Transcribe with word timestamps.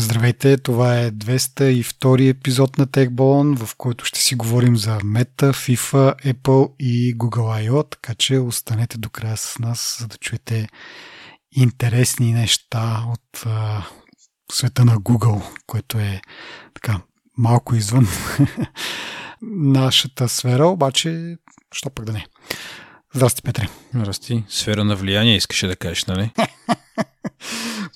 Здравейте, 0.00 0.56
това 0.56 0.98
е 0.98 1.10
202 1.10 2.30
епизод 2.30 2.78
на 2.78 2.86
TechBone, 2.86 3.64
в 3.64 3.76
който 3.76 4.04
ще 4.04 4.20
си 4.20 4.34
говорим 4.34 4.76
за 4.76 4.98
Meta, 4.98 5.52
FIFA, 5.52 6.34
Apple 6.34 6.72
и 6.78 7.18
Google 7.18 7.68
I.O., 7.68 7.90
така 7.90 8.14
че 8.14 8.38
останете 8.38 8.98
до 8.98 9.10
края 9.10 9.36
с 9.36 9.58
нас, 9.58 9.96
за 10.00 10.08
да 10.08 10.16
чуете 10.16 10.68
интересни 11.52 12.32
неща 12.32 13.04
от 13.12 13.46
а, 13.46 13.86
света 14.52 14.84
на 14.84 14.96
Google, 14.96 15.42
което 15.66 15.98
е 15.98 16.20
така 16.74 17.00
малко 17.38 17.74
извън 17.74 18.08
нашата 19.52 20.28
сфера, 20.28 20.66
обаче, 20.66 21.36
що 21.72 21.90
пък 21.90 22.04
да 22.04 22.12
не. 22.12 22.26
Здрасти, 23.14 23.42
Петре. 23.42 23.68
Здрасти. 23.94 24.44
Сфера 24.48 24.84
на 24.84 24.96
влияние 24.96 25.36
искаше 25.36 25.66
да 25.66 25.76
кажеш, 25.76 26.04
нали? 26.04 26.30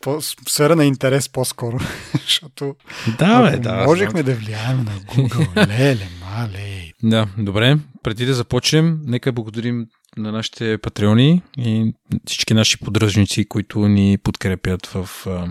по, 0.03 0.21
сфера 0.49 0.77
на 0.77 0.85
интерес 0.85 1.29
по-скоро. 1.29 1.79
Защото 2.13 2.77
да, 3.19 3.51
бе, 3.51 3.57
да. 3.57 3.85
Можехме 3.85 4.23
да 4.23 4.35
влияем 4.35 4.77
на 4.77 4.93
Google. 4.93 5.57
Леле, 5.79 6.09
мале. 6.21 6.93
Да, 7.03 7.29
добре. 7.39 7.79
Преди 8.03 8.27
да 8.27 8.35
започнем, 8.35 9.01
нека 9.05 9.33
благодарим 9.33 9.87
на 10.17 10.33
нашите 10.33 10.79
патреони 10.79 11.43
и 11.59 11.95
всички 12.27 12.55
наши 12.55 12.79
поддръжници, 12.79 13.45
които 13.45 13.89
ни 13.89 14.19
подкрепят 14.19 14.87
в 14.87 15.27
а, 15.27 15.49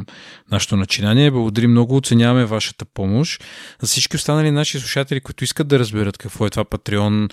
нашето 0.52 0.76
начинание. 0.76 1.32
Благодарим 1.32 1.72
много, 1.72 1.96
оценяваме 1.96 2.46
вашата 2.46 2.86
помощ. 2.86 3.44
За 3.82 3.88
всички 3.88 4.16
останали 4.16 4.52
наши 4.52 4.80
слушатели, 4.80 5.22
които 5.22 5.44
искат 5.44 5.68
да 5.68 5.80
разберат 5.80 6.18
какво 6.18 6.46
е 6.46 6.50
това 6.50 6.64
Патреон, 6.66 7.30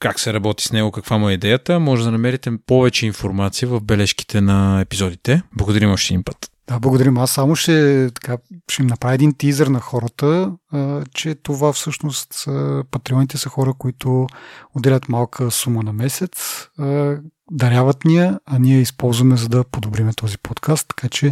как 0.00 0.20
се 0.20 0.32
работи 0.32 0.64
с 0.64 0.72
него, 0.72 0.90
каква 0.90 1.18
му 1.18 1.28
е 1.28 1.32
идеята, 1.32 1.80
може 1.80 2.04
да 2.04 2.10
намерите 2.10 2.50
повече 2.66 3.06
информация 3.06 3.68
в 3.68 3.80
бележките 3.80 4.40
на 4.40 4.80
епизодите. 4.80 5.42
Благодарим 5.56 5.90
още 5.90 6.14
един 6.14 6.24
път. 6.24 6.50
Да, 6.68 6.78
благодарим. 6.78 7.18
Аз 7.18 7.30
само 7.30 7.56
ще, 7.56 8.08
така, 8.14 8.36
ще 8.68 8.82
им 8.82 8.88
направя 8.88 9.14
един 9.14 9.34
тизър 9.34 9.66
на 9.66 9.80
хората, 9.80 10.52
а, 10.72 11.02
че 11.14 11.34
това 11.34 11.72
всъщност 11.72 12.32
са, 12.32 12.84
патреоните 12.90 13.38
са 13.38 13.48
хора, 13.48 13.74
които 13.78 14.26
отделят 14.74 15.08
малка 15.08 15.50
сума 15.50 15.82
на 15.82 15.92
месец, 15.92 16.68
а, 16.78 17.16
даряват 17.50 18.04
ни 18.04 18.18
а 18.18 18.58
ние 18.58 18.80
използваме 18.80 19.36
за 19.36 19.48
да 19.48 19.64
подобриме 19.64 20.12
този 20.12 20.38
подкаст, 20.38 20.88
така 20.88 21.08
че 21.08 21.30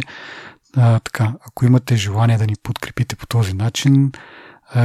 а, 0.77 0.99
така, 0.99 1.33
ако 1.47 1.65
имате 1.65 1.95
желание 1.95 2.37
да 2.37 2.45
ни 2.45 2.55
подкрепите 2.63 3.15
по 3.15 3.27
този 3.27 3.53
начин, 3.53 4.11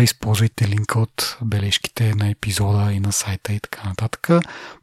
използвайте 0.03 0.69
линка 0.69 0.99
от 0.99 1.39
бележките 1.43 2.15
на 2.15 2.31
епизода 2.31 2.93
и 2.93 3.01
на 3.01 3.13
сайта 3.13 3.53
и 3.53 3.61
така 3.61 3.89
нататък. 3.89 4.29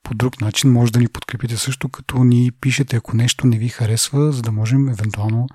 По 0.04 0.14
друг 0.14 0.42
начин 0.42 0.72
може 0.72 0.92
да 0.92 1.00
ни 1.00 1.08
подкрепите 1.08 1.58
също, 1.58 1.90
като 1.90 2.24
ни 2.24 2.52
пишете, 2.62 2.96
ако 2.96 3.16
нещо 3.16 3.48
не 3.48 3.58
ви 3.58 3.70
харесва, 3.70 4.32
за 4.32 4.42
да 4.42 4.52
можем 4.52 4.90
евентуално 4.90 5.48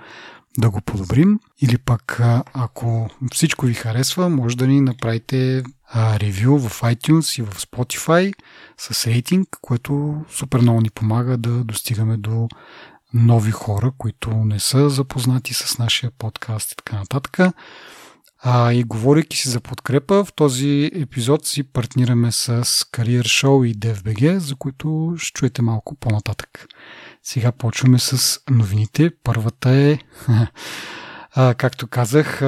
да 0.59 0.71
го 0.71 0.81
подобрим. 0.81 1.41
Или 1.61 1.79
пък, 1.79 2.21
ако 2.53 3.11
всичко 3.33 3.67
ви 3.67 3.75
харесва, 3.75 4.29
може 4.29 4.57
да 4.57 4.67
ни 4.67 4.81
направите 4.81 5.63
ревю 5.97 6.59
в 6.59 6.81
iTunes 6.81 7.41
и 7.41 7.43
в 7.43 7.55
Spotify 7.55 8.35
с 8.79 9.07
рейтинг, 9.07 9.49
което 9.61 10.25
супер 10.31 10.61
много 10.61 10.81
ни 10.81 10.91
помага 10.91 11.37
да 11.37 11.65
достигаме 11.65 12.17
до 12.17 12.49
нови 13.15 13.51
хора, 13.51 13.93
които 13.99 14.31
не 14.31 14.61
са 14.61 14.91
запознати 14.91 15.55
с 15.55 15.79
нашия 15.79 16.11
подкаст 16.19 16.73
и 16.73 16.77
така 16.77 16.97
нататък. 16.97 17.39
А, 18.49 18.73
и 18.73 18.85
говорейки 18.85 19.37
си 19.37 19.49
за 19.49 19.61
подкрепа, 19.61 20.25
в 20.25 20.33
този 20.33 20.91
епизод 20.95 21.47
си 21.47 21.63
партнираме 21.63 22.33
с 22.33 22.65
Career 22.65 23.23
Show 23.23 23.67
и 23.67 23.75
DFBG, 23.75 24.37
за 24.37 24.57
които 24.57 25.15
ще 25.19 25.39
чуете 25.39 25.63
малко 25.63 25.95
по-нататък. 25.95 26.67
Сега 27.23 27.53
почваме 27.53 27.99
с 27.99 28.41
новините. 28.51 29.11
Първата 29.25 29.71
е, 29.71 29.99
а, 31.35 31.55
както 31.55 31.87
казах, 31.87 32.43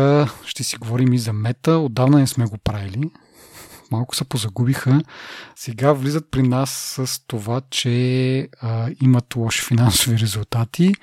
ще 0.44 0.64
си 0.64 0.76
говорим 0.76 1.12
и 1.12 1.18
за 1.18 1.32
мета. 1.32 1.72
Отдавна 1.72 2.18
не 2.18 2.26
сме 2.26 2.46
го 2.46 2.58
правили. 2.58 3.10
Малко 3.90 4.16
се 4.16 4.24
позагубиха. 4.24 5.00
Сега 5.56 5.92
влизат 5.92 6.30
при 6.30 6.42
нас 6.42 6.70
с 6.70 7.26
това, 7.26 7.60
че 7.70 8.48
а, 8.60 8.90
имат 9.02 9.36
лоши 9.36 9.62
финансови 9.62 10.18
резултати 10.18 10.94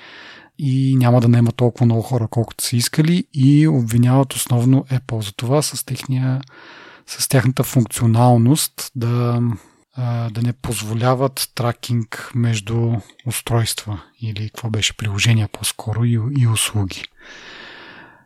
и 0.58 0.96
няма 0.96 1.22
да 1.22 1.28
наема 1.28 1.52
толкова 1.52 1.86
много 1.86 2.02
хора, 2.02 2.28
колкото 2.28 2.64
са 2.64 2.76
искали 2.76 3.24
и 3.34 3.68
обвиняват 3.68 4.34
основно 4.34 4.86
Apple 4.92 5.26
за 5.26 5.34
това 5.34 5.62
с, 5.62 5.86
техния, 5.86 6.42
с 7.08 7.28
тяхната 7.28 7.64
функционалност 7.64 8.92
да, 8.96 9.42
да 10.32 10.42
не 10.42 10.54
позволяват 10.54 11.52
тракинг 11.56 12.32
между 12.36 12.94
устройства 13.26 14.02
или 14.22 14.50
какво 14.50 14.70
беше 14.70 14.98
приложения 14.98 15.48
по-скоро 15.48 16.06
и, 16.06 16.20
и 16.40 16.48
услуги. 16.48 17.04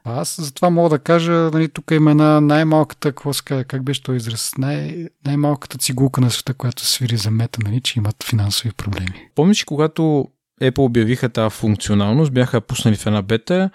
Аз 0.04 0.42
затова 0.42 0.70
мога 0.70 0.90
да 0.90 1.00
кажа, 1.00 1.32
нали, 1.32 1.70
тук 1.70 1.92
има 1.92 2.12
една 2.12 2.42
най-малката, 2.42 3.12
какво 3.12 3.32
как 3.46 3.84
беше 3.84 4.04
този 4.04 4.18
израз, 4.18 4.58
най- 4.58 5.08
най-малката 5.26 5.78
цигулка 5.78 6.22
на 6.22 6.32
света, 6.32 6.54
която 6.54 6.86
свири 6.86 7.18
за 7.18 7.32
мета, 7.32 7.60
нали, 7.64 7.82
че 7.82 8.00
имат 8.00 8.24
финансови 8.24 8.72
проблеми. 8.72 9.30
Помниш, 9.36 9.64
когато 9.64 10.28
Apple 10.62 10.80
обявиха 10.80 11.30
тази 11.30 11.56
функционалност, 11.56 12.34
бяха 12.34 12.62
пуснали 12.62 12.96
в 12.96 13.06
една 13.06 13.22
бета 13.22 13.70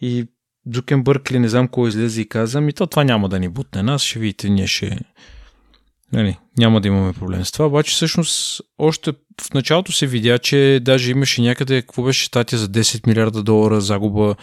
и 0.00 0.26
Джукенбърг 0.70 1.30
ли 1.30 1.38
не 1.38 1.48
знам 1.48 1.68
кой 1.68 1.88
излезе 1.88 2.20
и 2.20 2.28
каза, 2.28 2.60
ми 2.60 2.72
то 2.72 2.86
това 2.86 3.04
няма 3.04 3.28
да 3.28 3.38
ни 3.38 3.48
бутне 3.48 3.82
нас, 3.82 4.02
ще 4.02 4.18
видите, 4.18 4.48
ние 4.48 4.66
ще... 4.66 4.98
Нали, 6.12 6.38
няма 6.58 6.80
да 6.80 6.88
имаме 6.88 7.12
проблем 7.12 7.44
с 7.44 7.52
това, 7.52 7.66
обаче 7.66 7.94
всъщност 7.94 8.60
още 8.78 9.12
в 9.40 9.54
началото 9.54 9.92
се 9.92 10.06
видя, 10.06 10.38
че 10.38 10.80
даже 10.82 11.10
имаше 11.10 11.42
някъде, 11.42 11.82
какво 11.82 12.02
беше 12.02 12.26
статия 12.26 12.58
за 12.58 12.68
10 12.68 13.06
милиарда 13.06 13.42
долара 13.42 13.80
загуба 13.80 14.34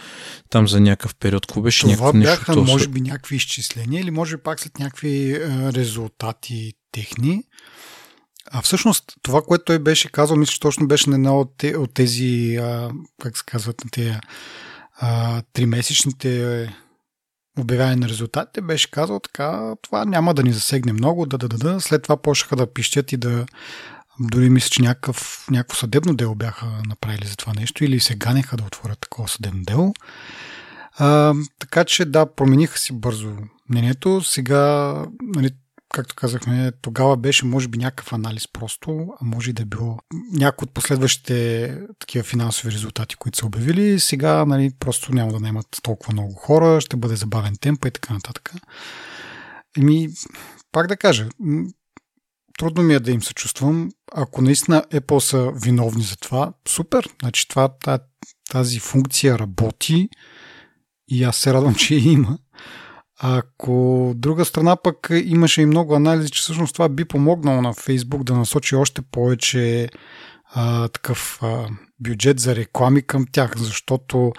там 0.50 0.68
за 0.68 0.80
някакъв 0.80 1.14
период. 1.14 1.46
Какво 1.46 1.60
беше 1.60 1.80
това 1.80 1.90
някакво 1.96 2.12
бяха, 2.18 2.56
нещо? 2.56 2.72
може 2.72 2.88
би, 2.88 3.00
някакви 3.00 3.36
изчисления 3.36 4.00
или 4.00 4.10
може 4.10 4.36
би 4.36 4.42
пак 4.42 4.60
след 4.60 4.78
някакви 4.78 5.40
резултати 5.74 6.72
техни. 6.92 7.42
А 8.50 8.62
всъщност 8.62 9.12
това, 9.22 9.42
което 9.42 9.64
той 9.64 9.78
беше 9.78 10.12
казал, 10.12 10.36
мисля, 10.36 10.58
точно 10.60 10.88
беше 10.88 11.10
на 11.10 11.16
една 11.16 11.38
от, 11.38 11.62
от 11.62 11.94
тези, 11.94 12.56
а, 12.56 12.90
как 13.22 13.38
се 13.38 13.44
казват, 13.46 13.84
на 13.84 13.90
тези 13.90 14.14
тримесечните 15.52 16.68
обявяване 17.58 17.96
на 17.96 18.08
резултатите, 18.08 18.60
беше 18.60 18.90
казал 18.90 19.20
така, 19.20 19.74
това 19.82 20.04
няма 20.04 20.34
да 20.34 20.42
ни 20.42 20.52
засегне 20.52 20.92
много, 20.92 21.26
да, 21.26 21.38
да, 21.38 21.48
да, 21.48 21.58
да. 21.58 21.80
След 21.80 22.02
това 22.02 22.16
почнаха 22.16 22.56
да 22.56 22.72
пищят 22.72 23.12
и 23.12 23.16
да 23.16 23.46
дори 24.20 24.50
мисля, 24.50 24.68
че 24.68 24.82
някакъв, 24.82 25.46
някакво 25.50 25.76
съдебно 25.76 26.14
дело 26.14 26.34
бяха 26.34 26.66
направили 26.88 27.26
за 27.26 27.36
това 27.36 27.52
нещо 27.52 27.84
или 27.84 28.00
се 28.00 28.14
ганеха 28.14 28.56
да 28.56 28.64
отворят 28.64 28.98
такова 28.98 29.28
съдебно 29.28 29.62
дело. 29.62 29.94
А, 30.98 31.34
така 31.58 31.84
че 31.84 32.04
да, 32.04 32.34
промениха 32.34 32.78
си 32.78 32.92
бързо 32.92 33.36
мнението. 33.70 34.20
Сега 34.20 34.94
нали, 35.22 35.50
както 35.94 36.14
казахме, 36.14 36.72
тогава 36.82 37.16
беше 37.16 37.46
може 37.46 37.68
би 37.68 37.78
някакъв 37.78 38.12
анализ 38.12 38.48
просто, 38.48 39.06
а 39.20 39.24
може 39.24 39.50
и 39.50 39.52
да 39.52 39.62
е 39.62 39.66
било 39.66 39.98
някои 40.32 40.66
от 40.66 40.74
последващите 40.74 41.78
такива 41.98 42.24
финансови 42.24 42.72
резултати, 42.72 43.16
които 43.16 43.38
са 43.38 43.46
обявили. 43.46 44.00
Сега 44.00 44.44
нали, 44.44 44.70
просто 44.80 45.14
няма 45.14 45.32
да 45.32 45.40
наемат 45.40 45.66
толкова 45.82 46.12
много 46.12 46.34
хора, 46.34 46.80
ще 46.80 46.96
бъде 46.96 47.16
забавен 47.16 47.56
темп 47.60 47.84
и 47.84 47.90
така 47.90 48.14
нататък. 48.14 48.52
Еми, 49.78 50.08
пак 50.72 50.86
да 50.86 50.96
кажа, 50.96 51.28
трудно 52.58 52.82
ми 52.82 52.94
е 52.94 53.00
да 53.00 53.10
им 53.10 53.22
се 53.22 53.34
чувствам. 53.34 53.90
Ако 54.12 54.42
наистина 54.42 54.84
Apple 54.92 55.18
са 55.18 55.52
виновни 55.64 56.02
за 56.02 56.16
това, 56.16 56.52
супер. 56.68 57.08
Значи 57.22 57.48
това, 57.48 57.68
тази 58.50 58.78
функция 58.78 59.38
работи 59.38 60.08
и 61.08 61.24
аз 61.24 61.36
се 61.36 61.54
радвам, 61.54 61.74
че 61.78 61.94
я 61.94 62.12
има. 62.12 62.38
Ако 63.26 64.12
друга 64.16 64.44
страна 64.44 64.76
пък 64.76 65.08
имаше 65.24 65.62
и 65.62 65.66
много 65.66 65.94
анализи, 65.94 66.30
че 66.30 66.40
всъщност 66.40 66.72
това 66.72 66.88
би 66.88 67.04
помогнало 67.04 67.62
на 67.62 67.72
Фейсбук 67.72 68.24
да 68.24 68.34
насочи 68.34 68.76
още 68.76 69.02
повече 69.02 69.88
а, 70.54 70.88
такъв 70.88 71.38
а, 71.42 71.68
бюджет 72.00 72.40
за 72.40 72.56
реклами 72.56 73.02
към 73.02 73.26
тях, 73.32 73.56
защото 73.56 74.32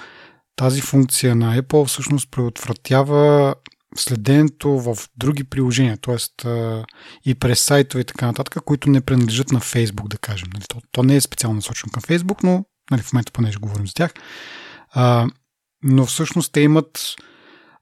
тази 0.56 0.82
функция 0.82 1.36
на 1.36 1.62
Apple 1.62 1.86
всъщност 1.86 2.32
преотвратява 2.32 3.56
следенето 3.96 4.70
в 4.70 4.98
други 5.18 5.44
приложения, 5.44 5.98
т.е. 5.98 6.18
и 7.26 7.36
през 7.36 7.60
сайтове 7.60 8.02
и 8.02 8.06
така 8.06 8.26
нататък, 8.26 8.64
които 8.66 8.90
не 8.90 9.02
принадлежат 9.02 9.52
на 9.52 9.60
Facebook, 9.60 10.08
да 10.08 10.18
кажем. 10.18 10.50
Нали, 10.54 10.64
то, 10.70 10.82
то 10.92 11.04
не 11.04 11.16
е 11.16 11.22
специално 11.22 11.56
насочено 11.56 11.92
към 11.92 12.04
Facebook, 12.04 12.44
но 12.44 12.66
нали, 12.92 13.02
в 13.02 13.14
момента 13.14 13.32
понеже 13.32 13.58
говорим 13.58 13.88
за 13.88 13.94
тях. 13.94 14.14
А, 14.92 15.28
но 15.84 16.06
всъщност 16.06 16.52
те 16.52 16.62
имат 16.62 17.16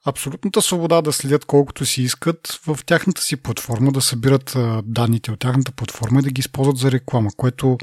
абсолютната 0.05 0.61
свобода 0.61 1.01
да 1.01 1.13
следят 1.13 1.45
колкото 1.45 1.85
си 1.85 2.01
искат 2.01 2.59
в 2.67 2.79
тяхната 2.85 3.21
си 3.21 3.35
платформа, 3.35 3.91
да 3.91 4.01
събират 4.01 4.57
данните 4.83 5.31
от 5.31 5.39
тяхната 5.39 5.71
платформа 5.71 6.19
и 6.19 6.23
да 6.23 6.31
ги 6.31 6.39
използват 6.39 6.77
за 6.77 6.91
реклама, 6.91 7.29
което 7.37 7.77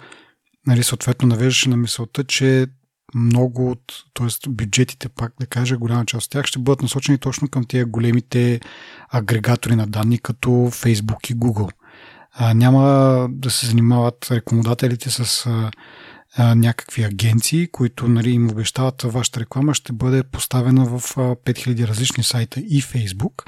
нали, 0.66 0.82
съответно 0.82 1.28
навеждаше 1.28 1.68
на 1.68 1.76
мисълта, 1.76 2.24
че 2.24 2.66
много 3.14 3.70
от, 3.70 3.82
т.е. 4.14 4.50
бюджетите, 4.50 5.08
пак 5.08 5.32
да 5.40 5.46
кажа, 5.46 5.76
голяма 5.76 6.06
част 6.06 6.26
от 6.26 6.30
тях 6.30 6.46
ще 6.46 6.58
бъдат 6.58 6.82
насочени 6.82 7.18
точно 7.18 7.48
към 7.48 7.64
тези 7.64 7.84
големите 7.84 8.60
агрегатори 9.08 9.76
на 9.76 9.86
данни, 9.86 10.18
като 10.18 10.50
Facebook 10.50 11.30
и 11.30 11.36
Google. 11.36 11.70
А, 12.32 12.54
няма 12.54 13.26
да 13.30 13.50
се 13.50 13.66
занимават 13.66 14.28
рекламодателите 14.30 15.10
с 15.10 15.46
а, 15.46 15.70
а, 16.36 16.54
някакви 16.54 17.02
агенции, 17.02 17.68
които 17.68 18.08
нали, 18.08 18.30
им 18.30 18.50
обещават 18.50 19.02
вашата 19.02 19.40
реклама 19.40 19.74
ще 19.74 19.92
бъде 19.92 20.22
поставена 20.22 20.84
в 20.84 21.16
а, 21.16 21.20
5000 21.20 21.86
различни 21.86 22.24
сайта 22.24 22.60
и 22.60 22.80
Фейсбук. 22.80 23.44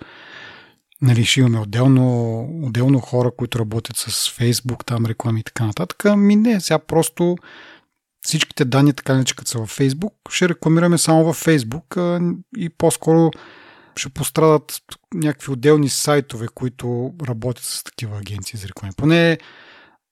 Нали, 1.03 1.25
ще 1.25 1.41
имаме 1.41 1.59
отделно, 1.59 2.41
отделно 2.63 3.01
хора, 3.01 3.31
които 3.37 3.59
работят 3.59 3.97
с 3.97 4.31
Фейсбук, 4.31 4.85
там 4.85 5.07
реклами 5.07 5.41
и 5.41 5.45
така 5.45 5.67
нататък. 5.67 6.05
Ми 6.17 6.37
не, 6.37 6.61
сега 6.61 6.79
просто 6.79 7.37
всичките 8.21 8.65
данни, 8.65 8.93
така 8.93 9.15
не 9.15 9.25
са 9.45 9.59
във 9.59 9.69
Фейсбук, 9.69 10.15
ще 10.31 10.49
рекламираме 10.49 10.99
само 10.99 11.25
във 11.25 11.37
Фейсбук 11.37 11.97
а, 11.97 12.21
и 12.57 12.69
по-скоро 12.69 13.31
ще 13.97 14.09
пострадат 14.09 14.83
някакви 15.15 15.53
отделни 15.53 15.89
сайтове, 15.89 16.47
които 16.55 17.15
работят 17.29 17.65
с 17.65 17.85
такива 17.85 18.19
агенции 18.19 18.59
за 18.59 18.69
реклами. 18.69 18.95
Поне 18.97 19.39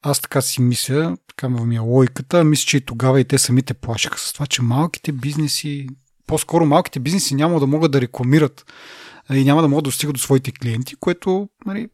аз 0.03 0.21
така 0.21 0.41
си 0.41 0.63
мисля, 0.63 1.17
така 1.29 1.49
ми 1.49 1.77
е 1.77 1.79
логиката, 1.79 2.45
мисля, 2.45 2.67
че 2.67 2.77
и 2.77 2.81
тогава 2.81 3.21
и 3.21 3.25
те 3.25 3.39
самите 3.39 3.75
плашаха 3.75 4.19
с 4.19 4.33
това, 4.33 4.47
че 4.47 4.63
малките 4.63 5.13
бизнеси, 5.13 5.89
по-скоро 6.27 6.67
малките 6.67 7.01
бизнеси 7.01 7.35
няма 7.35 7.61
да 7.61 7.67
могат 7.67 7.93
да 7.93 8.01
рекламират 8.01 8.73
и 9.33 9.45
няма 9.45 9.63
да 9.63 9.69
могат 9.69 9.85
да 9.85 9.89
достигат 9.89 10.15
до 10.15 10.21
своите 10.21 10.53
клиенти, 10.53 10.97
което 10.97 11.49
нали, 11.67 11.89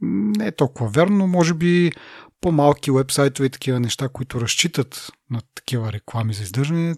не 0.00 0.46
е 0.46 0.52
толкова 0.52 0.90
верно, 0.90 1.16
но 1.16 1.26
може 1.26 1.54
би 1.54 1.92
по-малки 2.40 2.90
вебсайтове 2.90 3.46
и 3.46 3.50
такива 3.50 3.80
неща, 3.80 4.08
които 4.08 4.40
разчитат 4.40 5.10
на 5.30 5.40
такива 5.54 5.92
реклами 5.92 6.34
за 6.34 6.42
издържане, 6.42 6.94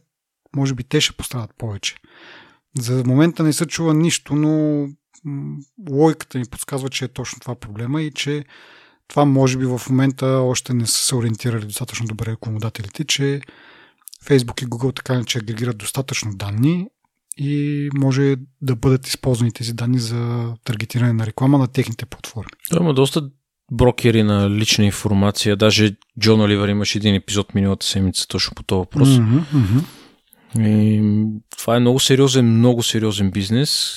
може 0.56 0.74
би 0.74 0.84
те 0.84 1.00
ще 1.00 1.16
пострадат 1.16 1.50
повече. 1.58 1.96
За 2.78 3.04
момента 3.06 3.42
не 3.42 3.52
се 3.52 3.66
чува 3.66 3.94
нищо, 3.94 4.34
но 4.34 4.86
логиката 5.90 6.38
ни 6.38 6.44
подсказва, 6.44 6.88
че 6.88 7.04
е 7.04 7.08
точно 7.08 7.40
това 7.40 7.54
проблема 7.54 8.02
и 8.02 8.10
че 8.10 8.44
това 9.08 9.24
може 9.24 9.58
би 9.58 9.64
в 9.64 9.80
момента 9.90 10.26
още 10.26 10.74
не 10.74 10.86
са 10.86 11.04
се 11.04 11.14
ориентирали 11.14 11.64
достатъчно 11.64 12.06
добре 12.06 12.26
рекламодателите, 12.26 13.04
че 13.04 13.40
Facebook 14.24 14.62
и 14.62 14.66
Google 14.66 14.96
така 14.96 15.18
не 15.18 15.24
че 15.24 15.38
агрегират 15.38 15.78
достатъчно 15.78 16.36
данни 16.36 16.86
и 17.36 17.88
може 17.94 18.36
да 18.62 18.76
бъдат 18.76 19.06
използвани 19.06 19.52
тези 19.52 19.72
данни 19.72 19.98
за 19.98 20.52
таргетиране 20.64 21.12
на 21.12 21.26
реклама 21.26 21.58
на 21.58 21.68
техните 21.68 22.06
платформи. 22.06 22.50
Да, 22.72 22.78
има 22.80 22.94
доста 22.94 23.30
брокери 23.72 24.22
на 24.22 24.50
лична 24.50 24.84
информация. 24.84 25.56
Даже 25.56 25.96
Джон 26.20 26.40
Оливър 26.40 26.68
имаше 26.68 26.98
един 26.98 27.14
епизод 27.14 27.54
миналата 27.54 27.86
седмица 27.86 28.28
точно 28.28 28.54
по 28.54 28.62
този 28.62 28.78
въпрос. 28.78 29.08
Mm-hmm, 29.08 29.42
mm-hmm. 29.54 29.84
И, 30.58 31.02
това 31.58 31.76
е 31.76 31.80
много 31.80 32.00
сериозен, 32.00 32.58
много 32.58 32.82
сериозен 32.82 33.30
бизнес. 33.30 33.94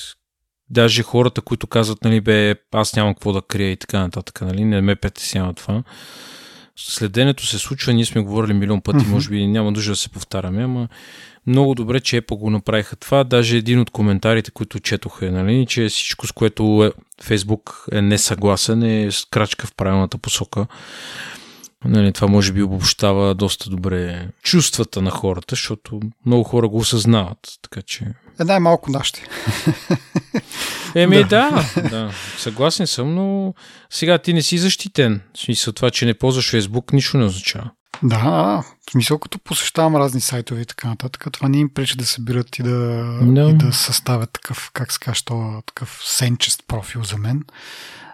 Даже 0.70 1.02
хората, 1.02 1.40
които 1.40 1.66
казват, 1.66 2.04
нали, 2.04 2.20
бе, 2.20 2.54
аз 2.72 2.96
нямам 2.96 3.14
какво 3.14 3.32
да 3.32 3.42
крия 3.42 3.70
и 3.70 3.76
така 3.76 3.98
нататък, 4.00 4.40
нали, 4.40 4.64
не 4.64 4.80
ме 4.80 4.96
притеснява 4.96 5.54
това. 5.54 5.82
Следенето 6.76 7.46
се 7.46 7.58
случва, 7.58 7.92
ние 7.92 8.04
сме 8.04 8.20
говорили 8.20 8.52
милион 8.52 8.80
пъти, 8.80 8.98
mm-hmm. 8.98 9.10
може 9.10 9.28
би 9.28 9.46
няма 9.46 9.70
нужда 9.70 9.92
да 9.92 9.96
се 9.96 10.08
повтаряме, 10.08 10.62
ама 10.64 10.88
много 11.46 11.74
добре, 11.74 12.00
че 12.00 12.22
Apple 12.22 12.38
го 12.38 12.50
направиха 12.50 12.96
това. 12.96 13.24
Даже 13.24 13.56
един 13.56 13.80
от 13.80 13.90
коментарите, 13.90 14.50
които 14.50 14.80
четох 14.80 15.18
е, 15.22 15.30
нали, 15.30 15.66
че 15.66 15.88
всичко, 15.88 16.26
с 16.26 16.32
което 16.32 16.62
Facebook 17.22 17.96
е 17.98 18.02
несъгласен, 18.02 18.82
е 18.82 19.08
крачка 19.30 19.66
в 19.66 19.74
правилната 19.74 20.18
посока. 20.18 20.66
Нали, 21.84 22.12
това 22.12 22.28
може 22.28 22.52
би 22.52 22.62
обобщава 22.62 23.34
доста 23.34 23.70
добре 23.70 24.28
чувствата 24.42 25.02
на 25.02 25.10
хората, 25.10 25.52
защото 25.52 26.00
много 26.26 26.44
хора 26.44 26.68
го 26.68 26.76
осъзнават. 26.76 27.38
Така 27.62 27.82
че... 27.82 28.04
Е, 28.40 28.44
най-малко 28.44 28.90
нашите. 28.90 29.22
Еми 30.94 31.24
да. 31.24 31.64
да, 31.76 31.82
да, 31.82 32.12
съгласен 32.38 32.86
съм, 32.86 33.14
но 33.14 33.54
сега 33.90 34.18
ти 34.18 34.32
не 34.32 34.42
си 34.42 34.58
защитен. 34.58 35.20
В 35.34 35.38
смисъл 35.38 35.72
това, 35.72 35.90
че 35.90 36.06
не 36.06 36.14
ползваш 36.14 36.50
Фейсбук, 36.50 36.92
нищо 36.92 37.18
не 37.18 37.24
означава. 37.24 37.70
Да, 38.02 38.18
в 38.88 38.90
смисъл 38.90 39.18
като 39.18 39.38
посещавам 39.38 39.96
разни 39.96 40.20
сайтове 40.20 40.60
и 40.60 40.66
така 40.66 40.88
нататък, 40.88 41.26
това 41.32 41.48
не 41.48 41.58
им 41.58 41.74
пречи 41.74 41.96
да 41.96 42.06
събират 42.06 42.58
и 42.58 42.62
да, 42.62 42.70
no. 43.22 43.50
и 43.50 43.54
да 43.54 43.72
съставят 43.72 44.30
такъв, 44.32 44.70
как 44.72 44.92
се 44.92 44.98
каже, 44.98 45.22
такъв 45.66 46.00
сенчест 46.04 46.64
профил 46.68 47.04
за 47.04 47.16
мен. 47.16 47.42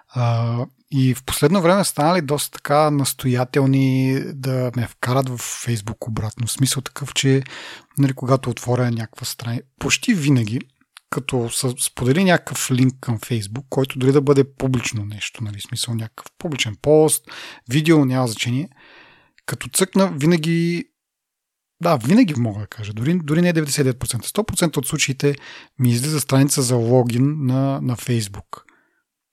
А, 0.08 0.56
и 0.96 1.14
в 1.14 1.24
последно 1.24 1.62
време 1.62 1.84
станали 1.84 2.20
доста 2.20 2.50
така 2.50 2.90
настоятелни 2.90 4.20
да 4.34 4.70
ме 4.76 4.88
вкарат 4.88 5.28
в 5.28 5.38
Фейсбук 5.38 6.08
обратно. 6.08 6.46
В 6.46 6.52
смисъл 6.52 6.82
такъв, 6.82 7.14
че 7.14 7.42
нали, 7.98 8.12
когато 8.12 8.50
отворя 8.50 8.90
някаква 8.90 9.24
страница, 9.24 9.66
почти 9.78 10.14
винаги, 10.14 10.60
като 11.10 11.50
сподели 11.80 12.24
някакъв 12.24 12.70
линк 12.70 12.94
към 13.00 13.18
Фейсбук, 13.18 13.66
който 13.70 13.98
дори 13.98 14.12
да 14.12 14.20
бъде 14.20 14.54
публично 14.54 15.04
нещо, 15.04 15.44
нали, 15.44 15.60
смисъл 15.60 15.94
някакъв 15.94 16.26
публичен 16.38 16.76
пост, 16.82 17.24
видео, 17.68 18.04
няма 18.04 18.26
значение, 18.26 18.68
като 19.46 19.68
цъкна, 19.68 20.12
винаги 20.12 20.84
да, 21.82 21.96
винаги 21.96 22.34
мога 22.36 22.60
да 22.60 22.66
кажа. 22.66 22.92
Дори, 22.92 23.18
дори 23.22 23.42
не 23.42 23.54
99%. 23.54 23.94
100% 23.94 24.76
от 24.76 24.86
случаите 24.86 25.34
ми 25.78 25.90
излиза 25.90 26.20
страница 26.20 26.62
за 26.62 26.76
логин 26.76 27.36
на, 27.38 27.80
на 27.82 27.96
Facebook. 27.96 28.63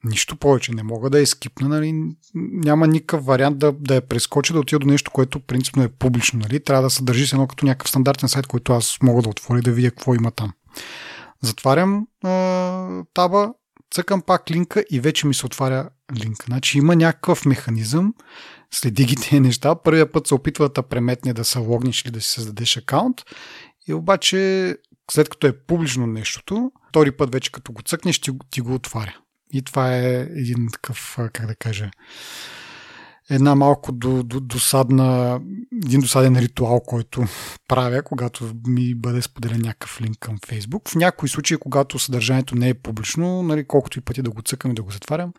Нищо 0.04 0.36
повече. 0.36 0.72
Не 0.72 0.84
мога 0.84 1.10
да 1.10 1.20
я 1.20 1.28
скипна. 1.28 1.68
Нали? 1.68 1.94
Няма 2.36 2.88
никакъв 2.88 3.26
вариант 3.26 3.58
да, 3.58 3.72
да 3.72 3.96
я 3.96 4.02
прескоча, 4.02 4.54
да 4.54 4.60
отида 4.60 4.80
до 4.80 4.88
нещо, 4.88 5.12
което 5.12 5.40
принципно 5.40 5.84
е 5.84 5.88
публично. 5.88 6.40
Нали? 6.40 6.64
Трябва 6.64 6.84
да 6.84 6.90
се 6.90 7.04
държи 7.04 7.28
с 7.28 7.34
едно 7.34 7.48
като 7.48 7.66
някакъв 7.66 7.90
стандартен 7.90 8.30
сайт, 8.30 8.48
който 8.48 8.74
аз 8.74 8.98
мога 9.04 9.22
да 9.22 9.30
отворя 9.30 9.62
да 9.62 9.72
видя 9.72 9.92
какво 9.92 10.16
има 10.16 10.32
там. 10.32 10.54
Затварям 11.42 12.08
а, 12.24 13.04
таба, 13.14 13.54
цъкам 13.92 14.22
пак 14.22 14.52
линка 14.52 14.84
и 14.92 15.00
вече 15.00 15.28
ми 15.28 15.34
се 15.34 15.46
отваря 15.46 15.90
линк. 16.16 16.46
Значи 16.46 16.78
има 16.78 16.96
някакъв 16.96 17.46
механизъм, 17.46 18.14
следи 18.72 19.06
ги 19.06 19.16
тези 19.16 19.40
неща. 19.40 19.76
Първия 19.76 20.12
път 20.12 20.28
се 20.28 20.36
опитва 20.36 20.70
да 20.70 20.84
преметне 20.84 21.34
да 21.34 21.44
се 21.44 21.60
логниш 21.60 22.02
или 22.02 22.12
да 22.12 22.22
си 22.22 22.32
създадеш 22.32 22.78
акаунт 22.78 23.22
и 23.88 23.94
обаче 23.94 24.76
след 25.12 25.30
като 25.30 25.48
е 25.48 25.58
публично 25.58 26.08
нещото, 26.08 26.72
втори 26.90 27.12
път 27.12 27.34
вече 27.34 27.52
като 27.52 27.72
го 27.72 27.82
цъкнеш 27.82 28.20
ти, 28.20 28.32
ти 28.50 28.62
го 28.62 28.74
отваря. 28.74 29.18
И 29.54 29.62
това 29.62 29.96
е 29.96 30.28
един 30.36 30.68
такъв, 30.74 31.18
как 31.34 31.48
да 31.48 31.56
кажа, 31.56 31.92
една 33.30 33.56
малко 33.56 33.92
до, 33.92 34.24
до, 34.24 34.40
досадна, 34.40 35.42
един 35.86 36.02
досаден 36.02 36.38
ритуал, 36.38 36.80
който 36.80 37.24
правя, 37.68 38.04
когато 38.04 38.54
ми 38.68 38.96
бъде 38.96 39.22
споделен 39.22 39.62
някакъв 39.62 40.02
линк 40.02 40.18
към 40.20 40.38
Facebook. 40.38 40.90
В 40.90 40.96
някои 40.96 41.30
случаи, 41.30 41.58
когато 41.58 42.00
съдържанието 42.00 42.56
не 42.56 42.70
е 42.70 42.74
публично, 42.74 43.44
нали, 43.44 43.68
колкото 43.68 44.00
и 44.00 44.02
пъти 44.02 44.22
да 44.22 44.30
го 44.30 44.42
цъкам 44.42 44.72
и 44.72 44.76
да 44.76 44.84
го 44.84 44.92
затварям, 44.92 45.34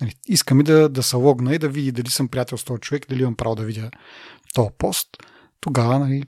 нали, 0.00 0.14
искам 0.28 0.60
и 0.60 0.62
да, 0.62 0.88
да 0.88 1.02
се 1.02 1.16
логна 1.16 1.54
и 1.54 1.58
да 1.58 1.68
види 1.68 1.92
дали 1.92 2.10
съм 2.10 2.28
приятел 2.28 2.58
с 2.58 2.64
този 2.64 2.80
човек, 2.80 3.06
дали 3.08 3.22
имам 3.22 3.36
право 3.36 3.54
да 3.54 3.64
видя 3.64 3.90
този 4.54 4.70
пост. 4.78 5.08
Тогава 5.60 5.98
нали, 5.98 6.22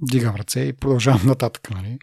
дигам 0.00 0.36
ръце 0.36 0.60
и 0.60 0.72
продължавам 0.72 1.26
нататък. 1.26 1.70
Нали. 1.70 1.98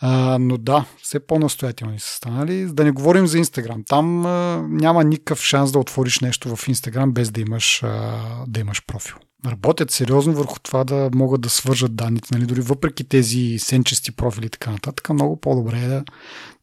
А, 0.00 0.38
но 0.40 0.58
да, 0.58 0.84
все 1.02 1.26
по-настоятелни 1.26 2.00
са 2.00 2.16
станали. 2.16 2.66
Да 2.66 2.84
не 2.84 2.90
говорим 2.90 3.26
за 3.26 3.38
Инстаграм. 3.38 3.84
Там 3.88 4.26
а, 4.26 4.66
няма 4.68 5.04
никакъв 5.04 5.42
шанс 5.42 5.72
да 5.72 5.78
отвориш 5.78 6.20
нещо 6.20 6.56
в 6.56 6.68
Инстаграм 6.68 7.12
без 7.12 7.30
да 7.30 7.40
имаш, 7.40 7.82
а, 7.82 8.20
да 8.46 8.60
имаш 8.60 8.86
профил. 8.86 9.16
Работят 9.46 9.90
сериозно 9.90 10.32
върху 10.32 10.58
това 10.58 10.84
да 10.84 11.10
могат 11.14 11.40
да 11.40 11.50
свържат 11.50 11.96
данните. 11.96 12.28
Нали? 12.32 12.46
Дори 12.46 12.60
въпреки 12.60 13.08
тези 13.08 13.56
сенчести 13.58 14.12
профили 14.12 14.46
и 14.46 14.50
така 14.50 14.70
нататък, 14.70 15.10
много 15.10 15.40
по-добре 15.40 15.78
е 15.78 15.88
да, 15.88 16.04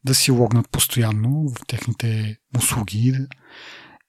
да 0.03 0.15
си 0.15 0.31
логнат 0.31 0.69
постоянно 0.69 1.49
в 1.49 1.65
техните 1.67 2.37
услуги 2.57 3.13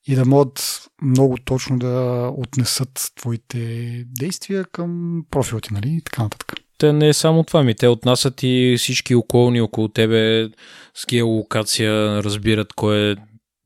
и 0.06 0.14
да, 0.14 0.24
могат 0.24 0.86
много 1.02 1.36
точно 1.44 1.78
да 1.78 2.26
отнесат 2.36 3.12
твоите 3.16 3.58
действия 4.06 4.64
към 4.64 5.22
профила 5.30 5.60
ти, 5.60 5.72
нали? 5.72 5.88
И 5.88 6.02
така 6.02 6.22
нататък 6.22 6.52
те 6.78 6.92
не 6.92 7.08
е 7.08 7.12
само 7.12 7.44
това 7.44 7.62
ми. 7.62 7.74
Те 7.74 7.88
отнасят 7.88 8.42
и 8.42 8.74
всички 8.78 9.14
околни 9.14 9.60
около 9.60 9.88
тебе 9.88 10.48
с 10.94 11.06
геолокация, 11.06 12.22
разбират 12.22 12.72
кой 12.72 13.10
е 13.10 13.16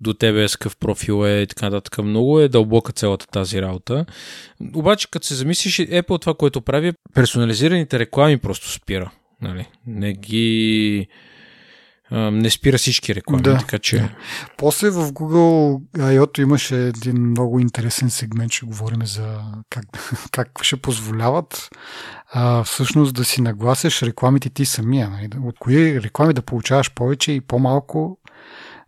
до 0.00 0.14
тебе 0.14 0.49
с 0.49 0.57
какъв 0.57 0.76
профил 0.76 1.26
е 1.26 1.43
и 1.43 1.47
така 1.47 1.71
нататък. 1.71 1.99
Много 1.99 2.40
е 2.40 2.49
дълбока 2.49 2.93
цялата 2.93 3.26
тази 3.26 3.62
работа. 3.62 4.07
Обаче, 4.75 5.11
като 5.11 5.26
се 5.26 5.35
замислиш, 5.35 5.76
Apple 5.76 6.21
това, 6.21 6.35
което 6.35 6.61
прави, 6.61 6.93
персонализираните 7.14 7.99
реклами 7.99 8.38
просто 8.38 8.71
спира. 8.71 9.11
Нали? 9.43 9.67
Не 9.87 10.12
ги 10.12 11.07
не 12.11 12.50
спира 12.50 12.79
всички 12.79 13.14
реклами. 13.14 13.43
Да, 13.43 13.59
така 13.59 13.79
че... 13.79 13.99
Да. 13.99 14.09
После 14.57 14.90
в 14.90 15.12
Google 15.12 15.81
I.O. 15.99 16.43
имаше 16.43 16.76
един 16.76 17.31
много 17.31 17.61
интересен 17.61 18.11
сегмент, 18.11 18.52
ще 18.52 18.67
говорим 18.67 19.07
за 19.07 19.40
как, 19.71 19.85
как 20.33 20.49
ще 20.62 20.76
позволяват 20.76 21.71
а, 22.33 22.64
всъщност 22.64 23.14
да 23.14 23.25
си 23.25 23.40
нагласяш 23.40 24.02
рекламите 24.02 24.50
ти 24.50 24.64
самия. 24.64 25.11
Нали? 25.11 25.29
От 25.45 25.59
кои 25.59 26.02
реклами 26.02 26.35
да 26.35 26.43
получаваш 26.43 26.90
повече 26.90 27.33
и 27.33 27.40
по-малко. 27.40 28.19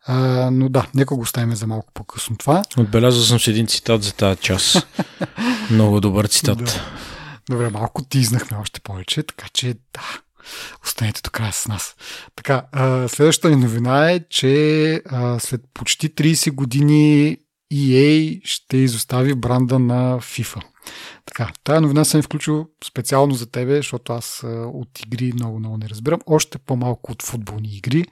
А, 0.06 0.50
но 0.52 0.68
да, 0.68 0.86
нека 0.94 1.14
го 1.14 1.20
оставим 1.20 1.54
за 1.56 1.66
малко 1.66 1.92
по-късно 1.94 2.36
това. 2.36 2.62
Отбелязал 2.78 3.22
съм 3.22 3.40
си 3.40 3.50
един 3.50 3.66
цитат 3.66 4.02
за 4.02 4.14
тази 4.14 4.40
час. 4.40 4.86
много 5.70 6.00
добър 6.00 6.26
цитат. 6.26 6.58
Да. 6.58 6.72
Добре, 7.50 7.70
малко 7.70 8.04
тизнахме 8.04 8.56
още 8.56 8.80
повече, 8.80 9.22
така 9.22 9.46
че 9.52 9.74
да, 9.74 10.00
Останете 10.84 11.20
до 11.24 11.30
края 11.30 11.52
с 11.52 11.68
нас. 11.68 11.96
Така, 12.36 12.62
следващата 13.08 13.50
ни 13.50 13.56
новина 13.56 14.10
е, 14.10 14.20
че 14.30 15.02
след 15.38 15.60
почти 15.74 16.14
30 16.14 16.52
години 16.52 17.36
EA 17.72 18.40
ще 18.44 18.76
изостави 18.76 19.34
бранда 19.34 19.78
на 19.78 20.18
FIFA, 20.20 20.62
Така, 21.26 21.52
тая 21.64 21.80
новина 21.80 22.04
съм 22.04 22.22
включил 22.22 22.66
специално 22.84 23.34
за 23.34 23.50
тебе, 23.50 23.76
защото 23.76 24.12
аз 24.12 24.44
от 24.74 25.00
игри 25.06 25.32
много-много 25.32 25.76
не 25.76 25.88
разбирам. 25.88 26.20
Още 26.26 26.58
по-малко 26.58 27.12
от 27.12 27.22
футболни 27.22 27.76
игри. 27.76 28.04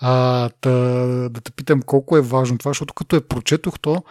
А, 0.00 0.50
да, 0.62 0.70
да 1.30 1.40
те 1.40 1.50
питам 1.50 1.82
колко 1.82 2.16
е 2.16 2.20
важно 2.20 2.58
това, 2.58 2.70
защото 2.70 2.94
като 2.94 3.16
е 3.16 3.20
прочетох 3.20 3.78
то, 3.78 4.02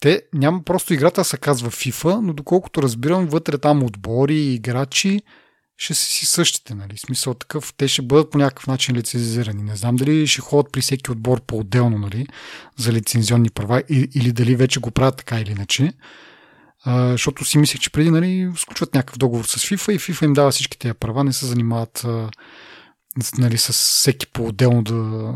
те 0.00 0.22
няма 0.34 0.64
просто 0.64 0.94
играта 0.94 1.24
се 1.24 1.36
казва 1.36 1.70
FIFA, 1.70 2.20
но 2.20 2.32
доколкото 2.32 2.82
разбирам, 2.82 3.26
вътре 3.26 3.58
там 3.58 3.82
отбори 3.82 4.34
и 4.34 4.54
играчи 4.54 5.22
ще 5.80 5.94
са 5.94 6.04
си 6.04 6.26
същите, 6.26 6.74
нали? 6.74 6.98
Смисъл 6.98 7.34
такъв, 7.34 7.74
те 7.76 7.88
ще 7.88 8.02
бъдат 8.02 8.30
по 8.30 8.38
някакъв 8.38 8.66
начин 8.66 8.96
лицензирани. 8.96 9.62
Не 9.62 9.76
знам 9.76 9.96
дали 9.96 10.26
ще 10.26 10.40
ходят 10.40 10.72
при 10.72 10.80
всеки 10.80 11.10
отбор 11.10 11.40
по-отделно, 11.40 11.98
нали? 11.98 12.26
За 12.76 12.92
лицензионни 12.92 13.50
права 13.50 13.82
или 13.88 14.32
дали 14.32 14.56
вече 14.56 14.80
го 14.80 14.90
правят 14.90 15.16
така 15.16 15.40
или 15.40 15.50
иначе. 15.50 15.92
А, 16.84 17.10
защото 17.10 17.44
си 17.44 17.58
мислех, 17.58 17.80
че 17.80 17.90
преди 17.90 18.10
нали, 18.10 18.52
сключват 18.56 18.94
някакъв 18.94 19.18
договор 19.18 19.44
с 19.44 19.56
FIFA 19.56 19.92
и 19.92 19.98
FIFA 19.98 20.24
им 20.24 20.32
дава 20.32 20.50
всички 20.50 20.78
тези 20.78 20.94
права, 20.94 21.24
не 21.24 21.32
се 21.32 21.46
занимават 21.46 22.04
а, 22.04 22.30
нали, 23.38 23.58
с 23.58 23.72
всеки 23.72 24.26
по-отделно 24.26 24.82
да, 24.82 25.34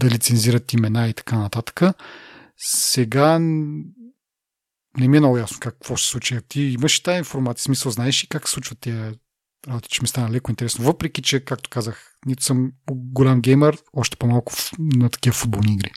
да 0.00 0.10
лицензират 0.10 0.72
имена 0.72 1.08
и 1.08 1.14
така 1.14 1.38
нататък. 1.38 1.80
Сега 2.56 3.38
не 4.98 5.08
ми 5.08 5.16
е 5.16 5.20
много 5.20 5.38
ясно 5.38 5.58
какво 5.60 5.96
ще 5.96 6.04
се 6.04 6.10
случи. 6.10 6.38
Ти 6.48 6.60
имаш 6.60 7.00
тази 7.00 7.18
информация, 7.18 7.62
смисъл 7.62 7.92
знаеш 7.92 8.24
и 8.24 8.28
как 8.28 8.48
се 8.48 8.54
случват 8.54 8.78
тези 8.78 9.12
работи, 9.68 9.88
че 9.90 10.02
ми 10.02 10.08
стана 10.08 10.30
леко 10.30 10.50
интересно. 10.50 10.84
Въпреки, 10.84 11.22
че, 11.22 11.40
както 11.40 11.70
казах, 11.70 12.12
нито 12.26 12.44
съм 12.44 12.72
голям 12.90 13.40
геймер, 13.40 13.78
още 13.92 14.16
по-малко 14.16 14.52
на 14.78 15.10
такива 15.10 15.34
футболни 15.34 15.72
игри. 15.72 15.90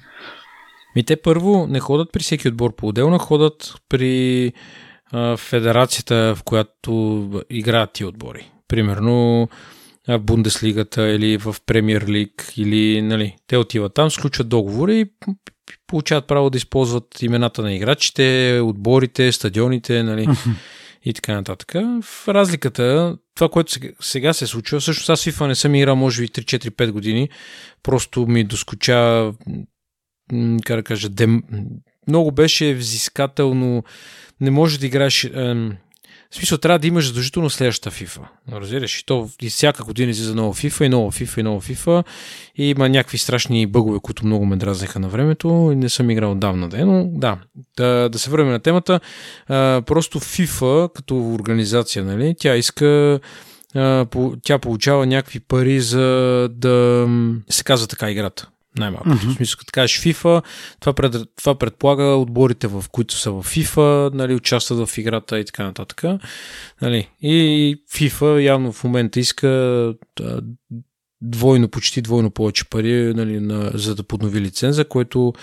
Ми 0.96 1.04
те 1.04 1.22
първо 1.22 1.68
не 1.68 1.80
ходят 1.80 2.12
при 2.14 2.24
всеки 2.24 2.48
отбор 2.48 2.76
по-отделно, 2.76 3.20
ходят 3.20 3.74
при 3.90 4.54
а, 5.12 5.38
федерацията, 5.38 6.36
в 6.36 6.44
която 6.44 7.44
играят 7.50 7.94
ти 7.94 8.06
отбори. 8.06 8.52
Примерно 8.68 9.50
Бундеслигата 10.20 11.08
или 11.10 11.38
в 11.38 11.56
Премьер 11.66 12.08
Лиг 12.08 12.54
или 12.58 13.02
нали, 13.02 13.36
те 13.48 13.58
отиват 13.58 13.94
там, 13.94 14.12
сключват 14.12 14.50
договори 14.50 15.00
и 15.00 15.06
получават 15.88 16.28
право 16.28 16.50
да 16.50 16.58
използват 16.58 17.22
имената 17.22 17.62
на 17.62 17.74
играчите, 17.74 18.60
отборите, 18.64 19.32
стадионите, 19.32 20.04
нали, 20.04 20.28
и 21.06 21.14
така 21.14 21.34
нататък. 21.34 21.72
В 22.04 22.28
разликата, 22.28 23.18
това, 23.40 23.50
което 23.50 23.80
сега 24.02 24.34
се 24.34 24.48
случва, 24.48 24.80
всъщност 24.80 25.10
аз 25.10 25.24
FIFA 25.24 25.48
не 25.48 25.56
съм 25.56 25.76
играл 25.76 25.96
може 25.96 26.22
би 26.22 26.28
3-4-5 26.28 26.92
години, 26.92 27.30
просто 27.84 28.28
ми 28.28 28.44
доскоча, 28.44 29.32
как 30.66 30.78
да 30.78 30.84
кажа, 30.84 31.10
дем... 31.10 31.44
много 32.08 32.32
беше 32.32 32.74
взискателно, 32.74 33.84
не 34.42 34.52
може 34.52 34.80
да 34.80 34.86
играеш, 34.86 35.24
ем, 35.24 35.78
в 36.32 36.36
смисъл, 36.36 36.58
трябва 36.58 36.80
да 36.80 36.88
имаш 36.88 37.08
задължително 37.08 37.50
следващата 37.50 37.96
FIFA. 37.96 38.20
Разбираш? 38.52 39.00
И 39.00 39.06
то 39.06 39.30
и 39.42 39.50
всяка 39.50 39.84
година 39.84 40.12
излиза 40.12 40.36
нова 40.36 40.54
FIFA 40.54 40.86
и 40.86 40.90
нова 40.90 41.12
FIFA 41.12 41.40
и 41.40 41.44
нова 41.44 41.62
FIFA. 41.62 42.04
И 42.56 42.70
има 42.70 42.90
някакви 42.90 43.18
страшни 43.18 43.66
бъгове, 43.68 44.00
които 44.00 44.26
много 44.26 44.46
ме 44.46 44.56
дразнеха 44.56 45.00
на 45.00 45.10
времето. 45.10 45.70
И 45.74 45.76
не 45.76 45.90
съм 45.90 46.10
играл 46.10 46.32
отдавна 46.32 46.70
да 46.70 46.86
Но 46.86 47.06
да, 47.08 47.38
да, 47.78 48.10
да 48.10 48.20
се 48.20 48.30
върнем 48.30 48.52
на 48.52 48.60
темата. 48.60 49.00
А, 49.48 49.82
просто 49.86 50.20
FIFA 50.20 50.94
като 50.94 51.34
организация, 51.34 52.04
нали, 52.04 52.36
тя 52.40 52.56
иска 52.56 53.20
тя 54.44 54.60
получава 54.62 55.06
някакви 55.06 55.40
пари 55.40 55.80
за 55.80 56.02
да 56.52 57.08
се 57.50 57.64
казва 57.64 57.88
така 57.88 58.12
играта. 58.12 58.48
Най-малко. 58.78 59.10
Mm-hmm. 59.10 59.34
В 59.34 59.36
смисъл, 59.36 59.58
като 59.60 59.72
кажеш 59.72 60.02
FIFA, 60.02 60.44
това, 60.80 60.94
пред, 60.94 61.16
това 61.36 61.56
предполага 61.56 62.04
отборите, 62.04 62.68
в 62.68 62.86
които 62.92 63.14
са 63.14 63.32
в 63.32 63.44
FIFA, 63.44 64.14
нали, 64.14 64.36
участват 64.36 64.90
в 64.90 64.98
играта 64.98 65.40
и 65.40 65.46
така 65.46 65.64
нататък. 65.64 66.04
Нали. 66.82 67.10
И 67.22 67.76
FIFA 67.92 68.40
явно 68.40 68.72
в 68.72 68.84
момента 68.84 69.20
иска 69.20 69.94
двойно, 71.22 71.68
почти 71.68 72.02
двойно 72.02 72.32
повече 72.32 72.66
пари, 72.66 73.14
нали, 73.14 73.40
на, 73.40 73.72
за 73.74 73.96
да 73.96 74.04
поднови 74.04 74.42
лиценза, 74.42 74.86
което 74.86 75.34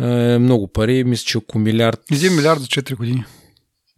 е 0.00 0.38
много 0.38 0.68
пари. 0.68 1.04
Мисля, 1.04 1.24
че 1.24 1.38
около 1.38 1.62
милиард. 1.64 2.00
1 2.10 2.36
милиард 2.36 2.60
за 2.60 2.66
4 2.66 2.96
години. 2.96 3.24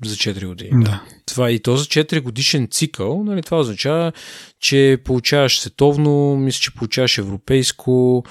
За 0.05 0.17
4 0.17 0.47
години. 0.47 0.85
Да. 0.85 1.03
Това 1.27 1.51
и 1.51 1.59
то 1.59 1.77
за 1.77 1.85
4 1.85 2.21
годишен 2.21 2.69
цикъл, 2.71 3.25
нали, 3.25 3.43
това 3.43 3.59
означава, 3.59 4.13
че 4.61 4.99
получаваш 5.05 5.61
световно, 5.61 6.37
мисля, 6.37 6.61
че 6.61 6.75
получаваш 6.75 7.19
европейско 7.19 8.25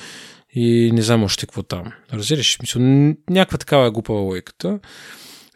и 0.54 0.92
не 0.94 1.02
знам 1.02 1.24
още 1.24 1.46
какво 1.46 1.64
там. 1.64 1.92
Разбираш? 2.14 2.58
Мисля, 2.62 2.80
някаква 3.30 3.58
такава 3.58 3.88
е 3.88 3.92
глупава 3.92 4.20
логиката. 4.20 4.80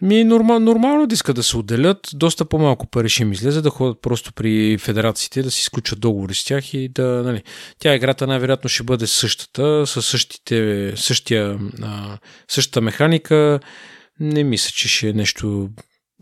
Ми 0.02 0.20
е 0.20 0.24
нормал, 0.24 0.60
нормално 0.60 1.08
да 1.08 1.14
искат 1.14 1.36
да 1.36 1.44
се 1.44 1.58
отделят, 1.58 2.10
доста 2.14 2.46
по-малко 2.46 2.88
пари 2.88 3.10
ще 3.10 3.24
им 3.24 3.32
излезе 3.32 3.62
да 3.62 3.70
ходят 3.70 4.02
просто 4.02 4.34
при 4.34 4.78
федерациите, 4.78 5.44
да 5.44 5.52
си 5.52 5.62
изключат 5.62 6.00
договори 6.00 6.34
с 6.34 6.44
тях 6.44 6.74
и 6.74 6.90
да, 6.90 7.04
нали, 7.04 7.44
тя 7.80 7.96
играта 7.96 8.28
най-вероятно 8.28 8.70
ще 8.70 8.84
бъде 8.84 9.08
същата, 9.08 9.88
с 9.88 10.02
същите, 10.02 10.94
същия, 10.96 11.60
а, 11.82 12.18
същата 12.48 12.82
механика. 12.82 13.60
Не 14.20 14.44
мисля, 14.44 14.72
че 14.74 14.90
ще 14.90 15.10
е 15.10 15.14
нещо 15.14 15.70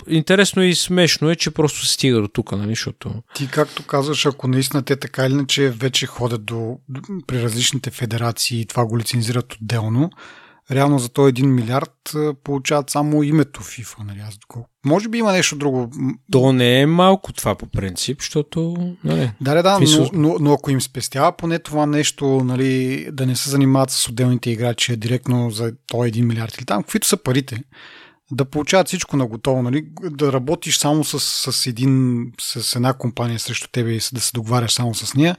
интересно 0.08 0.64
и 0.64 0.76
смешно 0.76 1.30
е, 1.30 1.36
че 1.36 1.52
просто 1.52 1.86
се 1.86 1.94
стига 1.94 2.22
до 2.22 2.28
тук, 2.28 2.52
нали, 2.52 2.70
защото... 2.70 3.14
Ти 3.36 3.48
както 3.48 3.84
казваш, 3.84 4.26
ако 4.26 4.48
наистина 4.48 4.84
те 4.84 4.96
така 4.96 5.26
или 5.26 5.34
иначе 5.34 5.70
вече 5.70 6.06
ходят 6.06 6.46
до, 6.46 6.78
при 7.28 7.44
различните 7.44 7.92
федерации 7.92 8.62
и 8.62 8.66
това 8.66 8.86
го 8.86 8.98
лицензират 8.98 9.54
отделно, 9.54 10.10
реално 10.72 11.00
за 11.00 11.10
този 11.10 11.34
1 11.34 11.46
милиард 11.46 12.16
получават 12.44 12.90
само 12.90 13.24
името 13.24 13.62
FIFA. 13.62 14.04
Нали? 14.04 14.20
Аз 14.20 14.38
Може 14.86 15.10
би 15.10 15.18
има 15.18 15.32
нещо 15.32 15.56
друго. 15.56 15.92
То 16.32 16.54
не 16.54 16.82
е 16.82 16.86
малко 16.86 17.34
това 17.34 17.56
по 17.56 17.66
принцип, 17.66 18.20
защото... 18.20 18.76
Нали, 19.04 19.32
да, 19.42 19.56
да, 19.56 19.64
да 19.64 19.80
но, 19.80 20.10
но, 20.14 20.36
но, 20.40 20.54
ако 20.54 20.72
им 20.72 20.82
спестява 20.82 21.38
поне 21.38 21.60
това 21.60 21.86
нещо, 21.86 22.26
нали, 22.44 23.08
да 23.12 23.26
не 23.26 23.36
се 23.36 23.50
занимават 23.50 23.90
с 23.90 24.10
отделните 24.10 24.52
играчи, 24.52 24.98
директно 24.98 25.52
за 25.52 25.74
този 25.88 26.12
1 26.12 26.22
милиард 26.22 26.58
или 26.58 26.66
там, 26.66 26.84
каквито 26.84 27.08
са 27.08 27.18
парите, 27.18 27.64
да 28.32 28.46
получават 28.46 28.88
всичко 28.88 29.18
на 29.18 29.28
готово, 29.28 29.62
нали? 29.62 29.88
да 30.02 30.34
работиш 30.34 30.78
само 30.78 31.04
с, 31.04 31.20
с, 31.52 31.68
един, 31.68 32.26
с 32.42 32.76
една 32.76 32.94
компания 32.94 33.40
срещу 33.40 33.68
тебе 33.72 33.92
и 33.92 34.00
да 34.14 34.22
се 34.22 34.32
договаряш 34.34 34.72
само 34.72 34.96
с 34.96 35.16
нея, 35.16 35.38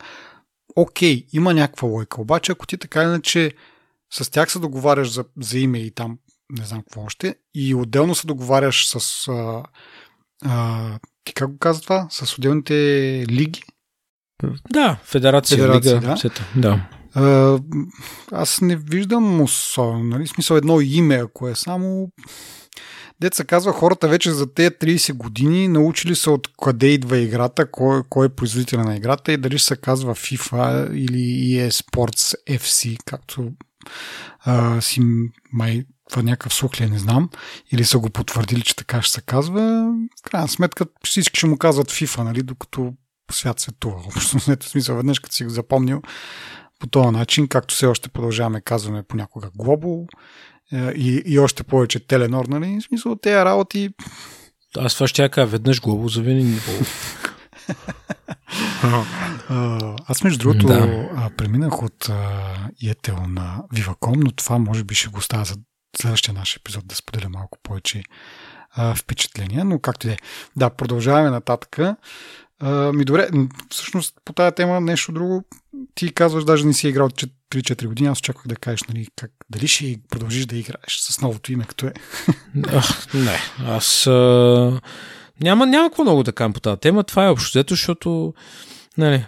окей, 0.76 1.26
има 1.32 1.54
някаква 1.54 1.88
лойка. 1.88 2.20
Обаче, 2.20 2.52
ако 2.52 2.66
ти 2.66 2.78
така 2.78 3.02
иначе 3.02 3.52
с 4.12 4.30
тях 4.30 4.52
се 4.52 4.58
договаряш 4.58 5.10
за, 5.10 5.24
за 5.40 5.58
име 5.58 5.78
и 5.78 5.90
там 5.90 6.18
не 6.50 6.64
знам 6.64 6.82
какво 6.82 7.02
още, 7.02 7.34
и 7.54 7.74
отделно 7.74 8.14
се 8.14 8.26
договаряш 8.26 8.86
с 8.88 9.28
а, 9.28 9.62
а, 10.44 10.98
ти 11.24 11.34
как 11.34 11.50
го 11.50 11.58
казва 11.58 11.82
това? 11.82 12.06
С 12.10 12.38
отделните 12.38 12.74
лиги? 13.28 13.62
Да, 14.70 14.98
федерация, 15.04 15.58
федерация 15.58 15.96
лига. 15.96 16.06
Да. 16.06 16.16
Сета, 16.16 16.44
да. 16.56 16.88
А, 17.14 17.58
аз 18.32 18.60
не 18.60 18.76
виждам 18.76 19.40
особено, 19.40 20.04
нали? 20.04 20.26
смисъл 20.26 20.56
едно 20.56 20.80
име, 20.80 21.14
ако 21.14 21.48
е 21.48 21.54
само 21.54 22.08
Деца 23.22 23.44
казва, 23.44 23.72
хората 23.72 24.08
вече 24.08 24.30
за 24.30 24.54
тези 24.54 24.70
30 24.70 25.12
години 25.12 25.68
научили 25.68 26.14
се 26.14 26.30
от 26.30 26.48
къде 26.62 26.86
идва 26.86 27.18
играта, 27.18 27.70
кой, 27.70 28.02
кой 28.08 28.26
е 28.26 28.28
производител 28.28 28.80
на 28.82 28.96
играта 28.96 29.32
и 29.32 29.36
дали 29.36 29.58
се 29.58 29.76
казва 29.76 30.14
FIFA 30.14 30.92
или 30.94 31.18
EA 31.56 31.70
Sports 31.70 32.34
FC, 32.50 32.98
както 33.04 33.50
а, 34.40 34.80
си 34.80 35.00
май 35.52 35.84
това 36.10 36.22
някакъв 36.22 36.54
слух 36.54 36.80
ли, 36.80 36.84
е, 36.84 36.88
не 36.88 36.98
знам, 36.98 37.30
или 37.72 37.84
са 37.84 37.98
го 37.98 38.10
потвърдили, 38.10 38.62
че 38.62 38.76
така 38.76 39.02
ще 39.02 39.12
се 39.12 39.20
казва. 39.20 39.92
В 40.20 40.22
крайна 40.22 40.48
сметка 40.48 40.86
всички 41.04 41.38
ще 41.38 41.46
му 41.46 41.58
казват 41.58 41.90
FIFA, 41.90 42.24
нали, 42.24 42.42
докато 42.42 42.94
свят 43.32 43.60
светува. 43.60 44.02
Общо 44.06 44.38
смисъл, 44.68 44.96
веднъж 44.96 45.18
като 45.18 45.34
си 45.34 45.44
го 45.44 45.50
запомнил 45.50 46.02
по 46.82 46.86
този 46.86 47.08
начин, 47.08 47.48
както 47.48 47.74
все 47.74 47.86
още 47.86 48.08
продължаваме 48.08 48.60
казваме 48.60 49.02
понякога 49.02 49.50
Global, 49.50 50.06
и, 50.72 51.22
и 51.26 51.38
още 51.38 51.62
повече 51.62 52.06
Теленор, 52.06 52.44
нали? 52.44 52.80
В 52.80 52.82
смисъл, 52.82 53.16
тези 53.16 53.36
работи... 53.36 53.90
Аз 54.78 54.94
това 54.94 55.08
ще 55.08 55.28
кажа 55.28 55.46
веднъж 55.46 55.80
глобо, 55.80 56.08
за 56.08 56.22
винаги 56.22 56.58
Аз 60.06 60.24
между 60.24 60.38
другото 60.38 60.66
да. 60.66 61.30
преминах 61.36 61.82
от 61.82 62.10
Етел 62.86 63.16
на 63.28 63.62
Viva.com, 63.74 64.24
но 64.24 64.32
това 64.32 64.58
може 64.58 64.84
би 64.84 64.94
ще 64.94 65.08
го 65.08 65.18
оставя 65.18 65.44
за 65.44 65.54
следващия 65.96 66.34
наш 66.34 66.56
епизод 66.56 66.86
да 66.86 66.94
споделя 66.94 67.28
малко 67.28 67.58
повече 67.62 68.02
а, 68.70 68.94
впечатления, 68.94 69.64
но 69.64 69.78
както 69.78 70.06
и 70.06 70.08
да 70.08 70.14
е. 70.14 70.16
Да, 70.56 70.70
продължаваме 70.70 71.30
нататък. 71.30 71.78
А, 72.64 72.92
ми 72.92 73.04
добре, 73.04 73.28
всъщност 73.70 74.14
по 74.24 74.32
тази 74.32 74.54
тема 74.54 74.80
нещо 74.80 75.12
друго. 75.12 75.44
Ти 75.94 76.14
казваш, 76.14 76.44
даже 76.44 76.66
не 76.66 76.72
си 76.72 76.88
играл 76.88 77.08
3-4 77.08 77.86
години, 77.86 78.08
аз 78.08 78.18
очаквах 78.18 78.46
да 78.46 78.56
кажеш, 78.56 78.82
нали, 78.82 79.06
как, 79.16 79.30
дали 79.50 79.68
ще 79.68 80.00
продължиш 80.10 80.46
да 80.46 80.56
играеш 80.56 80.98
с 81.00 81.20
новото 81.20 81.52
име, 81.52 81.64
като 81.64 81.86
е. 81.86 81.92
Ах, 82.68 83.14
не, 83.14 83.38
аз 83.66 84.06
а... 84.06 84.80
няма, 85.40 85.66
няма 85.66 85.88
какво 85.88 86.02
много 86.02 86.22
да 86.22 86.32
кажа 86.32 86.52
по 86.52 86.60
тази 86.60 86.80
тема. 86.80 87.04
Това 87.04 87.26
е 87.26 87.30
общо 87.30 87.64
защото 87.68 88.34
нали, 88.98 89.26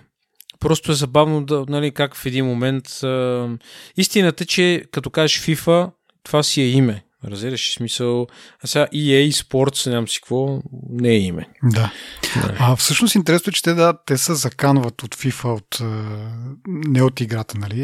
просто 0.61 0.93
е 0.93 0.95
забавно 0.95 1.45
да, 1.45 1.65
нали, 1.69 1.91
как 1.91 2.17
в 2.17 2.27
един 2.27 2.47
момент 2.47 2.89
а... 3.03 3.49
истината 3.97 4.45
е, 4.45 4.47
че 4.47 4.85
като 4.93 5.11
кажеш 5.11 5.43
FIFA, 5.43 5.91
това 6.23 6.43
си 6.43 6.61
е 6.61 6.71
име. 6.71 7.05
Разделяш 7.25 7.75
смисъл. 7.75 8.27
А 8.65 8.67
сега 8.67 8.87
EA 8.95 9.31
Sports, 9.31 9.91
нямам 9.91 10.09
си 10.09 10.21
какво, 10.21 10.63
не 10.91 11.09
е 11.09 11.19
име. 11.19 11.49
Да. 11.63 11.93
да. 12.35 12.57
А 12.59 12.77
всъщност 12.77 13.15
интересно 13.15 13.51
е, 13.51 13.53
че 13.53 13.63
те, 13.63 13.75
да, 13.75 13.95
те 14.07 14.19
се 14.19 14.35
заканват 14.35 15.03
от 15.03 15.15
FIFA, 15.15 15.45
от, 15.45 15.79
не 16.67 17.03
от 17.03 17.21
играта, 17.21 17.59
нали, 17.59 17.83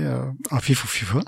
а 0.51 0.61
FIFA 0.61 1.05
FIFA. 1.05 1.25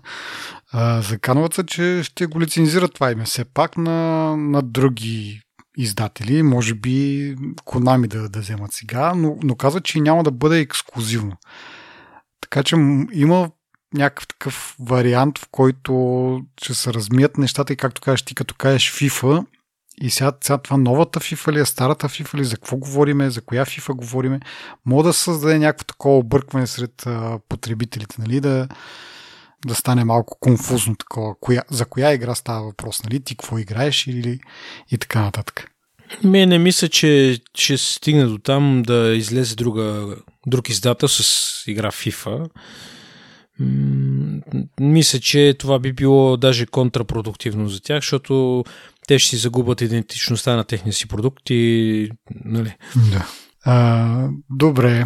А, 0.73 1.03
заканват 1.03 1.55
се, 1.55 1.67
че 1.67 2.01
ще 2.03 2.27
го 2.27 2.41
лицензират 2.41 2.95
това 2.95 3.11
име. 3.11 3.25
Все 3.25 3.45
пак 3.45 3.77
на, 3.77 4.37
на 4.37 4.63
други 4.63 5.41
издатели, 5.77 6.43
може 6.43 6.75
би 6.75 7.37
Konami 7.67 8.07
да, 8.07 8.29
да 8.29 8.41
вземат 8.41 8.73
сега, 8.73 9.15
но, 9.15 9.37
но 9.43 9.55
казват, 9.55 9.85
че 9.85 10.01
няма 10.01 10.23
да 10.23 10.31
бъде 10.31 10.61
ексклюзивно. 10.61 11.37
Така 12.41 12.63
че 12.63 12.77
има 13.13 13.51
някакъв 13.95 14.27
такъв 14.29 14.77
вариант, 14.81 15.39
в 15.39 15.49
който 15.51 16.41
ще 16.63 16.75
се 16.75 16.95
размият 16.95 17.39
нещата 17.39 17.73
и 17.73 17.77
както 17.77 18.01
кажеш 18.01 18.23
ти, 18.23 18.35
като 18.35 18.55
кажеш 18.55 18.93
FIFA 18.93 19.45
и 20.01 20.11
сега, 20.11 20.33
сега 20.41 20.59
това 20.59 20.77
новата 20.77 21.21
FIFA 21.21 21.53
ли 21.53 21.61
е, 21.61 21.65
старата 21.65 22.09
FIFA 22.09 22.35
ли, 22.35 22.45
за 22.45 22.57
какво 22.57 22.77
говориме, 22.77 23.31
за 23.31 23.41
коя 23.41 23.65
FIFA 23.65 23.93
говориме, 23.93 24.41
може 24.87 25.05
да 25.05 25.13
създаде 25.13 25.59
някакво 25.59 25.85
такова 25.85 26.19
объркване 26.19 26.67
сред 26.67 27.07
а, 27.07 27.39
потребителите, 27.49 28.17
нали, 28.19 28.41
да, 28.41 28.69
да 29.67 29.75
стане 29.75 30.05
малко 30.05 30.39
конфузно 30.41 30.97
такова, 30.97 31.35
коя, 31.41 31.63
за 31.71 31.85
коя 31.85 32.13
игра 32.13 32.35
става 32.35 32.63
въпрос, 32.63 33.03
нали, 33.05 33.21
ти 33.21 33.37
какво 33.37 33.59
играеш 33.59 34.07
или 34.07 34.41
и 34.91 34.99
така 34.99 35.21
нататък. 35.21 35.69
Ме 36.25 36.47
не 36.47 36.59
мисля, 36.59 36.89
че 36.89 37.41
ще 37.55 37.79
стигне 37.79 38.25
до 38.25 38.39
там 38.39 38.83
да 38.87 39.15
излезе 39.17 39.57
друга, 39.57 40.17
друг 40.47 40.69
издател 40.69 41.09
с 41.09 41.43
игра 41.67 41.91
FIFA 41.91 42.49
мисля, 44.81 45.19
че 45.19 45.55
това 45.59 45.79
би 45.79 45.93
било 45.93 46.37
даже 46.37 46.67
контрапродуктивно 46.67 47.69
за 47.69 47.81
тях, 47.83 47.99
защото 47.99 48.65
те 49.07 49.19
ще 49.19 49.31
си 49.31 49.37
загубят 49.37 49.81
идентичността 49.81 50.57
на 50.57 50.65
техния 50.65 50.93
си 50.93 51.09
продукт 51.09 51.51
и... 51.51 52.11
Нали? 52.45 52.75
Да. 53.13 53.27
А, 53.65 54.29
добре. 54.51 55.05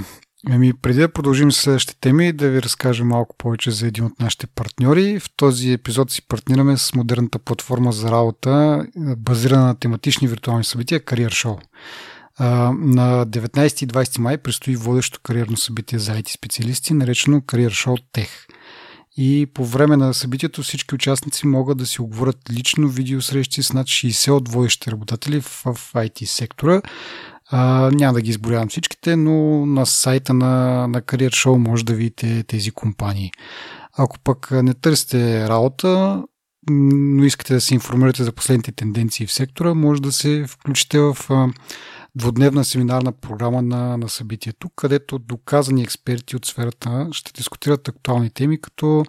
Ами, 0.50 0.72
преди 0.72 1.00
да 1.00 1.12
продължим 1.12 1.52
с 1.52 1.56
следващите 1.56 2.00
теми, 2.00 2.32
да 2.32 2.50
ви 2.50 2.62
разкажа 2.62 3.04
малко 3.04 3.36
повече 3.38 3.70
за 3.70 3.86
един 3.86 4.04
от 4.04 4.20
нашите 4.20 4.46
партньори. 4.46 5.20
В 5.20 5.30
този 5.36 5.72
епизод 5.72 6.10
си 6.10 6.22
партнираме 6.28 6.76
с 6.76 6.94
модерната 6.94 7.38
платформа 7.38 7.92
за 7.92 8.10
работа, 8.10 8.86
базирана 9.16 9.66
на 9.66 9.78
тематични 9.78 10.28
виртуални 10.28 10.64
събития 10.64 11.00
Career 11.00 11.28
Show. 11.28 11.58
На 12.40 13.26
19 13.26 13.82
и 13.82 13.86
20 13.86 14.18
май 14.18 14.38
предстои 14.38 14.76
водещо 14.76 15.20
кариерно 15.22 15.56
събитие 15.56 15.98
за 15.98 16.12
IT 16.12 16.28
специалисти, 16.28 16.94
наречено 16.94 17.40
Career 17.40 17.68
Show 17.68 18.02
Tech. 18.14 18.28
И 19.16 19.46
по 19.54 19.64
време 19.64 19.96
на 19.96 20.14
събитието 20.14 20.62
всички 20.62 20.94
участници 20.94 21.46
могат 21.46 21.78
да 21.78 21.86
си 21.86 22.02
оговорят 22.02 22.38
лично 22.50 22.88
видеосрещи 22.88 23.62
с 23.62 23.72
над 23.72 23.86
60 23.86 24.30
от 24.30 24.48
водещите 24.48 24.90
работатели 24.90 25.40
в 25.40 25.64
IT 25.94 26.24
сектора. 26.24 26.82
А, 27.50 27.90
няма 27.94 28.12
да 28.12 28.20
ги 28.20 28.30
изборявам 28.30 28.68
всичките, 28.68 29.16
но 29.16 29.66
на 29.66 29.86
сайта 29.86 30.34
на, 30.34 30.86
на 30.88 31.02
Career 31.02 31.30
Show 31.30 31.56
може 31.56 31.84
да 31.84 31.94
видите 31.94 32.42
тези 32.42 32.70
компании. 32.70 33.32
Ако 33.98 34.18
пък 34.18 34.50
не 34.50 34.74
търсите 34.74 35.48
работа, 35.48 36.22
но 36.70 37.24
искате 37.24 37.54
да 37.54 37.60
се 37.60 37.74
информирате 37.74 38.24
за 38.24 38.32
последните 38.32 38.72
тенденции 38.72 39.26
в 39.26 39.32
сектора, 39.32 39.74
може 39.74 40.02
да 40.02 40.12
се 40.12 40.44
включите 40.48 40.98
в 40.98 41.16
двудневна 42.16 42.64
семинарна 42.64 43.12
програма 43.12 43.62
на, 43.62 43.96
на 43.96 44.08
събитието, 44.08 44.68
където 44.76 45.18
доказани 45.18 45.82
експерти 45.82 46.36
от 46.36 46.46
сферата 46.46 47.08
ще 47.12 47.32
дискутират 47.32 47.88
актуални 47.88 48.30
теми, 48.30 48.60
като 48.60 49.04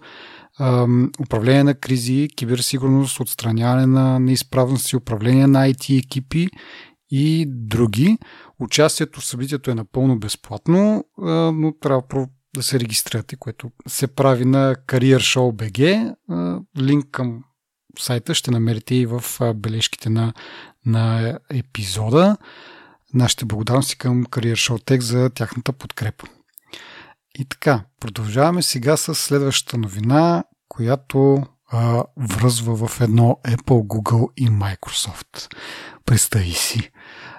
ам, 0.60 1.10
управление 1.20 1.64
на 1.64 1.74
кризи, 1.74 2.28
киберсигурност, 2.36 3.20
отстраняване 3.20 3.86
на 3.86 4.18
неизправности, 4.18 4.96
управление 4.96 5.46
на 5.46 5.68
IT 5.68 5.98
екипи 5.98 6.48
и 7.10 7.46
други. 7.48 8.18
Участието 8.60 9.20
в 9.20 9.24
събитието 9.24 9.70
е 9.70 9.74
напълно 9.74 10.18
безплатно, 10.18 11.04
но 11.54 11.72
трябва 11.80 12.02
да 12.54 12.62
се 12.62 12.80
регистрирате, 12.80 13.36
което 13.36 13.70
се 13.86 14.06
прави 14.06 14.44
на 14.44 14.74
Career 14.86 15.18
Show 15.18 15.70
BG. 15.70 16.14
Линк 16.78 17.06
към 17.10 17.44
сайта 17.98 18.34
ще 18.34 18.50
намерите 18.50 18.94
и 18.94 19.06
в 19.06 19.24
бележките 19.54 20.10
на, 20.10 20.32
на 20.86 21.38
епизода 21.50 22.36
нашите 23.14 23.44
благодарности 23.44 23.98
към 23.98 24.24
Career 24.24 24.52
Show 24.52 24.90
Tech 24.90 25.00
за 25.00 25.30
тяхната 25.30 25.72
подкрепа. 25.72 26.26
И 27.38 27.44
така, 27.44 27.84
продължаваме 28.00 28.62
сега 28.62 28.96
с 28.96 29.14
следващата 29.14 29.78
новина, 29.78 30.44
която 30.68 31.46
а, 31.70 32.04
връзва 32.16 32.88
в 32.88 33.00
едно 33.00 33.38
Apple, 33.44 33.86
Google 33.86 34.28
и 34.36 34.48
Microsoft. 34.50 35.54
Представи 36.04 36.52
си. 36.52 36.90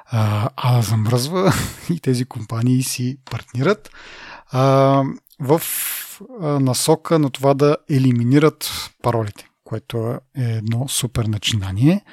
А, 0.06 0.50
а 0.56 0.76
да 0.76 0.82
замръзва 0.82 1.54
и 1.90 2.00
тези 2.00 2.26
компании 2.26 2.84
си 2.84 3.18
партнират 3.32 3.90
а, 4.52 5.04
в 5.40 5.62
насока 6.42 7.20
на 7.20 7.30
това 7.30 7.54
да 7.54 7.78
елиминират 7.90 8.72
паролите, 9.02 9.48
което 9.64 9.98
е 10.08 10.20
едно 10.36 10.88
супер 10.88 11.26
начинание. 11.26 12.04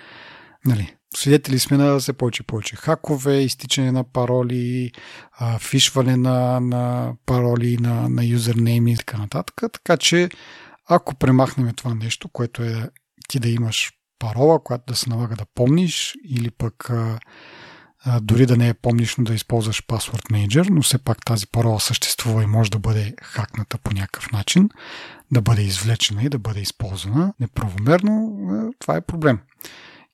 Нали, 0.64 0.97
свидетели 1.17 1.59
сме 1.59 1.77
на 1.77 1.99
все 1.99 2.13
повече 2.13 2.43
и 2.43 2.47
повече 2.47 2.77
хакове, 2.77 3.37
изтичане 3.37 3.93
на 3.93 4.05
пароли, 4.05 4.93
фишване 5.61 6.17
на, 6.17 6.61
на 6.61 7.13
пароли, 7.27 7.77
на, 7.77 8.09
на 8.09 8.25
юзернейми 8.25 8.93
и 8.93 8.97
така 8.97 9.19
нататък. 9.19 9.55
Така 9.73 9.97
че, 9.97 10.29
ако 10.89 11.15
премахнем 11.15 11.75
това 11.75 11.95
нещо, 11.95 12.29
което 12.29 12.63
е 12.63 12.91
ти 13.29 13.39
да 13.39 13.49
имаш 13.49 13.93
парола, 14.19 14.65
която 14.65 14.85
да 14.87 14.97
се 14.97 15.11
налага 15.11 15.37
да 15.37 15.45
помниш, 15.55 16.15
или 16.29 16.51
пък 16.51 16.91
дори 18.21 18.47
да 18.47 18.57
не 18.57 18.69
я 18.69 18.75
помниш, 18.75 19.17
но 19.17 19.25
да 19.25 19.35
използваш 19.35 19.87
Password 19.87 20.33
Manager, 20.33 20.71
но 20.71 20.83
все 20.83 20.99
пак 20.99 21.25
тази 21.25 21.47
парола 21.47 21.81
съществува 21.81 22.43
и 22.43 22.47
може 22.47 22.71
да 22.71 22.79
бъде 22.79 23.15
хакната 23.23 23.79
по 23.79 23.95
някакъв 23.95 24.33
начин, 24.33 24.69
да 25.33 25.41
бъде 25.41 25.63
извлечена 25.63 26.23
и 26.23 26.29
да 26.29 26.39
бъде 26.39 26.61
използвана 26.61 27.35
неправомерно, 27.41 28.39
това 28.79 28.97
е 28.97 29.01
проблем. 29.01 29.39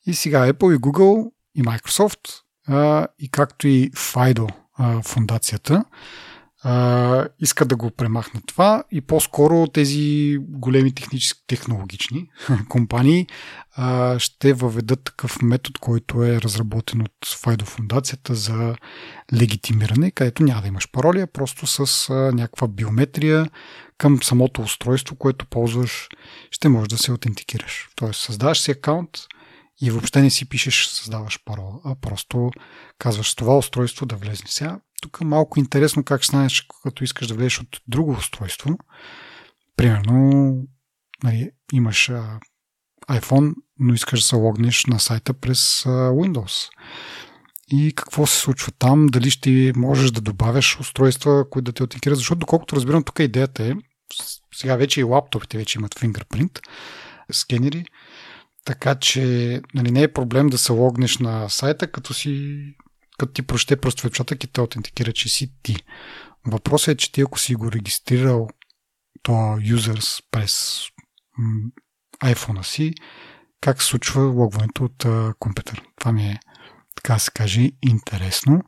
И 0.06 0.14
сега 0.14 0.52
Apple 0.52 0.76
и 0.76 0.78
Google 0.78 1.30
и 1.54 1.62
Microsoft 1.62 2.42
а, 2.68 3.06
и 3.18 3.28
както 3.28 3.68
и 3.68 3.90
FIDO 3.90 4.52
а, 4.78 5.02
фундацията 5.02 5.84
а, 6.64 7.28
искат 7.40 7.68
да 7.68 7.76
го 7.76 7.90
премахнат 7.90 8.44
това 8.46 8.84
и 8.90 9.00
по-скоро 9.00 9.66
тези 9.66 10.36
големи 10.40 10.94
технически, 10.94 11.42
технологични 11.46 12.28
компании 12.68 13.26
а, 13.76 14.18
ще 14.18 14.52
въведат 14.52 15.04
такъв 15.04 15.42
метод, 15.42 15.78
който 15.80 16.24
е 16.24 16.40
разработен 16.40 17.00
от 17.00 17.26
FIDO 17.26 17.64
фундацията 17.64 18.34
за 18.34 18.74
легитимиране, 19.34 20.10
където 20.10 20.42
няма 20.42 20.62
да 20.62 20.68
имаш 20.68 20.90
пароли, 20.92 21.20
а 21.20 21.26
просто 21.26 21.66
с 21.66 22.10
а, 22.10 22.14
някаква 22.14 22.68
биометрия 22.68 23.50
към 23.98 24.22
самото 24.22 24.62
устройство, 24.62 25.16
което 25.16 25.46
ползваш, 25.46 26.08
ще 26.50 26.68
можеш 26.68 26.88
да 26.88 26.98
се 26.98 27.10
аутентикираш. 27.10 27.88
Тоест, 27.96 28.20
създаваш 28.20 28.60
си 28.60 28.70
акаунт, 28.70 29.10
и 29.80 29.90
въобще 29.90 30.22
не 30.22 30.30
си 30.30 30.48
пишеш, 30.48 30.86
създаваш 30.86 31.44
парола, 31.44 31.80
а 31.84 31.94
просто 32.00 32.50
казваш 32.98 33.34
това 33.34 33.58
устройство 33.58 34.06
да 34.06 34.16
влезне. 34.16 34.48
Сега, 34.48 34.80
тук 35.02 35.18
е 35.20 35.24
малко 35.24 35.58
интересно 35.58 36.04
как 36.04 36.24
знаеш, 36.24 36.66
като 36.82 37.04
искаш 37.04 37.26
да 37.26 37.34
влезеш 37.34 37.60
от 37.60 37.80
друго 37.88 38.12
устройство. 38.12 38.78
Примерно, 39.76 40.54
нали, 41.24 41.50
имаш 41.72 42.08
а, 42.08 42.40
iPhone, 43.10 43.54
но 43.78 43.94
искаш 43.94 44.20
да 44.20 44.26
се 44.26 44.36
логнеш 44.36 44.86
на 44.86 45.00
сайта 45.00 45.34
през 45.34 45.86
а, 45.86 45.88
Windows. 45.88 46.68
И 47.68 47.92
какво 47.96 48.26
се 48.26 48.38
случва 48.40 48.72
там? 48.78 49.06
Дали 49.06 49.30
ще 49.30 49.72
можеш 49.76 50.10
да 50.10 50.20
добавяш 50.20 50.80
устройства, 50.80 51.50
които 51.50 51.64
да 51.64 51.72
те 51.72 51.82
аутентикират? 51.82 52.18
Защото, 52.18 52.38
доколкото 52.38 52.76
разбирам, 52.76 53.04
тук 53.04 53.18
идеята 53.18 53.64
е, 53.64 53.72
сега 54.54 54.76
вече 54.76 55.00
и 55.00 55.04
лаптопите 55.04 55.58
вече 55.58 55.78
имат 55.78 55.98
фингърпринт, 55.98 56.60
скенери, 57.32 57.84
така 58.64 58.94
че 58.94 59.60
нали, 59.74 59.90
не 59.90 60.02
е 60.02 60.12
проблем 60.12 60.48
да 60.48 60.58
се 60.58 60.72
логнеш 60.72 61.18
на 61.18 61.48
сайта, 61.48 61.92
като 61.92 62.14
си 62.14 62.62
като 63.18 63.32
ти 63.32 63.42
прочете 63.42 63.76
просто 63.76 64.06
отпечатък 64.06 64.44
и 64.44 64.46
те 64.46 64.60
аутентикира, 64.60 65.12
че 65.12 65.28
си 65.28 65.52
ти. 65.62 65.76
Въпросът 66.46 66.88
е, 66.88 66.96
че 66.96 67.12
ти 67.12 67.20
ако 67.20 67.38
си 67.38 67.54
го 67.54 67.72
регистрирал 67.72 68.48
то 69.22 69.58
юзърс 69.62 70.22
през 70.30 70.82
iPhone 72.24 72.62
си, 72.62 72.92
как 73.60 73.82
се 73.82 73.88
случва 73.88 74.22
логването 74.22 74.84
от 74.84 75.04
а, 75.04 75.34
компютър. 75.38 75.82
Това 75.98 76.12
ми 76.12 76.26
е, 76.26 76.40
така 76.96 77.18
се 77.18 77.30
каже, 77.30 77.70
интересно. 77.82 78.62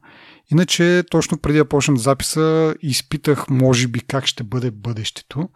Иначе, 0.53 1.05
точно 1.11 1.39
преди 1.39 1.59
да 1.59 1.69
почнем 1.69 1.97
записа, 1.97 2.75
изпитах, 2.83 3.49
може 3.49 3.89
би, 3.89 4.01
как 4.01 4.27
ще 4.27 4.45
бъде 4.45 4.71
бъдещето. 4.71 5.49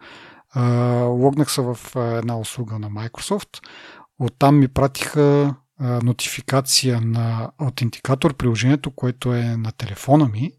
А, 0.51 0.63
логнах 1.03 1.51
се 1.51 1.61
в 1.61 1.77
една 1.95 2.39
услуга 2.39 2.79
на 2.79 2.89
Microsoft. 2.89 3.59
Оттам 4.19 4.59
ми 4.59 4.67
пратиха 4.67 5.55
а, 5.79 6.01
нотификация 6.03 7.01
на 7.01 7.51
аутентикатор, 7.57 8.33
приложението, 8.33 8.91
което 8.91 9.33
е 9.33 9.43
на 9.43 9.71
телефона 9.71 10.27
ми. 10.27 10.51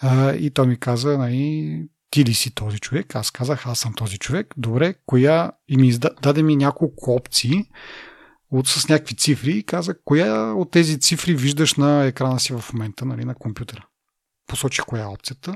А, 0.00 0.32
и 0.32 0.50
той 0.50 0.66
ми 0.66 0.76
каза, 0.76 1.18
нали, 1.18 1.88
ти 2.10 2.24
ли 2.24 2.34
си 2.34 2.54
този 2.54 2.78
човек? 2.78 3.16
Аз 3.16 3.30
казах, 3.30 3.66
аз 3.66 3.78
съм 3.78 3.94
този 3.94 4.18
човек. 4.18 4.54
Добре, 4.56 4.94
коя? 5.06 5.52
И 5.68 5.76
ми 5.76 5.88
изда... 5.88 6.10
даде 6.22 6.42
ми 6.42 6.56
няколко 6.56 7.14
опции, 7.14 7.64
от, 8.50 8.68
с 8.68 8.88
някакви 8.88 9.16
цифри 9.16 9.52
и 9.52 9.62
каза, 9.62 9.94
коя 10.04 10.52
от 10.52 10.70
тези 10.70 11.00
цифри 11.00 11.34
виждаш 11.34 11.74
на 11.74 12.04
екрана 12.04 12.40
си 12.40 12.52
в 12.52 12.72
момента, 12.72 13.04
нали, 13.04 13.24
на 13.24 13.34
компютъра. 13.34 13.86
Посочи 14.46 14.82
коя 14.82 15.02
е 15.02 15.06
опцията. 15.06 15.54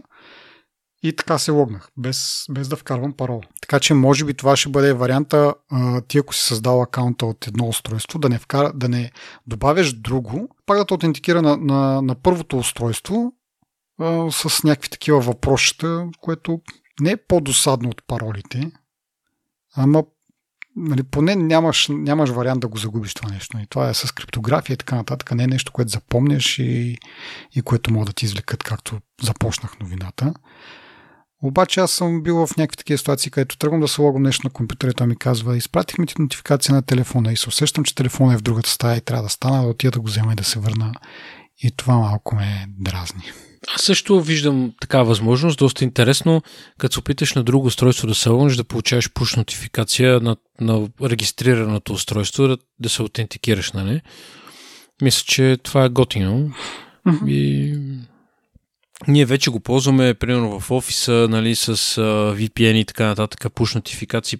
И 1.02 1.16
така 1.16 1.38
се 1.38 1.50
логнах, 1.50 1.88
без, 1.96 2.44
без 2.50 2.68
да 2.68 2.76
вкарвам 2.76 3.12
парола. 3.12 3.42
Така 3.60 3.80
че 3.80 3.94
може 3.94 4.24
би 4.24 4.34
това 4.34 4.56
ще 4.56 4.68
бъде 4.68 4.92
варианта 4.92 5.54
а, 5.70 6.00
ти 6.00 6.18
ако 6.18 6.34
си 6.34 6.42
създал 6.42 6.82
акаунта 6.82 7.26
от 7.26 7.46
едно 7.46 7.68
устройство, 7.68 8.18
да 8.18 8.28
не, 8.28 8.38
вкара, 8.38 8.72
да 8.74 8.88
не 8.88 9.12
добавяш 9.46 9.92
друго, 9.92 10.48
пак 10.66 10.78
да 10.78 10.84
те 10.86 10.94
аутентикира 10.94 11.42
на, 11.42 11.56
на, 11.56 12.02
на 12.02 12.14
първото 12.14 12.58
устройство 12.58 13.32
а, 14.00 14.30
с 14.30 14.62
някакви 14.64 14.90
такива 14.90 15.20
въпросчета, 15.20 16.08
което 16.20 16.60
не 17.00 17.10
е 17.10 17.16
по-досадно 17.16 17.88
от 17.88 18.02
паролите, 18.06 18.70
ама 19.76 20.04
нали, 20.76 21.02
поне 21.02 21.36
нямаш, 21.36 21.88
нямаш 21.90 22.30
вариант 22.30 22.60
да 22.60 22.68
го 22.68 22.78
загубиш 22.78 23.14
това 23.14 23.30
нещо. 23.30 23.58
И 23.58 23.66
това 23.66 23.88
е 23.88 23.94
с 23.94 24.12
криптография 24.12 24.74
и 24.74 24.76
така 24.76 24.96
нататък. 24.96 25.34
Не 25.34 25.44
е 25.44 25.46
нещо, 25.46 25.72
което 25.72 25.90
запомняш 25.90 26.58
и, 26.58 26.98
и 27.54 27.62
което 27.62 27.92
могат 27.92 28.06
да 28.06 28.12
ти 28.12 28.24
извлекат, 28.24 28.62
както 28.62 29.00
започнах 29.22 29.80
новината. 29.80 30.34
Обаче 31.42 31.80
аз 31.80 31.90
съм 31.90 32.22
бил 32.22 32.46
в 32.46 32.56
някакви 32.56 32.76
такива 32.76 32.98
ситуации, 32.98 33.30
където 33.30 33.58
тръгвам 33.58 33.80
да 33.80 33.88
се 33.88 34.00
логам 34.00 34.22
нещо 34.22 34.46
на 34.46 34.50
компютъра 34.50 34.90
и 34.90 34.94
той 34.94 35.06
ми 35.06 35.16
казва, 35.16 35.56
изпратихме 35.56 36.06
ти 36.06 36.14
нотификация 36.18 36.74
на 36.74 36.82
телефона 36.82 37.32
и 37.32 37.36
се 37.36 37.48
усещам, 37.48 37.84
че 37.84 37.94
телефона 37.94 38.34
е 38.34 38.36
в 38.36 38.42
другата 38.42 38.70
стая 38.70 38.96
и 38.96 39.00
трябва 39.00 39.22
да 39.22 39.28
стана, 39.28 39.62
да 39.62 39.68
отида 39.68 39.90
да 39.90 40.00
го 40.00 40.06
взема 40.06 40.32
и 40.32 40.36
да 40.36 40.44
се 40.44 40.58
върна. 40.58 40.92
И 41.62 41.70
това 41.76 41.96
малко 41.96 42.34
ме 42.34 42.66
дразни. 42.78 43.22
Аз 43.74 43.82
също 43.82 44.20
виждам 44.20 44.72
такава 44.80 45.04
възможност, 45.04 45.58
доста 45.58 45.84
интересно, 45.84 46.42
като 46.78 46.92
се 46.92 47.00
опиташ 47.00 47.34
на 47.34 47.42
друго 47.42 47.66
устройство 47.66 48.08
да 48.08 48.14
се 48.14 48.28
логнеш, 48.28 48.56
да 48.56 48.64
получаваш 48.64 49.12
пуш 49.12 49.36
нотификация 49.36 50.20
на, 50.20 50.36
на 50.60 50.88
регистрираното 51.02 51.92
устройство, 51.92 52.48
да, 52.48 52.58
да 52.80 52.88
се 52.88 53.02
аутентикираш, 53.02 53.72
нали? 53.72 54.00
Мисля, 55.02 55.24
че 55.26 55.58
това 55.62 55.84
е 55.84 55.88
готино. 55.88 56.50
Mm-hmm. 57.06 57.28
И 57.28 57.78
ние 59.08 59.24
вече 59.24 59.50
го 59.50 59.60
ползваме, 59.60 60.14
примерно 60.14 60.60
в 60.60 60.70
офиса, 60.70 61.26
нали, 61.30 61.56
с 61.56 61.76
VPN 62.36 62.74
и 62.74 62.84
така 62.84 63.06
нататък, 63.06 63.52
push 63.52 63.74
нотификации, 63.74 64.38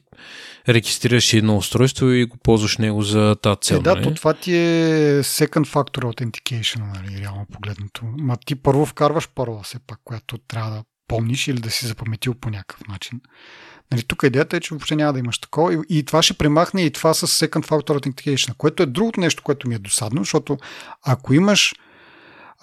регистрираш 0.69 1.33
едно 1.33 1.57
устройство 1.57 2.11
и 2.11 2.25
го 2.25 2.37
ползваш 2.37 2.79
него 2.79 3.03
за 3.03 3.37
тази 3.43 3.59
цел. 3.61 3.77
Е, 3.77 3.81
да, 3.81 3.95
нали? 3.95 4.05
то 4.05 4.15
това 4.15 4.35
ти 4.35 4.57
е 4.57 5.23
second 5.23 5.67
factor 5.67 6.01
authentication, 6.01 6.81
нали, 6.95 7.21
реално 7.21 7.47
погледнато. 7.53 8.03
Ма 8.19 8.37
ти 8.47 8.55
първо 8.55 8.87
вкарваш 8.87 9.29
парола, 9.29 9.63
все 9.63 9.79
пак, 9.87 9.99
която 10.05 10.39
трябва 10.39 10.71
да 10.71 10.83
помниш 11.09 11.49
или 11.49 11.61
да 11.61 11.71
си 11.71 11.87
запаметил 11.87 12.35
по 12.35 12.51
някакъв 12.51 12.89
начин. 12.89 13.21
Нали, 13.93 14.03
тук 14.03 14.23
идеята 14.23 14.57
е, 14.57 14.61
че 14.61 14.75
въобще 14.75 14.97
няма 14.97 15.13
да 15.13 15.19
имаш 15.19 15.39
такова. 15.39 15.75
И, 15.75 15.79
и 15.89 16.05
това 16.05 16.23
ще 16.23 16.35
премахне 16.35 16.83
и 16.83 16.91
това 16.91 17.15
с 17.15 17.27
Second 17.27 17.67
Factor 17.67 17.99
Authentication, 17.99 18.57
което 18.57 18.83
е 18.83 18.87
другото 18.87 19.21
нещо, 19.21 19.43
което 19.43 19.69
ми 19.69 19.75
е 19.75 19.79
досадно, 19.79 20.21
защото 20.25 20.59
ако 21.03 21.35
имаш 21.35 21.75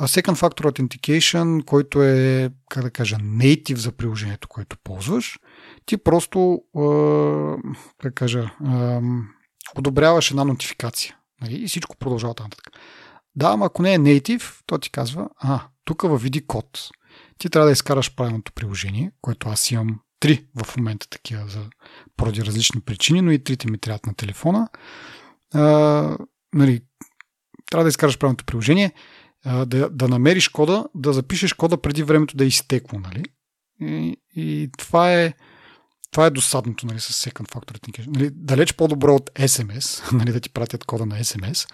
Second 0.01 0.35
Factor 0.35 0.71
Authentication, 0.71 1.65
който 1.65 2.03
е, 2.03 2.49
как 2.69 2.83
да 2.83 2.91
кажа, 2.91 3.15
native 3.15 3.75
за 3.75 3.91
приложението, 3.91 4.47
което 4.47 4.77
ползваш, 4.83 5.39
ти 5.85 5.97
просто, 5.97 6.61
как 7.97 8.11
да 8.11 8.15
кажа, 8.15 8.51
одобряваш 9.75 10.31
една 10.31 10.43
нотификация. 10.43 11.15
Нали? 11.41 11.63
И 11.63 11.67
всичко 11.67 11.97
продължава 11.97 12.33
там. 12.33 12.49
Да, 13.35 13.47
ама 13.47 13.65
ако 13.65 13.81
не 13.81 13.93
е 13.93 13.99
native, 13.99 14.61
то 14.65 14.77
ти 14.77 14.91
казва, 14.91 15.29
а, 15.37 15.61
тук 15.85 16.01
във 16.01 16.21
види 16.21 16.47
код. 16.47 16.89
Ти 17.37 17.49
трябва 17.49 17.65
да 17.65 17.71
изкараш 17.71 18.15
правилното 18.15 18.51
приложение, 18.51 19.11
което 19.21 19.49
аз 19.49 19.71
имам 19.71 19.99
три 20.19 20.45
в 20.63 20.77
момента 20.77 21.09
такива 21.09 21.47
за, 21.47 21.69
поради 22.17 22.45
различни 22.45 22.81
причини, 22.81 23.21
но 23.21 23.31
и 23.31 23.43
трите 23.43 23.71
ми 23.71 23.77
трябват 23.77 24.05
на 24.05 24.15
телефона. 24.15 24.67
А, 25.53 26.17
нали, 26.53 26.81
трябва 27.71 27.83
да 27.83 27.89
изкараш 27.89 28.17
правилното 28.17 28.45
приложение 28.45 28.93
да, 29.45 29.89
да 29.89 30.07
намериш 30.07 30.47
кода, 30.47 30.85
да 30.95 31.13
запишеш 31.13 31.53
кода 31.53 31.77
преди 31.77 32.03
времето 32.03 32.37
да 32.37 32.43
е 32.43 32.47
изтекло, 32.47 32.99
нали? 32.99 33.23
И, 33.81 34.17
и 34.35 34.69
това 34.77 35.13
е 35.13 35.33
това 36.11 36.25
е 36.25 36.29
досадното 36.29 36.85
нали, 36.85 36.99
с 36.99 37.29
Second 37.29 37.51
Factor 37.51 37.77
Authentication. 37.77 38.07
Нали, 38.07 38.29
далеч 38.33 38.73
по-добро 38.73 39.15
от 39.15 39.29
SMS, 39.29 40.11
нали, 40.17 40.31
да 40.31 40.39
ти 40.39 40.49
пратят 40.49 40.83
кода 40.83 41.05
на 41.05 41.19
SMS, 41.19 41.69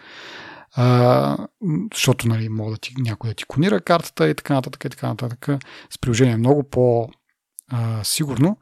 а, 0.75 1.47
защото 1.93 2.27
нали, 2.27 2.49
мога 2.49 2.71
да 2.71 2.77
ти, 2.77 2.93
някой 2.97 3.29
да 3.29 3.33
ти 3.33 3.43
клонира 3.47 3.81
картата 3.81 4.29
и 4.29 4.35
така 4.35 4.53
нататък 4.53 4.85
и 4.85 4.89
така 4.89 5.07
нататък. 5.07 5.47
С 5.89 5.97
приложение 5.97 6.33
е 6.33 6.37
много 6.37 6.63
по-сигурно. 6.63 8.57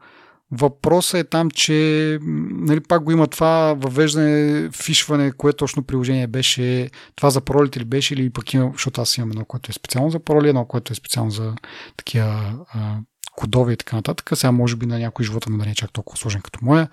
Въпросът 0.52 1.20
е 1.20 1.24
там, 1.24 1.50
че 1.50 2.18
нали, 2.22 2.80
пак 2.80 3.02
го 3.02 3.12
има 3.12 3.26
това 3.26 3.74
въвеждане, 3.74 4.68
фишване, 4.70 5.32
кое 5.32 5.52
точно 5.52 5.82
приложение 5.82 6.26
беше, 6.26 6.90
това 7.16 7.30
за 7.30 7.40
паролите 7.40 7.80
ли 7.80 7.84
беше 7.84 8.14
или 8.14 8.30
пък 8.30 8.54
има, 8.54 8.70
защото 8.72 9.00
аз 9.00 9.16
имам 9.16 9.30
едно, 9.30 9.44
което 9.44 9.70
е 9.70 9.72
специално 9.72 10.10
за 10.10 10.18
пароли, 10.18 10.48
едно, 10.48 10.64
което 10.64 10.92
е 10.92 10.96
специално 10.96 11.30
за 11.30 11.54
такива 11.96 12.54
а, 12.72 12.96
кодове 13.36 13.72
и 13.72 13.76
така 13.76 13.96
нататък. 13.96 14.30
Сега 14.34 14.52
може 14.52 14.76
би 14.76 14.86
на 14.86 14.98
някой 14.98 15.24
живота 15.24 15.50
му 15.50 15.58
да 15.58 15.64
не 15.64 15.70
е 15.70 15.74
чак 15.74 15.92
толкова 15.92 16.18
сложен 16.18 16.40
като 16.40 16.58
моя, 16.62 16.88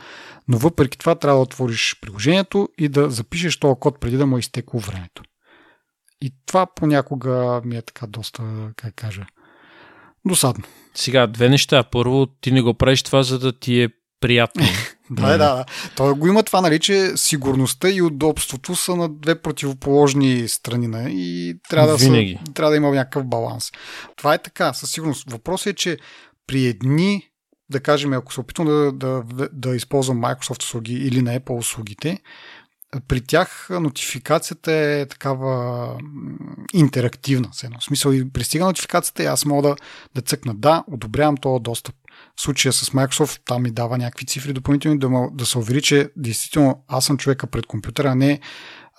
но 0.47 0.57
въпреки 0.57 0.97
това 0.97 1.15
трябва 1.15 1.37
да 1.37 1.43
отвориш 1.43 1.97
приложението 2.01 2.69
и 2.77 2.89
да 2.89 3.09
запишеш 3.09 3.57
този 3.57 3.79
код 3.79 3.99
преди 3.99 4.17
да 4.17 4.25
му 4.25 4.37
е 4.37 4.39
изтекло 4.39 4.79
времето. 4.79 5.23
И 6.21 6.33
това 6.45 6.65
понякога 6.65 7.61
ми 7.65 7.75
е 7.77 7.81
така 7.81 8.07
доста, 8.07 8.43
как 8.75 8.95
кажа, 8.95 9.25
досадно. 10.25 10.63
Сега, 10.95 11.27
две 11.27 11.49
неща. 11.49 11.83
Първо, 11.83 12.25
ти 12.25 12.51
не 12.51 12.61
го 12.61 12.73
правиш 12.73 13.03
това, 13.03 13.23
за 13.23 13.39
да 13.39 13.59
ти 13.59 13.81
е 13.81 13.89
приятно. 14.19 14.65
да, 15.09 15.27
да, 15.27 15.37
да. 15.37 15.65
Той 15.95 16.13
го 16.13 16.27
има 16.27 16.43
това, 16.43 16.61
нали, 16.61 16.79
че 16.79 17.11
сигурността 17.15 17.89
и 17.89 18.01
удобството 18.01 18.75
са 18.75 18.95
на 18.95 19.09
две 19.09 19.41
противоположни 19.41 20.47
страни 20.47 20.87
нали, 20.87 21.13
и 21.15 21.55
трябва 21.69 21.91
да, 21.91 21.99
са, 21.99 22.35
трябва 22.53 22.71
да 22.71 22.77
има 22.77 22.89
някакъв 22.89 23.25
баланс. 23.25 23.71
Това 24.15 24.33
е 24.33 24.41
така, 24.41 24.73
със 24.73 24.91
сигурност. 24.91 25.31
Въпросът 25.31 25.67
е, 25.67 25.73
че 25.73 25.97
при 26.47 26.65
едни, 26.65 27.29
да 27.69 27.79
кажем, 27.79 28.13
ако 28.13 28.33
се 28.33 28.39
опитвам 28.39 28.67
да, 28.67 28.91
да, 28.91 29.23
да 29.53 29.75
използвам 29.75 30.21
Microsoft 30.21 30.63
услуги 30.63 30.93
или 30.93 31.21
на 31.21 31.39
Apple 31.39 31.57
услугите, 31.57 32.19
при 33.07 33.21
тях 33.21 33.67
нотификацията 33.69 34.71
е 34.71 35.05
такава 35.05 35.97
интерактивна. 36.73 37.49
В 37.79 37.83
смисъл 37.83 38.11
и 38.11 38.29
пристига 38.29 38.65
нотификацията 38.65 39.23
и 39.23 39.25
аз 39.25 39.45
мога 39.45 39.69
да, 39.69 39.75
да 40.15 40.21
цъкна 40.21 40.55
да, 40.55 40.83
одобрявам 40.87 41.37
този 41.37 41.63
достъп. 41.63 41.95
В 42.35 42.41
случая 42.41 42.73
с 42.73 42.89
Microsoft 42.89 43.41
там 43.45 43.63
ми 43.63 43.71
дава 43.71 43.97
някакви 43.97 44.25
цифри 44.25 44.53
допълнителни 44.53 44.99
да, 44.99 45.09
да 45.31 45.45
се 45.45 45.57
увери, 45.57 45.81
че 45.81 46.09
действително 46.15 46.83
аз 46.87 47.05
съм 47.05 47.17
човека 47.17 47.47
пред 47.47 47.65
компютъра, 47.65 48.09
а 48.09 48.15
не 48.15 48.39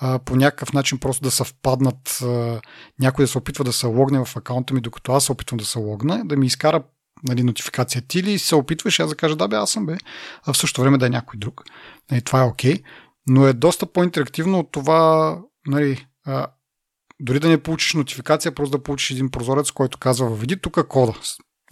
а, 0.01 0.19
по 0.19 0.37
някакъв 0.37 0.73
начин 0.73 0.99
просто 0.99 1.23
да 1.23 1.31
съвпаднат 1.31 2.19
а, 2.23 2.61
някой 3.01 3.25
да 3.25 3.29
се 3.29 3.39
опитва 3.39 3.65
да 3.65 3.73
се 3.73 3.87
логне 3.87 4.25
в 4.25 4.37
акаунта 4.37 4.75
ми, 4.75 4.81
докато 4.81 5.13
аз 5.13 5.25
се 5.25 5.33
опитвам 5.33 5.59
да 5.59 5.65
се 5.65 5.79
логна, 5.79 6.23
да 6.25 6.37
ми 6.37 6.47
изкара 6.47 6.83
нали, 7.29 7.43
нотификация 7.43 8.03
ти 8.09 8.19
или 8.19 8.39
се 8.39 8.55
опитваш 8.55 9.01
аз 9.01 9.09
да 9.09 9.17
кажа 9.17 9.37
да 9.37 9.49
бе, 9.49 9.57
аз 9.57 9.71
съм 9.71 9.87
бе, 9.87 9.97
а 10.47 10.53
в 10.53 10.57
същото 10.57 10.83
време 10.83 10.99
да 10.99 11.07
е 11.07 11.11
някой 11.11 11.39
друг. 11.39 11.63
Нали, 12.11 12.23
това 12.23 12.41
е 12.41 12.45
окей. 12.45 12.75
Okay 12.75 12.83
но 13.27 13.47
е 13.47 13.53
доста 13.53 13.87
по-интерактивно 13.87 14.59
от 14.59 14.73
това, 14.73 15.41
нали, 15.67 16.07
а, 16.25 16.47
дори 17.21 17.41
да 17.41 17.49
не 17.49 17.63
получиш 17.63 17.95
нотификация, 17.95 18.55
просто 18.55 18.79
да 18.79 18.83
получиш 18.83 19.11
един 19.11 19.31
прозорец, 19.31 19.71
който 19.71 19.99
казва, 19.99 20.29
въведи 20.29 20.61
тук 20.61 20.87
кода. 20.89 21.15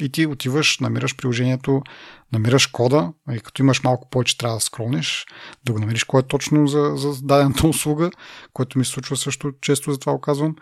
И 0.00 0.08
ти 0.08 0.26
отиваш, 0.26 0.78
намираш 0.78 1.16
приложението, 1.16 1.82
намираш 2.32 2.66
кода, 2.66 3.12
и 3.32 3.40
като 3.40 3.62
имаш 3.62 3.82
малко 3.82 4.10
повече, 4.10 4.38
трябва 4.38 4.56
да 4.56 4.60
скролнеш, 4.60 5.26
да 5.64 5.72
го 5.72 5.78
намериш 5.78 6.04
кой 6.04 6.20
е 6.20 6.26
точно 6.26 6.66
за, 6.66 6.92
за 6.96 7.22
дадената 7.22 7.66
услуга, 7.68 8.10
което 8.52 8.78
ми 8.78 8.84
се 8.84 8.90
случва 8.90 9.16
също 9.16 9.52
често, 9.60 9.92
затова 9.92 10.12
го 10.12 10.20
казвам, 10.20 10.56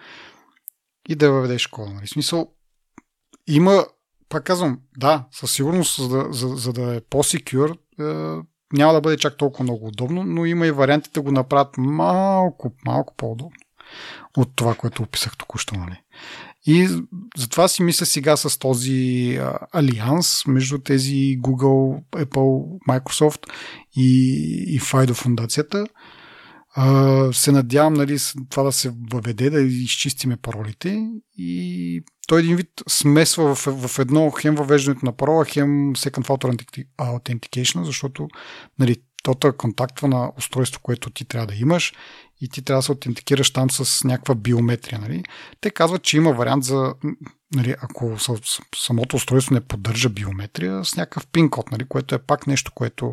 и 1.09 1.15
да 1.15 1.33
въведеш 1.33 1.67
кода. 1.67 1.91
Нали? 1.91 2.07
Смисъл, 2.07 2.53
има, 3.47 3.87
пак 4.29 4.45
казвам, 4.45 4.81
да, 4.97 5.27
със 5.31 5.53
сигурност, 5.53 5.97
за 5.97 6.09
да, 6.09 6.33
за, 6.33 6.49
за 6.49 6.73
да 6.73 6.97
е 6.97 7.01
по-секюр, 7.01 7.79
е, 8.01 8.37
няма 8.73 8.93
да 8.93 9.01
бъде 9.01 9.17
чак 9.17 9.37
толкова 9.37 9.63
много 9.63 9.87
удобно, 9.87 10.25
но 10.25 10.47
има 10.47 10.67
и 10.67 10.71
варианти 10.71 11.11
да 11.15 11.23
го 11.23 11.33
направят 11.33 11.77
малко, 11.79 12.73
малко 12.87 13.15
по-удобно 13.17 13.57
от 14.37 14.49
това, 14.57 14.75
което 14.75 15.03
описах 15.03 15.37
току-що. 15.37 15.75
Нали? 15.75 16.01
И 16.67 16.89
затова 17.37 17.69
си 17.69 17.83
мисля 17.83 18.07
сега 18.07 18.37
с 18.37 18.59
този 18.59 19.39
алианс 19.73 20.47
между 20.47 20.79
тези 20.79 21.39
Google, 21.41 22.03
Apple, 22.13 22.79
Microsoft 22.89 23.47
и, 23.97 24.35
и 24.69 24.81
FIDO 24.81 25.15
фундацията. 25.15 25.87
Се 27.33 27.53
надявам 27.53 27.95
нали, 27.95 28.19
това 28.51 28.63
да 28.63 28.73
се 28.73 28.93
въведе, 29.13 29.51
да 29.51 29.61
изчистиме 29.61 30.37
паролите 30.37 31.11
и 31.39 32.03
той 32.29 32.41
един 32.41 32.57
вид 32.57 32.69
смесва 32.89 33.55
в, 33.55 33.89
в 33.89 33.99
едно 33.99 34.31
хем 34.31 34.55
въвеждането 34.55 35.07
на 35.07 35.13
парола, 35.13 35.45
хем 35.45 35.69
Second 35.95 36.27
Factor 36.27 36.87
Authentication, 36.99 37.83
защото 37.83 38.29
нали, 38.79 38.97
тота 39.23 39.53
контактва 39.53 40.09
на 40.09 40.33
устройство, 40.39 40.81
което 40.83 41.11
ти 41.11 41.25
трябва 41.25 41.47
да 41.47 41.55
имаш 41.55 41.93
и 42.41 42.49
ти 42.49 42.63
трябва 42.63 42.79
да 42.79 42.83
се 42.83 42.93
аутентикираш 42.93 43.51
там 43.51 43.71
с 43.71 44.05
някаква 44.05 44.35
биометрия. 44.35 44.99
Нали. 44.99 45.23
Те 45.61 45.71
казват, 45.71 46.03
че 46.03 46.17
има 46.17 46.33
вариант 46.33 46.65
за, 46.65 46.95
нали, 47.55 47.75
ако 47.83 48.17
самото 48.77 49.17
устройство 49.17 49.55
не 49.55 49.61
поддържа 49.61 50.09
биометрия, 50.09 50.85
с 50.85 50.97
някакъв 50.97 51.27
пин 51.27 51.51
код, 51.51 51.71
нали, 51.73 51.85
което 51.85 52.15
е 52.15 52.19
пак 52.19 52.47
нещо, 52.47 52.73
което 52.75 53.13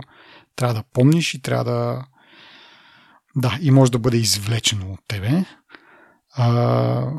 трябва 0.56 0.74
да 0.74 0.84
помниш 0.93 1.34
и 1.34 1.41
трябва 1.41 1.63
да 1.63 2.06
Да, 3.35 3.57
и 3.61 3.71
може 3.71 3.91
да 3.91 3.99
бъде 3.99 4.17
извлечено 4.17 4.93
от 4.93 4.99
тебе. 5.07 5.45
А, 6.33 7.11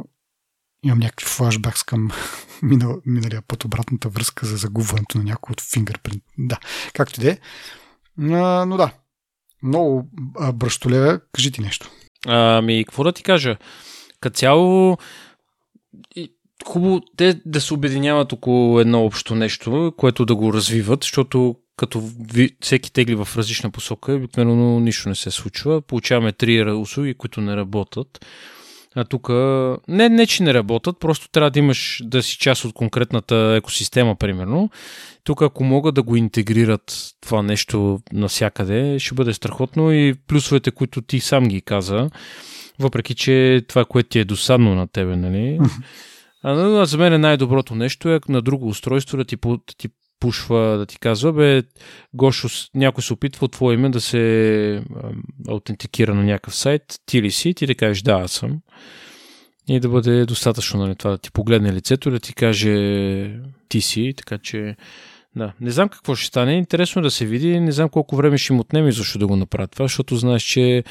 имам 0.83 0.99
някакви 0.99 1.27
флашбакс 1.27 1.83
към 1.83 2.11
минал, 2.63 3.01
миналия 3.07 3.43
път 3.43 3.65
обратната 3.65 4.09
връзка 4.09 4.47
за 4.47 4.57
загубването 4.57 5.19
на 5.19 5.25
някой 5.25 5.53
от 5.53 5.61
фингърпринт. 5.61 6.23
Да, 6.39 6.59
както 6.93 7.21
и 7.21 7.25
да 7.25 7.31
е. 7.31 7.39
Но 8.17 8.77
да, 8.77 8.93
много 9.63 10.09
бръщолева. 10.55 11.21
Кажи 11.33 11.53
ти 11.53 11.61
нещо. 11.61 11.91
Ами, 12.27 12.85
какво 12.85 13.05
да 13.05 13.13
ти 13.13 13.23
кажа? 13.23 13.57
Като 14.21 14.37
цяло, 14.37 14.99
хубаво 16.67 17.01
те 17.17 17.41
да 17.47 17.61
се 17.61 17.75
обединяват 17.75 18.33
около 18.33 18.81
едно 18.81 19.05
общо 19.05 19.35
нещо, 19.35 19.95
което 19.97 20.27
да 20.27 20.37
го 20.37 20.53
развиват, 20.53 21.03
защото 21.03 21.57
като 21.81 22.03
всеки 22.61 22.93
тегли 22.93 23.15
в 23.15 23.29
различна 23.37 23.71
посока, 23.71 24.13
обикновено 24.13 24.81
нищо 24.81 25.09
не 25.09 25.15
се 25.15 25.31
случва. 25.31 25.83
Получаваме 25.83 26.33
три 26.33 26.73
услуги, 26.73 27.15
които 27.15 27.41
не 27.41 27.57
работят. 27.57 28.27
А 28.97 29.05
тук 29.05 29.29
не, 29.89 30.09
не, 30.09 30.27
че 30.27 30.43
не 30.43 30.55
работят, 30.55 31.01
просто 31.01 31.29
трябва 31.29 31.51
да 31.51 31.59
имаш 31.59 32.03
да 32.05 32.23
си 32.23 32.39
част 32.39 32.65
от 32.65 32.73
конкретната 32.73 33.55
екосистема, 33.59 34.17
примерно. 34.17 34.71
Тук, 35.25 35.43
ако 35.43 35.65
могат 35.65 35.95
да 35.95 36.03
го 36.03 36.17
интегрират 36.17 37.15
това 37.21 37.43
нещо 37.43 38.01
навсякъде, 38.13 38.99
ще 38.99 39.15
бъде 39.15 39.35
страхотно 39.35 39.93
и 39.93 40.15
плюсовете, 40.27 40.71
които 40.71 41.03
ти 41.03 41.21
сам 41.21 41.49
ги 41.49 41.61
каза, 41.61 42.11
въпреки 42.79 43.15
че 43.15 43.63
това, 43.69 43.85
което 43.85 44.09
ти 44.09 44.19
е 44.19 44.25
досадно 44.25 44.75
на 44.75 44.89
тебе, 44.89 45.17
нали? 45.17 45.59
А, 46.43 46.87
за 46.87 46.99
мен 46.99 47.13
е 47.13 47.19
най-доброто 47.19 47.75
нещо 47.75 48.09
е 48.09 48.21
на 48.29 48.43
друго 48.43 48.69
устройство 48.69 49.17
да 49.17 49.25
ти, 49.25 49.37
ти 49.77 49.89
пушва, 50.21 50.79
да 50.79 50.87
ти 50.87 50.99
казва, 50.99 51.33
бе, 51.33 51.63
Гошо, 52.15 52.49
някой 52.75 53.03
се 53.03 53.13
опитва 53.13 53.45
от 53.45 53.53
твое 53.53 53.75
име 53.75 53.91
да 53.91 54.01
се 54.01 54.83
аутентикира 55.49 56.15
на 56.15 56.23
някакъв 56.23 56.55
сайт, 56.55 56.83
ти 57.07 57.23
ли 57.23 57.31
си, 57.31 57.55
ти 57.55 57.67
да 57.67 57.75
кажеш 57.75 58.03
да, 58.03 58.13
аз 58.13 58.33
съм. 58.33 58.61
И 59.69 59.81
да 59.81 59.89
бъде 59.89 60.27
достатъчно 60.27 60.81
нали, 60.81 60.95
това 60.97 61.11
да 61.11 61.19
ти 61.19 61.31
погледне 61.31 61.73
лицето, 61.73 62.11
да 62.11 62.21
ти 62.21 62.35
каже 62.35 63.41
ти 63.69 63.81
си, 63.81 64.15
така 64.17 64.39
че 64.39 64.77
да, 65.37 65.53
не 65.61 65.71
знам 65.71 65.89
какво 65.89 66.15
ще 66.15 66.27
стане. 66.27 66.53
Интересно 66.53 67.01
е 67.01 67.03
да 67.03 67.11
се 67.11 67.27
види. 67.27 67.61
Не 67.61 67.73
знам 67.73 67.89
колко 67.89 68.17
време 68.17 68.39
ще 68.39 68.53
им 68.53 68.61
отнеме 68.61 68.93
защо 68.93 69.19
да 69.19 69.27
го 69.27 69.37
направят 69.37 69.71
това, 69.71 69.85
защото 69.85 70.17
знаеш, 70.17 70.43
че 70.43 70.85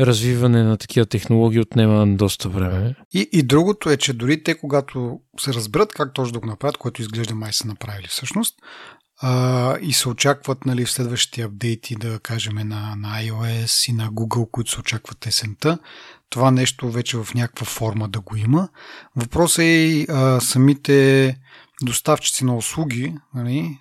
развиване 0.00 0.62
на 0.62 0.76
такива 0.76 1.06
технологии 1.06 1.60
отнема 1.60 2.06
доста 2.16 2.48
време. 2.48 2.94
И, 3.14 3.28
и 3.32 3.42
другото 3.42 3.90
е, 3.90 3.96
че 3.96 4.12
дори 4.12 4.42
те, 4.42 4.54
когато 4.54 5.20
се 5.40 5.54
разберат 5.54 5.92
как 5.92 6.14
точно 6.14 6.32
да 6.32 6.40
го 6.40 6.46
направят, 6.46 6.76
което 6.76 7.02
изглежда 7.02 7.34
май 7.34 7.52
са 7.52 7.68
направили 7.68 8.06
всъщност, 8.08 8.54
а, 9.22 9.76
и 9.82 9.92
се 9.92 10.08
очакват 10.08 10.66
нали, 10.66 10.84
в 10.84 10.90
следващите 10.90 11.42
апдейти, 11.42 11.94
да 11.94 12.18
кажем 12.18 12.54
на, 12.54 12.94
на 12.96 13.22
iOS 13.22 13.90
и 13.90 13.92
на 13.92 14.10
Google, 14.10 14.50
които 14.50 14.70
се 14.70 14.80
очакват 14.80 15.26
есента, 15.26 15.78
това 16.30 16.50
нещо 16.50 16.90
вече 16.90 17.16
в 17.16 17.34
някаква 17.34 17.66
форма 17.66 18.08
да 18.08 18.20
го 18.20 18.36
има. 18.36 18.68
Въпросът 19.16 19.58
е 19.58 19.64
и 19.64 20.06
а, 20.08 20.40
самите 20.40 21.36
доставчици 21.82 22.44
на 22.44 22.56
услуги, 22.56 23.14
нали, 23.34 23.78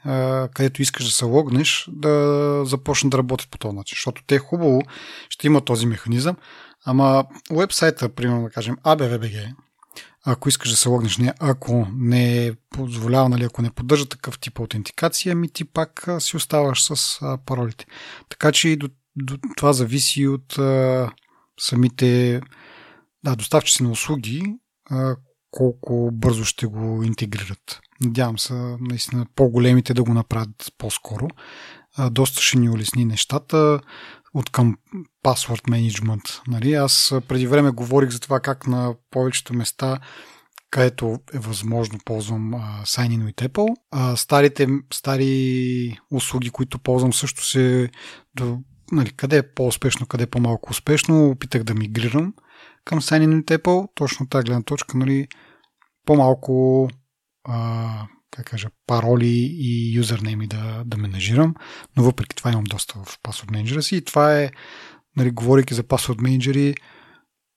където 0.54 0.82
искаш 0.82 1.06
да 1.06 1.12
се 1.12 1.26
логнеш, 1.26 1.90
да 1.92 2.62
започнат 2.66 3.12
да 3.12 3.18
работят 3.18 3.50
по 3.50 3.58
този 3.58 3.76
начин. 3.76 3.96
Защото 3.96 4.24
те 4.28 4.38
хубаво 4.38 4.82
ще 5.30 5.48
има 5.48 5.62
този 5.62 5.86
механизъм, 5.86 6.36
ама 6.86 7.26
уебсайта, 7.52 8.10
примерно 8.10 8.44
да 8.44 8.50
кажем 8.50 8.78
ABVBG, 8.84 9.54
ако 10.26 10.50
искаш 10.50 10.70
да 10.70 10.76
се 10.76 10.90
логнеш, 10.90 11.18
не, 11.18 11.34
ако 11.40 11.88
не 11.94 12.46
е 12.46 12.54
позволява, 12.70 13.30
нали, 13.30 13.44
ако 13.44 13.62
не 13.62 13.72
поддържа 13.72 14.10
такъв 14.10 14.40
тип 14.40 14.60
аутентикация, 14.60 15.36
ми 15.36 15.50
ти 15.50 15.66
пак 15.66 16.08
си 16.20 16.38
оставаш 16.38 16.84
с 16.84 17.20
паролите. 17.46 17.86
Така 18.30 18.52
че 18.52 18.70
и 18.70 18.76
до, 18.76 18.90
до, 19.16 19.38
това 19.58 19.74
зависи 19.74 20.28
от 20.28 20.58
а, 20.58 21.12
самите 21.60 22.42
да, 23.24 23.36
доставчици 23.36 23.84
на 23.84 23.92
услуги, 23.92 24.56
а, 24.90 25.16
колко 25.52 26.10
бързо 26.14 26.46
ще 26.46 26.66
го 26.66 27.04
интегрират. 27.04 27.80
Надявам 28.02 28.40
се 28.40 28.54
наистина 28.80 29.26
по-големите 29.36 29.94
да 29.94 30.04
го 30.04 30.14
направят 30.14 30.74
по-скоро. 30.78 31.28
Доста 32.12 32.42
ще 32.42 32.58
ни 32.58 32.70
улесни 32.70 33.06
нещата 33.06 33.80
от 34.34 34.50
към 34.50 34.78
password 35.26 35.70
management. 35.70 36.42
Нали? 36.48 36.74
Аз 36.74 37.14
преди 37.28 37.48
време 37.48 37.72
говорих 37.72 38.10
за 38.10 38.20
това 38.20 38.40
как 38.40 38.68
на 38.68 38.96
повечето 39.12 39.54
места 39.54 40.00
където 40.72 41.20
е 41.34 41.40
възможно, 41.40 42.00
ползвам 42.06 42.54
uh, 42.54 42.84
Sign-in 42.84 43.32
with 43.32 43.48
Apple. 43.48 43.76
А, 43.92 44.16
старите 44.16 44.68
стари 44.94 46.00
услуги, 46.12 46.50
които 46.50 46.80
ползвам, 46.80 47.14
също 47.14 47.46
се 47.46 47.90
до, 48.36 48.58
нали, 48.92 49.10
къде 49.10 49.38
е 49.38 49.54
по-успешно, 49.54 50.08
къде 50.08 50.24
е 50.24 50.28
по-малко 50.28 50.70
успешно, 50.72 51.30
опитах 51.30 51.64
да 51.64 51.74
мигрирам 51.74 52.34
към 52.86 53.02
Sign-in 53.02 53.42
with 53.42 53.58
Apple. 53.58 53.90
Точно 53.96 54.28
тази 54.28 54.44
гледна 54.44 54.64
точка, 54.64 54.98
нали, 54.98 55.28
по-малко 56.06 56.88
а, 57.50 58.08
как 58.32 58.46
кажа, 58.46 58.70
пароли 58.88 59.56
и 59.60 59.96
юзернейми 59.96 60.48
да, 60.48 60.84
да 60.86 60.98
менажирам, 60.98 61.56
но 61.98 62.04
въпреки 62.04 62.36
това 62.36 62.52
имам 62.52 62.64
доста 62.64 62.94
в 63.04 63.20
Password 63.20 63.52
Manager 63.52 63.80
си 63.80 63.96
и 63.96 64.06
това 64.06 64.40
е, 64.40 64.52
нали, 65.16 65.32
говорейки 65.32 65.74
за 65.74 65.84
Password 65.84 66.22
Manager, 66.22 66.78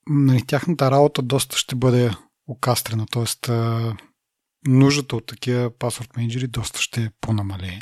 нали, 0.06 0.42
тяхната 0.46 0.90
работа 0.90 1.22
доста 1.22 1.56
ще 1.56 1.76
бъде 1.76 2.10
окастрена, 2.46 3.06
т.е. 3.06 3.52
нуждата 4.66 5.16
от 5.16 5.26
такива 5.26 5.70
Password 5.70 6.14
Manager 6.16 6.46
доста 6.46 6.80
ще 6.80 7.10
по-намалее. 7.20 7.78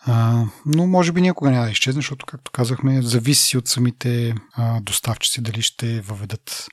А, 0.00 0.44
но 0.66 0.86
може 0.86 1.12
би 1.12 1.20
никога 1.20 1.50
няма 1.50 1.64
да 1.64 1.70
изчезне, 1.70 1.98
защото, 1.98 2.26
както 2.26 2.52
казахме, 2.52 3.02
зависи 3.02 3.58
от 3.58 3.68
самите 3.68 4.34
а, 4.52 4.80
доставчици 4.80 5.40
дали 5.42 5.62
ще 5.62 6.00
въведат 6.00 6.68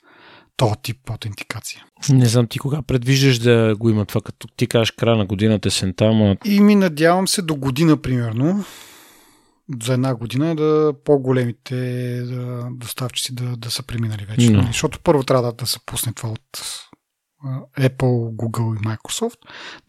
този 0.57 0.73
тип 0.83 1.09
аутентикация. 1.09 1.85
Не 2.09 2.25
знам 2.25 2.47
ти 2.47 2.59
кога 2.59 2.81
предвиждаш 2.81 3.39
да 3.39 3.75
го 3.79 3.89
има 3.89 4.05
това, 4.05 4.21
като 4.21 4.47
ти 4.47 4.67
кажеш 4.67 4.91
края 4.91 5.17
на 5.17 5.25
годината, 5.25 5.67
есента, 5.67 6.05
ама... 6.05 6.37
И 6.45 6.59
ми 6.59 6.75
надявам 6.75 7.27
се 7.27 7.41
до 7.41 7.55
година, 7.55 7.97
примерно, 7.97 8.65
за 9.83 9.93
една 9.93 10.15
година 10.15 10.55
да 10.55 10.93
по-големите 11.05 11.75
да, 12.21 12.67
доставчици 12.71 13.35
да, 13.35 13.57
да 13.57 13.71
са 13.71 13.83
преминали 13.83 14.25
вече. 14.25 14.47
No. 14.47 14.55
Нали? 14.55 14.67
Защото 14.67 14.99
първо 14.99 15.23
трябва 15.23 15.43
да, 15.43 15.53
да 15.53 15.67
се 15.67 15.79
пусне 15.85 16.13
това 16.13 16.29
от 16.29 16.81
Apple, 17.79 18.35
Google 18.35 18.75
и 18.75 18.79
Microsoft, 18.79 19.37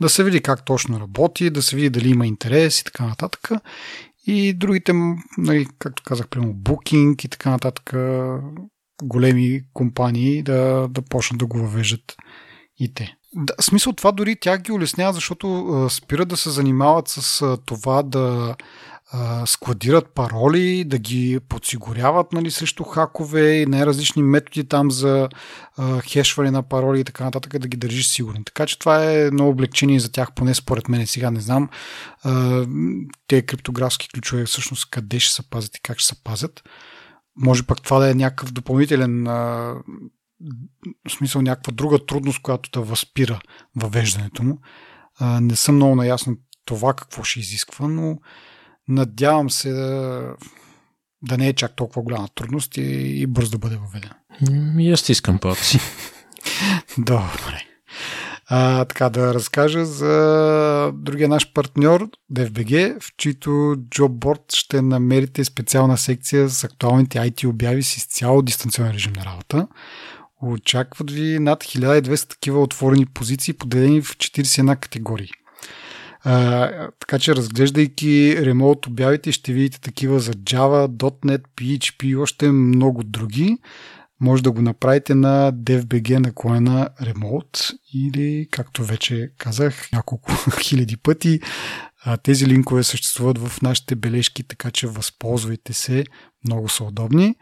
да 0.01 0.09
се 0.09 0.25
види 0.25 0.41
как 0.43 0.65
точно 0.65 1.01
работи, 1.01 1.51
да 1.51 1.63
се 1.63 1.77
види 1.77 1.91
дали 1.91 2.09
има 2.09 2.27
интерес 2.27 2.81
и 2.81 2.85
така 2.85 3.07
нататък. 3.07 3.51
И 4.27 4.55
другите, 4.55 4.93
нали, 5.39 5.67
както 5.79 6.03
казах, 6.03 6.29
примерно 6.29 6.55
Booking 6.55 7.25
и 7.25 7.29
така 7.29 7.51
нататък, 7.51 7.93
големи 9.03 9.63
компании 9.75 10.43
да, 10.43 10.89
да 10.91 11.03
почнат 11.03 11.39
да 11.39 11.47
го 11.47 11.59
въвеждат 11.59 12.17
и 12.79 12.95
те. 12.95 13.17
Да, 13.35 13.55
в 13.61 13.65
смисъл 13.65 13.93
това 13.93 14.13
дори 14.13 14.37
тя 14.41 14.59
ги 14.59 14.73
улеснява, 14.73 15.13
защото 15.13 15.67
а, 15.69 15.91
спират 15.91 16.29
да 16.29 16.37
се 16.37 16.51
занимават 16.51 17.09
с 17.09 17.43
а, 17.43 17.57
това 17.67 18.03
да 18.03 18.57
а, 19.13 19.47
складират 19.47 20.15
пароли, 20.15 20.85
да 20.85 20.99
ги 20.99 21.41
подсигуряват 21.49 22.33
нали, 22.33 22.51
срещу 22.51 22.85
хакове 22.85 23.51
и 23.51 23.67
най-различни 23.67 24.23
методи 24.23 24.69
там 24.69 24.91
за 24.91 25.29
а, 25.77 26.01
хешване 26.01 26.51
на 26.51 26.63
пароли 26.63 27.01
и 27.01 27.05
така 27.05 27.25
нататък, 27.25 27.59
да 27.59 27.69
ги 27.69 27.77
държиш 27.77 28.07
сигурни. 28.07 28.45
Така 28.45 28.67
че 28.67 28.79
това 28.79 29.05
е 29.05 29.23
едно 29.23 29.49
облегчение 29.49 30.01
за 30.01 30.13
тях, 30.13 30.35
поне 30.35 30.55
според 30.55 30.89
мен. 30.89 31.07
Сега 31.07 31.31
не 31.31 31.41
знам 31.41 31.69
а, 32.23 32.65
те 33.27 33.43
криптографски 33.43 34.09
ключове 34.09 34.45
всъщност 34.45 34.91
къде 34.91 35.21
ще 35.21 35.35
се 35.35 35.51
пазят 35.51 35.77
и 35.77 35.81
как 35.81 35.99
ще 35.99 36.15
се 36.15 36.25
пазят 36.25 36.63
може 37.37 37.63
пък 37.63 37.83
това 37.83 37.99
да 37.99 38.11
е 38.11 38.15
някакъв 38.15 38.53
допълнителен 38.53 39.27
а, 39.27 39.33
в 41.09 41.11
смисъл 41.11 41.43
някаква 41.43 41.73
друга 41.73 42.07
трудност, 42.07 42.43
която 42.43 42.71
да 42.71 42.81
възпира 42.81 43.41
въвеждането 43.77 44.43
му. 44.43 44.59
А, 45.19 45.41
не 45.41 45.57
съм 45.57 45.75
много 45.75 45.97
наясно 45.97 46.37
това 46.65 46.95
какво 46.95 47.23
ще 47.23 47.41
изисква, 47.41 47.89
но 47.89 48.19
надявам 48.89 49.51
се 49.51 49.71
да, 49.73 50.35
да 51.23 51.39
не 51.39 51.49
е 51.49 51.53
чак 51.53 51.77
толкова 51.77 52.03
голяма 52.03 52.29
трудност 52.35 52.77
и, 52.77 52.83
и 53.21 53.27
бързо 53.27 53.51
да 53.51 53.59
бъде 53.59 53.77
въведен. 53.77 54.11
И 54.79 54.93
аз 54.93 55.09
искам 55.09 55.39
пак 55.39 55.59
си. 55.59 55.81
Добре. 56.99 57.63
А, 58.49 58.85
така 58.85 59.11
да 59.11 59.35
разкажа 59.35 59.85
за 59.85 60.93
другия 60.95 61.29
наш 61.29 61.53
партньор, 61.53 62.09
DFBG, 62.33 63.01
в 63.01 63.17
чието 63.17 63.77
джобборд 63.91 64.53
ще 64.53 64.83
намерите 64.83 65.45
специална 65.45 65.99
секция 65.99 66.49
с 66.49 66.65
актуалните 66.65 67.19
IT 67.19 67.47
обяви 67.47 67.83
с 67.83 67.97
изцяло 67.97 68.43
дистанционен 68.43 68.93
режим 68.93 69.13
на 69.13 69.25
работа. 69.25 69.69
Очакват 70.43 71.11
ви 71.11 71.39
над 71.39 71.65
1200 71.65 72.29
такива 72.29 72.63
отворени 72.63 73.07
позиции, 73.07 73.55
поделени 73.55 74.03
в 74.03 74.17
41 74.17 74.77
категории. 74.77 75.31
А, 76.25 76.71
така 77.01 77.19
че 77.19 77.37
разглеждайки 77.37 78.37
ремонт 78.41 78.87
обявите 78.87 79.33
ще 79.33 79.53
видите 79.53 79.81
такива 79.81 80.21
за 80.21 80.33
Java, 80.33 80.89
.NET, 80.89 81.43
PHP 81.57 82.05
и 82.05 82.17
още 82.17 82.51
много 82.51 83.03
други 83.03 83.59
може 84.21 84.43
да 84.43 84.51
го 84.51 84.63
направите 84.63 85.15
на 85.15 85.53
DFBG 85.53 86.19
наклона 86.19 86.89
Remote 87.03 87.79
или, 87.95 88.49
както 88.51 88.85
вече 88.85 89.31
казах 89.39 89.93
няколко 89.93 90.33
хиляди 90.63 90.97
пъти, 90.97 91.41
тези 92.23 92.47
линкове 92.47 92.83
съществуват 92.83 93.39
в 93.39 93.63
нашите 93.63 93.95
бележки, 93.95 94.43
така 94.43 94.71
че 94.71 94.87
възползвайте 94.87 95.73
се. 95.73 96.05
Много 96.45 96.69
са 96.69 96.85
удобни. 96.85 97.35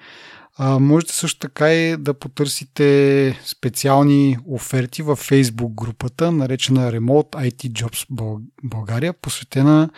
А, 0.57 0.79
можете 0.79 1.15
също 1.15 1.39
така 1.39 1.73
и 1.75 1.97
да 1.97 2.15
потърсите 2.15 3.41
специални 3.45 4.39
оферти 4.47 5.03
в 5.03 5.17
Facebook 5.17 5.75
групата, 5.75 6.33
наречена 6.33 6.93
Remote 6.93 7.51
IT 7.51 7.73
Jobs 7.73 8.07
България, 8.65 9.13
посветена 9.13 9.91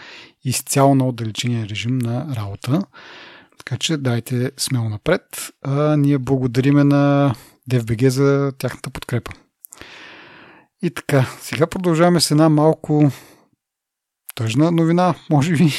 изцяло 0.45 0.95
на 0.95 1.09
отдалечения 1.09 1.69
режим 1.69 1.99
на 1.99 2.37
работа. 2.37 2.83
Така 3.59 3.79
че 3.79 3.97
дайте 3.97 4.51
смело 4.57 4.89
напред. 4.89 5.23
А, 5.63 5.97
ние 5.97 6.19
благодариме 6.19 6.85
на 6.85 7.35
DFBG 7.71 8.09
за 8.09 8.53
тяхната 8.59 8.91
подкрепа. 8.91 9.33
И 10.83 10.91
така, 10.91 11.27
сега 11.41 11.67
продължаваме 11.67 12.21
с 12.21 12.31
една 12.31 12.49
малко 12.49 13.11
тъжна 14.35 14.71
новина, 14.71 15.15
може 15.31 15.53
би. 15.53 15.73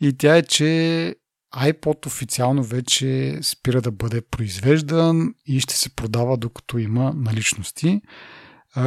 И 0.00 0.18
тя 0.18 0.36
е, 0.36 0.42
че 0.42 1.14
iPod 1.56 2.06
официално 2.06 2.64
вече 2.64 3.38
спира 3.42 3.80
да 3.82 3.90
бъде 3.90 4.20
произвеждан 4.20 5.34
и 5.46 5.60
ще 5.60 5.74
се 5.74 5.90
продава 5.90 6.36
докато 6.36 6.78
има 6.78 7.12
наличности. 7.16 8.00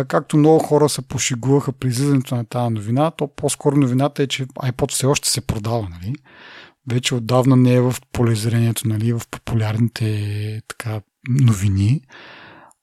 Както 0.08 0.38
много 0.38 0.60
хора 0.60 0.90
се 0.90 1.02
пошигуваха 1.02 1.72
при 1.72 1.88
излизането 1.88 2.36
на 2.36 2.46
тази 2.46 2.74
новина, 2.74 3.12
то 3.12 3.28
по-скоро 3.28 3.76
новината 3.76 4.24
е, 4.24 4.28
че 4.28 4.46
iPod 4.46 4.92
все 4.92 5.06
още 5.06 5.30
се 5.30 5.42
продава. 5.42 5.88
Нали? 5.90 6.16
Вече 6.90 7.16
отдавна 7.16 7.56
не 7.56 7.74
е 7.74 7.82
в 7.82 7.96
полезрението, 8.12 8.88
нали? 8.88 9.14
в 9.14 9.22
популярните 9.32 10.62
така, 10.68 11.02
новини. 11.30 12.02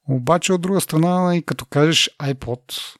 Обаче 0.09 0.53
от 0.53 0.61
друга 0.61 0.81
страна, 0.81 1.37
и 1.37 1.43
като 1.43 1.65
кажеш 1.65 2.11
iPod, 2.21 2.97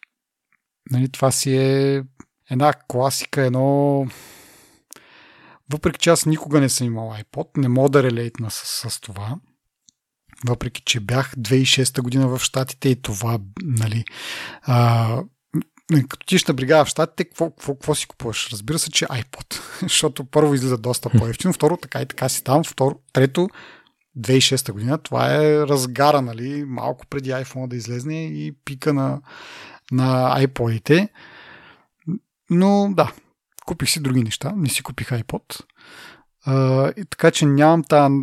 нали, 0.91 1.09
това 1.09 1.31
си 1.31 1.57
е 1.57 2.03
една 2.51 2.73
класика, 2.89 3.43
едно 3.43 4.07
въпреки 5.73 5.99
че 5.99 6.11
аз 6.11 6.27
никога 6.27 6.61
не 6.61 6.69
съм 6.69 6.87
имал 6.87 7.15
iPod, 7.21 7.49
не 7.57 7.69
мога 7.69 7.89
да 7.89 8.03
релейтна 8.03 8.51
с, 8.51 8.91
с 8.91 9.01
това. 9.01 9.37
Въпреки, 10.47 10.83
че 10.85 11.01
бях 11.01 11.35
2006 11.35 12.03
година 12.03 12.29
в 12.29 12.39
Штатите 12.39 12.89
и 12.89 13.03
това, 13.03 13.39
нали, 13.63 14.05
а, 14.63 15.19
като 16.09 16.27
тиш 16.27 16.45
на 16.45 16.55
бригада 16.55 16.85
в 16.85 16.89
Штатите, 16.89 17.25
какво, 17.25 17.51
какво, 17.51 17.75
какво 17.75 17.95
си 17.95 18.07
купуваш? 18.07 18.49
Разбира 18.53 18.79
се, 18.79 18.91
че 18.91 19.07
iPod, 19.07 19.61
защото 19.83 20.25
първо 20.25 20.55
излиза 20.55 20.79
доста 20.79 21.11
по-ефтино, 21.11 21.53
второ 21.53 21.77
така 21.77 22.03
и 22.03 22.07
така 22.07 22.29
си 22.29 22.45
там, 22.45 22.65
второ, 22.65 23.01
трето, 23.13 23.49
2006 24.19 24.73
година, 24.73 24.99
това 24.99 25.35
е 25.35 25.57
разгара, 25.57 26.23
нали, 26.23 26.65
малко 26.65 27.07
преди 27.07 27.31
iPhone 27.31 27.69
да 27.69 27.77
излезне 27.77 28.25
и 28.25 28.53
пика 28.65 28.95
на, 28.95 29.21
на 29.93 30.35
iPod-ите. 30.47 31.09
Но 32.51 32.89
да, 32.93 33.13
купих 33.67 33.91
си 33.91 34.03
други 34.03 34.23
неща, 34.23 34.53
не 34.57 34.69
си 34.69 34.83
купих 34.83 35.09
iPod. 35.09 35.65
А, 36.45 36.89
и 36.97 37.05
така 37.05 37.31
че 37.31 37.47
нямам 37.47 37.85
тази 37.85 38.15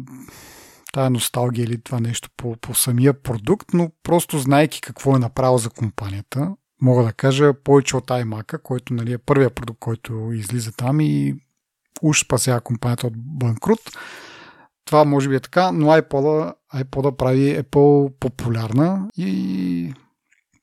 тая 0.93 1.09
носталгия 1.09 1.63
или 1.63 1.81
това 1.81 1.99
нещо 1.99 2.29
по, 2.37 2.55
по 2.55 2.75
самия 2.75 3.21
продукт, 3.23 3.67
но 3.73 3.91
просто 4.03 4.39
знайки 4.39 4.81
какво 4.81 5.15
е 5.15 5.19
направил 5.19 5.57
за 5.57 5.69
компанията, 5.69 6.51
мога 6.81 7.03
да 7.03 7.13
кажа 7.13 7.53
повече 7.63 7.97
от 7.97 8.07
iMac, 8.07 8.61
който 8.61 8.93
нали, 8.93 9.13
е 9.13 9.17
първият 9.17 9.55
продукт, 9.55 9.79
който 9.79 10.31
излиза 10.33 10.71
там 10.71 10.99
и 10.99 11.35
уж 12.01 12.23
спасява 12.25 12.61
компанията 12.61 13.07
от 13.07 13.13
банкрут. 13.15 13.79
Това 14.85 15.05
може 15.05 15.29
би 15.29 15.35
е 15.35 15.39
така, 15.39 15.71
но 15.71 15.85
iPod, 15.85 16.53
iPod 16.75 17.15
прави 17.15 17.63
Apple 17.63 18.13
популярна 18.19 19.09
и 19.17 19.93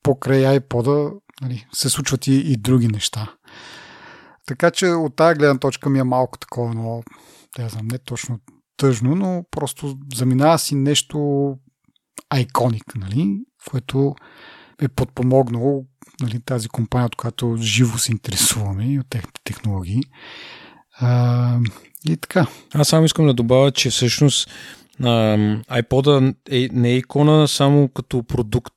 покрай 0.02 0.60
iPod 0.60 1.18
нали, 1.42 1.66
се 1.72 1.90
случват 1.90 2.26
и, 2.26 2.34
и 2.34 2.56
други 2.56 2.88
неща. 2.88 3.34
Така 4.46 4.70
че 4.70 4.86
от 4.86 5.16
тази 5.16 5.38
гледна 5.38 5.58
точка 5.58 5.90
ми 5.90 5.98
е 5.98 6.04
малко 6.04 6.38
такова, 6.38 6.74
но 6.74 7.02
да 7.58 7.68
знам, 7.68 7.86
не 7.86 7.98
точно 7.98 8.38
тъжно, 8.76 9.14
но 9.14 9.44
просто 9.50 9.98
заминава 10.14 10.58
си 10.58 10.74
нещо 10.74 11.54
айконик, 12.30 12.96
нали, 12.96 13.40
което 13.70 14.14
е 14.82 14.88
подпомогнало 14.88 15.84
нали, 16.20 16.40
тази 16.40 16.68
компания, 16.68 17.06
от 17.06 17.16
която 17.16 17.56
живо 17.60 17.98
се 17.98 18.12
интересуваме 18.12 18.92
и 18.92 18.98
от 18.98 19.06
техните 19.10 19.40
технологии. 19.44 20.02
А, 21.00 21.58
и 22.08 22.16
така. 22.16 22.46
Аз 22.74 22.88
само 22.88 23.06
искам 23.06 23.26
да 23.26 23.34
добавя, 23.34 23.70
че 23.70 23.90
всъщност 23.90 24.50
iPod 25.00 26.34
е, 26.50 26.68
не 26.72 26.90
е 26.90 26.96
икона 26.96 27.48
само 27.48 27.88
като 27.88 28.22
продукт 28.22 28.74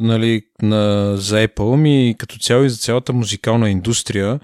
нали, 0.00 0.42
на, 0.62 1.14
за 1.16 1.48
Apple, 1.48 1.76
ми 1.76 2.14
като 2.18 2.38
цяло 2.38 2.64
и 2.64 2.70
за 2.70 2.76
цялата 2.76 3.12
музикална 3.12 3.70
индустрия 3.70 4.40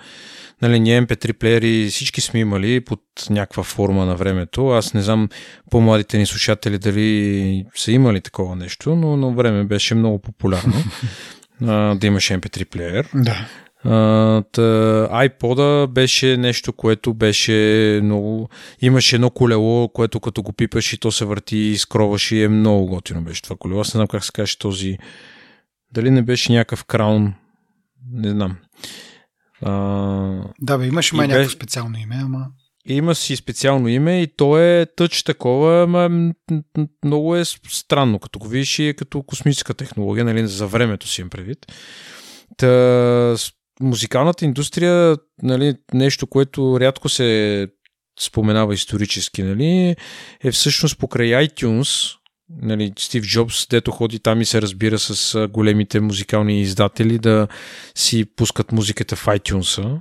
нали, 0.63 0.81
ние 0.81 1.03
MP3 1.03 1.33
плеери 1.33 1.89
всички 1.91 2.21
сме 2.21 2.41
имали 2.41 2.81
под 2.81 3.01
някаква 3.31 3.63
форма 3.63 4.07
на 4.07 4.17
времето. 4.17 4.69
Аз 4.69 4.95
не 4.95 5.03
знам 5.03 5.29
по-младите 5.71 6.19
ни 6.19 6.27
слушатели 6.27 6.79
дали 6.79 7.67
са 7.75 7.93
имали 7.93 8.21
такова 8.21 8.57
нещо, 8.57 8.97
но 8.97 9.17
на 9.17 9.31
време 9.31 9.65
беше 9.65 9.95
много 9.95 10.19
популярно 10.19 10.75
а, 11.67 11.95
да 11.95 12.07
имаш 12.07 12.29
MP3 12.31 12.65
плеер. 12.65 13.09
Да. 13.15 13.47
Uh, 13.87 15.29
iPod 15.29 15.87
беше 15.87 16.37
нещо, 16.37 16.73
което 16.73 17.15
беше 17.15 18.01
много... 18.03 18.49
Имаше 18.81 19.17
едно 19.17 19.31
колело, 19.31 19.89
което 19.89 20.21
като 20.21 20.43
го 20.43 20.53
пипаш 20.53 20.93
и 20.93 20.99
то 20.99 21.13
се 21.13 21.25
върти 21.25 21.57
и 21.57 21.79
скроваш 21.79 22.33
и 22.33 22.43
е 22.43 22.49
много 22.49 22.87
готино 22.87 23.23
беше 23.23 23.43
това 23.43 23.57
колело. 23.57 23.81
Аз 23.81 23.95
не 23.95 23.99
знам 23.99 24.07
как 24.07 24.25
се 24.25 24.33
каже 24.33 24.59
този... 24.59 24.99
Дали 25.93 26.11
не 26.11 26.23
беше 26.23 26.53
някакъв 26.53 26.85
краун? 26.85 27.35
Не 28.13 28.31
знам. 28.31 28.57
А, 29.63 29.73
да, 30.61 30.79
бе, 30.79 30.87
имаше 30.87 31.17
май 31.17 31.29
някакво 31.29 31.51
специално 31.51 31.99
име, 31.99 32.17
ама... 32.23 32.47
Има 32.89 33.15
си 33.15 33.37
специално 33.37 33.89
име 33.89 34.23
и 34.23 34.37
то 34.37 34.59
е 34.59 34.87
тъч 34.97 35.23
такова, 35.23 35.83
ама 35.83 36.33
много 37.05 37.37
е 37.37 37.45
странно, 37.69 38.19
като 38.19 38.39
го 38.39 38.49
видиш 38.49 38.79
и 38.79 38.89
е 38.89 38.95
като 38.95 39.23
космическа 39.23 39.75
технология, 39.75 40.25
нали, 40.25 40.47
за 40.47 40.67
времето 40.67 41.09
си 41.09 41.21
им 41.21 41.31
предвид. 41.31 41.59
Та, 42.57 43.37
музикалната 43.81 44.45
индустрия, 44.45 45.17
нали, 45.43 45.75
нещо, 45.95 46.27
което 46.27 46.81
рядко 46.81 47.09
се 47.09 47.69
споменава 48.21 48.75
исторически, 48.75 49.43
нали, 49.43 49.97
е 50.45 50.51
всъщност 50.51 50.99
покрай 50.99 51.29
iTunes, 51.29 52.17
нали, 52.63 52.93
Стив 52.99 53.25
Джобс, 53.25 53.67
дето 53.71 53.91
ходи 53.91 54.19
там 54.19 54.41
и 54.41 54.45
се 54.45 54.63
разбира 54.63 54.99
с 54.99 55.49
големите 55.49 56.01
музикални 56.01 56.61
издатели 56.61 57.19
да 57.19 57.49
си 57.95 58.25
пускат 58.37 58.73
музиката 58.73 59.17
в 59.17 59.27
iTunes, 59.27 60.01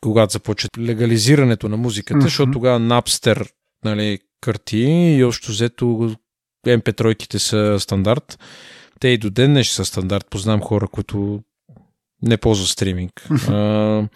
когато 0.00 0.32
започват 0.32 0.78
легализирането 0.78 1.68
на 1.68 1.76
музиката, 1.76 2.20
mm-hmm. 2.20 2.22
защото 2.22 2.52
тогава 2.52 2.80
Napster 2.80 3.50
нали, 3.84 4.18
карти 4.40 4.80
и 5.18 5.24
още 5.24 5.52
взето 5.52 6.16
MP3-ките 6.66 7.38
са 7.38 7.80
стандарт. 7.80 8.38
Те 9.00 9.08
и 9.08 9.18
до 9.18 9.30
ден 9.30 9.52
не 9.52 9.64
са 9.64 9.84
стандарт. 9.84 10.26
Познавам 10.30 10.60
хора, 10.60 10.88
които 10.88 11.40
не 12.22 12.36
ползват 12.36 12.68
стриминг. 12.68 13.12
Mm-hmm. 13.12 14.08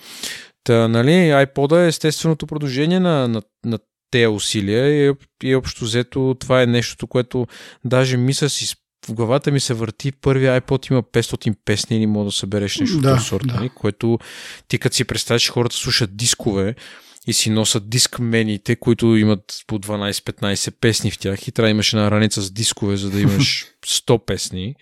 та, 0.64 0.88
нали, 0.88 1.10
iPod 1.10 1.84
е 1.84 1.88
естественото 1.88 2.46
продължение 2.46 3.00
на, 3.00 3.28
на, 3.28 3.42
на 3.64 3.78
тези 4.10 4.26
усилия 4.26 5.08
и, 5.08 5.14
и 5.42 5.54
общо 5.54 5.84
взето 5.84 6.36
това 6.40 6.62
е 6.62 6.66
нещото, 6.66 7.06
което 7.06 7.46
даже 7.84 8.16
мисля 8.16 8.48
си 8.48 8.74
в 9.08 9.14
главата 9.14 9.50
ми 9.50 9.60
се 9.60 9.74
върти 9.74 10.12
първия 10.12 10.60
iPod 10.60 10.90
има 10.90 11.02
500 11.02 11.56
песни 11.64 11.96
или 11.96 12.06
мога 12.06 12.24
да 12.24 12.32
събереш 12.32 12.78
нещо 12.78 13.00
да, 13.00 13.14
от 13.14 13.22
сорта, 13.22 13.58
да. 13.62 13.68
Което 13.68 14.18
ти 14.68 14.78
като 14.78 14.96
си 14.96 15.04
представиш, 15.04 15.50
хората 15.50 15.76
слушат 15.76 16.16
дискове 16.16 16.74
и 17.26 17.32
си 17.32 17.50
носят 17.50 17.88
дискмените, 17.88 18.76
които 18.76 19.16
имат 19.16 19.64
по 19.66 19.78
12-15 19.78 20.70
песни 20.80 21.10
в 21.10 21.18
тях 21.18 21.48
и 21.48 21.52
трябва 21.52 21.66
да 21.66 21.70
имаш 21.70 21.92
една 21.92 22.10
раница 22.10 22.42
с 22.42 22.50
дискове, 22.50 22.96
за 22.96 23.10
да 23.10 23.20
имаш 23.20 23.66
100 23.86 24.24
песни. 24.24 24.74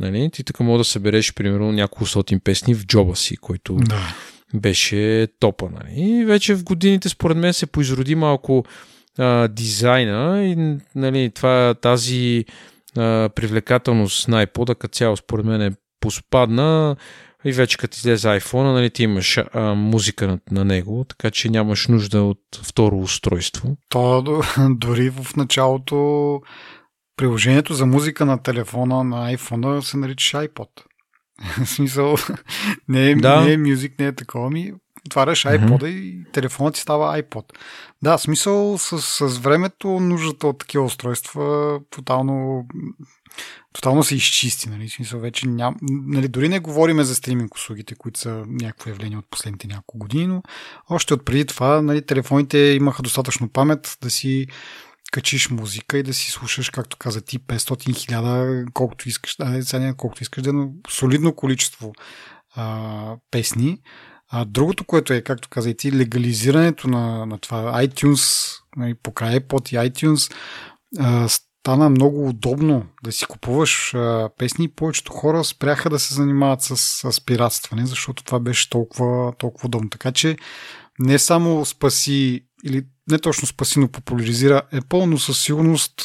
Нали? 0.00 0.30
Ти 0.32 0.44
така 0.44 0.64
мога 0.64 0.78
да 0.78 0.84
събереш 0.84 1.34
примерно 1.34 1.72
няколко 1.72 2.06
сотин 2.06 2.40
песни 2.40 2.74
в 2.74 2.86
джоба 2.86 3.16
си, 3.16 3.36
който 3.36 3.74
да 3.74 4.14
беше 4.54 5.28
топа. 5.40 5.68
Нали? 5.72 6.10
И 6.10 6.24
вече 6.24 6.54
в 6.54 6.64
годините, 6.64 7.08
според 7.08 7.36
мен, 7.36 7.52
се 7.52 7.66
поизроди 7.66 8.14
малко 8.14 8.64
а, 9.18 9.48
дизайна 9.48 10.44
и 10.44 10.76
нали, 10.94 11.30
това, 11.34 11.74
тази 11.74 12.44
а, 12.96 13.30
привлекателност 13.34 14.28
на 14.28 14.46
iPod 14.46 14.74
като 14.74 14.94
цяло, 14.94 15.16
според 15.16 15.46
мен, 15.46 15.62
е 15.62 15.72
поспадна. 16.00 16.96
И 17.44 17.52
вече 17.52 17.78
като 17.78 17.96
излезе 17.96 18.28
iPhone, 18.28 18.72
нали, 18.72 18.90
ти 18.90 19.02
имаш 19.02 19.38
а, 19.38 19.74
музика 19.74 20.26
на, 20.26 20.38
на 20.50 20.64
него, 20.64 21.04
така 21.08 21.30
че 21.30 21.48
нямаш 21.48 21.88
нужда 21.88 22.22
от 22.22 22.40
второ 22.62 22.98
устройство. 22.98 23.76
То 23.88 24.42
дори 24.70 25.10
в 25.10 25.36
началото 25.36 26.40
приложението 27.16 27.74
за 27.74 27.86
музика 27.86 28.24
на 28.24 28.42
телефона 28.42 29.04
на 29.04 29.36
iPhone 29.36 29.80
се 29.80 29.96
нарича 29.96 30.48
iPod. 30.48 30.68
В 31.64 31.68
смисъл, 31.68 32.16
не 32.88 33.10
е, 33.10 33.14
да. 33.14 33.40
не 33.40 33.52
е 33.52 33.56
мюзик, 33.56 33.98
не 33.98 34.06
е 34.06 34.12
такова 34.12 34.50
ми. 34.50 34.72
Отваряш 35.06 35.44
mm-hmm. 35.44 35.68
iPod 35.68 35.86
и 35.86 36.24
телефонът 36.32 36.74
ти 36.74 36.80
става 36.80 37.22
iPod. 37.22 37.44
Да, 38.02 38.18
смисъл 38.18 38.78
с, 38.78 38.98
с 39.02 39.38
времето 39.38 39.88
нуждата 39.88 40.46
от 40.46 40.58
такива 40.58 40.84
устройства 40.84 41.80
тотално 41.90 42.66
тотално 43.72 44.02
се 44.02 44.14
изчисти. 44.14 44.68
Нали? 44.68 44.88
Смисъл, 44.88 45.20
вече 45.20 45.48
ням, 45.48 45.76
нали, 45.82 46.28
дори 46.28 46.48
не 46.48 46.60
говориме 46.60 47.04
за 47.04 47.14
стриминг 47.14 47.54
услугите, 47.54 47.94
които 47.94 48.20
са 48.20 48.44
някакво 48.48 48.90
явление 48.90 49.18
от 49.18 49.30
последните 49.30 49.66
няколко 49.66 49.98
години, 49.98 50.26
но 50.26 50.42
още 50.90 51.14
от 51.14 51.24
преди 51.24 51.44
това 51.44 51.82
нали, 51.82 52.06
телефоните 52.06 52.58
имаха 52.58 53.02
достатъчно 53.02 53.48
памет 53.48 53.98
да 54.02 54.10
си 54.10 54.46
качиш 55.12 55.50
музика 55.50 55.98
и 55.98 56.02
да 56.02 56.14
си 56.14 56.30
слушаш, 56.30 56.70
както 56.70 56.96
каза 56.96 57.20
ти, 57.20 57.38
500 57.38 57.96
хиляда, 57.96 58.64
колкото 58.74 59.08
искаш, 59.08 59.36
сега 59.60 59.78
не 59.78 59.94
колкото 59.96 60.22
искаш, 60.22 60.42
да, 60.42 60.52
но 60.52 60.70
солидно 60.88 61.34
количество 61.34 61.92
а, 62.54 63.16
песни. 63.30 63.78
А 64.32 64.44
другото, 64.44 64.84
което 64.84 65.12
е, 65.12 65.22
както 65.22 65.48
каза 65.48 65.70
и 65.70 65.76
ти, 65.76 65.92
легализирането 65.92 66.88
на, 66.88 67.26
на 67.26 67.38
това 67.38 67.86
iTunes, 67.86 68.54
нали, 68.76 68.94
покрай 68.94 69.40
iPod 69.40 69.72
и 69.72 69.90
iTunes, 69.90 70.34
а, 70.98 71.28
стана 71.28 71.90
много 71.90 72.28
удобно 72.28 72.86
да 73.04 73.12
си 73.12 73.24
купуваш 73.24 73.94
а, 73.94 74.30
песни. 74.38 74.68
Повечето 74.68 75.12
хора 75.12 75.44
спряха 75.44 75.90
да 75.90 75.98
се 75.98 76.14
занимават 76.14 76.62
с, 76.62 76.76
с 77.12 77.24
пиратстване, 77.26 77.86
защото 77.86 78.24
това 78.24 78.40
беше 78.40 78.70
толкова, 78.70 79.32
толкова 79.38 79.66
удобно. 79.66 79.90
Така 79.90 80.12
че 80.12 80.36
не 80.98 81.18
само 81.18 81.64
спаси 81.64 82.44
или 82.64 82.82
не 83.10 83.18
точно 83.18 83.48
спаси, 83.48 83.78
но 83.78 83.88
популяризира 83.88 84.62
Apple, 84.74 85.04
но 85.04 85.18
със 85.18 85.42
сигурност 85.42 86.00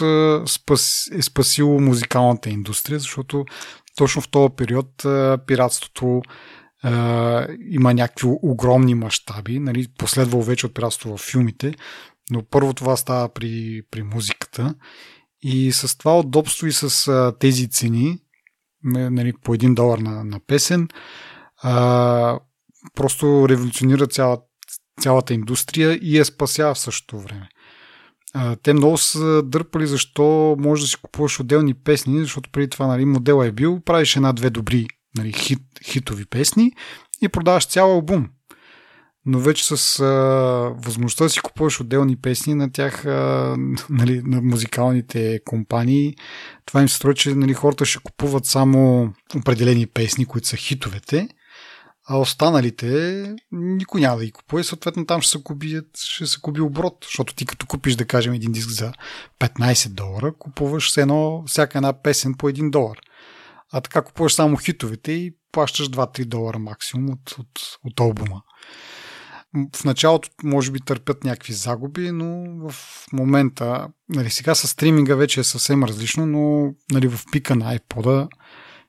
спас, 0.48 1.10
е 1.12 1.22
спасило 1.22 1.80
музикалната 1.80 2.50
индустрия, 2.50 3.00
защото 3.00 3.46
точно 3.96 4.22
в 4.22 4.30
този 4.30 4.54
период 4.58 4.90
пиратството 5.48 6.22
има 7.72 7.94
някакви 7.94 8.28
огромни 8.42 8.96
мащаби. 8.96 9.60
Нали, 9.60 9.88
последвало 9.98 10.44
вече 10.44 10.66
от 10.66 10.74
пиратство 10.74 11.18
в 11.18 11.22
филмите, 11.22 11.74
но 12.32 12.44
първо 12.44 12.74
това 12.74 12.98
става 12.98 13.34
при, 13.34 13.82
при 13.92 14.04
музиката. 14.04 14.76
И 15.42 15.72
с 15.72 15.98
това 15.98 16.20
удобство 16.20 16.68
и 16.68 16.72
с 16.72 17.08
а, 17.08 17.34
тези 17.40 17.70
цени, 17.70 18.20
нали, 18.84 19.34
по 19.44 19.54
един 19.54 19.76
долар 19.76 19.98
на, 19.98 20.24
на 20.24 20.40
песен, 20.40 20.88
а, 21.62 22.40
просто 22.96 23.50
революционира 23.50 24.08
цяла, 24.08 24.38
цялата 25.02 25.34
индустрия 25.34 26.00
и 26.02 26.18
я 26.18 26.26
спасява 26.26 26.74
в 26.74 26.80
същото 26.80 27.20
време. 27.20 27.50
А, 28.34 28.56
те 28.56 28.74
много 28.74 28.98
са 28.98 29.44
дърпали 29.44 29.88
защо 29.88 30.56
може 30.60 30.82
да 30.82 30.88
си 30.88 30.98
купуваш 31.02 31.40
отделни 31.40 31.74
песни, 31.74 32.20
защото 32.20 32.50
преди 32.50 32.70
това 32.70 32.88
нали, 32.88 33.06
модела 33.06 33.48
е 33.48 33.52
бил, 33.52 33.80
правиш 33.80 34.16
една-две 34.16 34.50
добри 34.50 34.88
нали, 35.18 35.34
хит, 35.34 35.60
хитови 35.86 36.26
песни 36.26 36.72
и 37.22 37.30
продаваш 37.30 37.68
цял 37.68 37.92
албум. 37.92 38.30
Но 39.28 39.40
вече 39.40 39.66
с 39.66 40.00
а, 40.00 40.06
възможността 40.78 41.24
да 41.24 41.30
си 41.30 41.40
купуваш 41.40 41.82
отделни 41.82 42.16
песни 42.16 42.56
на 42.56 42.72
тях, 42.72 43.06
а, 43.06 43.56
нали, 43.90 44.22
на 44.26 44.42
музикалните 44.42 45.40
компании, 45.46 46.16
това 46.66 46.82
им 46.82 46.90
се 46.90 46.96
струва, 46.96 47.14
че 47.14 47.36
нали, 47.36 47.54
хората 47.54 47.86
ще 47.86 48.00
купуват 48.04 48.46
само 48.46 49.14
определени 49.36 49.86
песни, 49.86 50.26
които 50.26 50.48
са 50.48 50.58
хитовете, 50.58 51.28
а 52.08 52.18
останалите 52.18 53.24
никой 53.52 54.02
няма 54.02 54.18
да 54.18 54.26
ги 54.26 54.32
купува 54.32 54.62
и 54.62 54.64
съответно 54.64 55.06
там 55.06 55.22
ще 55.22 55.32
се 55.32 55.44
куби, 55.44 55.82
ще 55.98 56.26
се 56.26 56.42
куби 56.42 56.62
оборот, 56.62 56.98
защото 57.04 57.36
ти 57.36 57.46
като 57.46 57.66
купиш, 57.66 57.96
да 57.96 58.06
кажем, 58.06 58.34
един 58.34 58.52
диск 58.52 58.70
за 58.70 58.94
15 59.40 59.90
долара, 59.90 60.34
купуваш 60.40 60.98
едно, 60.98 61.44
всяка 61.48 61.78
една 61.78 62.02
песен 62.02 62.34
по 62.34 62.50
1 62.50 62.70
долар. 62.70 62.98
А 63.72 63.82
така 63.82 64.02
купуваш 64.02 64.34
само 64.34 64.58
хитовете 64.58 65.12
и 65.12 65.36
плащаш 65.56 65.90
2-3 65.90 66.26
долара 66.26 66.60
максимум 66.60 67.10
от, 67.10 67.32
от, 67.40 67.60
от 67.84 68.00
албума. 68.00 68.42
В 69.76 69.84
началото 69.84 70.30
може 70.44 70.72
би 70.72 70.80
търпят 70.80 71.24
някакви 71.24 71.54
загуби, 71.54 72.12
но 72.12 72.46
в 72.70 72.76
момента, 73.14 73.88
нали, 74.10 74.30
сега 74.30 74.56
с 74.56 74.68
стриминга 74.68 75.16
вече 75.16 75.40
е 75.40 75.44
съвсем 75.44 75.84
различно, 75.84 76.26
но 76.26 76.74
нали, 76.92 77.08
в 77.08 77.20
пика 77.32 77.56
на 77.56 77.78
iPod 77.78 78.28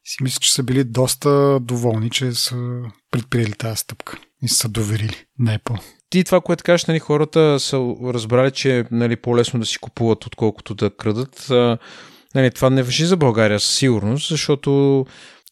си 0.05 0.17
мисля, 0.23 0.41
че 0.41 0.55
са 0.55 0.63
били 0.63 0.85
доста 0.85 1.61
доволни, 1.61 2.11
че 2.11 2.33
са 2.33 2.83
предприели 3.11 3.53
тази 3.53 3.77
стъпка 3.77 4.19
и 4.43 4.49
са 4.49 4.69
доверили 4.69 5.25
на 5.39 5.59
Apple. 5.59 5.81
Ти 6.11 6.25
това, 6.25 6.41
което 6.41 6.65
кажеш, 6.65 6.87
нали, 6.87 6.99
хората 6.99 7.61
са 7.61 7.95
разбрали, 8.05 8.51
че 8.51 8.79
е 8.79 8.85
нали, 8.91 9.17
по-лесно 9.17 9.61
да 9.61 9.67
си 9.67 9.79
купуват, 9.79 10.27
отколкото 10.27 10.75
да 10.75 10.97
крадат. 10.97 11.47
Нали, 12.35 12.51
това 12.51 12.71
не 12.71 12.83
въжи 12.83 13.07
за 13.07 13.17
България 13.17 13.61
със 13.61 13.77
сигурност, 13.77 14.29
защото 14.29 15.07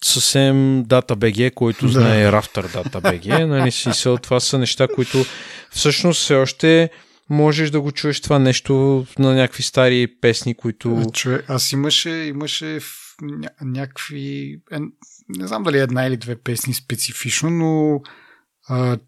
съвсем 0.04 0.84
DataBG, 0.84 1.54
който 1.54 1.86
да. 1.86 1.92
знае 1.92 2.30
Rafter 2.30 2.66
DataBG, 2.66 3.44
нали, 3.44 3.70
си, 3.70 4.04
това 4.22 4.40
са 4.40 4.58
неща, 4.58 4.88
които 4.94 5.24
всъщност 5.70 6.20
все 6.22 6.34
още 6.34 6.90
можеш 7.30 7.70
да 7.70 7.80
го 7.80 7.92
чуеш 7.92 8.20
това 8.20 8.38
нещо 8.38 9.06
на 9.18 9.34
някакви 9.34 9.62
стари 9.62 10.16
песни, 10.20 10.54
които... 10.54 11.02
Човек, 11.12 11.44
аз 11.48 11.72
имаше, 11.72 12.10
имаше 12.10 12.78
ня, 13.22 13.48
някакви... 13.60 14.60
Е, 14.72 14.78
не 15.28 15.46
знам 15.46 15.62
дали 15.62 15.78
една 15.78 16.06
или 16.06 16.16
две 16.16 16.36
песни 16.36 16.74
специфично, 16.74 17.50
но 17.50 18.00
а, 18.68 18.98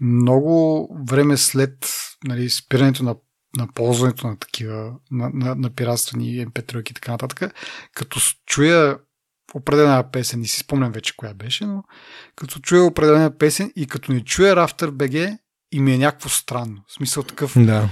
много 0.00 0.88
време 1.08 1.36
след 1.36 1.88
нали, 2.24 2.50
спирането 2.50 3.04
на, 3.04 3.16
на 3.56 3.68
ползването 3.74 4.26
на 4.26 4.38
такива, 4.38 4.92
на, 5.10 5.30
на, 5.34 5.54
на 5.54 5.70
пиратствени 5.70 6.46
MP3 6.46 6.90
и 6.90 6.94
така 6.94 7.12
нататък, 7.12 7.54
като 7.94 8.20
чуя 8.46 8.98
определена 9.54 10.10
песен, 10.10 10.42
и 10.42 10.48
си 10.48 10.60
спомням 10.60 10.92
вече 10.92 11.16
коя 11.16 11.34
беше, 11.34 11.66
но 11.66 11.82
като 12.36 12.58
чуя 12.60 12.84
определена 12.84 13.38
песен 13.38 13.72
и 13.76 13.86
като 13.86 14.12
не 14.12 14.24
чуя 14.24 14.56
Rafter 14.56 14.90
BG, 14.90 15.38
и 15.72 15.80
ми 15.80 15.92
е 15.94 15.98
някакво 15.98 16.28
странно. 16.28 16.82
В 16.88 16.92
смисъл 16.92 17.22
такъв. 17.22 17.52
Да. 17.56 17.88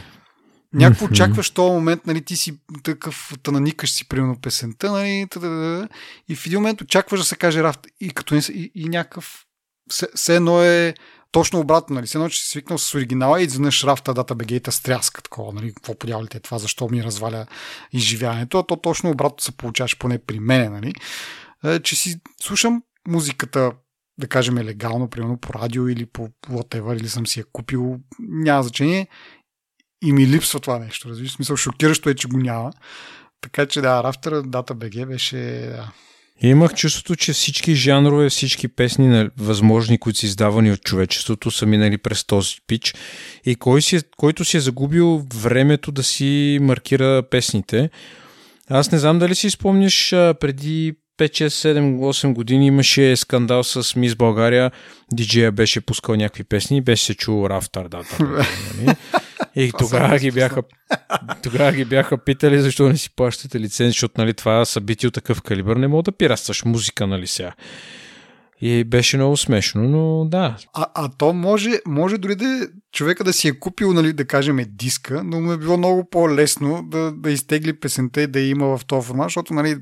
Някакво 0.74 1.06
очакваш 1.06 1.50
този 1.50 1.72
момент, 1.72 2.06
нали, 2.06 2.22
ти 2.24 2.36
си 2.36 2.60
такъв, 2.82 3.32
та 3.42 3.50
наникаш 3.50 3.90
си, 3.90 4.08
примерно, 4.08 4.40
песента, 4.40 4.92
нали, 4.92 5.26
и 6.28 6.36
в 6.36 6.46
един 6.46 6.58
момент 6.58 6.80
очакваш 6.80 7.20
да 7.20 7.26
се 7.26 7.36
каже 7.36 7.62
Рафт, 7.62 7.80
и 8.00 8.10
като 8.10 8.34
не, 8.34 8.40
и, 8.48 8.72
и 8.74 8.88
някакъв, 8.88 9.44
все, 10.14 10.36
едно 10.36 10.62
е 10.62 10.94
точно 11.32 11.60
обратно, 11.60 11.94
нали, 11.94 12.06
все 12.06 12.18
едно, 12.18 12.28
че 12.28 12.40
си 12.40 12.48
свикнал 12.48 12.78
с 12.78 12.94
оригинала 12.94 13.40
и 13.40 13.44
изведнъж 13.44 13.84
Рафта 13.84 14.14
дата 14.14 14.34
бегейта 14.34 14.72
стряска 14.72 15.22
такова, 15.22 15.52
нали, 15.52 15.74
какво 15.74 15.98
подявалите 15.98 16.40
това, 16.40 16.58
защо 16.58 16.88
ми 16.88 17.04
разваля 17.04 17.46
изживяването, 17.92 18.58
а 18.58 18.66
то 18.66 18.76
точно 18.76 19.10
обратно 19.10 19.40
се 19.40 19.56
получаваш 19.56 19.98
поне 19.98 20.18
при 20.18 20.40
мене, 20.40 20.68
нали, 20.68 20.92
е, 21.64 21.80
че 21.80 21.96
си 21.96 22.20
слушам 22.42 22.82
музиката 23.08 23.72
да 24.18 24.28
кажем 24.28 24.58
легално, 24.58 25.10
примерно 25.10 25.38
по 25.38 25.54
радио 25.54 25.88
или 25.88 26.06
по 26.06 26.28
whatever, 26.46 27.00
или 27.00 27.08
съм 27.08 27.26
си 27.26 27.40
я 27.40 27.44
купил, 27.52 28.00
няма 28.18 28.62
значение 28.62 29.08
и 30.04 30.12
ми 30.12 30.26
липсва 30.26 30.60
това 30.60 30.78
нещо. 30.78 31.08
Разбираш, 31.08 31.32
смисъл, 31.32 31.56
шокиращо 31.56 32.10
е, 32.10 32.14
че 32.14 32.28
го 32.28 32.36
няма. 32.36 32.72
Така 33.40 33.66
че 33.66 33.80
да, 33.80 34.02
Рафтера 34.04 34.42
дата 34.42 34.74
БГ 34.74 35.06
беше... 35.06 35.36
Да. 35.76 35.92
Имах 36.40 36.74
чувството, 36.74 37.16
че 37.16 37.32
всички 37.32 37.74
жанрове, 37.74 38.28
всички 38.28 38.68
песни, 38.68 39.30
възможни, 39.38 39.98
които 39.98 40.18
са 40.18 40.26
издавани 40.26 40.72
от 40.72 40.82
човечеството, 40.82 41.50
са 41.50 41.66
минали 41.66 41.98
през 41.98 42.24
този 42.24 42.56
пич. 42.66 42.94
И 43.44 43.56
кой 43.56 43.82
си, 43.82 43.96
е, 43.96 44.00
който 44.16 44.44
си 44.44 44.56
е 44.56 44.60
загубил 44.60 45.26
времето 45.34 45.92
да 45.92 46.02
си 46.02 46.58
маркира 46.62 47.22
песните. 47.30 47.90
Аз 48.70 48.92
не 48.92 48.98
знам 48.98 49.18
дали 49.18 49.34
си 49.34 49.50
спомняш 49.50 50.10
преди 50.10 50.94
5, 51.18 51.44
6, 51.44 51.48
7, 51.48 51.98
8 51.98 52.32
години 52.32 52.66
имаше 52.66 53.16
скандал 53.16 53.64
с 53.64 53.96
Мис 53.96 54.14
България. 54.14 54.70
Диджея 55.12 55.52
беше 55.52 55.80
пускал 55.80 56.14
някакви 56.14 56.44
песни, 56.44 56.80
беше 56.80 57.04
се 57.04 57.14
чул 57.14 57.46
Рафтар 57.46 57.88
дата. 57.88 58.18
Нали? 58.76 58.96
И 59.56 59.72
тогава 59.78 60.18
ги, 60.18 60.30
бяха, 60.30 60.62
тогава 61.42 61.72
ги 61.72 61.84
бяха 61.84 62.18
питали 62.18 62.60
защо 62.60 62.88
не 62.88 62.96
си 62.96 63.10
плащате 63.16 63.60
лиценз, 63.60 63.88
защото 63.88 64.20
нали, 64.20 64.34
това 64.34 64.64
събитие 64.64 65.08
от 65.08 65.14
такъв 65.14 65.42
калибър 65.42 65.76
не 65.76 65.88
мога 65.88 66.02
да 66.02 66.12
пирастваш 66.12 66.64
музика, 66.64 67.06
нали 67.06 67.26
сега. 67.26 67.52
И 68.60 68.84
беше 68.84 69.16
много 69.16 69.36
смешно, 69.36 69.82
но 69.82 70.24
да. 70.24 70.56
А, 70.72 70.86
а 70.94 71.08
то 71.18 71.32
може, 71.32 71.70
може 71.86 72.18
дори 72.18 72.34
да 72.34 72.68
човека 72.92 73.24
да 73.24 73.32
си 73.32 73.48
е 73.48 73.58
купил, 73.58 73.92
нали, 73.92 74.12
да 74.12 74.24
кажем, 74.24 74.58
диска, 74.68 75.24
но 75.24 75.40
му 75.40 75.52
е 75.52 75.58
било 75.58 75.76
много 75.76 76.10
по-лесно 76.10 76.82
да, 76.82 77.12
да 77.12 77.30
изтегли 77.30 77.80
песента 77.80 78.22
и 78.22 78.26
да 78.26 78.40
я 78.40 78.48
има 78.48 78.78
в 78.78 78.84
този 78.84 79.06
формат, 79.06 79.26
защото 79.26 79.54
нали, 79.54 79.76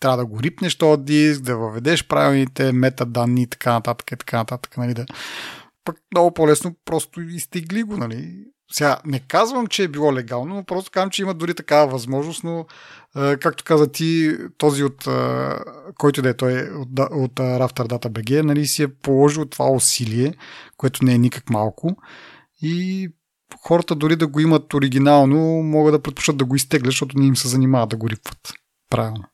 трябва 0.00 0.16
да 0.16 0.26
го 0.26 0.42
рипнеш 0.42 0.74
този 0.74 1.02
диск, 1.02 1.42
да 1.42 1.56
въведеш 1.56 2.06
правилните 2.06 2.72
метаданни 2.72 3.42
и 3.42 3.46
така 3.46 3.72
нататък, 3.72 4.10
и 4.10 4.16
така 4.16 4.36
нататък, 4.36 4.76
нали, 4.76 4.94
да 4.94 5.06
пък 5.86 5.96
много 6.12 6.34
по-лесно 6.34 6.74
просто 6.84 7.20
изтегли 7.20 7.82
го, 7.82 7.96
нали. 7.96 8.34
Сега, 8.72 8.98
не 9.04 9.20
казвам, 9.20 9.66
че 9.66 9.84
е 9.84 9.88
било 9.88 10.14
легално, 10.14 10.54
но 10.54 10.64
просто 10.64 10.90
казвам, 10.90 11.10
че 11.10 11.22
има 11.22 11.34
дори 11.34 11.54
такава 11.54 11.86
възможност, 11.86 12.44
но 12.44 12.66
както 13.16 13.64
каза 13.64 13.92
ти, 13.92 14.36
този 14.58 14.84
от 14.84 15.08
който 15.98 16.22
да 16.22 16.28
е 16.28 16.34
той 16.34 16.52
от, 16.52 16.88
от 16.98 17.32
Rafter 17.32 18.08
BG, 18.08 18.42
нали, 18.42 18.66
си 18.66 18.82
е 18.82 18.88
положил 18.88 19.44
това 19.44 19.70
усилие, 19.70 20.34
което 20.76 21.04
не 21.04 21.14
е 21.14 21.18
никак 21.18 21.50
малко 21.50 21.96
и 22.62 23.08
хората 23.60 23.94
дори 23.94 24.16
да 24.16 24.26
го 24.26 24.40
имат 24.40 24.74
оригинално, 24.74 25.36
могат 25.62 25.94
да 25.94 26.02
предпочитат 26.02 26.36
да 26.36 26.44
го 26.44 26.56
изтеглят, 26.56 26.90
защото 26.90 27.18
не 27.18 27.26
им 27.26 27.36
се 27.36 27.48
занимават 27.48 27.88
да 27.88 27.96
го 27.96 28.08
рипват. 28.08 28.52
Правилно. 28.90 29.24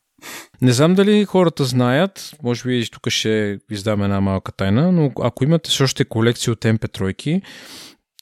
Не 0.61 0.71
знам 0.71 0.95
дали 0.95 1.25
хората 1.25 1.65
знаят, 1.65 2.35
може 2.43 2.63
би 2.63 2.89
тук 2.91 3.09
ще 3.09 3.59
издам 3.71 4.03
една 4.03 4.21
малка 4.21 4.51
тайна, 4.51 4.91
но 4.91 5.11
ако 5.21 5.43
имате 5.43 5.69
също 5.69 5.83
още 5.83 6.05
колекция 6.05 6.53
от 6.53 6.59
MP3, 6.59 7.41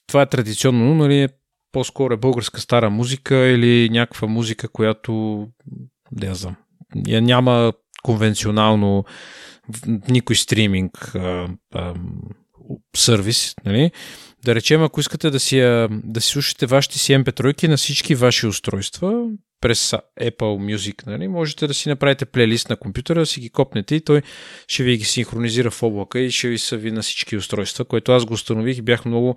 това 0.08 0.22
е 0.22 0.30
традиционно, 0.30 0.96
нали, 0.96 1.28
по-скоро 1.72 2.14
е 2.14 2.18
българска 2.18 2.62
стара 2.62 2.90
музика 2.90 3.36
или 3.36 3.90
някаква 3.90 4.28
музика, 4.28 4.68
която, 4.68 5.48
да 6.12 6.28
я 6.28 6.36
знам, 6.36 6.56
я 7.08 7.22
няма 7.22 7.74
конвенционално 8.04 9.06
никой 10.10 10.36
стриминг 10.36 11.16
а, 11.16 11.48
а, 11.74 11.94
сервис, 12.96 13.56
нали? 13.66 13.92
Да 14.46 14.56
речем, 14.56 14.84
ако 14.84 15.00
искате 15.00 15.30
да 15.30 15.40
си, 15.40 15.60
да 15.90 16.22
си 16.22 16.28
слушате 16.28 16.66
вашите 16.66 17.00
си 17.00 17.14
MP3 17.14 17.68
на 17.68 17.78
всички 17.78 18.16
ваши 18.16 18.48
устройства 18.48 19.28
през 19.62 19.92
Apple 20.22 20.76
Music, 20.76 21.08
нали? 21.08 21.28
можете 21.28 21.68
да 21.68 21.74
си 21.74 21.90
направите 21.90 22.26
плейлист 22.26 22.70
на 22.70 22.76
компютъра, 22.76 23.20
да 23.20 23.26
си 23.26 23.40
ги 23.40 23.50
копнете 23.50 23.96
и 23.96 24.02
той 24.02 24.22
ще 24.68 24.84
ви 24.84 24.98
ги 24.98 25.04
синхронизира 25.04 25.72
в 25.72 25.84
облака 25.84 26.20
и 26.20 26.32
ще 26.32 26.48
ви 26.48 26.58
са 26.58 26.78
ви 26.78 26.92
на 26.92 27.02
всички 27.02 27.38
устройства, 27.38 27.86
което 27.86 28.12
аз 28.12 28.26
го 28.26 28.34
установих 28.34 28.78
и 28.78 28.82
бях 28.82 29.06
много 29.06 29.36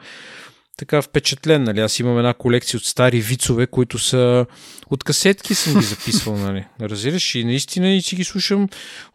така 0.77 1.03
впечатлен. 1.03 1.63
Нали? 1.63 1.81
Аз 1.81 1.99
имам 1.99 2.19
една 2.19 2.35
колекция 2.35 2.79
от 2.79 2.85
стари 2.85 3.21
вицове, 3.21 3.67
които 3.67 3.99
са 3.99 4.47
от 4.91 5.05
касетки 5.05 5.55
съм 5.55 5.81
ги 5.81 5.87
записвал. 5.87 6.37
Нали? 6.37 6.65
Разбираш? 6.81 7.35
И 7.35 7.45
наистина 7.45 7.91
и 7.91 8.03
си 8.03 8.17
ги 8.17 8.25
слушам. 8.25 8.69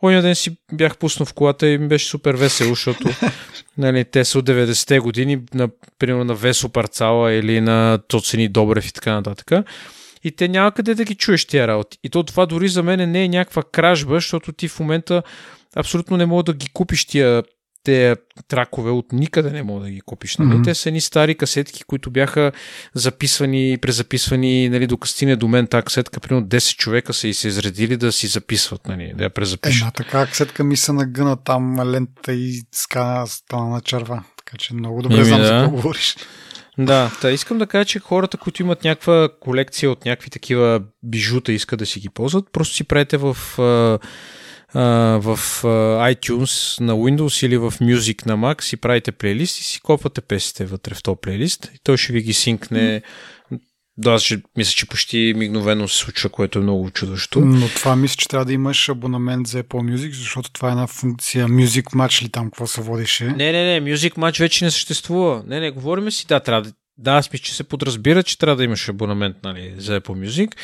Оня 0.04 0.22
ден 0.22 0.36
си 0.36 0.58
бях 0.74 0.98
пуснал 0.98 1.26
в 1.26 1.34
колата 1.34 1.70
и 1.70 1.78
ми 1.78 1.88
беше 1.88 2.10
супер 2.10 2.36
весело, 2.36 2.70
защото 2.70 3.10
нали, 3.78 4.06
те 4.06 4.26
са 4.26 4.40
от 4.40 4.46
90-те 4.46 5.00
години, 5.00 5.40
на, 5.54 5.70
примерно 6.00 6.24
на 6.24 6.36
Весо 6.36 6.70
Парцала 6.70 7.34
или 7.34 7.62
на 7.62 8.00
Тоцени 8.08 8.48
Добрев 8.48 8.88
и 8.88 8.94
така 8.94 9.14
нататък. 9.14 9.66
И 10.24 10.32
те 10.32 10.48
няма 10.48 10.72
къде 10.72 10.96
да 10.96 11.04
ги 11.04 11.16
чуеш 11.16 11.46
тия 11.46 11.68
работи. 11.68 11.98
И 12.04 12.10
то 12.10 12.24
това 12.24 12.46
дори 12.46 12.70
за 12.70 12.84
мен 12.84 13.12
не 13.12 13.24
е 13.24 13.28
някаква 13.28 13.64
кражба, 13.64 14.16
защото 14.16 14.52
ти 14.52 14.68
в 14.68 14.80
момента 14.80 15.24
абсолютно 15.76 16.18
не 16.18 16.26
мога 16.26 16.44
да 16.44 16.54
ги 16.54 16.70
купиш 16.74 17.06
тия 17.06 17.44
те 17.84 18.16
тракове 18.48 18.92
от 18.92 19.12
никъде 19.12 19.52
не 19.52 19.64
мога 19.64 19.84
да 19.84 19.92
ги 19.92 20.02
купиш. 20.02 20.38
Нали? 20.38 20.50
Mm-hmm. 20.50 20.64
Те 20.64 20.76
са 20.76 20.92
ни 20.92 21.02
стари 21.02 21.36
касетки, 21.36 21.84
които 21.84 22.12
бяха 22.12 22.52
записвани, 22.94 23.78
презаписвани, 23.82 24.70
нали, 24.70 24.88
докато 24.88 25.12
стигне 25.12 25.36
до 25.36 25.48
мен 25.48 25.68
тази 25.68 25.84
касетка, 25.84 26.20
примерно 26.20 26.48
10 26.48 26.76
човека 26.76 27.14
са 27.14 27.28
и 27.28 27.34
се 27.34 27.48
изредили 27.48 27.98
да 27.98 28.12
си 28.12 28.28
записват, 28.28 28.88
нали, 28.88 29.14
да 29.16 29.24
я 29.24 29.30
презапишат. 29.30 29.82
Една 29.82 29.92
така 29.92 30.26
касетка 30.26 30.64
ми 30.64 30.78
се 30.78 30.94
нагъна 30.94 31.44
там 31.44 31.92
лента 31.92 32.34
и 32.34 32.62
скана 32.72 33.28
стана 33.28 33.70
на 33.70 33.82
черва. 33.82 34.24
Така 34.38 34.58
че 34.58 34.74
много 34.74 35.02
добре 35.02 35.16
Еми, 35.16 35.26
знам 35.26 35.42
да. 35.42 35.48
за 35.48 35.54
какво 35.54 35.72
говориш. 35.72 36.16
Да, 36.78 37.12
та 37.22 37.32
искам 37.32 37.58
да 37.58 37.68
кажа, 37.68 37.86
че 37.86 38.00
хората, 38.00 38.38
които 38.38 38.62
имат 38.62 38.84
някаква 38.84 39.30
колекция 39.40 39.92
от 39.92 40.06
някакви 40.06 40.30
такива 40.30 40.82
бижута, 41.04 41.52
искат 41.52 41.80
да 41.80 41.86
си 41.86 42.00
ги 42.00 42.10
ползват, 42.10 42.46
просто 42.52 42.76
си 42.76 42.84
правите 42.84 43.18
в 43.18 43.38
в 44.74 45.40
iTunes 46.02 46.82
на 46.82 46.94
Windows 46.94 47.46
или 47.46 47.58
в 47.58 47.72
Music 47.72 48.26
на 48.26 48.38
Mac 48.38 48.62
си 48.62 48.78
правите 48.78 49.12
плейлист 49.12 49.60
и 49.60 49.64
си 49.64 49.82
копвате 49.82 50.22
песите 50.22 50.66
вътре 50.66 50.96
в 50.96 51.04
този 51.04 51.18
плейлист 51.22 51.72
и 51.76 51.80
той 51.84 51.98
ще 51.98 52.14
ви 52.14 52.22
ги 52.22 52.34
синкне 52.34 53.02
да, 54.00 54.12
аз 54.12 54.22
ще, 54.22 54.42
мисля, 54.58 54.72
че 54.72 54.86
почти 54.86 55.34
мигновено 55.38 55.88
се 55.88 55.98
случва, 55.98 56.30
което 56.30 56.60
е 56.60 56.62
много 56.62 56.90
чудощо. 56.90 57.40
Но 57.40 57.68
това 57.68 57.96
мисля, 57.96 58.16
че 58.16 58.28
трябва 58.28 58.46
да 58.46 58.54
имаш 58.54 58.90
абонамент 58.90 59.48
за 59.48 59.64
Apple 59.64 59.96
Music, 59.96 60.12
защото 60.12 60.52
това 60.52 60.68
е 60.68 60.72
една 60.72 60.88
функция 60.88 61.48
Music 61.48 61.84
Match 61.84 62.24
ли 62.24 62.30
там, 62.30 62.46
какво 62.46 62.68
се 62.68 62.82
водише. 62.82 63.26
Не, 63.26 63.52
не, 63.52 63.80
не, 63.80 63.96
Music 63.96 64.14
Match 64.14 64.40
вече 64.40 64.66
не 64.66 64.72
съществува. 64.72 65.44
Не, 65.48 65.60
не, 65.60 65.72
говорим 65.72 66.12
си, 66.12 66.26
да, 66.28 66.40
трябва 66.40 66.62
да, 66.62 66.74
да, 66.98 67.12
аз 67.12 67.32
мисля, 67.32 67.44
че 67.44 67.56
се 67.56 67.64
подразбира, 67.64 68.24
че 68.24 68.38
трябва 68.38 68.56
да 68.56 68.64
имаш 68.64 68.90
абонамент 68.90 69.36
нали, 69.44 69.74
за 69.78 70.02
Apple 70.02 70.28
Music. 70.28 70.56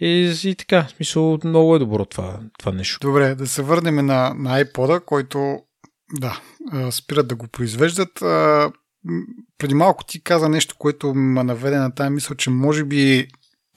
И, 0.00 0.34
и 0.44 0.54
така, 0.54 0.84
в 0.84 0.90
смисъл, 0.90 1.38
много 1.44 1.76
е 1.76 1.78
добро 1.78 2.04
това, 2.04 2.40
това 2.58 2.72
нещо. 2.72 2.98
Добре, 3.00 3.34
да 3.34 3.46
се 3.46 3.62
върнем 3.62 3.94
на, 3.94 4.34
на 4.34 4.64
iPod, 4.64 5.04
който, 5.04 5.58
да, 6.12 6.40
спират 6.90 7.28
да 7.28 7.34
го 7.34 7.48
произвеждат. 7.48 8.12
Преди 9.58 9.74
малко 9.74 10.04
ти 10.04 10.22
каза 10.22 10.48
нещо, 10.48 10.74
което 10.78 11.14
ме 11.14 11.44
наведе 11.44 11.76
на 11.76 11.94
тази 11.94 12.10
мисъл, 12.10 12.36
че 12.36 12.50
може 12.50 12.84
би 12.84 13.28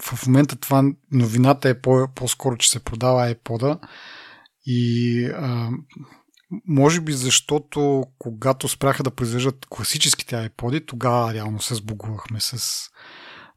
в 0.01 0.27
момента 0.27 0.55
това 0.55 0.83
новината 1.11 1.69
е 1.69 1.81
по- 1.81 2.07
по-скоро, 2.15 2.57
че 2.57 2.69
се 2.69 2.79
продава 2.79 3.35
iPod 3.35 3.79
и 4.65 5.25
а, 5.25 5.69
може 6.67 7.01
би 7.01 7.13
защото 7.13 8.05
когато 8.19 8.67
спряха 8.67 9.03
да 9.03 9.11
произвеждат 9.11 9.65
класическите 9.69 10.35
iPod, 10.35 10.87
тогава 10.87 11.33
реално 11.33 11.61
се 11.61 11.75
сбогувахме 11.75 12.39
с 12.39 12.79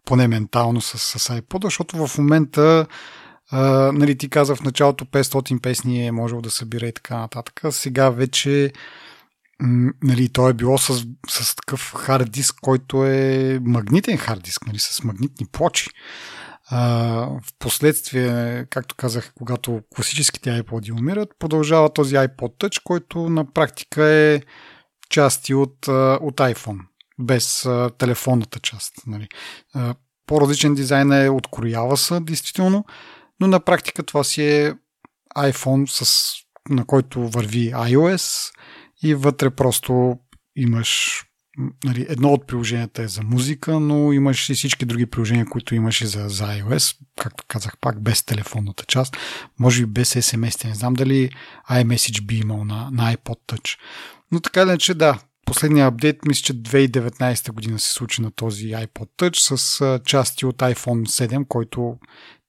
поне 0.05 0.28
ментално 0.28 0.80
с, 0.80 0.98
с 1.18 1.28
iPod, 1.28 1.64
защото 1.64 2.07
в 2.07 2.18
момента 2.18 2.86
а, 3.50 3.92
нали, 3.92 4.18
ти 4.18 4.30
каза 4.30 4.57
в 4.57 4.62
началото 4.62 5.05
500 5.05 5.61
песни 5.61 6.07
е 6.07 6.12
можел 6.12 6.40
да 6.40 6.50
събира 6.50 6.86
и 6.86 6.92
така 6.92 7.18
нататък. 7.18 7.61
Сега 7.70 8.11
вече 8.11 8.72
нали, 10.03 10.28
то 10.28 10.48
е 10.48 10.53
било 10.53 10.78
с, 10.78 11.07
с 11.28 11.57
такъв 11.57 11.94
хард 11.96 12.30
диск, 12.30 12.57
който 12.61 13.07
е 13.07 13.59
магнитен 13.62 14.16
хард 14.16 14.42
диск, 14.42 14.66
нали, 14.66 14.78
с 14.78 15.05
магнитни 15.05 15.46
плочи. 15.53 15.90
в 16.70 17.40
последствие, 17.59 18.66
както 18.70 18.94
казах, 18.94 19.32
когато 19.34 19.80
класическите 19.94 20.62
iPod 20.62 20.92
умират, 20.92 21.28
продължава 21.38 21.92
този 21.92 22.14
iPod 22.14 22.59
Touch, 22.59 22.82
който 22.84 23.28
на 23.28 23.53
практика 23.53 24.05
е 24.05 24.40
части 25.09 25.55
от, 25.55 25.88
от 26.20 26.36
iPhone 26.36 26.78
без 27.19 27.67
а, 27.67 27.91
телефонната 27.99 28.61
част. 28.61 28.95
Нали. 29.07 29.29
А, 29.75 29.95
по-различен 30.27 30.75
дизайн 30.75 31.13
е, 31.13 31.31
откроява 31.31 31.97
се, 31.97 32.21
действително, 32.21 32.85
но 33.41 33.47
на 33.47 33.61
практика 33.61 34.03
това 34.03 34.25
си 34.25 34.43
е 34.43 34.75
iPhone, 35.37 35.87
с, 35.87 36.33
на 36.69 36.85
който 36.85 37.29
върви 37.29 37.73
iOS 37.73 38.53
и 39.03 39.15
вътре 39.15 39.51
просто 39.51 40.19
имаш 40.57 41.23
нали, 41.85 42.07
едно 42.09 42.33
от 42.33 42.47
приложенията 42.47 43.03
е 43.03 43.09
за 43.09 43.23
музика, 43.23 43.81
но 43.81 44.13
имаш 44.13 44.51
и 44.51 44.55
всички 44.55 44.85
други 44.85 45.07
приложения, 45.07 45.47
които 45.47 45.75
имаш 45.75 46.01
и 46.01 46.07
за, 46.07 46.29
за 46.29 46.45
iOS, 46.45 46.97
както 47.21 47.45
казах 47.49 47.79
пак, 47.81 48.03
без 48.03 48.23
телефонната 48.23 48.85
част, 48.85 49.17
може 49.59 49.83
и 49.83 49.87
без 49.87 50.15
SMS. 50.15 50.65
Не 50.65 50.75
знам 50.75 50.95
дали 50.95 51.31
iMessage 51.71 52.27
би 52.27 52.37
имал 52.37 52.65
на, 52.65 52.91
на 52.93 53.17
iPod 53.17 53.39
Touch. 53.49 53.79
Но 54.33 54.41
така 54.41 54.63
иначе, 54.63 54.95
да, 54.95 55.19
Последния 55.47 55.86
апдейт 55.86 56.16
мисля, 56.28 56.43
че 56.43 56.55
2019 56.55 57.53
година 57.53 57.78
се 57.78 57.93
случи 57.93 58.22
на 58.22 58.30
този 58.30 58.68
iPod 58.68 59.09
Touch 59.18 59.57
с 59.57 60.01
части 60.05 60.47
от 60.47 60.57
iPhone 60.57 61.28
7, 61.28 61.49
който 61.49 61.97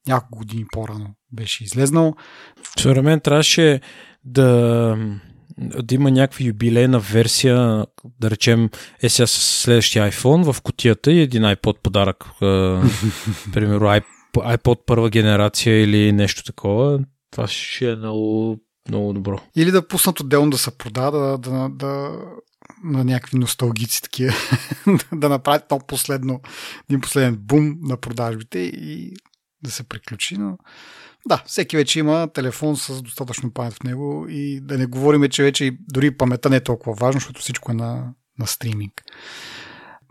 няколко 0.06 0.38
години 0.38 0.64
по-рано 0.72 1.14
беше 1.32 1.64
излезнал. 1.64 2.14
Според 2.78 3.04
мен 3.04 3.20
трябваше 3.20 3.80
да, 4.24 4.96
да 5.58 5.94
има 5.94 6.10
някаква 6.10 6.44
юбилейна 6.44 6.98
версия, 6.98 7.86
да 8.20 8.30
речем, 8.30 8.70
е 9.02 9.08
сега 9.08 9.26
с 9.26 9.62
следващия 9.62 10.10
iPhone 10.10 10.52
в 10.52 10.62
котията 10.62 11.12
и 11.12 11.20
един 11.20 11.42
iPod 11.42 11.78
подарък. 11.82 12.24
примерно 13.52 14.00
iPod 14.36 14.78
първа 14.86 15.10
генерация 15.10 15.82
или 15.82 16.12
нещо 16.12 16.44
такова. 16.44 17.00
Това 17.30 17.48
ще 17.48 17.90
е 17.90 17.96
много, 17.96 18.58
много 18.88 19.12
добро. 19.12 19.40
Или 19.56 19.70
да 19.70 19.88
пуснат 19.88 20.20
отделно 20.20 20.50
да 20.50 20.58
се 20.58 20.78
продава, 20.78 21.38
да, 21.38 21.38
да, 21.38 21.68
да 21.68 22.10
на 22.84 23.04
някакви 23.04 23.38
носталгици 23.38 24.02
такива, 24.02 24.34
да 25.12 25.28
направят 25.28 25.68
то 25.68 25.78
последно, 25.78 26.40
един 26.88 27.00
последен 27.00 27.36
бум 27.36 27.78
на 27.82 27.96
продажбите 27.96 28.58
и 28.58 29.16
да 29.62 29.70
се 29.70 29.82
приключи. 29.82 30.36
Но 30.38 30.58
да, 31.28 31.42
всеки 31.46 31.76
вече 31.76 31.98
има 31.98 32.28
телефон 32.34 32.76
с 32.76 33.02
достатъчно 33.02 33.50
памет 33.50 33.74
в 33.74 33.82
него 33.82 34.26
и 34.28 34.60
да 34.60 34.78
не 34.78 34.86
говорим, 34.86 35.28
че 35.28 35.42
вече 35.42 35.76
дори 35.80 36.16
памета 36.16 36.50
не 36.50 36.56
е 36.56 36.60
толкова 36.60 36.96
важно, 37.00 37.20
защото 37.20 37.40
всичко 37.40 37.72
е 37.72 37.74
на, 37.74 38.12
на 38.38 38.46
стриминг. 38.46 39.02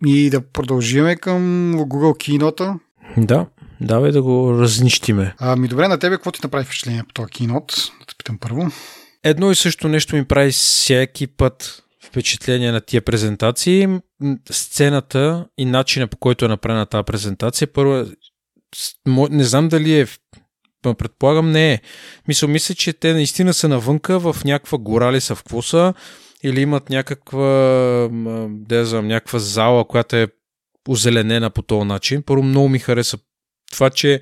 И 0.06 0.30
да 0.30 0.52
продължиме 0.52 1.16
към 1.16 1.42
Google 1.76 2.40
Keynote. 2.40 2.80
Да, 3.18 3.46
давай 3.82 4.12
да 4.12 4.22
го 4.22 4.60
разнищиме. 4.60 5.36
Ами 5.40 5.68
добре, 5.68 5.88
на 5.88 6.00
тебе 6.00 6.16
какво 6.16 6.32
ти 6.32 6.40
направи 6.44 6.66
впечатление 6.66 7.04
по 7.04 7.14
този 7.14 7.28
Keynote? 7.28 7.92
Да 8.00 8.06
те 8.06 8.16
питам 8.18 8.38
първо. 8.38 8.68
Едно 9.24 9.52
и 9.52 9.56
също 9.56 9.88
нещо 9.88 10.16
ми 10.16 10.26
прави 10.26 10.52
всеки 10.52 11.28
път, 11.28 11.83
впечатление 12.04 12.72
на 12.72 12.82
тия 12.82 13.02
презентации. 13.02 13.88
Сцената 14.52 15.48
и 15.58 15.66
начина 15.66 16.08
по 16.08 16.18
който 16.18 16.46
е 16.46 16.48
направена 16.48 16.86
тази 16.86 17.04
презентация, 17.04 17.68
първо, 17.68 18.06
не 19.08 19.44
знам 19.44 19.70
дали 19.70 20.00
е 20.00 20.08
предполагам 20.98 21.52
не 21.52 21.74
е. 21.74 21.82
Мисля, 22.28 22.48
мисля, 22.48 22.76
че 22.76 22.94
те 22.94 23.14
наистина 23.14 23.54
са 23.54 23.68
навънка 23.68 24.20
в 24.20 24.36
някаква 24.46 24.78
гора 24.78 25.12
ли 25.12 25.22
са 25.22 25.36
в 25.36 25.44
са 25.62 25.94
или 26.44 26.62
имат 26.62 26.90
някаква, 26.90 28.10
да 28.50 28.86
знам, 28.86 29.08
някаква 29.08 29.40
зала, 29.40 29.88
която 29.88 30.16
е 30.16 30.28
озеленена 30.90 31.50
по 31.50 31.62
този 31.62 31.88
начин. 31.88 32.24
Първо 32.24 32.44
много 32.44 32.70
ми 32.70 32.80
хареса 32.80 33.18
това, 33.72 33.90
че 33.90 34.22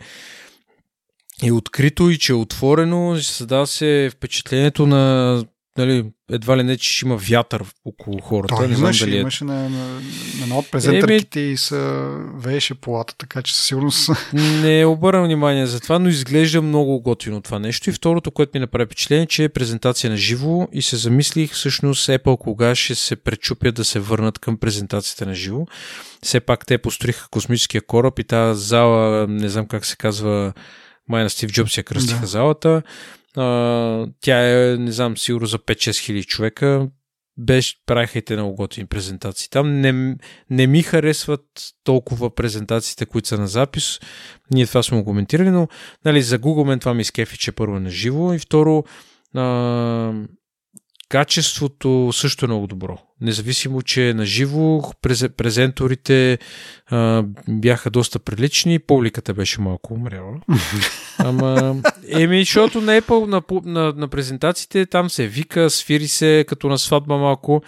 е 1.44 1.52
открито 1.52 2.10
и 2.10 2.18
че 2.18 2.32
е 2.32 2.36
отворено, 2.36 3.18
създава 3.22 3.68
се 3.68 4.10
впечатлението 4.14 4.88
на 4.88 5.46
нали, 5.78 6.06
едва 6.32 6.58
ли 6.58 6.64
не, 6.64 6.78
че 6.78 6.92
ще 6.92 7.06
има 7.06 7.18
вятър 7.18 7.64
около 7.86 8.22
хората. 8.22 8.56
Той 8.56 8.68
не 8.68 8.74
имаше, 8.74 8.98
знам 9.00 9.10
дали 9.10 9.18
е... 9.18 9.22
имаше 9.22 9.44
на, 9.44 9.70
на, 9.70 9.70
на 9.70 10.02
една 10.44 10.58
от 10.58 10.72
презентърките 10.72 11.42
Еми... 11.42 11.52
и 11.52 11.58
са 11.58 12.10
вееше 12.36 12.76
полата, 12.76 13.16
така 13.18 13.42
че 13.42 13.56
със 13.56 13.66
сигурност... 13.66 14.10
Не 14.34 14.86
обърна 14.86 15.24
внимание 15.24 15.66
за 15.66 15.80
това, 15.80 16.00
но 16.00 16.10
изглежда 16.10 16.62
много 16.62 17.02
готино 17.02 17.42
това 17.42 17.60
нещо. 17.60 17.90
И 17.90 17.94
второто, 17.94 18.32
което 18.32 18.52
ми 18.54 18.60
направи 18.60 18.86
впечатление, 18.86 19.26
че 19.26 19.44
е 19.44 19.50
презентация 19.50 20.10
на 20.10 20.18
живо 20.18 20.68
и 20.72 20.82
се 20.82 20.96
замислих 20.96 21.52
всъщност 21.54 22.08
Apple 22.08 22.38
кога 22.38 22.76
ще 22.76 22.96
се 22.96 23.16
пречупят 23.16 23.76
да 23.76 23.86
се 23.86 24.00
върнат 24.00 24.40
към 24.40 24.58
презентацията 24.58 25.26
на 25.26 25.34
живо. 25.34 25.66
Все 26.24 26.40
пак 26.40 26.66
те 26.66 26.78
построиха 26.78 27.28
космическия 27.30 27.82
кораб 27.82 28.20
и 28.20 28.24
тази 28.24 28.64
зала, 28.64 29.28
не 29.28 29.50
знам 29.50 29.68
как 29.68 29.86
се 29.86 29.96
казва, 29.96 30.54
май 31.10 31.24
на 31.24 31.30
Стив 31.30 31.52
Джобс 31.52 31.78
я 31.78 31.84
кръстиха 31.84 32.22
Да. 32.22 32.28
залата. 32.28 32.82
А, 33.38 34.08
тя 34.22 34.72
е, 34.72 34.78
не 34.78 34.92
знам, 34.92 35.18
сигурно 35.18 35.48
за 35.48 35.60
5-6 35.60 36.00
хиляди 36.00 36.24
човека. 36.24 36.90
Беше, 37.38 37.76
правиха 37.86 38.20
и 38.20 38.22
те 38.22 38.36
много 38.36 38.56
готини 38.56 38.88
презентации. 38.88 39.50
Там 39.50 39.82
не, 39.82 40.18
не 40.50 40.68
ми 40.68 40.84
харесват 40.84 41.46
толкова 41.84 42.36
презентациите, 42.36 43.06
които 43.06 43.28
са 43.28 43.38
на 43.38 43.48
запис. 43.48 44.00
Ние 44.54 44.68
това 44.68 44.84
сме 44.84 45.04
коментирали, 45.04 45.50
но 45.50 45.68
нали, 46.06 46.22
за 46.22 46.40
Google 46.40 46.68
мен 46.68 46.80
това 46.80 46.94
ми 46.94 47.02
изкефи, 47.02 47.38
че 47.38 47.52
първо 47.52 47.78
е 47.78 47.80
на 47.80 47.90
живо 47.90 48.34
и 48.34 48.40
второ 48.40 48.84
а, 49.36 49.44
качеството 51.12 52.10
също 52.14 52.46
е 52.46 52.48
много 52.48 52.68
добро. 52.68 52.98
Независимо, 53.22 53.82
че 53.82 54.10
е 54.10 54.14
на 54.14 54.26
живо, 54.26 54.82
презенторите 55.38 56.40
а, 56.88 57.24
бяха 57.50 57.90
доста 57.90 58.20
прилични, 58.20 58.80
публиката 58.80 59.34
беше 59.34 59.62
малко 59.62 59.94
умряла. 59.94 60.34
Ама, 61.18 61.76
еми, 62.08 62.40
защото 62.40 62.82
на 62.82 63.02
Apple, 63.02 63.26
на, 63.26 63.42
на, 63.72 63.94
на 63.98 64.08
презентациите, 64.08 64.86
там 64.86 65.10
се 65.10 65.28
вика, 65.28 65.70
свири 65.70 66.08
се, 66.08 66.46
като 66.48 66.68
на 66.68 66.78
сватба 66.78 67.18
малко. 67.18 67.62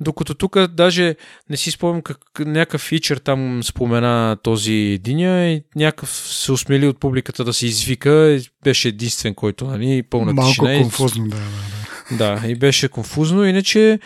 Докато 0.00 0.34
тук 0.34 0.66
даже 0.66 1.16
не 1.50 1.56
си 1.56 1.70
спомням 1.70 2.02
как, 2.02 2.18
някакъв 2.38 2.80
фичър 2.80 3.16
там 3.16 3.62
спомена 3.64 4.36
този 4.42 4.98
диня 5.02 5.46
и 5.48 5.62
някакъв 5.76 6.10
се 6.10 6.52
усмели 6.52 6.86
от 6.88 7.00
публиката 7.00 7.44
да 7.44 7.52
се 7.52 7.66
извика. 7.66 8.40
Беше 8.64 8.88
единствен, 8.88 9.34
който, 9.34 9.64
нали, 9.66 10.02
пълна 10.02 10.32
Малко 10.32 10.50
тишина. 10.50 10.74
и- 10.74 10.80
конфузно, 10.82 11.24
да, 11.28 11.36
да, 11.36 11.42
да. 11.42 11.83
Да, 12.10 12.42
и 12.46 12.54
беше 12.54 12.88
конфузно. 12.88 13.44
Иначе, 13.44 13.98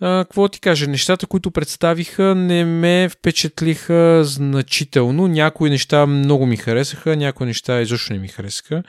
а, 0.00 0.24
какво 0.24 0.48
ти 0.48 0.60
кажа, 0.60 0.86
нещата, 0.86 1.26
които 1.26 1.50
представиха, 1.50 2.34
не 2.34 2.64
ме 2.64 3.08
впечатлиха 3.08 4.20
значително. 4.24 5.28
Някои 5.28 5.70
неща 5.70 6.06
много 6.06 6.46
ми 6.46 6.56
харесаха, 6.56 7.16
някои 7.16 7.46
неща 7.46 7.80
изобщо 7.80 8.12
не 8.12 8.18
ми 8.18 8.28
харесаха. 8.28 8.82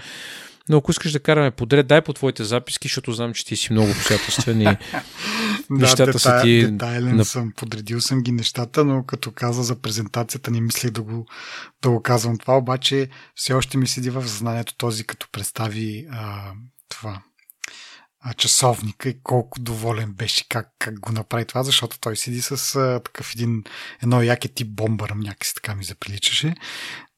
Но 0.69 0.77
ако 0.77 0.91
искаш 0.91 1.11
да 1.11 1.19
караме 1.19 1.51
подред, 1.51 1.87
дай 1.87 2.01
по 2.01 2.13
твоите 2.13 2.43
записки, 2.43 2.87
защото 2.87 3.11
знам, 3.11 3.33
че 3.33 3.45
ти 3.45 3.55
си 3.55 3.73
много 3.73 3.89
обстоятелствен 3.91 4.61
и 4.61 4.65
Нещата 5.69 6.19
са 6.19 6.41
ти 6.43 6.71
Детайлен 6.71 7.15
на- 7.15 7.25
съм, 7.25 7.51
подредил 7.55 8.01
съм 8.01 8.21
ги 8.21 8.31
нещата, 8.31 8.85
но 8.85 9.03
като 9.03 9.31
каза 9.31 9.63
за 9.63 9.75
презентацията, 9.75 10.51
не 10.51 10.61
мислех 10.61 10.91
да 10.91 11.01
го, 11.01 11.25
да 11.81 11.89
го 11.89 12.01
казвам 12.03 12.37
това, 12.37 12.57
обаче 12.57 13.07
все 13.35 13.53
още 13.53 13.77
ми 13.77 13.87
седи 13.87 14.09
в 14.09 14.27
знанието 14.27 14.75
този, 14.77 15.03
като 15.03 15.27
представи 15.31 16.07
а, 16.11 16.51
това 16.89 17.21
а, 18.27 18.33
часовника 18.33 19.09
и 19.09 19.21
колко 19.23 19.59
доволен 19.59 20.13
беше 20.13 20.47
как, 20.49 20.69
как 20.79 20.99
го 20.99 21.11
направи 21.11 21.45
това, 21.45 21.63
защото 21.63 21.99
той 21.99 22.17
седи 22.17 22.41
с 22.41 22.51
а, 22.75 23.01
такъв 23.05 23.33
един, 23.33 23.63
едно 24.03 24.21
яке 24.21 24.47
тип 24.47 24.67
бомбър, 24.69 25.09
някакси 25.09 25.53
така 25.55 25.75
ми 25.75 25.83
заприличаше. 25.83 26.55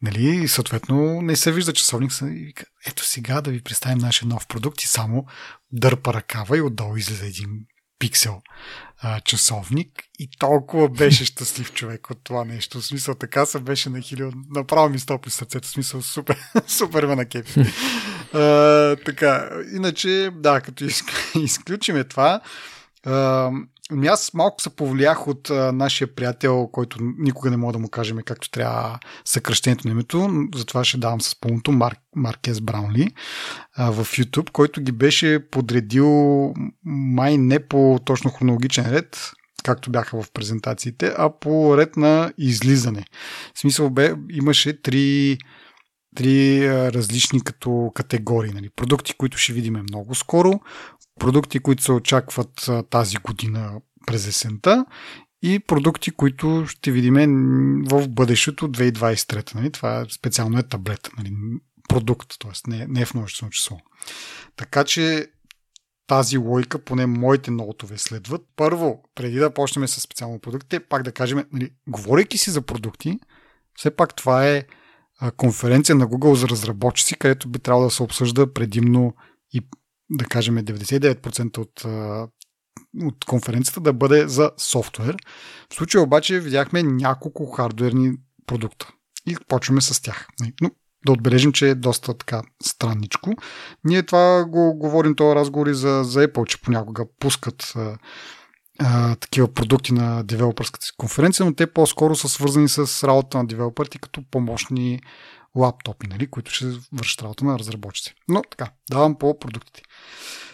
Нали? 0.02 0.36
И 0.36 0.48
съответно 0.48 1.22
не 1.22 1.36
се 1.36 1.52
вижда 1.52 1.74
часовник. 1.74 2.12
са- 2.12 2.26
И 2.28 2.46
вика, 2.46 2.66
ето 2.86 3.06
сега 3.06 3.42
да 3.42 3.52
ви 3.52 3.62
представим 3.62 3.98
нашия 3.98 4.28
нов 4.28 4.48
продукт 4.48 4.82
и 4.82 4.88
само 4.88 5.26
дърпа 5.72 6.14
ръкава 6.14 6.58
и 6.58 6.62
отдолу 6.62 6.98
излиза 6.98 7.26
един 7.26 7.50
пиксел 8.00 8.42
а, 8.98 9.20
часовник 9.22 9.88
и 10.20 10.30
толкова 10.30 10.90
беше 10.90 11.26
щастлив 11.26 11.74
човек 11.74 12.10
от 12.10 12.24
това 12.24 12.46
нещо. 12.46 12.82
В 12.82 12.86
смисъл 12.86 13.16
така 13.16 13.46
се 13.46 13.60
беше 13.60 13.90
нахилил. 13.90 14.32
Направо 14.50 14.90
ми 14.90 15.00
стопли 15.00 15.32
сърцето. 15.32 15.68
В 15.68 15.72
смисъл 15.72 16.02
супер, 16.02 16.38
супер 16.68 17.06
ме 17.06 17.16
накепи. 17.16 17.52
Така, 19.06 19.50
иначе, 19.76 20.30
да, 20.36 20.62
като 20.62 20.84
изк- 20.84 21.40
изключиме 21.44 22.04
това, 22.04 22.42
а, 23.06 23.52
ами 23.92 24.08
аз 24.08 24.34
малко 24.34 24.62
се 24.62 24.76
повлиях 24.76 25.28
от 25.28 25.50
а, 25.50 25.72
нашия 25.72 26.16
приятел, 26.16 26.68
който 26.72 26.98
никога 27.18 27.50
не 27.50 27.58
мога 27.58 27.74
да 27.74 27.80
му 27.80 27.90
кажем 27.90 28.18
както 28.26 28.50
трябва 28.50 29.00
съкръщението 29.26 29.88
на 29.88 29.92
името, 29.92 30.30
затова 30.56 30.84
ще 30.84 30.98
давам 30.98 31.22
с 31.22 31.40
пълното 31.40 31.72
Марк, 31.72 32.00
Маркес 32.16 32.62
Браунли 32.62 33.08
а, 33.76 33.92
в 33.92 34.06
YouTube, 34.06 34.52
който 34.52 34.82
ги 34.82 34.92
беше 34.92 35.50
подредил 35.52 36.54
май 36.86 37.38
не 37.38 37.68
по 37.68 38.00
точно 38.06 38.32
хронологичен 38.32 38.86
ред, 38.92 39.32
както 39.64 39.92
бяха 39.92 40.22
в 40.22 40.32
презентациите, 40.34 41.14
а 41.18 41.40
по 41.40 41.78
ред 41.78 41.98
на 41.98 42.34
излизане. 42.38 43.06
В 43.56 43.60
смисъл 43.60 43.90
бе, 43.90 44.14
имаше 44.30 44.82
три, 44.82 45.38
три 46.16 46.70
различни 46.70 47.44
като 47.44 47.92
категории. 47.96 48.52
Нали. 48.52 48.70
Продукти, 48.70 49.14
които 49.14 49.38
ще 49.38 49.54
видим 49.54 49.74
много 49.74 50.16
скоро, 50.16 50.60
продукти, 51.20 51.60
които 51.60 51.84
се 51.84 51.92
очакват 51.92 52.70
тази 52.90 53.18
година 53.18 53.82
през 54.08 54.28
есента 54.28 54.86
и 55.42 55.60
продукти, 55.60 56.12
които 56.12 56.66
ще 56.68 56.92
видим 56.92 57.14
в 57.90 58.08
бъдещето 58.08 58.72
2023. 58.72 59.56
Нали. 59.56 59.72
Това 59.72 60.06
специално 60.10 60.60
е 60.60 60.64
таблет. 60.64 61.10
Нали. 61.18 61.34
Продукт, 61.90 62.34
т.е. 62.40 62.70
Не, 62.70 62.88
не 62.88 63.02
е 63.02 63.06
в 63.06 63.14
множествено 63.14 63.52
число. 63.52 63.78
Така 64.56 64.84
че 64.84 65.28
тази 66.08 66.38
лойка, 66.38 66.80
поне 66.80 67.06
моите 67.06 67.52
ноутове 67.52 67.98
следват. 67.98 68.42
Първо, 68.56 69.04
преди 69.16 69.40
да 69.40 69.54
почнем 69.54 69.88
с 69.88 70.02
специално 70.02 70.40
продуктите, 70.40 70.80
пак 70.80 71.04
да 71.04 71.12
кажем, 71.12 71.46
нали, 71.54 71.70
говорейки 71.88 72.38
си 72.38 72.52
за 72.52 72.62
продукти, 72.62 73.20
все 73.76 73.92
пак 73.92 74.16
това 74.16 74.48
е 74.48 74.64
конференция 75.38 75.96
на 75.96 76.08
Google 76.08 76.34
за 76.34 76.48
разработчици, 76.48 77.16
където 77.16 77.50
би 77.50 77.60
трябвало 77.60 77.86
да 77.88 77.92
се 77.92 78.04
обсъжда 78.04 78.54
предимно 78.54 79.14
и 79.54 79.62
да 80.10 80.26
кажем 80.26 80.58
99% 80.58 81.58
от, 81.58 81.86
от 83.04 83.26
конференцията 83.26 83.82
да 83.82 83.94
бъде 83.94 84.28
за 84.28 84.52
софтуер. 84.58 85.18
В 85.70 85.76
случая 85.76 86.04
обаче 86.04 86.40
видяхме 86.40 86.84
няколко 86.84 87.46
хардуерни 87.46 88.14
продукта 88.48 88.92
и 89.28 89.38
почваме 89.48 89.82
с 89.82 90.02
тях. 90.02 90.28
Но 90.62 90.72
да 91.06 91.12
отбележим, 91.12 91.52
че 91.52 91.70
е 91.70 91.76
доста 91.76 92.14
така 92.14 92.42
странничко. 92.64 93.34
Ние 93.84 94.04
това 94.04 94.46
го 94.46 94.74
говорим 94.76 95.16
този 95.16 95.36
разговори 95.36 95.74
за, 95.74 96.04
за 96.04 96.28
Apple, 96.28 96.46
че 96.46 96.62
понякога 96.62 97.06
пускат 97.20 97.74
а, 98.80 99.16
такива 99.16 99.54
продукти 99.54 99.94
на 99.94 100.24
девелопърската 100.24 100.86
си 100.86 100.92
конференция, 100.98 101.46
но 101.46 101.54
те 101.54 101.74
по-скоро 101.74 102.16
са 102.16 102.30
свързани 102.30 102.70
с 102.70 103.08
работа 103.08 103.38
на 103.38 103.48
девелоперите 103.48 103.98
като 103.98 104.24
помощни 104.32 105.02
лаптопи, 105.56 106.08
нали, 106.08 106.28
които 106.28 106.52
ще 106.52 106.66
вършат 106.94 107.22
работа 107.22 107.46
на 107.46 107.60
разработчици. 107.60 108.14
Но 108.28 108.42
така, 108.52 108.72
давам 108.92 109.18
по 109.18 109.40
продуктите. 109.40 109.82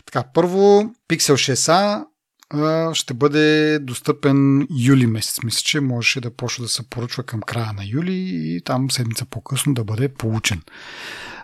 Така, 0.06 0.24
първо 0.34 0.84
Pixel 1.10 1.56
6a 1.56 2.06
а, 2.50 2.94
ще 2.94 3.14
бъде 3.14 3.80
достъпен 3.80 4.68
юли 4.80 5.08
месец. 5.08 5.44
Мисля, 5.44 5.62
че 5.64 5.80
можеше 5.80 6.22
да 6.22 6.36
почне 6.36 6.64
да 6.64 6.70
се 6.70 6.90
поръчва 6.90 7.24
към 7.24 7.42
края 7.42 7.74
на 7.74 7.86
юли 7.86 8.32
и 8.34 8.62
там 8.66 8.92
седмица 8.92 9.26
по-късно 9.26 9.74
да 9.74 9.84
бъде 9.84 10.14
получен. 10.14 10.62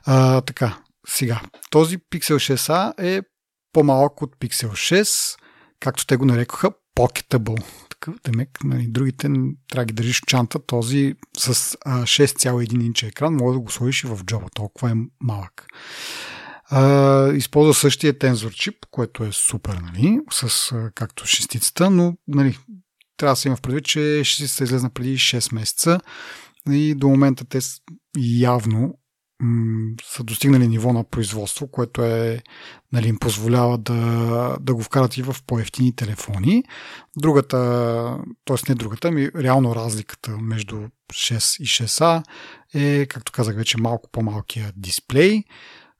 А, 0.06 0.42
така, 0.42 0.78
сега. 1.08 1.42
Този 1.70 1.98
Pixel 1.98 2.56
6a 2.56 2.94
е 2.98 3.22
по-малък 3.74 4.22
от 4.22 4.36
Pixel 4.36 4.70
6, 4.70 5.38
както 5.82 6.06
те 6.06 6.18
го 6.18 6.26
нарекоха 6.26 6.72
Pocketable. 6.96 7.64
Такъв, 7.90 8.16
демек, 8.24 8.64
нали, 8.64 8.88
другите 8.88 9.28
трябва 9.70 9.82
да 9.82 9.86
ги 9.86 9.94
държиш 9.94 10.22
в 10.22 10.26
чанта. 10.26 10.66
Този 10.66 11.14
с 11.38 11.78
а, 11.86 12.02
6,1 12.02 12.84
инча 12.86 13.08
екран 13.08 13.34
може 13.34 13.56
да 13.56 13.60
го 13.60 13.72
сложиш 13.72 14.04
и 14.04 14.08
в 14.08 14.20
джоба. 14.26 14.46
Толкова 14.56 14.92
е 14.92 14.96
малък. 15.22 15.66
А, 16.70 17.34
използва 17.34 17.74
същия 17.74 18.20
тензор 18.20 18.52
чип, 18.52 18.76
което 18.92 19.24
е 19.24 19.32
супер, 19.32 19.74
нали, 19.74 20.20
с 20.32 20.72
а, 20.72 20.92
както 20.96 21.28
шестицата, 21.28 21.90
но 21.90 22.18
нали, 22.28 22.58
трябва 23.18 23.32
да 23.32 23.36
се 23.36 23.48
има 23.48 23.58
в 23.58 23.62
предвид, 23.62 23.86
че 23.86 24.22
шестицата 24.24 24.64
излезна 24.64 24.90
преди 24.90 25.18
6 25.18 25.56
месеца 25.56 26.00
и 26.70 26.96
до 26.96 27.08
момента 27.08 27.46
те 27.46 27.60
явно 28.40 28.98
м- 29.42 29.94
са 30.04 30.24
достигнали 30.24 30.68
ниво 30.68 30.94
на 30.94 31.04
производство, 31.04 31.68
което 31.68 32.02
е, 32.06 32.44
нали, 32.94 33.08
им 33.08 33.18
позволява 33.20 33.78
да, 33.78 34.58
да 34.60 34.76
го 34.76 34.84
вкарат 34.84 35.18
и 35.18 35.24
в 35.24 35.36
по-ефтини 35.48 35.96
телефони. 35.96 36.64
Другата, 37.18 37.58
т.е. 38.46 38.56
не 38.70 38.76
другата, 38.76 39.08
ами 39.08 39.30
реално 39.36 39.76
разликата 39.76 40.32
между 40.32 40.76
6 41.12 41.62
и 41.62 41.66
6А 41.66 42.24
е, 42.74 43.06
както 43.06 43.32
казах 43.32 43.56
вече, 43.56 43.78
малко 43.78 44.10
по-малкия 44.12 44.72
дисплей, 44.76 45.44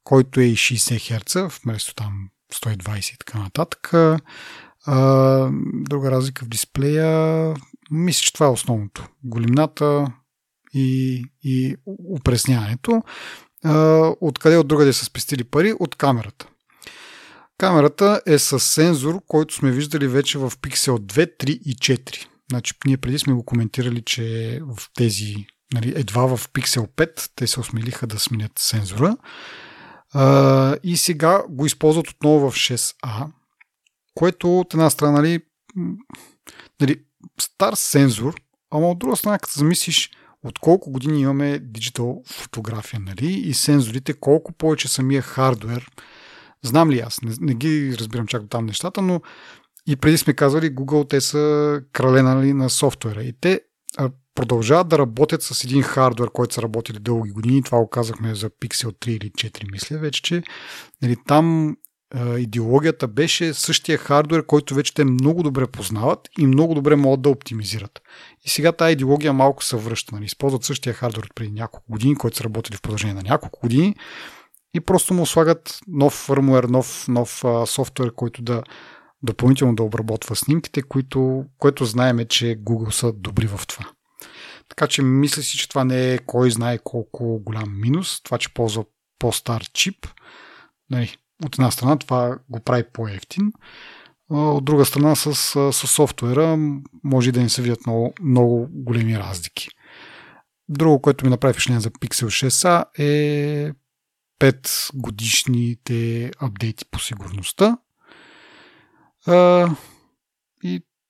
който 0.04 0.40
е 0.40 0.44
и 0.44 0.56
60 0.56 1.20
Hz, 1.20 1.64
вместо 1.64 1.96
там 1.96 2.30
120 2.54 3.14
и 3.14 3.18
така 3.18 3.40
нататък. 3.40 3.94
А, 4.86 5.50
друга 5.74 6.12
разлика 6.12 6.46
в 6.46 6.50
дисплея, 6.50 7.54
мисля, 7.92 8.22
че 8.22 8.34
това 8.34 8.46
е 8.46 8.50
основното. 8.50 9.08
Големината 9.24 10.12
и, 10.74 11.24
и 11.44 11.76
упресняването. 12.20 13.04
Откъде 14.22 14.58
от 14.58 14.68
другаде 14.68 14.94
са 14.94 15.06
спестили 15.06 15.44
пари? 15.44 15.74
От 15.80 15.96
камерата. 15.96 16.48
Камерата 17.58 18.22
е 18.26 18.40
с 18.40 18.60
сензор, 18.60 19.22
който 19.28 19.54
сме 19.54 19.72
виждали 19.72 20.08
вече 20.08 20.38
в 20.38 20.52
Pixel 20.52 20.98
2, 20.98 21.44
3 21.44 21.50
и 21.50 21.76
4. 21.76 22.28
Значи, 22.52 22.74
ние 22.86 22.98
преди 22.98 23.20
сме 23.20 23.34
го 23.34 23.46
коментирали, 23.46 24.02
че 24.02 24.60
в 24.64 24.88
тези, 24.94 25.36
нали, 25.74 25.94
едва 25.96 26.38
в 26.38 26.50
Pixel 26.50 26.88
5 26.88 27.30
те 27.36 27.48
се 27.48 27.60
осмелиха 27.60 28.08
да 28.08 28.20
сменят 28.20 28.52
сензора. 28.60 29.18
А, 30.14 30.76
и 30.84 30.98
сега 30.98 31.44
го 31.50 31.66
използват 31.66 32.08
отново 32.08 32.52
в 32.52 32.56
6A, 32.56 33.28
което 34.14 34.60
от 34.60 34.74
една 34.74 34.90
страна 34.90 35.12
нали, 35.12 35.40
нали, 36.82 37.02
стар 37.42 37.74
сензор, 37.74 38.36
ама 38.72 38.90
от 38.90 39.00
друга 39.00 39.16
страна, 39.16 39.40
като 39.40 39.60
замислиш, 39.60 40.12
от 40.44 40.60
колко 40.60 40.92
години 40.92 41.22
имаме 41.22 41.60
диджитал 41.60 42.24
фотография, 42.26 43.00
нали? 43.00 43.34
И 43.34 43.54
сензорите, 43.54 44.14
колко 44.14 44.54
повече 44.54 44.88
самия 44.88 45.22
хардвер. 45.22 45.92
Знам 46.64 46.92
ли 46.92 47.00
аз? 47.00 47.22
Не, 47.22 47.34
не 47.40 47.54
ги 47.54 47.96
разбирам 48.00 48.28
чак 48.28 48.42
до 48.42 48.48
там 48.48 48.66
нещата, 48.66 49.02
но 49.02 49.22
и 49.88 49.96
преди 49.96 50.18
сме 50.18 50.34
казвали, 50.34 50.76
Google 50.76 51.10
те 51.10 51.22
са 51.22 51.82
крале 51.94 52.22
нали, 52.22 52.54
на 52.54 52.70
софтуера. 52.70 53.24
И 53.24 53.34
те 53.42 53.62
продължават 54.36 54.88
да 54.88 54.98
работят 54.98 55.44
с 55.44 55.64
един 55.64 55.82
хардвер, 55.82 56.30
който 56.34 56.54
са 56.54 56.62
работили 56.62 57.00
дълги 57.00 57.32
години. 57.32 57.64
Това 57.64 57.78
го 57.78 57.90
казахме 57.90 58.36
за 58.36 58.50
Pixel 58.50 58.88
3 58.88 59.10
или 59.10 59.32
4, 59.32 59.72
мисля 59.72 59.98
вече, 59.98 60.22
че 60.22 60.44
нали, 61.02 61.16
там 61.28 61.76
идеологията 62.38 63.08
беше 63.08 63.54
същия 63.54 63.98
хардвер, 63.98 64.46
който 64.46 64.76
вече 64.76 64.94
те 64.94 65.04
много 65.04 65.44
добре 65.44 65.68
познават 65.68 66.30
и 66.40 66.48
много 66.48 66.74
добре 66.74 66.96
могат 66.96 67.22
да 67.22 67.30
оптимизират. 67.30 68.02
И 68.46 68.50
сега 68.50 68.72
тази 68.72 68.94
идеология 68.94 69.34
малко 69.34 69.64
се 69.64 69.78
връща. 69.78 70.16
Нали? 70.16 70.26
Използват 70.26 70.64
същия 70.64 70.94
хардвер 70.94 71.24
от 71.24 71.36
преди 71.36 71.52
няколко 71.52 71.92
години, 71.92 72.16
който 72.16 72.38
са 72.38 72.44
работили 72.44 72.78
в 72.78 72.82
продължение 72.82 73.14
на 73.14 73.22
няколко 73.22 73.60
години 73.60 73.96
и 74.74 74.80
просто 74.80 75.14
му 75.14 75.26
слагат 75.26 75.80
нов 75.88 76.14
фърмуер, 76.14 76.64
нов, 76.64 77.08
нов 77.08 77.46
а, 77.46 77.66
софтуер, 77.66 78.12
който 78.12 78.42
да 78.42 78.64
допълнително 79.24 79.76
да 79.76 79.84
обработва 79.84 80.36
снимките, 80.36 80.82
които, 80.82 81.46
което 81.58 81.86
знаеме, 81.86 82.26
че 82.26 82.46
Google 82.46 82.90
са 82.90 83.14
добри 83.14 83.48
в 83.48 83.60
това. 83.68 83.86
Така 84.70 84.88
че 84.88 85.02
мисля 85.02 85.42
си, 85.42 85.58
че 85.58 85.70
това 85.70 85.84
не 85.84 86.14
е 86.14 86.18
кой 86.18 86.52
знае 86.52 86.80
колко 86.84 87.40
голям 87.40 87.82
минус. 87.82 88.22
Това, 88.24 88.38
че 88.38 88.54
ползва 88.54 88.86
по-стар 89.20 89.64
чип. 89.74 90.08
Нали, 90.90 91.18
от 91.46 91.56
една 91.56 91.72
страна 91.72 91.98
това 91.98 92.38
го 92.50 92.60
прави 92.60 92.84
по-ефтин. 92.94 93.52
От 94.30 94.66
друга 94.66 94.86
страна 94.86 95.16
с, 95.16 95.36
с 95.72 95.88
софтуера 95.88 96.58
може 97.04 97.32
да 97.32 97.42
не 97.42 97.50
се 97.50 97.62
видят 97.62 97.86
много, 97.86 98.14
много 98.22 98.68
големи 98.72 99.20
разлики. 99.20 99.70
Друго, 100.70 101.02
което 101.02 101.26
ми 101.26 101.30
направи 101.30 101.54
впечатление 101.54 101.82
за 101.82 101.92
Pixel 101.92 102.26
6a 102.26 102.86
е 103.00 103.72
5 104.40 104.92
годишните 104.94 106.32
апдейти 106.40 106.86
по 106.92 107.00
сигурността. 107.00 107.78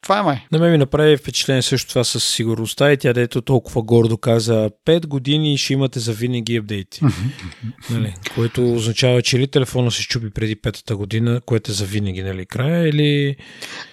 И 0.02 0.04
това 0.04 0.20
е 0.20 0.22
май. 0.22 0.46
На 0.52 0.60
мен 0.60 0.72
ми 0.72 0.78
направи 0.78 1.18
впечатление 1.18 1.62
също 1.62 1.90
това 1.90 2.04
с 2.04 2.20
сигурността 2.20 2.92
и 2.92 2.98
тя 2.98 3.14
дето 3.14 3.42
толкова 3.42 3.82
гордо 3.82 4.18
каза 4.18 4.70
5 4.86 5.08
години 5.08 5.58
ще 5.58 5.74
имате 5.74 6.00
за 6.00 6.14
винаги 6.14 6.58
апдейти. 6.58 7.02
нали? 7.90 8.16
Което 8.36 8.74
означава, 8.74 9.22
че 9.22 9.38
или 9.38 9.48
телефона 9.48 9.92
се 9.92 10.04
чупи 10.04 10.30
преди 10.30 10.56
петата 10.56 10.96
година, 10.96 11.42
което 11.46 11.72
е 11.72 11.74
за 11.74 11.86
винаги, 11.86 12.24
нали? 12.24 12.46
Края 12.46 12.88
или 12.88 13.36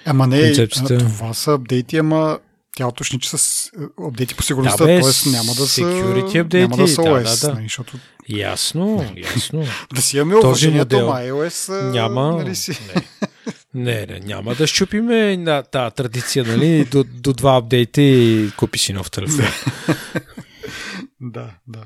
Ама 0.05 0.27
не, 0.27 0.43
концепцията... 0.43 0.99
това 0.99 1.35
са 1.35 1.53
апдейти, 1.53 1.97
ама 1.97 2.39
тя 2.77 2.87
уточни, 2.87 3.21
че 3.21 3.31
с 3.31 3.71
апдейти 4.07 4.35
по 4.35 4.43
сигурността, 4.43 4.87
да, 4.87 5.01
т.е. 5.01 5.31
няма 5.31 5.55
да 5.55 5.67
са, 5.67 5.81
update, 5.81 6.55
няма 6.55 6.77
да 6.77 6.89
са 6.89 7.03
OS, 7.03 7.41
да, 7.41 7.47
да. 7.47 7.55
Нали, 7.55 7.65
защото... 7.65 7.99
Ясно, 8.29 9.05
ясно. 9.17 9.65
да 9.95 10.03
си 10.03 10.17
имаме 10.17 10.37
уважението, 10.37 10.97
iOS 10.97 11.91
няма, 11.91 12.37
нали 12.37 12.55
си... 12.55 12.79
Не. 12.95 13.03
Не, 13.75 14.07
не, 14.07 14.21
няма 14.21 14.55
да 14.55 14.67
щупиме 14.67 15.37
на 15.37 15.63
тази 15.63 15.95
традиция, 15.95 16.45
нали? 16.45 16.85
До, 16.85 17.05
до 17.05 17.33
два 17.33 17.57
апдейта 17.57 18.03
и 18.03 18.51
купи 18.57 18.79
си 18.79 18.93
нов 18.93 19.11
телефон. 19.11 19.45
да, 21.21 21.51
да. 21.67 21.85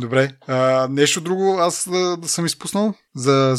Добре. 0.00 0.30
А, 0.46 0.88
нещо 0.90 1.20
друго 1.20 1.56
аз 1.58 1.88
да, 1.90 2.16
да 2.16 2.28
съм 2.28 2.46
изпуснал 2.46 2.94
за 3.16 3.54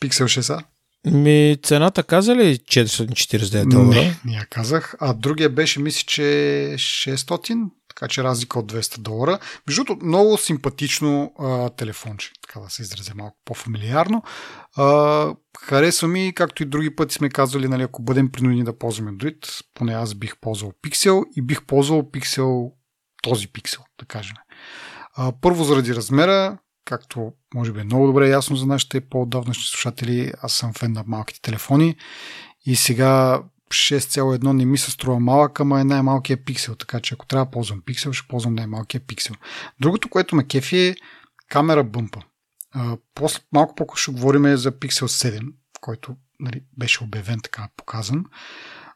Pixel 0.00 0.24
6a? 0.24 0.64
Ми, 1.06 1.56
цената 1.62 2.02
каза 2.02 2.36
ли 2.36 2.56
449 2.56 3.68
долара? 3.68 4.00
Не, 4.00 4.20
не 4.24 4.32
я 4.32 4.46
казах. 4.50 4.94
А 5.00 5.14
другия 5.14 5.50
беше, 5.50 5.80
мисля, 5.80 6.02
че 6.06 6.22
600, 6.22 7.70
така 7.88 8.08
че 8.08 8.24
разлика 8.24 8.58
от 8.58 8.72
200 8.72 8.98
долара. 8.98 9.38
Между 9.68 9.84
другото, 9.84 10.06
много 10.06 10.38
симпатично 10.38 11.32
а, 11.38 11.70
телефонче, 11.70 12.30
така 12.54 12.64
да 12.64 12.70
се 12.70 12.82
изразя 12.82 13.12
малко 13.14 13.36
по-фамилиарно. 13.44 14.22
А, 14.76 15.34
харесва 15.60 16.08
ми, 16.08 16.32
както 16.34 16.62
и 16.62 16.66
други 16.66 16.96
пъти 16.96 17.14
сме 17.14 17.28
казвали, 17.28 17.68
нали, 17.68 17.82
ако 17.82 18.02
бъдем 18.02 18.32
принудени 18.32 18.64
да 18.64 18.78
ползваме 18.78 19.12
Android, 19.12 19.64
поне 19.74 19.94
аз 19.94 20.14
бих 20.14 20.36
ползвал 20.40 20.72
Pixel 20.84 21.24
и 21.36 21.42
бих 21.42 21.62
ползвал 21.66 22.02
Pixel, 22.02 22.72
този 23.22 23.48
Pixel, 23.48 23.80
да 23.98 24.06
кажем. 24.06 24.36
А, 25.16 25.32
първо 25.40 25.64
заради 25.64 25.94
размера, 25.94 26.58
както 26.84 27.32
може 27.54 27.72
би 27.72 27.80
е 27.80 27.84
много 27.84 28.06
добре 28.06 28.28
ясно 28.28 28.56
за 28.56 28.66
нашите 28.66 29.00
по-давнашни 29.00 29.64
слушатели, 29.64 30.32
аз 30.42 30.52
съм 30.52 30.72
фен 30.72 30.92
на 30.92 31.04
малките 31.06 31.40
телефони 31.40 31.96
и 32.66 32.76
сега 32.76 33.42
6,1 33.70 34.52
не 34.52 34.64
ми 34.64 34.78
се 34.78 34.90
струва 34.90 35.20
малък, 35.20 35.60
ама 35.60 35.80
е 35.80 35.84
най-малкият 35.84 36.44
пиксел, 36.44 36.74
така 36.74 37.00
че 37.00 37.14
ако 37.14 37.26
трябва 37.26 37.44
да 37.44 37.50
ползвам 37.50 37.82
пиксел, 37.86 38.12
ще 38.12 38.28
ползвам 38.28 38.54
най-малкия 38.54 39.00
пиксел. 39.00 39.34
Другото, 39.80 40.08
което 40.08 40.36
ме 40.36 40.46
кефи 40.46 40.78
е 40.78 40.96
камера 41.48 41.84
бъмпа. 41.84 42.20
После, 43.14 43.40
малко 43.52 43.74
по-късно 43.74 44.02
ще 44.02 44.12
говорим 44.12 44.56
за 44.56 44.72
Pixel 44.72 45.06
7, 45.40 45.52
който 45.80 46.16
нали, 46.40 46.62
беше 46.78 47.04
обявен 47.04 47.40
така 47.42 47.68
показан. 47.76 48.24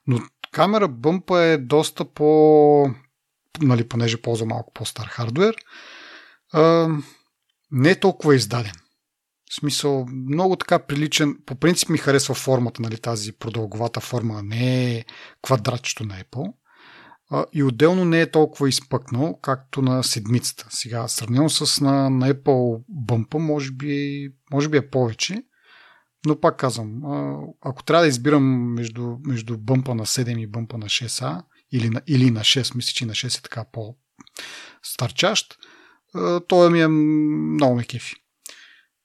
Но 0.07 0.18
камера 0.53 0.89
бъмпа 0.89 1.43
е 1.43 1.59
доста 1.59 2.05
по... 2.05 2.91
Нали, 3.61 3.89
понеже 3.89 4.22
ползва 4.22 4.47
малко 4.47 4.72
по-стар 4.72 5.07
хардвер. 5.07 5.57
А, 6.53 6.89
не 7.70 7.91
е 7.91 8.01
толкова 8.01 8.35
издаден. 8.35 8.72
В 9.51 9.55
смисъл, 9.55 10.07
много 10.07 10.57
така 10.57 10.79
приличен. 10.79 11.39
По 11.47 11.55
принцип 11.55 11.89
ми 11.89 11.99
харесва 11.99 12.35
формата, 12.35 12.83
нали, 12.83 12.99
тази 12.99 13.33
продълговата 13.33 14.01
форма, 14.01 14.43
не 14.43 14.95
е 14.95 15.05
квадратчето 15.43 16.05
на 16.05 16.24
Apple. 16.24 16.53
И 17.53 17.62
отделно 17.62 18.05
не 18.05 18.20
е 18.20 18.31
толкова 18.31 18.68
изпъкнал, 18.68 19.39
както 19.43 19.83
на 19.83 20.03
седмицата. 20.05 20.66
Сега, 20.70 21.09
сравнено 21.09 21.51
с 21.51 21.81
на, 21.81 22.11
на 22.11 22.35
Apple 22.35 22.83
бъмпа, 22.89 23.39
може 23.39 23.72
би, 23.72 24.29
може 24.53 24.68
би 24.68 24.76
е 24.76 24.91
повече. 24.91 25.43
Но 26.26 26.41
пак 26.41 26.57
казвам, 26.57 27.03
ако 27.61 27.83
трябва 27.83 28.03
да 28.03 28.09
избирам 28.09 28.72
между, 28.74 29.16
между 29.26 29.59
бъмпа 29.59 29.95
на 29.95 30.07
7 30.07 30.39
и 30.39 30.47
бъмпа 30.47 30.79
на 30.79 30.87
6А, 30.87 31.43
или 31.72 31.91
на, 31.91 32.03
или 32.07 32.31
на 32.31 32.41
6, 32.41 32.76
мисля, 32.76 32.93
че 32.95 33.07
на 33.07 33.12
6 33.12 33.39
е 33.39 33.43
така 33.43 33.64
по-старчащ, 33.72 35.59
той 36.49 36.70
ми 36.70 36.81
е 36.81 36.89
много 36.89 37.74
ме 37.74 37.85
кефи. 37.85 38.14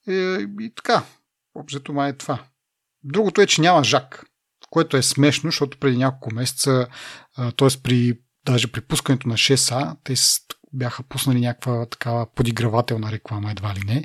И, 0.08 0.14
е, 0.14 0.48
и 0.62 0.72
така, 0.76 1.04
общото 1.56 1.94
май 1.94 2.10
е 2.10 2.18
това. 2.18 2.44
Другото 3.04 3.42
е, 3.42 3.48
че 3.48 3.62
няма 3.62 3.84
жак, 3.84 4.26
което 4.74 4.98
е 4.98 5.02
смешно, 5.02 5.48
защото 5.48 5.78
преди 5.78 5.98
няколко 5.98 6.34
месеца, 6.36 6.88
т.е. 7.58 7.68
при 7.84 8.20
даже 8.46 8.72
при 8.72 8.82
пускането 8.82 9.28
на 9.28 9.34
6А, 9.34 9.96
те 10.04 10.14
бяха 10.74 11.04
пуснали 11.04 11.40
някаква 11.40 11.86
такава 11.86 12.34
подигравателна 12.36 13.12
реклама, 13.12 13.52
едва 13.52 13.74
ли 13.76 13.80
не, 13.86 14.04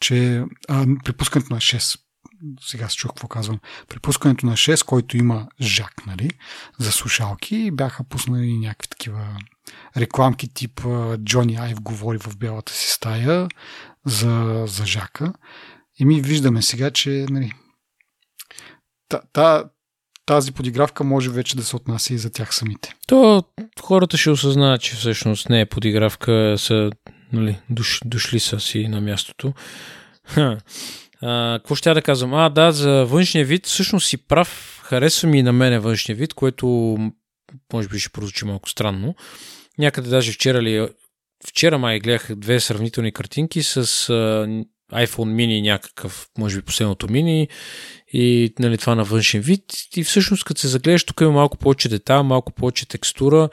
че 0.00 0.44
а, 0.68 0.86
при 1.04 1.12
пускането 1.12 1.54
на 1.54 1.60
6, 1.60 2.00
сега 2.60 2.88
се 2.88 2.96
чух 2.96 3.10
какво 3.10 3.28
казвам, 3.28 3.60
при 3.88 4.00
пускането 4.00 4.46
на 4.46 4.52
6, 4.52 4.84
който 4.84 5.16
има 5.16 5.48
жак, 5.60 6.06
нали, 6.06 6.30
за 6.78 6.92
слушалки, 6.92 7.70
бяха 7.70 8.04
пуснали 8.04 8.58
някакви 8.58 8.88
такива 8.88 9.36
рекламки 9.96 10.48
тип 10.54 10.80
Джони 11.18 11.56
Айв 11.56 11.80
говори 11.80 12.18
в 12.18 12.36
бялата 12.36 12.72
си 12.72 12.90
стая 12.90 13.48
за, 14.04 14.64
за 14.66 14.86
Жака. 14.86 15.32
И 15.98 16.04
ми 16.04 16.20
виждаме 16.20 16.62
сега, 16.62 16.90
че 16.90 17.26
нали, 17.30 17.52
та, 19.08 19.20
та, 19.32 19.64
тази 20.26 20.52
подигравка 20.52 21.04
може 21.04 21.30
вече 21.30 21.56
да 21.56 21.62
се 21.62 21.76
отнася 21.76 22.14
и 22.14 22.18
за 22.18 22.30
тях 22.30 22.54
самите. 22.54 22.94
То 23.06 23.44
хората 23.80 24.16
ще 24.16 24.30
осъзнаят, 24.30 24.80
че 24.80 24.96
всъщност 24.96 25.48
не 25.48 25.60
е 25.60 25.66
подигравка, 25.66 26.54
са 26.58 26.90
нали, 27.32 27.58
душ, 27.70 28.00
дошли 28.04 28.40
са 28.40 28.60
си 28.60 28.88
на 28.88 29.00
мястото. 29.00 29.52
А, 31.22 31.58
какво 31.58 31.74
ще 31.74 31.88
я 31.88 31.94
да 31.94 32.02
казвам? 32.02 32.34
А, 32.34 32.48
да, 32.48 32.72
за 32.72 33.04
външния 33.04 33.44
вид, 33.44 33.66
всъщност 33.66 34.08
си 34.08 34.16
прав, 34.16 34.80
харесва 34.84 35.28
ми 35.28 35.38
и 35.38 35.42
на 35.42 35.52
мене 35.52 35.78
външния 35.78 36.16
вид, 36.16 36.34
което 36.34 36.66
може 37.72 37.88
би 37.88 37.98
ще 37.98 38.10
прозвучи 38.10 38.44
малко 38.44 38.68
странно. 38.68 39.14
Някъде 39.78 40.10
даже 40.10 40.32
вчера 40.32 40.62
ли, 40.62 40.88
вчера 41.48 41.78
май 41.78 42.00
гледах 42.00 42.34
две 42.36 42.60
сравнителни 42.60 43.12
картинки 43.12 43.62
с 43.62 43.84
uh, 43.84 44.66
iPhone 44.92 45.34
mini 45.34 45.62
някакъв, 45.62 46.28
може 46.38 46.56
би 46.56 46.62
последното 46.62 47.12
мини 47.12 47.48
и 48.12 48.54
нали, 48.58 48.78
това 48.78 48.94
на 48.94 49.04
външен 49.04 49.40
вид 49.40 49.62
и 49.96 50.04
всъщност 50.04 50.44
като 50.44 50.60
се 50.60 50.68
загледаш 50.68 51.04
тук 51.04 51.20
има 51.20 51.32
малко 51.32 51.56
повече 51.56 51.88
детайл, 51.88 52.22
малко 52.22 52.52
повече 52.52 52.88
текстура, 52.88 53.48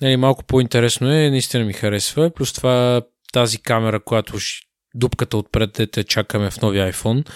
нали, 0.00 0.16
малко 0.16 0.44
по-интересно 0.44 1.12
е, 1.12 1.30
наистина 1.30 1.64
ми 1.64 1.72
харесва, 1.72 2.30
плюс 2.30 2.52
това 2.52 3.02
тази 3.32 3.58
камера, 3.58 4.00
която 4.00 4.38
дупката 4.94 5.36
отпред 5.36 5.90
те 5.92 6.04
чакаме 6.04 6.50
в 6.50 6.60
новия 6.60 6.92
iPhone, 6.92 7.28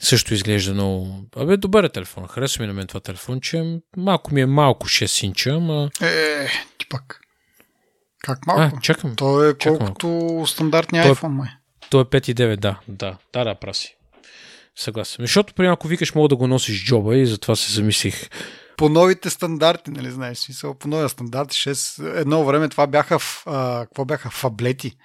също 0.00 0.34
изглежда 0.34 0.74
много... 0.74 1.24
Абе, 1.36 1.56
добър 1.56 1.84
е 1.84 1.88
телефон. 1.88 2.26
Харесва 2.26 2.62
ми 2.62 2.66
на 2.66 2.74
мен 2.74 2.86
това 2.86 3.00
телефон, 3.00 3.40
че 3.40 3.80
малко 3.96 4.34
ми 4.34 4.40
е 4.40 4.46
малко 4.46 4.88
6 4.88 5.24
инча, 5.24 5.50
ама... 5.50 5.90
Е, 6.00 6.46
ти 6.78 6.86
пак. 6.88 7.20
Как 8.22 8.46
малко? 8.46 8.76
А, 8.76 8.80
чакам. 8.80 9.16
То 9.16 9.48
е 9.48 9.54
колкото 9.58 10.06
малко. 10.06 10.46
стандартния 10.46 11.02
Той, 11.02 11.12
е- 11.12 11.14
iPhone, 11.14 11.28
май. 11.28 11.48
То 11.90 12.00
е 12.00 12.04
5,9, 12.04 12.56
да. 12.56 12.80
Да, 12.88 13.16
да, 13.32 13.44
да, 13.44 13.54
праси. 13.54 13.96
Съгласен. 14.76 15.22
Защото, 15.22 15.54
при 15.54 15.66
ако 15.66 15.88
викаш, 15.88 16.14
мога 16.14 16.28
да 16.28 16.36
го 16.36 16.46
носиш 16.46 16.84
джоба 16.84 17.16
и 17.16 17.26
затова 17.26 17.56
се 17.56 17.72
замислих 17.72 18.28
по 18.78 18.88
новите 18.88 19.30
стандарти, 19.30 19.90
нали 19.90 20.10
знаеш, 20.10 20.38
смисъл, 20.38 20.74
по 20.74 20.88
новия 20.88 21.08
стандарт 21.08 21.48
6, 21.48 22.20
едно 22.20 22.44
време 22.44 22.68
това 22.68 22.86
бяха, 22.86 23.18
а, 23.46 23.80
какво 23.86 24.04
бяха, 24.04 24.30
фаблети. 24.30 24.96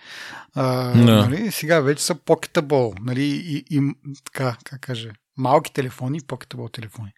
А, 0.56 0.94
no. 0.94 1.30
нали, 1.30 1.52
сега 1.52 1.80
вече 1.80 2.04
са 2.04 2.16
покетабол, 2.16 2.94
нали, 3.02 3.24
и, 3.24 3.66
и, 3.70 3.94
така, 4.24 4.58
как 4.64 4.82
каже, 4.82 5.12
малки 5.38 5.74
телефони 5.74 6.18
и 6.18 6.28
покетабол 6.28 6.70
телефони. 6.70 7.12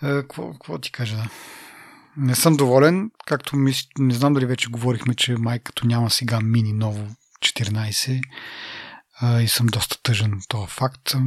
Какво, 0.00 0.52
какво 0.52 0.78
ти 0.78 0.92
кажа, 0.92 1.16
да? 1.16 1.28
Не 2.16 2.34
съм 2.34 2.56
доволен, 2.56 3.10
както 3.26 3.56
мис... 3.56 3.86
не 3.98 4.14
знам 4.14 4.34
дали 4.34 4.46
вече 4.46 4.68
говорихме, 4.68 5.14
че 5.14 5.36
май 5.38 5.58
като 5.58 5.86
няма 5.86 6.10
сега 6.10 6.40
мини 6.40 6.72
ново 6.72 7.06
14 7.42 8.20
а, 9.20 9.40
и 9.40 9.48
съм 9.48 9.66
доста 9.66 10.02
тъжен 10.02 10.40
това 10.48 10.66
факт. 10.66 11.14
А, 11.14 11.18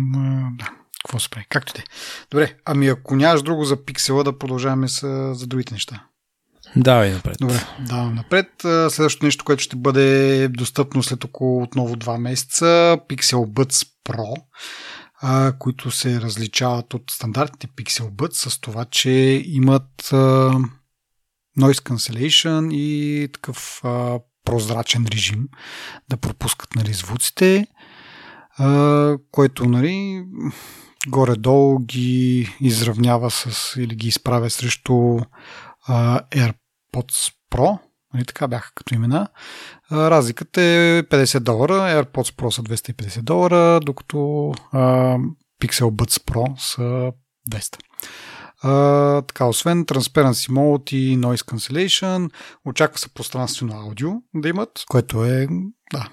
да, 0.57 0.69
какво 1.03 1.19
се 1.19 1.29
прави? 1.29 1.45
Както 1.49 1.73
те. 1.73 1.83
Добре, 2.31 2.55
ами 2.65 2.87
ако 2.87 3.15
нямаш 3.15 3.41
друго 3.41 3.65
за 3.65 3.85
пиксела, 3.85 4.23
да 4.23 4.37
продължаваме 4.37 4.87
с, 4.87 5.33
за 5.35 5.47
другите 5.47 5.73
неща. 5.73 6.03
Давай 6.75 7.11
напред. 7.11 7.37
Добре, 7.39 7.67
давам 7.79 8.15
напред. 8.15 8.51
Следващото 8.61 9.25
нещо, 9.25 9.45
което 9.45 9.63
ще 9.63 9.75
бъде 9.75 10.47
достъпно 10.47 11.03
след 11.03 11.23
около 11.23 11.63
отново 11.63 11.95
2 11.95 12.17
месеца, 12.17 12.65
Pixel 13.09 13.45
Buds 13.45 13.87
Pro, 14.05 14.43
които 15.57 15.91
се 15.91 16.21
различават 16.21 16.93
от 16.93 17.03
стандартните 17.11 17.67
Pixel 17.67 18.09
Buds 18.09 18.49
с 18.49 18.59
това, 18.59 18.85
че 18.85 19.09
имат 19.45 20.01
noise 21.59 21.81
cancellation 21.89 22.73
и 22.73 23.27
такъв 23.33 23.81
прозрачен 24.45 25.05
режим 25.11 25.47
да 26.09 26.17
пропускат 26.17 26.75
нали, 26.75 26.93
звуците, 26.93 27.67
който 29.31 29.65
нали, 29.65 30.25
горе-долу 31.07 31.79
ги 31.79 32.49
изравнява 32.61 33.31
с 33.31 33.75
или 33.79 33.95
ги 33.95 34.07
изправя 34.07 34.49
срещу 34.49 35.19
а, 35.87 36.19
AirPods 36.19 37.33
Pro. 37.51 37.79
Нали, 38.13 38.25
така 38.25 38.47
бяха 38.47 38.71
като 38.75 38.95
имена. 38.95 39.27
А, 39.89 40.11
разликата 40.11 40.61
е 40.61 41.03
50 41.03 41.39
долара, 41.39 41.73
AirPods 41.73 42.35
Pro 42.35 42.49
са 42.49 42.63
250 42.63 43.21
долара, 43.21 43.79
докато 43.79 44.51
а, 44.71 44.79
Pixel 45.61 45.91
Buds 45.91 46.23
Pro 46.23 46.59
са 46.59 47.11
200. 47.49 47.77
Така, 49.27 49.45
освен 49.45 49.85
Transparency 49.85 50.51
Mode 50.51 50.93
и 50.93 51.17
Noise 51.17 51.51
Cancellation, 51.51 52.31
очаква 52.65 52.99
се 52.99 53.09
пространствено 53.09 53.73
аудио 53.73 54.11
да 54.35 54.49
имат, 54.49 54.83
което 54.89 55.25
е, 55.25 55.47
да, 55.93 56.09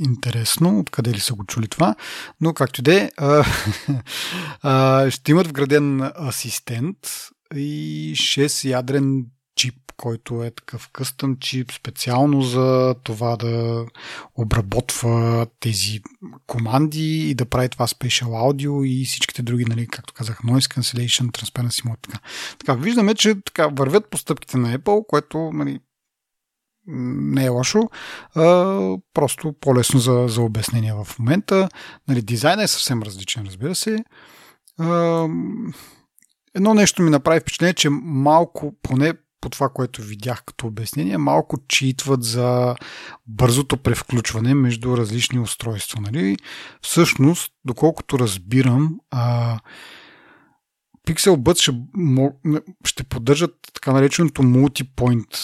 интересно, 0.00 0.78
откъде 0.78 1.10
ли 1.10 1.20
са 1.20 1.34
го 1.34 1.44
чули 1.44 1.68
това, 1.68 1.94
но 2.40 2.54
както 2.54 2.80
и 2.80 2.84
де, 2.84 3.10
ще 5.10 5.30
имат 5.30 5.46
вграден 5.46 6.10
асистент 6.28 6.98
и 7.54 8.12
6 8.16 8.68
ядрен 8.68 9.26
чип, 9.56 9.74
който 9.96 10.44
е 10.44 10.50
такъв 10.50 10.88
къстъм 10.92 11.36
чип, 11.36 11.72
специално 11.72 12.42
за 12.42 12.94
това 13.04 13.36
да 13.36 13.86
обработва 14.34 15.46
тези 15.60 16.00
команди 16.46 17.30
и 17.30 17.34
да 17.34 17.46
прави 17.46 17.68
това 17.68 17.86
Special 17.86 18.26
Audio 18.26 18.86
и 18.86 19.04
всичките 19.04 19.42
други, 19.42 19.64
нали, 19.64 19.86
както 19.86 20.14
казах, 20.14 20.38
Noise 20.38 20.78
Cancellation, 20.78 21.30
Transparency 21.30 21.84
Mode. 21.84 22.00
Така. 22.02 22.18
така 22.58 22.74
виждаме, 22.74 23.14
че 23.14 23.34
така 23.44 23.66
вървят 23.66 24.10
постъпките 24.10 24.56
на 24.56 24.78
Apple, 24.78 25.06
което 25.06 25.50
нали, 25.52 25.80
не 26.86 27.44
е 27.44 27.48
лошо, 27.48 27.80
а, 28.34 28.96
просто 29.14 29.54
по-лесно 29.60 30.00
за, 30.00 30.24
за 30.28 30.42
обяснение 30.42 30.92
в 30.92 31.18
момента. 31.18 31.68
Нали, 32.08 32.22
дизайна 32.22 32.62
е 32.62 32.68
съвсем 32.68 33.02
различен, 33.02 33.44
разбира 33.46 33.74
се. 33.74 34.04
А, 34.78 35.28
едно 36.54 36.74
нещо 36.74 37.02
ми 37.02 37.10
направи 37.10 37.40
впечатление, 37.40 37.74
че 37.74 37.88
малко, 37.90 38.74
поне 38.82 39.12
по 39.46 39.50
това, 39.50 39.68
което 39.68 40.02
видях 40.02 40.42
като 40.44 40.66
обяснение, 40.66 41.18
малко 41.18 41.58
читват 41.68 42.24
за 42.24 42.76
бързото 43.26 43.76
превключване 43.76 44.54
между 44.54 44.96
различни 44.96 45.38
устройства. 45.38 46.00
Нали? 46.00 46.36
Всъщност, 46.82 47.52
доколкото 47.64 48.18
разбирам, 48.18 49.00
а, 49.10 49.58
Pixel 51.08 51.36
Buds 51.36 51.60
ще, 51.60 51.72
ще 52.84 53.04
поддържат 53.04 53.54
така 53.74 53.92
нареченото 53.92 54.42
multi-point 54.42 55.34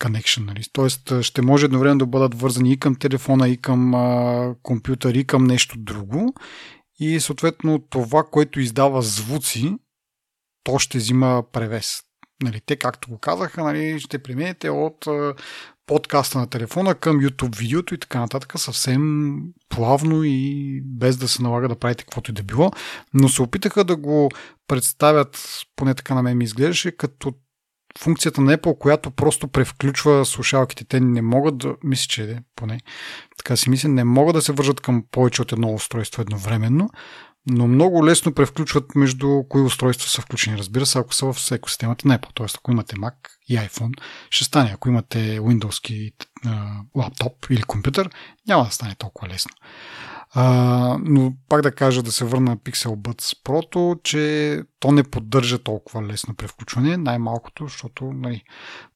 connection. 0.00 0.44
Нали? 0.46 0.62
Тоест 0.72 1.22
ще 1.22 1.42
може 1.42 1.64
едновременно 1.64 1.98
да 1.98 2.06
бъдат 2.06 2.40
вързани 2.40 2.72
и 2.72 2.80
към 2.80 2.94
телефона, 2.94 3.48
и 3.48 3.56
към 3.56 3.94
а, 3.94 4.54
компютър, 4.62 5.14
и 5.14 5.26
към 5.26 5.44
нещо 5.44 5.78
друго. 5.78 6.34
И 7.00 7.20
съответно 7.20 7.78
това, 7.90 8.24
което 8.30 8.60
издава 8.60 9.02
звуци, 9.02 9.76
то 10.64 10.78
ще 10.78 10.98
взима 10.98 11.42
превес. 11.52 12.02
Нали, 12.42 12.60
те, 12.66 12.76
както 12.76 13.10
го 13.10 13.18
казаха, 13.18 13.64
нали, 13.64 14.00
ще 14.00 14.22
преминете 14.22 14.70
от 14.70 15.06
подкаста 15.86 16.38
на 16.38 16.46
телефона 16.46 16.94
към 16.94 17.20
YouTube 17.20 17.56
видеото 17.56 17.94
и 17.94 17.98
така 17.98 18.20
нататък 18.20 18.52
съвсем 18.56 19.34
плавно 19.68 20.24
и 20.24 20.80
без 20.84 21.16
да 21.16 21.28
се 21.28 21.42
налага 21.42 21.68
да 21.68 21.78
правите 21.78 22.04
каквото 22.04 22.30
и 22.30 22.34
да 22.34 22.42
било. 22.42 22.70
Но 23.14 23.28
се 23.28 23.42
опитаха 23.42 23.84
да 23.84 23.96
го 23.96 24.30
представят, 24.68 25.60
поне 25.76 25.94
така 25.94 26.14
на 26.14 26.22
мен 26.22 26.38
ми 26.38 26.44
изглеждаше, 26.44 26.96
като 26.96 27.32
функцията 27.98 28.40
на 28.40 28.58
Apple, 28.58 28.78
която 28.78 29.10
просто 29.10 29.48
превключва 29.48 30.24
слушалките. 30.24 30.84
Те 30.84 31.00
не 31.00 31.22
могат 31.22 31.58
да, 31.58 31.74
мисля, 31.84 32.06
че 32.08 32.24
е, 32.24 32.38
поне 32.56 32.80
така 33.38 33.56
си 33.56 33.70
мисля, 33.70 33.88
не 33.88 34.04
могат 34.04 34.34
да 34.34 34.42
се 34.42 34.52
вържат 34.52 34.80
към 34.80 35.04
повече 35.10 35.42
от 35.42 35.52
едно 35.52 35.74
устройство 35.74 36.22
едновременно, 36.22 36.90
но 37.46 37.66
много 37.66 38.06
лесно 38.06 38.34
превключват 38.34 38.94
между 38.94 39.42
кои 39.48 39.62
устройства 39.62 40.08
са 40.08 40.22
включени. 40.22 40.58
Разбира 40.58 40.86
се, 40.86 40.98
ако 40.98 41.14
са 41.14 41.32
в 41.32 41.50
екосистемата 41.52 42.08
на 42.08 42.18
Apple. 42.18 42.30
Тоест, 42.34 42.56
ако 42.56 42.72
имате 42.72 42.96
Mac 42.96 43.14
и 43.48 43.56
iPhone, 43.56 44.00
ще 44.30 44.44
стане. 44.44 44.70
Ако 44.74 44.88
имате 44.88 45.40
Windows 45.40 46.12
лаптоп 46.96 47.46
или 47.50 47.62
компютър, 47.62 48.10
няма 48.46 48.64
да 48.64 48.70
стане 48.70 48.94
толкова 48.94 49.28
лесно. 49.28 49.50
А, 50.34 50.98
но 51.04 51.34
пак 51.48 51.62
да 51.62 51.74
кажа 51.74 52.02
да 52.02 52.12
се 52.12 52.24
върна 52.24 52.50
на 52.50 52.56
Pixel 52.56 52.96
Buds 52.96 53.36
Pro, 53.44 54.02
че 54.02 54.62
то 54.80 54.92
не 54.92 55.02
поддържа 55.02 55.58
толкова 55.58 56.02
лесно 56.02 56.34
превключване, 56.34 56.96
най-малкото, 56.96 57.64
защото 57.64 58.04
нали, 58.04 58.42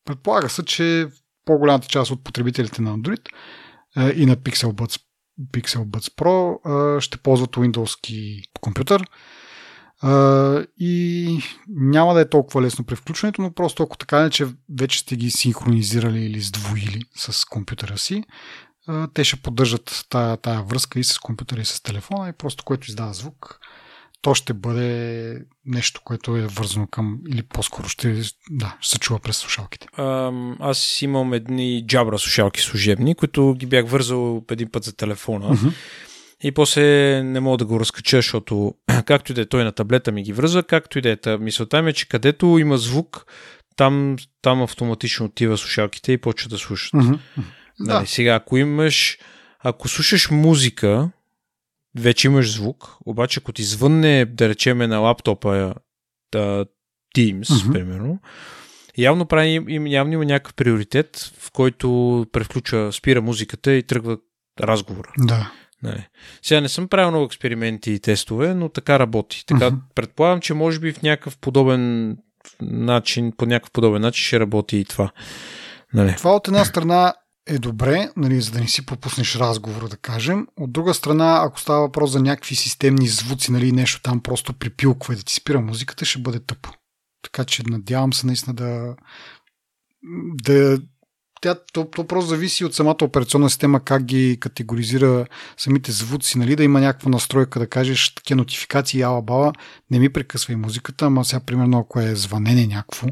предполага 0.05 0.49
се, 0.49 0.65
че 0.65 1.09
по-голямата 1.45 1.89
част 1.89 2.11
от 2.11 2.25
потребителите 2.25 2.83
на 2.83 2.99
Android 2.99 3.29
и 4.15 4.27
на 4.27 4.37
Pixel 4.37 4.73
Buds, 4.73 5.01
Pixel 5.53 5.85
Buds 5.85 6.15
Pro 6.15 7.01
ще 7.01 7.19
ползват 7.19 7.51
Windows 7.51 8.43
компютър. 8.61 9.07
И 10.79 11.39
няма 11.69 12.15
да 12.15 12.21
е 12.21 12.29
толкова 12.29 12.63
лесно 12.63 12.85
при 12.85 12.97
включването, 12.97 13.43
но 13.43 13.53
просто 13.53 13.83
ако 13.83 13.97
така 13.97 14.23
не, 14.23 14.31
че 14.31 14.47
вече 14.79 14.99
сте 14.99 15.17
ги 15.17 15.31
синхронизирали 15.31 16.25
или 16.25 16.41
сдвоили 16.41 17.03
с 17.17 17.45
компютъра 17.45 17.99
си, 17.99 18.25
те 19.15 19.25
ще 19.25 19.37
поддържат 19.37 20.07
тая, 20.09 20.37
тая 20.37 20.63
връзка 20.63 21.01
и 21.01 21.05
с 21.05 21.19
компютъра 21.19 21.61
и 21.61 21.65
с 21.65 21.83
телефона 21.83 22.29
и 22.29 22.33
просто 22.33 22.65
което 22.65 22.89
издава 22.89 23.15
звук, 23.15 23.59
то 24.25 24.35
ще 24.35 24.55
бъде 24.55 25.39
нещо, 25.67 26.01
което 26.05 26.37
е 26.37 26.47
вързано 26.47 26.87
към 26.87 27.19
или 27.29 27.43
по-скоро 27.43 27.89
ще, 27.89 28.23
да, 28.51 28.77
ще 28.81 28.93
се 28.93 28.99
чува 28.99 29.19
през 29.19 29.37
слушалките. 29.37 29.87
А, 29.97 30.33
аз 30.61 31.03
имам 31.03 31.33
едни 31.33 31.87
джабра 31.87 32.19
слушалки 32.19 32.61
служебни, 32.61 33.15
които 33.15 33.55
ги 33.55 33.67
бях 33.67 33.89
вързал 33.89 34.45
един 34.51 34.71
път 34.71 34.85
за 34.85 34.97
телефона. 34.97 35.57
Uh-huh. 35.57 35.73
И 36.43 36.53
после 36.53 36.83
не 37.23 37.41
мога 37.41 37.57
да 37.57 37.65
го 37.65 37.81
разкача, 37.81 38.17
защото 38.17 38.75
както 39.07 39.33
и 39.33 39.35
да 39.35 39.41
е 39.41 39.47
той 39.47 39.65
на 39.65 39.73
таблета 39.73 40.13
ми 40.13 40.23
ги 40.23 40.33
връзва, 40.33 40.63
както 40.63 40.99
и 40.99 41.03
да 41.03 41.11
е. 41.27 41.37
Мисълта 41.39 41.83
ми 41.83 41.91
е, 41.91 41.93
че 41.93 42.09
където 42.09 42.59
има 42.59 42.79
звук, 42.79 43.27
там, 43.77 44.17
там 44.43 44.63
автоматично 44.63 45.27
отива 45.27 45.59
слушалките 45.59 46.13
и 46.13 46.19
почва 46.19 46.49
да 46.49 46.59
слушат. 46.59 46.93
Uh-huh. 46.93 47.19
Нали, 47.81 48.01
да. 48.01 48.07
Сега, 48.07 48.35
ако 48.35 48.57
имаш, 48.57 49.19
ако 49.61 49.89
слушаш 49.89 50.31
музика, 50.31 51.11
вече 51.97 52.27
имаш 52.27 52.53
звук, 52.53 52.97
обаче 53.07 53.41
ако 53.43 53.53
ти 53.53 53.63
звънне, 53.63 54.25
да 54.25 54.49
речеме 54.49 54.87
на 54.87 54.99
лаптопа 54.99 55.75
да, 56.33 56.67
Teams, 57.17 57.43
uh-huh. 57.43 57.73
примерно, 57.73 58.21
явно, 58.99 59.27
прави, 59.27 59.65
явно 59.91 60.13
има 60.13 60.25
някакъв 60.25 60.55
приоритет, 60.55 61.33
в 61.39 61.51
който 61.53 62.27
превключва, 62.33 62.93
спира 62.93 63.23
музиката 63.23 63.73
и 63.73 63.83
тръгва 63.83 64.19
разговора. 64.61 65.13
Да. 65.19 65.53
Нали. 65.83 66.07
Сега 66.43 66.61
не 66.61 66.69
съм 66.69 66.89
правил 66.89 67.11
много 67.11 67.25
експерименти 67.25 67.93
и 67.93 68.01
тестове, 68.01 68.55
но 68.55 68.69
така 68.69 68.99
работи. 68.99 69.47
Така, 69.47 69.71
uh-huh. 69.71 69.79
предполагам, 69.95 70.41
че 70.41 70.55
може 70.55 70.81
би 70.81 70.93
в 70.93 71.03
някакъв 71.03 71.39
подобен 71.39 72.17
начин, 72.63 73.33
по 73.37 73.47
някакъв 73.47 73.71
подобен 73.71 74.03
начин 74.03 74.25
ще 74.25 74.41
работи 74.41 74.79
и 74.79 74.85
това. 74.85 75.11
Нали. 75.95 76.15
Това 76.17 76.35
от 76.37 76.49
една 76.49 76.65
страна 76.65 77.15
е 77.47 77.59
добре, 77.59 78.11
нали, 78.17 78.41
за 78.41 78.51
да 78.51 78.61
не 78.61 78.69
си 78.69 78.87
пропуснеш 78.87 79.37
разговора, 79.37 79.89
да 79.89 79.97
кажем. 79.97 80.47
От 80.57 80.73
друга 80.73 80.95
страна, 80.95 81.41
ако 81.45 81.61
става 81.61 81.81
въпрос 81.81 82.11
за 82.11 82.21
някакви 82.21 82.55
системни 82.55 83.09
звуци, 83.09 83.53
нали, 83.53 83.73
нещо 83.73 84.03
там 84.03 84.21
просто 84.21 84.53
припилква 84.53 85.15
и 85.15 85.17
да 85.17 85.23
ти 85.23 85.35
спира 85.35 85.61
музиката, 85.61 86.05
ще 86.05 86.19
бъде 86.19 86.41
тъпо. 86.41 86.71
Така 87.23 87.45
че 87.45 87.63
надявам 87.67 88.13
се 88.13 88.27
наистина 88.27 88.55
да, 88.55 88.97
да 90.43 90.79
тя, 91.41 91.55
то, 91.73 91.85
то 91.85 92.07
просто 92.07 92.29
зависи 92.29 92.65
от 92.65 92.75
самата 92.75 92.97
операционна 93.03 93.51
система, 93.51 93.81
как 93.81 94.05
ги 94.05 94.37
категоризира 94.41 95.27
самите 95.57 95.93
звуци, 95.93 96.39
нали, 96.39 96.57
да 96.57 96.65
има 96.65 96.81
някаква 96.81 97.11
настройка, 97.11 97.59
да 97.59 97.67
кажеш 97.67 98.15
такива 98.15 98.37
нотификации, 98.37 99.03
ала 99.03 99.23
бала, 99.23 99.53
не 99.91 99.99
ми 99.99 100.13
прекъсвай 100.13 100.57
музиката, 100.57 101.07
ама 101.07 101.25
сега, 101.25 101.41
примерно, 101.41 101.79
ако 101.79 102.01
е 102.01 102.15
звънене 102.15 102.67
някакво, 102.67 103.09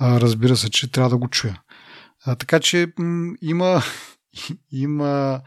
разбира 0.00 0.56
се, 0.56 0.70
че 0.70 0.92
трябва 0.92 1.10
да 1.10 1.16
го 1.16 1.28
чуя. 1.28 1.60
А, 2.24 2.34
така 2.34 2.60
че 2.60 2.92
м- 2.98 3.34
има, 3.42 3.82
има 4.72 5.40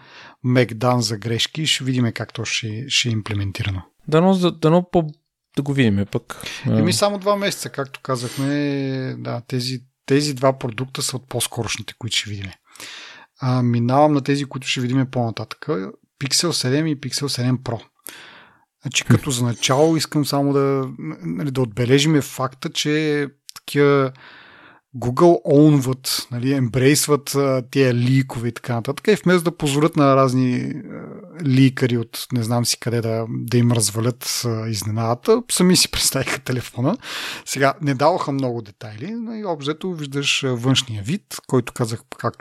мекдан 0.43 1.01
за 1.01 1.17
грешки, 1.17 1.67
ще 1.67 1.83
видим 1.83 2.11
как 2.13 2.33
то 2.33 2.45
ще, 2.45 2.85
ще 2.87 3.09
е 3.09 3.11
имплементирано. 3.11 3.81
Дано, 4.07 4.51
дано 4.51 4.89
по 4.91 5.07
да 5.55 5.61
го 5.61 5.73
видим 5.73 6.05
пък. 6.11 6.41
Еми 6.65 6.93
само 6.93 7.19
два 7.19 7.35
месеца, 7.35 7.69
както 7.69 7.99
казахме, 8.03 9.15
да, 9.17 9.41
тези, 9.47 9.79
тези 10.05 10.33
два 10.33 10.59
продукта 10.59 11.01
са 11.01 11.15
от 11.15 11.29
по-скорошните, 11.29 11.93
които 11.97 12.17
ще 12.17 12.29
видим. 12.29 12.51
А, 13.39 13.63
минавам 13.63 14.13
на 14.13 14.21
тези, 14.21 14.45
които 14.45 14.67
ще 14.67 14.81
видим 14.81 15.07
по-нататък. 15.11 15.65
Pixel 16.23 16.47
7 16.47 16.87
и 16.87 17.01
Pixel 17.01 17.51
7 17.51 17.57
Pro. 17.57 17.81
Значи, 18.81 19.03
като 19.03 19.31
за 19.31 19.45
начало 19.45 19.97
искам 19.97 20.25
само 20.25 20.53
да, 20.53 20.89
нали, 21.23 21.51
да 21.51 21.61
отбележиме 21.61 22.21
факта, 22.21 22.69
че 22.69 23.27
такива 23.55 24.11
Google 24.97 25.41
оунват, 25.45 26.27
нали, 26.31 26.53
ембрейсват 26.53 27.37
тия 27.71 27.93
ликове 27.93 28.47
и 28.47 28.51
така 28.51 28.75
нататък. 28.75 29.07
И 29.07 29.15
вместо 29.23 29.43
да 29.43 29.57
позволят 29.57 29.95
на 29.95 30.15
разни 30.15 30.73
ликари 31.45 31.97
от 31.97 32.27
не 32.33 32.43
знам 32.43 32.65
си 32.65 32.79
къде 32.79 33.01
да, 33.01 33.25
да 33.29 33.57
им 33.57 33.71
развалят 33.71 34.45
изненадата, 34.67 35.43
сами 35.51 35.77
си 35.77 35.87
представиха 35.91 36.39
телефона. 36.39 36.97
Сега 37.45 37.73
не 37.81 37.93
даваха 37.93 38.31
много 38.31 38.61
детайли, 38.61 39.11
но 39.11 39.35
и 39.35 39.45
обзето 39.45 39.93
виждаш 39.93 40.43
външния 40.47 41.03
вид, 41.03 41.23
който 41.47 41.73
казах 41.73 42.01
как 42.17 42.33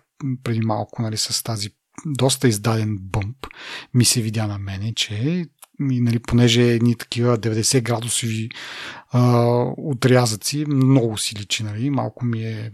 преди 0.44 0.60
малко 0.60 1.02
нали, 1.02 1.16
с 1.16 1.42
тази 1.42 1.68
доста 2.06 2.48
издаден 2.48 2.98
бъмп 3.00 3.46
ми 3.94 4.04
се 4.04 4.22
видя 4.22 4.46
на 4.46 4.58
мене, 4.58 4.94
че 4.94 5.44
и, 5.90 6.00
нали, 6.00 6.18
понеже 6.18 6.62
едни 6.62 6.94
такива 6.94 7.38
90 7.38 7.82
градусови 7.82 8.48
а, 9.12 9.46
отрязъци, 9.76 10.64
много 10.68 11.18
си 11.18 11.36
личи, 11.36 11.64
нали, 11.64 11.90
малко 11.90 12.24
ми 12.24 12.44
е 12.44 12.72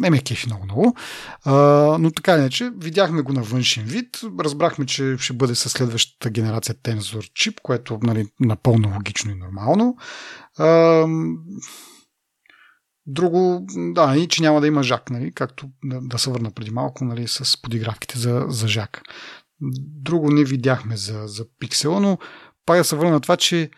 не 0.00 0.10
ме 0.10 0.22
кефи 0.22 0.46
много 0.46 0.64
много. 0.64 0.94
А, 1.44 1.54
но 2.00 2.10
така 2.10 2.36
иначе, 2.36 2.70
видяхме 2.76 3.22
го 3.22 3.32
на 3.32 3.42
външен 3.42 3.84
вид, 3.84 4.20
разбрахме, 4.40 4.86
че 4.86 5.16
ще 5.18 5.32
бъде 5.32 5.54
със 5.54 5.72
следващата 5.72 6.30
генерация 6.30 6.74
Tensor 6.74 7.32
чип, 7.32 7.60
което 7.62 7.98
нали, 8.02 8.26
напълно 8.40 8.92
логично 8.94 9.30
и 9.30 9.34
нормално. 9.34 9.96
А, 10.58 11.06
друго, 13.06 13.66
да, 13.76 14.16
и 14.16 14.28
че 14.28 14.42
няма 14.42 14.60
да 14.60 14.66
има 14.66 14.82
жак, 14.82 15.10
нали, 15.10 15.32
както 15.34 15.68
да, 15.84 16.00
да 16.00 16.18
се 16.18 16.30
върна 16.30 16.50
преди 16.50 16.70
малко 16.70 17.04
нали, 17.04 17.28
с 17.28 17.62
подигравките 17.62 18.18
за, 18.18 18.44
за 18.48 18.68
жак. 18.68 19.02
Друго 20.02 20.30
не 20.30 20.44
видяхме 20.44 20.96
за, 20.96 21.22
за 21.26 21.44
пиксела, 21.58 22.00
но 22.00 22.18
пак 22.66 22.78
да 22.78 22.84
се 22.84 22.96
върна 22.96 23.12
на 23.12 23.20
това, 23.20 23.36
че 23.36 23.70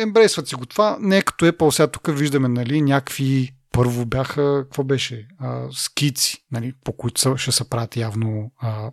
ембрейсват 0.00 0.48
си 0.48 0.54
го 0.54 0.66
това. 0.66 0.98
Не 1.00 1.18
е 1.18 1.22
като 1.22 1.44
Apple, 1.44 1.70
сега 1.70 1.86
тук 1.86 2.08
виждаме 2.16 2.48
нали, 2.48 2.82
някакви 2.82 3.54
първо 3.72 4.06
бяха, 4.06 4.60
какво 4.64 4.84
беше, 4.84 5.28
а, 5.38 5.68
скици, 5.72 6.44
нали, 6.52 6.72
по 6.84 6.92
които 6.92 7.36
ще 7.36 7.52
се 7.52 7.68
правят 7.70 7.96
явно 7.96 8.52
а, 8.58 8.90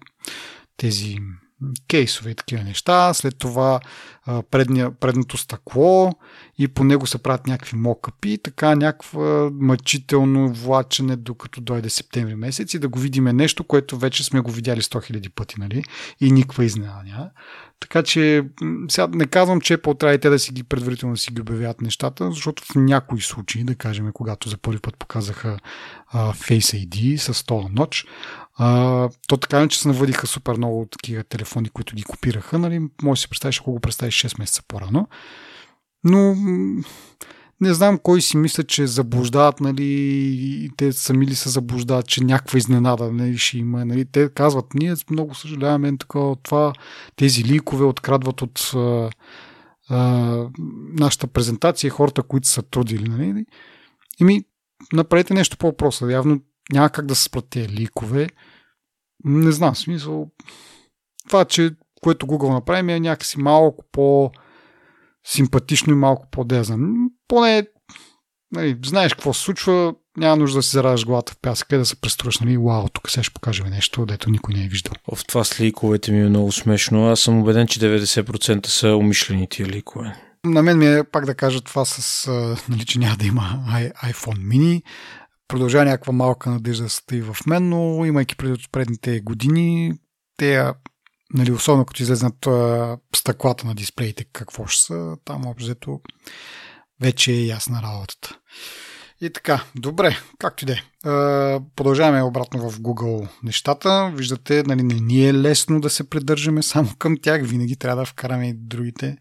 тези 0.77 1.17
кейсове 1.87 2.31
и 2.31 2.35
такива 2.35 2.63
неща. 2.63 3.13
След 3.13 3.37
това 3.37 3.79
предния, 4.51 4.91
предното 4.91 5.37
стъкло 5.37 6.11
и 6.57 6.67
по 6.67 6.83
него 6.83 7.07
се 7.07 7.17
правят 7.17 7.47
някакви 7.47 7.77
мокъпи, 7.77 8.37
така 8.43 8.75
някаква 8.75 9.49
мъчително 9.53 10.53
влачене 10.53 11.15
докато 11.15 11.61
дойде 11.61 11.89
септември 11.89 12.35
месец 12.35 12.73
и 12.73 12.79
да 12.79 12.87
го 12.87 12.99
видиме 12.99 13.33
нещо, 13.33 13.63
което 13.63 13.97
вече 13.97 14.23
сме 14.23 14.39
го 14.39 14.51
видяли 14.51 14.81
100 14.81 15.11
000 15.11 15.29
пъти, 15.29 15.55
нали? 15.59 15.83
И 16.19 16.31
никаква 16.31 16.65
изненада. 16.65 17.29
Така 17.79 18.03
че 18.03 18.43
сега 18.89 19.07
не 19.07 19.25
казвам, 19.25 19.61
че 19.61 19.77
Apple 19.77 19.99
трябва 19.99 20.15
и 20.15 20.19
те 20.19 20.29
да 20.29 20.39
си 20.39 20.51
ги 20.51 20.63
предварително 20.63 21.17
си 21.17 21.31
ги 21.31 21.41
обявят 21.41 21.81
нещата, 21.81 22.31
защото 22.31 22.63
в 22.63 22.75
някои 22.75 23.21
случаи, 23.21 23.63
да 23.63 23.75
кажем, 23.75 24.11
когато 24.13 24.49
за 24.49 24.57
първи 24.57 24.79
път 24.79 24.97
показаха 24.97 25.59
а, 26.07 26.33
Face 26.33 26.87
ID 26.87 27.17
с 27.17 27.33
100 27.33 27.79
нощ, 27.79 28.07
а, 28.61 29.09
то 29.27 29.37
така 29.37 29.67
че 29.67 29.79
се 29.79 29.87
навъдиха 29.87 30.27
супер 30.27 30.57
много 30.57 30.87
такива 30.91 31.23
телефони, 31.23 31.69
които 31.69 31.95
ги 31.95 32.03
копираха. 32.03 32.59
Нали? 32.59 32.79
Може 33.03 33.19
да 33.19 33.21
си 33.21 33.29
представиш, 33.29 33.59
ако 33.59 33.71
го 33.71 33.79
представиш 33.79 34.23
6 34.23 34.39
месеца 34.39 34.63
по-рано. 34.67 35.07
Но 36.03 36.35
не 37.61 37.73
знам 37.73 37.99
кой 38.03 38.21
си 38.21 38.37
мисля, 38.37 38.63
че 38.63 38.87
заблуждават, 38.87 39.59
нали, 39.59 40.69
те 40.77 40.91
сами 40.91 41.27
ли 41.27 41.35
се 41.35 41.49
заблуждават, 41.49 42.07
че 42.07 42.23
някаква 42.23 42.57
изненада 42.57 43.11
нали, 43.11 43.37
ще 43.37 43.57
има. 43.57 43.85
Нали. 43.85 44.05
Те 44.05 44.29
казват, 44.29 44.65
ние 44.73 44.95
много 45.11 45.35
съжаляваме 45.35 45.97
такова, 45.97 46.35
това, 46.35 46.73
тези 47.15 47.43
ликове 47.43 47.85
открадват 47.85 48.41
от 48.41 48.71
а, 48.75 49.09
а, 49.89 49.99
нашата 50.99 51.27
презентация, 51.27 51.91
хората, 51.91 52.23
които 52.23 52.47
са 52.47 52.61
трудили. 52.61 53.09
Нали. 53.09 53.45
И 54.19 54.23
ми, 54.23 54.43
направете 54.93 55.33
нещо 55.33 55.57
по 55.57 55.67
въпроса. 55.67 56.11
Явно 56.11 56.39
няма 56.73 56.89
как 56.89 57.05
да 57.05 57.15
се 57.15 57.23
спрат 57.23 57.49
тези 57.49 57.69
ликове. 57.69 58.27
Не 59.23 59.51
знам, 59.51 59.75
смисъл. 59.75 60.29
Това, 61.27 61.45
че 61.45 61.71
което 62.01 62.27
Google 62.27 62.53
направи, 62.53 62.91
е 62.91 62.99
някакси 62.99 63.39
малко 63.39 63.83
по 63.91 64.31
симпатично 65.27 65.93
и 65.93 65.95
малко 65.95 66.27
по-дезан. 66.31 66.93
Поне 67.27 67.67
нали, 68.51 68.77
знаеш 68.85 69.13
какво 69.13 69.33
се 69.33 69.41
случва, 69.41 69.93
няма 70.17 70.35
нужда 70.35 70.59
да 70.59 70.63
си 70.63 70.69
зараждаш 70.69 71.05
главата 71.05 71.33
в 71.33 71.37
пясъка 71.41 71.75
и 71.75 71.79
да 71.79 71.85
се 71.85 72.01
преструваш, 72.01 72.39
нали, 72.39 72.57
вау, 72.57 72.89
тук 72.89 73.09
сега 73.09 73.23
ще 73.23 73.33
покажем 73.33 73.69
нещо, 73.69 74.05
дето 74.05 74.29
никой 74.29 74.53
не 74.53 74.63
е 74.63 74.67
виждал. 74.67 74.93
В 75.15 75.25
това 75.25 75.43
с 75.43 75.59
ликовете 75.59 76.11
ми 76.11 76.21
е 76.21 76.29
много 76.29 76.51
смешно. 76.51 77.09
Аз 77.09 77.19
съм 77.19 77.39
убеден, 77.41 77.67
че 77.67 77.79
90% 77.79 78.67
са 78.67 78.95
умишлени 78.95 79.47
тия 79.49 79.67
ликове. 79.67 80.15
На 80.45 80.63
мен 80.63 80.77
ми 80.77 80.87
е 80.87 81.03
пак 81.03 81.25
да 81.25 81.35
кажа 81.35 81.61
това 81.61 81.85
с, 81.85 82.27
нали, 82.69 82.85
че 82.85 82.99
няма 82.99 83.15
да 83.17 83.25
има 83.25 83.63
iPhone 84.03 84.37
mini 84.37 84.81
продължава 85.49 85.85
някаква 85.85 86.13
малка 86.13 86.49
надежда 86.49 86.83
да 86.83 86.89
стои 86.89 87.21
в 87.21 87.37
мен, 87.47 87.69
но 87.69 88.05
имайки 88.05 88.35
пред 88.35 88.59
предните 88.71 89.19
години, 89.19 89.93
те, 90.37 90.71
нали, 91.33 91.51
особено 91.51 91.85
като 91.85 92.03
излезнат 92.03 92.47
стъклата 93.15 93.67
на 93.67 93.75
дисплеите, 93.75 94.25
какво 94.33 94.67
ще 94.67 94.83
са, 94.83 95.17
там 95.25 95.47
обзето 95.47 96.01
вече 97.01 97.31
е 97.31 97.45
ясна 97.45 97.81
работата. 97.81 98.37
И 99.21 99.29
така, 99.29 99.63
добре, 99.75 100.17
както 100.39 100.63
и 100.63 100.67
да 100.67 100.73
е. 100.73 100.81
Продължаваме 101.75 102.23
обратно 102.23 102.69
в 102.69 102.79
Google 102.79 103.27
нещата. 103.43 104.13
Виждате, 104.15 104.63
нали, 104.67 104.83
не 104.83 104.93
ни 104.93 105.27
е 105.27 105.33
лесно 105.33 105.81
да 105.81 105.89
се 105.89 106.09
придържаме 106.09 106.63
само 106.63 106.95
към 106.99 107.17
тях. 107.21 107.41
Винаги 107.43 107.75
трябва 107.75 108.01
да 108.01 108.05
вкараме 108.05 108.49
и 108.49 108.53
другите. 108.53 109.17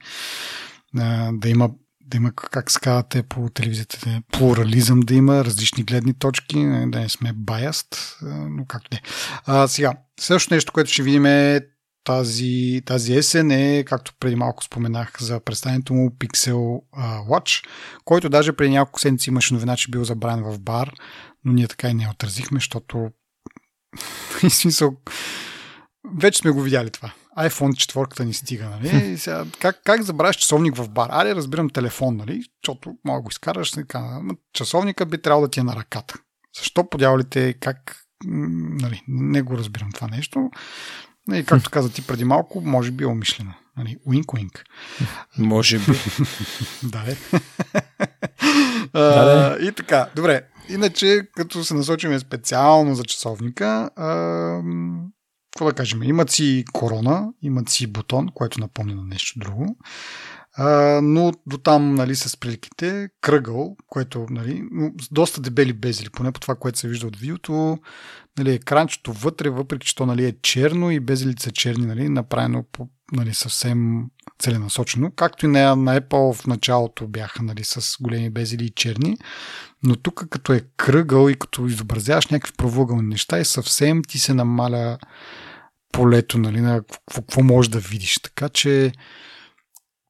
Да 1.33 1.49
има 1.49 1.71
да 2.09 2.17
има, 2.17 2.33
как 2.33 2.71
се 2.71 2.81
по 3.29 3.49
телевизията, 3.49 4.23
плурализъм 4.33 5.01
да 5.01 5.15
има, 5.15 5.45
различни 5.45 5.85
гледни 5.85 6.15
точки, 6.15 6.59
да 6.87 7.01
не 7.01 7.09
сме 7.09 7.33
баяст, 7.33 8.19
но 8.23 8.65
както 8.67 8.89
не. 8.93 9.03
А, 9.45 9.69
сега, 9.69 9.95
следващото 10.21 10.55
нещо, 10.55 10.73
което 10.73 10.91
ще 10.91 11.03
видим 11.03 11.27
е 11.27 11.61
тази, 12.05 12.83
тази 12.87 13.17
есен 13.17 13.51
е, 13.51 13.85
както 13.85 14.13
преди 14.21 14.37
малко 14.37 14.65
споменах 14.65 15.17
за 15.21 15.41
представянето 15.41 15.95
му 15.95 16.11
Pixel 16.11 16.83
Watch, 17.29 17.65
който 18.05 18.29
даже 18.29 18.53
преди 18.53 18.71
няколко 18.71 19.01
седмици 19.01 19.31
имаше 19.31 19.55
новина, 19.55 19.77
че 19.77 19.91
бил 19.91 20.05
забравен 20.05 20.45
в 20.45 20.61
бар, 20.61 20.93
но 21.45 21.53
ние 21.53 21.69
така 21.69 21.89
и 21.89 21.95
не 21.95 22.11
отразихме, 22.11 22.57
защото 22.57 23.11
смисъл, 24.49 24.97
вече 26.19 26.39
сме 26.39 26.51
го 26.51 26.63
видяли 26.63 26.91
това 26.91 27.13
iPhone 27.39 27.77
четвърката 27.77 28.25
ни 28.25 28.35
стига, 28.35 28.65
нали? 28.65 29.19
Сега, 29.19 29.45
как, 29.61 29.81
как 29.85 30.03
забравяш 30.03 30.37
часовник 30.37 30.77
в 30.77 30.89
бар? 30.89 31.09
Аре, 31.13 31.35
разбирам 31.35 31.71
телефон, 31.71 32.17
нали? 32.17 32.43
Защото 32.63 32.97
мога 33.05 33.19
да 33.19 33.23
го 33.23 33.29
изкараш, 33.31 33.71
така, 33.71 34.21
часовника 34.53 35.07
би 35.07 35.23
трябвало 35.23 35.47
да 35.47 35.51
ти 35.51 35.61
е 35.61 35.63
на 35.63 35.77
ръката. 35.77 36.15
Защо 36.59 36.91
подявалите, 36.91 37.53
как, 37.53 37.97
нали, 38.25 39.03
не 39.09 39.43
го 39.43 39.59
разбирам 39.59 39.93
това 39.93 40.09
нещо. 40.09 40.51
И 41.29 41.31
нали, 41.31 41.45
както 41.45 41.71
каза 41.71 41.93
ти 41.93 42.07
преди 42.07 42.25
малко, 42.25 42.61
може 42.61 42.91
би 42.91 43.05
е 43.05 43.07
умишлено. 43.07 43.55
Нали, 43.77 43.97
уинк, 44.07 44.33
уинк. 44.33 44.65
Може 45.39 45.79
би. 45.79 45.85
да, 46.83 47.05
е. 47.09 47.17
а, 48.99 49.57
и 49.59 49.73
така, 49.73 50.09
добре. 50.17 50.43
Иначе, 50.69 51.29
като 51.37 51.65
се 51.65 51.75
насочиме 51.75 52.19
специално 52.19 52.95
за 52.95 53.05
часовника, 53.05 53.91
а, 53.97 54.09
какво 55.59 55.67
да 55.67 55.73
кажем, 55.73 56.03
имат 56.03 56.31
си 56.31 56.65
корона, 56.73 57.29
имат 57.43 57.69
си 57.69 57.87
бутон, 57.87 58.29
което 58.35 58.61
напомня 58.61 58.95
на 58.95 59.05
нещо 59.05 59.39
друго. 59.39 59.77
А, 60.57 61.01
но 61.03 61.33
до 61.47 61.59
там, 61.59 61.95
нали, 61.95 62.15
с 62.15 62.37
приликите, 62.37 63.09
кръгъл, 63.21 63.77
което, 63.87 64.27
нали, 64.31 64.63
доста 65.11 65.41
дебели 65.41 65.73
безели, 65.73 66.11
поне 66.11 66.33
по 66.33 66.41
това, 66.41 66.55
което 66.55 66.79
се 66.79 66.89
вижда 66.89 67.07
от 67.07 67.17
видеото, 67.17 67.79
нали, 68.39 68.53
екранчето 68.53 69.13
вътре, 69.13 69.51
въпреки 69.51 69.87
че 69.87 69.95
то, 69.95 70.07
нали, 70.07 70.25
е 70.25 70.37
черно 70.43 70.91
и 70.91 71.01
безелите 71.01 71.43
са 71.43 71.51
черни, 71.51 71.87
нали, 71.87 72.09
направено 72.09 72.65
по, 72.73 72.89
нали, 73.13 73.35
съвсем 73.35 74.05
целенасочено. 74.39 75.11
Както 75.17 75.47
и 75.47 75.49
на, 75.49 75.77
на 75.77 76.01
Apple 76.01 76.35
в 76.35 76.47
началото 76.47 77.09
бяха 77.09 77.43
нали, 77.43 77.65
с 77.65 77.97
големи 78.01 78.31
безели 78.31 78.65
и 78.65 78.71
черни. 78.71 79.17
Но 79.83 79.97
тук 79.97 80.27
като 80.31 80.53
е 80.53 80.65
кръгъл 80.77 81.29
и 81.29 81.35
като 81.35 81.67
изобразяваш 81.67 82.27
някакви 82.27 82.53
правоъгълни 82.57 83.09
неща 83.09 83.39
и 83.39 83.45
съвсем 83.45 84.03
ти 84.03 84.19
се 84.19 84.35
намаля 84.35 84.99
полето, 85.93 86.39
нали, 86.39 86.61
на 86.61 86.83
какво, 86.83 87.23
какво 87.23 87.43
можеш 87.43 87.71
да 87.71 87.79
видиш. 87.79 88.19
Така 88.19 88.49
че 88.49 88.93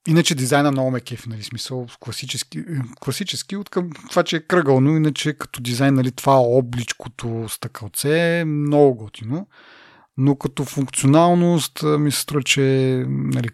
Иначе 0.08 0.34
дизайна 0.34 0.72
много 0.72 0.90
ме 0.90 1.00
кефи, 1.00 1.28
нали, 1.28 1.42
смисъл 1.42 1.86
класически, 2.00 2.64
класически 3.00 3.56
от 3.56 3.68
към 3.68 3.90
това, 4.10 4.22
че 4.22 4.36
е 4.36 4.46
кръгъл, 4.46 4.80
но 4.80 4.96
иначе 4.96 5.32
като 5.32 5.60
дизайн, 5.60 5.94
нали, 5.94 6.12
това 6.12 6.36
обличкото 6.36 7.46
стъкълце 7.48 8.38
е 8.38 8.44
много 8.44 8.94
готино, 8.94 9.48
но 10.16 10.36
като 10.36 10.64
функционалност 10.64 11.82
ми 11.82 12.12
се 12.12 12.20
струва, 12.20 12.42
че 12.42 12.60
нали, 13.08 13.48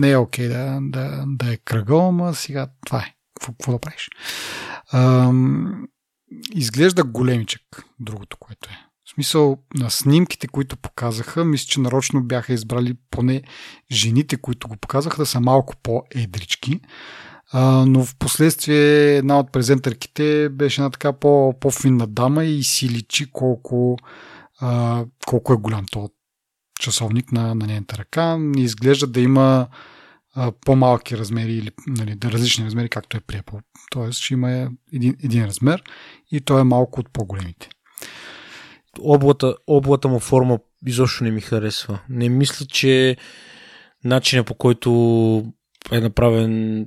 не 0.00 0.10
е 0.10 0.16
окей 0.16 0.48
да, 0.48 0.78
да, 0.82 1.24
да 1.26 1.52
е 1.52 1.56
кръгъл, 1.56 2.08
ама 2.08 2.34
сега 2.34 2.68
това 2.86 2.98
е. 2.98 3.14
Какво, 3.34 3.52
какво 3.52 3.72
да 3.72 3.78
правиш? 3.78 4.08
Ам, 4.92 5.86
изглежда 6.54 7.04
големичък, 7.04 7.62
другото, 8.00 8.36
което 8.36 8.70
е. 8.70 8.85
В 9.06 9.10
смисъл 9.10 9.58
на 9.74 9.90
снимките, 9.90 10.48
които 10.48 10.76
показаха, 10.76 11.44
мисля, 11.44 11.66
че 11.66 11.80
нарочно 11.80 12.22
бяха 12.22 12.52
избрали 12.52 12.94
поне 13.10 13.42
жените, 13.92 14.36
които 14.36 14.68
го 14.68 14.76
показаха, 14.76 15.16
да 15.16 15.26
са 15.26 15.40
малко 15.40 15.74
по-едрички. 15.82 16.80
А, 17.52 17.84
но 17.86 18.04
в 18.04 18.16
последствие 18.16 19.16
една 19.16 19.38
от 19.38 19.52
презентърките 19.52 20.48
беше 20.48 20.80
една 20.80 20.90
така 20.90 21.12
по, 21.12 21.54
по-финна 21.60 22.06
дама 22.06 22.44
и 22.44 22.62
си 22.62 22.88
личи 22.88 23.26
колко, 23.32 23.96
а, 24.60 25.04
колко 25.26 25.52
е 25.52 25.56
голям 25.56 25.86
този 25.92 26.12
часовник 26.80 27.32
на, 27.32 27.54
на 27.54 27.66
нейната 27.66 27.98
ръка. 27.98 28.36
Не 28.38 28.62
изглежда 28.62 29.06
да 29.06 29.20
има 29.20 29.68
по-малки 30.64 31.18
размери 31.18 31.52
или 31.52 31.70
нали, 31.86 32.14
да 32.14 32.32
различни 32.32 32.64
размери, 32.64 32.88
както 32.88 33.16
е 33.16 33.20
при 33.20 33.36
Apple. 33.36 33.60
Тоест 33.90 34.18
ще 34.18 34.34
има 34.34 34.70
един, 34.92 35.16
един 35.22 35.44
размер 35.44 35.82
и 36.30 36.40
той 36.40 36.60
е 36.60 36.64
малко 36.64 37.00
от 37.00 37.12
по-големите 37.12 37.68
облата, 39.00 39.54
облата 39.66 40.08
му 40.08 40.18
форма 40.18 40.58
изобщо 40.86 41.24
не 41.24 41.30
ми 41.30 41.40
харесва. 41.40 41.98
Не 42.08 42.28
мисля, 42.28 42.66
че 42.66 43.16
начинът 44.04 44.46
по 44.46 44.54
който 44.54 45.44
е 45.92 46.00
направен 46.00 46.86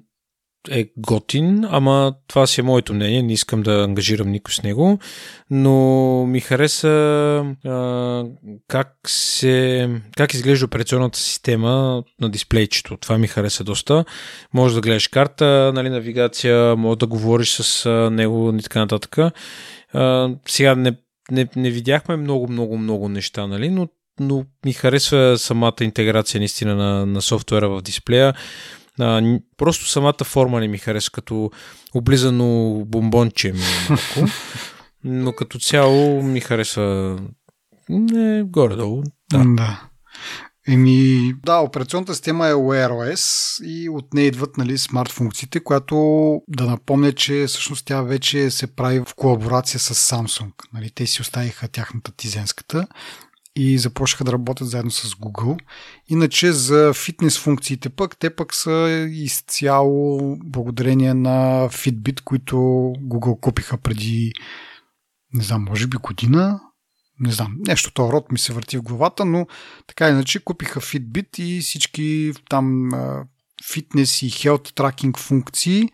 е 0.70 0.92
готин, 0.98 1.66
ама 1.70 2.14
това 2.28 2.48
си 2.48 2.62
е 2.62 2.64
моето 2.64 2.94
мнение, 2.94 3.24
не 3.24 3.34
искам 3.34 3.64
да 3.64 3.84
ангажирам 3.84 4.32
никой 4.32 4.54
с 4.54 4.64
него, 4.64 5.00
но 5.50 6.26
ми 6.26 6.40
хареса 6.40 6.88
а, 7.66 8.26
как 8.68 8.98
се 9.08 9.90
как 10.18 10.34
изглежда 10.34 10.66
операционната 10.66 11.20
система 11.20 12.04
на 12.22 12.30
дисплейчето. 12.30 12.98
Това 12.98 13.18
ми 13.18 13.28
хареса 13.28 13.64
доста. 13.64 14.06
Може 14.54 14.76
да 14.76 14.82
гледаш 14.82 15.08
карта, 15.08 15.72
нали, 15.76 15.90
навигация, 15.90 16.76
може 16.76 17.00
да 17.00 17.08
говориш 17.08 17.50
с 17.52 17.90
него 18.12 18.54
и 18.60 18.62
така 18.62 18.80
нататък. 18.80 19.18
А, 19.94 20.30
сега 20.48 20.76
не 20.76 20.94
не, 21.32 21.48
не 21.56 21.72
видяхме 21.72 22.16
много, 22.16 22.48
много, 22.48 22.78
много 22.78 23.10
неща, 23.10 23.48
нали? 23.48 23.70
но, 23.70 23.88
но 24.20 24.46
ми 24.66 24.74
харесва 24.74 25.38
самата 25.38 25.76
интеграция 25.82 26.40
наистина 26.40 26.76
на, 26.76 27.06
на 27.06 27.22
софтуера 27.22 27.70
в 27.70 27.82
дисплея. 27.82 28.34
А, 29.00 29.40
просто 29.58 29.86
самата 29.86 30.24
форма 30.24 30.60
не 30.60 30.68
ми 30.68 30.78
харесва, 30.78 31.12
като 31.12 31.52
облизано 31.94 32.82
бомбонче 32.86 33.52
ми 33.52 33.60
е 33.60 33.90
малко. 33.90 34.32
Но 35.04 35.34
като 35.34 35.60
цяло 35.60 36.24
ми 36.24 36.40
харесва 36.40 37.20
не, 37.90 38.44
горе-долу. 38.44 39.04
Да. 39.32 39.44
да. 39.46 39.89
Еми, 40.72 41.34
да, 41.46 41.58
операционната 41.58 42.14
система 42.16 42.48
е 42.48 42.54
OS 42.54 43.64
и 43.66 43.90
от 43.90 44.14
нея 44.14 44.28
идват 44.28 44.58
нали, 44.58 44.78
смарт 44.78 45.12
функциите, 45.12 45.60
която 45.60 45.96
да 46.48 46.66
напомня, 46.66 47.14
че 47.14 47.46
всъщност 47.48 47.86
тя 47.86 48.02
вече 48.02 48.52
се 48.52 48.76
прави 48.76 49.00
в 49.00 49.16
колаборация 49.16 49.80
с 49.80 50.16
Samsung. 50.16 50.52
Нали, 50.74 50.90
те 50.90 51.06
си 51.06 51.22
оставиха 51.22 51.68
тяхната 51.68 52.12
тизенската 52.12 52.88
и 53.56 53.78
започнаха 53.78 54.24
да 54.24 54.32
работят 54.32 54.70
заедно 54.70 54.92
с 54.92 55.16
Google. 55.16 55.60
Иначе 56.08 56.52
за 56.52 56.94
фитнес 56.94 57.40
функциите 57.40 57.90
пък, 57.90 58.18
те 58.18 58.36
пък 58.36 58.54
са 58.54 59.08
изцяло 59.12 60.36
благодарение 60.46 61.14
на 61.14 61.70
Fitbit, 61.70 62.22
които 62.22 62.56
Google 63.00 63.40
купиха 63.40 63.78
преди 63.78 64.32
не 65.34 65.44
знам, 65.44 65.66
може 65.70 65.88
би 65.88 65.98
година, 65.98 66.60
не 67.20 67.32
знам, 67.32 67.56
нещо 67.68 67.94
този 67.94 68.12
род 68.12 68.32
ми 68.32 68.40
се 68.40 68.54
върти 68.54 68.78
в 68.78 68.82
главата, 68.82 69.26
но 69.26 69.48
така 69.88 70.10
иначе 70.10 70.44
купиха 70.44 70.82
Fitbit 70.82 71.40
и 71.40 71.62
всички 71.62 72.32
там 72.50 72.90
фитнес 73.72 74.22
и 74.22 74.30
health 74.30 74.72
tracking 74.72 75.18
функции 75.18 75.90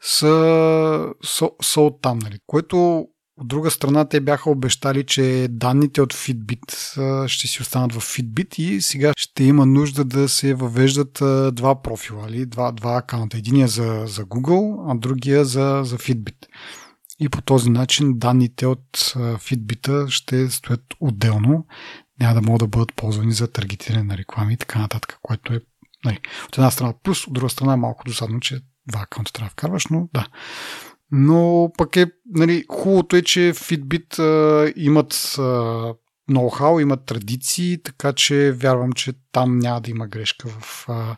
са, 0.00 1.14
са, 1.24 1.50
са 1.62 1.80
от 1.80 2.02
там, 2.02 2.18
нали? 2.18 2.38
което 2.46 3.06
от 3.40 3.48
друга 3.48 3.70
страна 3.70 4.04
те 4.04 4.20
бяха 4.20 4.50
обещали, 4.50 5.04
че 5.04 5.46
данните 5.50 6.02
от 6.02 6.14
Fitbit 6.14 7.26
ще 7.26 7.46
си 7.46 7.62
останат 7.62 7.92
в 7.92 8.00
Fitbit 8.00 8.60
и 8.60 8.80
сега 8.80 9.12
ще 9.16 9.44
има 9.44 9.66
нужда 9.66 10.04
да 10.04 10.28
се 10.28 10.54
въвеждат 10.54 11.22
два 11.54 11.82
профила, 11.82 12.26
или 12.28 12.46
два, 12.46 12.72
два 12.72 12.96
акаунта. 12.96 13.36
Единия 13.36 13.68
за, 13.68 14.04
за 14.06 14.24
Google, 14.24 14.92
а 14.92 14.94
другия 14.94 15.44
за, 15.44 15.82
за 15.84 15.98
Fitbit 15.98 16.46
и 17.20 17.28
по 17.28 17.42
този 17.42 17.70
начин 17.70 18.18
данните 18.18 18.66
от 18.66 18.96
Fitbit 19.16 20.08
ще 20.08 20.50
стоят 20.50 20.84
отделно. 21.00 21.66
Няма 22.20 22.34
да 22.34 22.42
могат 22.42 22.60
да 22.60 22.66
бъдат 22.66 22.94
ползвани 22.96 23.32
за 23.32 23.52
таргетиране 23.52 24.02
на 24.02 24.18
реклами 24.18 24.54
и 24.54 24.56
така 24.56 24.78
нататък, 24.78 25.18
което 25.22 25.54
е 25.54 25.60
нали, 26.04 26.18
от 26.48 26.58
една 26.58 26.70
страна 26.70 26.94
плюс, 27.02 27.26
от 27.26 27.32
друга 27.32 27.50
страна 27.50 27.72
е 27.72 27.76
малко 27.76 28.04
досадно, 28.06 28.40
че 28.40 28.60
два 28.88 29.00
акаунта 29.02 29.32
трябва 29.32 29.46
да 29.46 29.52
вкарваш, 29.52 29.86
но 29.86 30.08
да. 30.14 30.26
Но 31.12 31.70
пък 31.78 31.96
е, 31.96 32.06
нали, 32.34 32.64
хубавото 32.70 33.16
е, 33.16 33.22
че 33.22 33.40
Fitbit 33.40 34.18
а, 34.18 34.72
имат 34.76 35.34
а, 35.38 35.42
ноу-хау, 36.30 36.82
имат 36.82 37.04
традиции, 37.04 37.82
така 37.82 38.12
че 38.12 38.52
вярвам, 38.52 38.92
че 38.92 39.12
там 39.32 39.58
няма 39.58 39.80
да 39.80 39.90
има 39.90 40.06
грешка 40.06 40.48
в, 40.48 40.84
а, 40.88 41.16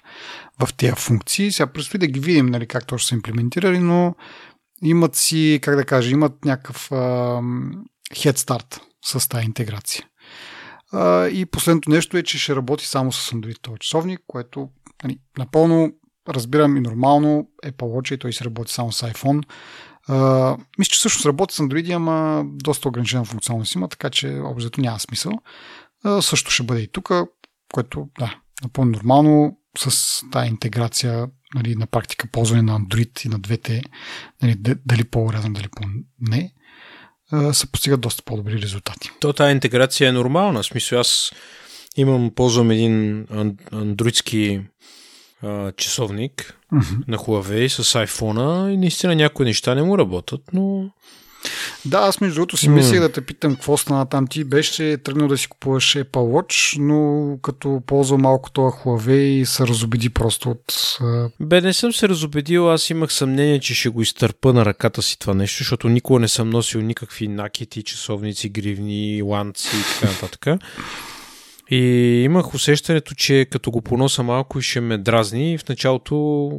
в 0.64 0.74
тези 0.74 0.92
функции. 0.96 1.52
Сега 1.52 1.66
предстои 1.66 2.00
да 2.00 2.06
ги 2.06 2.20
видим 2.20 2.46
нали, 2.46 2.66
как 2.66 2.86
точно 2.86 3.06
са 3.06 3.14
имплементирали, 3.14 3.78
но 3.78 4.14
имат 4.82 5.16
си, 5.16 5.58
как 5.62 5.76
да 5.76 5.84
кажа, 5.84 6.10
имат 6.10 6.44
някакъв 6.44 6.90
head 8.14 8.36
start 8.36 8.80
с 9.04 9.28
тази 9.28 9.46
интеграция. 9.46 10.06
И 11.32 11.46
последното 11.50 11.90
нещо 11.90 12.16
е, 12.16 12.22
че 12.22 12.38
ще 12.38 12.56
работи 12.56 12.86
само 12.86 13.12
с 13.12 13.30
Android 13.30 13.58
този 13.62 13.78
часовник, 13.78 14.20
което 14.26 14.68
нали, 15.04 15.18
напълно 15.38 15.92
разбирам 16.28 16.76
и 16.76 16.80
нормално 16.80 17.48
Apple 17.64 17.72
Watch 17.72 18.14
и 18.14 18.18
той 18.18 18.32
се 18.32 18.44
работи 18.44 18.72
само 18.72 18.92
с 18.92 19.06
iPhone. 19.06 19.44
Мисля, 20.78 20.90
че 20.90 21.00
също 21.00 21.28
работи 21.28 21.54
с 21.54 21.58
Android, 21.58 21.96
ама 21.96 22.44
доста 22.46 22.88
ограничена 22.88 23.24
функционалност 23.24 23.74
има, 23.74 23.88
така 23.88 24.10
че 24.10 24.40
обзето 24.44 24.80
няма 24.80 25.00
смисъл. 25.00 25.32
Също 26.20 26.50
ще 26.50 26.62
бъде 26.62 26.80
и 26.80 26.88
тук, 26.92 27.10
което 27.72 28.08
да, 28.18 28.34
напълно 28.62 28.90
нормално 28.90 29.58
с 29.78 30.22
тази 30.32 30.48
интеграция 30.48 31.26
нали, 31.54 31.74
на 31.74 31.86
практика 31.86 32.28
ползване 32.32 32.62
на 32.62 32.80
Android 32.80 33.26
и 33.26 33.28
на 33.28 33.38
двете, 33.38 33.82
нали, 34.42 34.56
дали 34.86 35.04
по-урязан, 35.04 35.52
дали 35.52 35.68
по-не, 35.76 36.52
се 37.52 37.72
постигат 37.72 38.00
доста 38.00 38.22
по-добри 38.22 38.62
резултати. 38.62 39.10
То 39.20 39.32
тази 39.32 39.52
интеграция 39.52 40.08
е 40.08 40.12
нормална. 40.12 40.62
В 40.62 40.66
смисъл 40.66 41.00
аз 41.00 41.32
имам, 41.96 42.30
ползвам 42.34 42.70
един 42.70 43.26
андроидски 43.72 44.60
часовник 45.76 46.58
uh-huh. 46.72 47.08
на 47.08 47.18
Huawei 47.18 47.68
с 47.68 48.06
iPhone 48.06 48.70
и 48.70 48.76
наистина 48.76 49.14
някои 49.14 49.46
неща 49.46 49.74
не 49.74 49.82
му 49.82 49.98
работят, 49.98 50.40
но 50.52 50.90
да, 51.84 51.98
аз 51.98 52.20
между 52.20 52.34
другото 52.34 52.56
си 52.56 52.68
мислех 52.68 53.00
да 53.00 53.12
те 53.12 53.20
питам 53.20 53.54
какво 53.54 53.76
стана 53.76 54.06
там. 54.06 54.26
Ти 54.26 54.44
беше 54.44 54.96
тръгнал 54.96 55.28
да 55.28 55.38
си 55.38 55.46
купуваш 55.48 55.94
Apple 55.94 56.04
Watch, 56.10 56.78
но 56.78 57.38
като 57.42 57.82
ползва 57.86 58.18
малко 58.18 58.50
това 58.50 58.70
Huawei 58.70 59.12
и 59.12 59.46
се 59.46 59.66
разобеди 59.66 60.10
просто 60.10 60.50
от... 60.50 60.98
Бе, 61.40 61.60
не 61.60 61.72
съм 61.72 61.92
се 61.92 62.08
разобедил, 62.08 62.72
аз 62.72 62.90
имах 62.90 63.12
съмнение, 63.12 63.60
че 63.60 63.74
ще 63.74 63.88
го 63.88 64.02
изтърпа 64.02 64.52
на 64.52 64.64
ръката 64.64 65.02
си 65.02 65.18
това 65.18 65.34
нещо, 65.34 65.58
защото 65.58 65.88
никога 65.88 66.20
не 66.20 66.28
съм 66.28 66.50
носил 66.50 66.80
никакви 66.80 67.28
накити, 67.28 67.82
часовници, 67.82 68.48
гривни, 68.48 69.22
ланци 69.22 69.68
и 69.76 70.00
така 70.00 70.12
нататък. 70.12 70.46
И 71.70 71.78
имах 72.24 72.54
усещането, 72.54 73.14
че 73.14 73.46
като 73.50 73.70
го 73.70 73.82
поноса 73.82 74.22
малко 74.22 74.58
и 74.58 74.62
ще 74.62 74.80
ме 74.80 74.98
дразни. 74.98 75.58
В 75.58 75.68
началото 75.68 76.50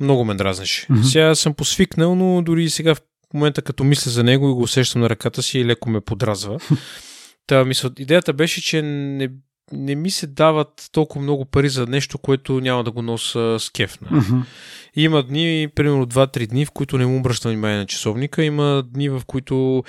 много 0.00 0.24
ме 0.24 0.34
дразнеше. 0.34 0.86
Mm-hmm. 0.86 1.02
Сега 1.02 1.34
съм 1.34 1.54
посвикнал, 1.54 2.14
но 2.14 2.42
дори 2.42 2.70
сега 2.70 2.94
в 2.94 3.00
в 3.32 3.34
момента 3.34 3.62
като 3.62 3.84
мисля 3.84 4.10
за 4.10 4.24
него 4.24 4.48
и 4.48 4.52
го 4.52 4.62
усещам 4.62 5.00
на 5.00 5.10
ръката 5.10 5.42
си 5.42 5.58
и 5.58 5.64
леко 5.64 5.90
ме 5.90 6.00
подразва. 6.00 6.58
Та, 7.46 7.64
мисля, 7.64 7.90
идеята 7.98 8.32
беше, 8.32 8.62
че 8.62 8.82
не, 8.82 9.28
не 9.72 9.94
ми 9.94 10.10
се 10.10 10.26
дават 10.26 10.88
толкова 10.92 11.22
много 11.22 11.44
пари 11.44 11.68
за 11.68 11.86
нещо, 11.86 12.18
което 12.18 12.60
няма 12.60 12.84
да 12.84 12.90
го 12.90 13.02
носа 13.02 13.56
с 13.60 13.70
кеф. 13.70 13.98
Нали? 14.00 14.24
Има 14.96 15.22
дни, 15.22 15.68
примерно 15.74 16.06
2-3 16.06 16.46
дни, 16.46 16.66
в 16.66 16.70
които 16.70 16.98
не 16.98 17.06
му 17.06 17.18
обръщам 17.18 17.50
внимание 17.50 17.78
на 17.78 17.86
часовника. 17.86 18.44
Има 18.44 18.84
дни, 18.94 19.08
в 19.08 19.22
които 19.26 19.84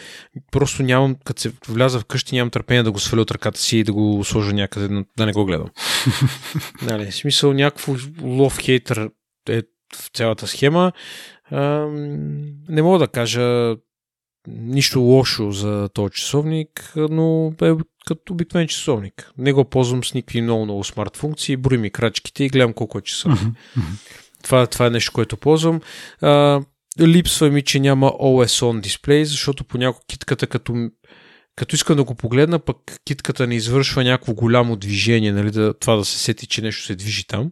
просто 0.52 0.84
нямам, 0.84 1.16
като 1.26 1.42
се 1.42 1.52
вляза 1.68 2.00
в 2.00 2.06
къщи, 2.06 2.36
нямам 2.36 2.50
търпение 2.50 2.84
да 2.84 2.92
го 2.92 3.00
сваля 3.00 3.22
от 3.22 3.32
ръката 3.32 3.60
си 3.60 3.78
и 3.78 3.84
да 3.84 3.94
го 3.94 4.24
сложа 4.24 4.54
някъде, 4.54 5.04
да 5.18 5.26
не 5.26 5.34
го 5.34 5.46
гледам. 5.46 5.68
нали, 6.82 7.12
в 7.12 7.16
смисъл, 7.16 7.54
някакво 7.54 7.96
лов 8.22 8.60
хейтър 8.60 9.10
е 9.50 9.62
в 9.96 10.10
цялата 10.14 10.48
схема. 10.48 10.92
Не 11.52 12.82
мога 12.82 13.00
да 13.00 13.08
кажа 13.08 13.76
нищо 14.48 15.00
лошо 15.00 15.52
за 15.52 15.90
този 15.94 16.14
часовник, 16.14 16.94
но 16.96 17.54
е 17.62 17.72
като 18.08 18.34
обикновен 18.34 18.68
часовник. 18.68 19.32
Не 19.38 19.54
го 19.54 19.66
ползвам 19.66 20.04
с 20.04 20.14
никакви 20.14 20.42
много, 20.42 20.66
много 20.66 20.84
смарт 20.84 21.18
функции, 21.18 21.58
брои 21.58 21.78
ми 21.78 21.90
крачките 21.90 22.44
и 22.44 22.50
гледам 22.50 22.74
колко 22.74 22.98
е 22.98 23.02
часа. 23.02 23.38
Това, 24.44 24.68
това 24.68 24.86
е 24.86 24.90
нещо, 24.90 25.12
което 25.12 25.38
ползвам. 25.38 25.82
А, 26.22 26.62
липсва 27.00 27.50
ми, 27.50 27.62
че 27.62 27.80
няма 27.80 28.12
OS 28.12 28.66
on 28.66 28.82
дисплей, 28.82 29.26
защото 29.26 29.64
понякога 29.64 30.06
китката 30.08 30.48
като, 30.48 30.90
като 31.56 31.76
искам 31.76 31.96
да 31.96 32.04
го 32.04 32.16
погледна, 32.16 32.60
пък 32.60 32.78
китката 33.06 33.48
не 33.48 33.56
извършва 33.56 34.04
някакво 34.04 34.34
голямо 34.34 34.76
движение, 34.76 35.32
нали, 35.32 35.52
да, 35.52 35.74
това 35.74 35.96
да 35.96 36.06
се 36.06 36.20
сети, 36.20 36.48
че 36.48 36.62
нещо 36.62 36.86
се 36.86 36.96
движи 36.96 37.28
там. 37.28 37.52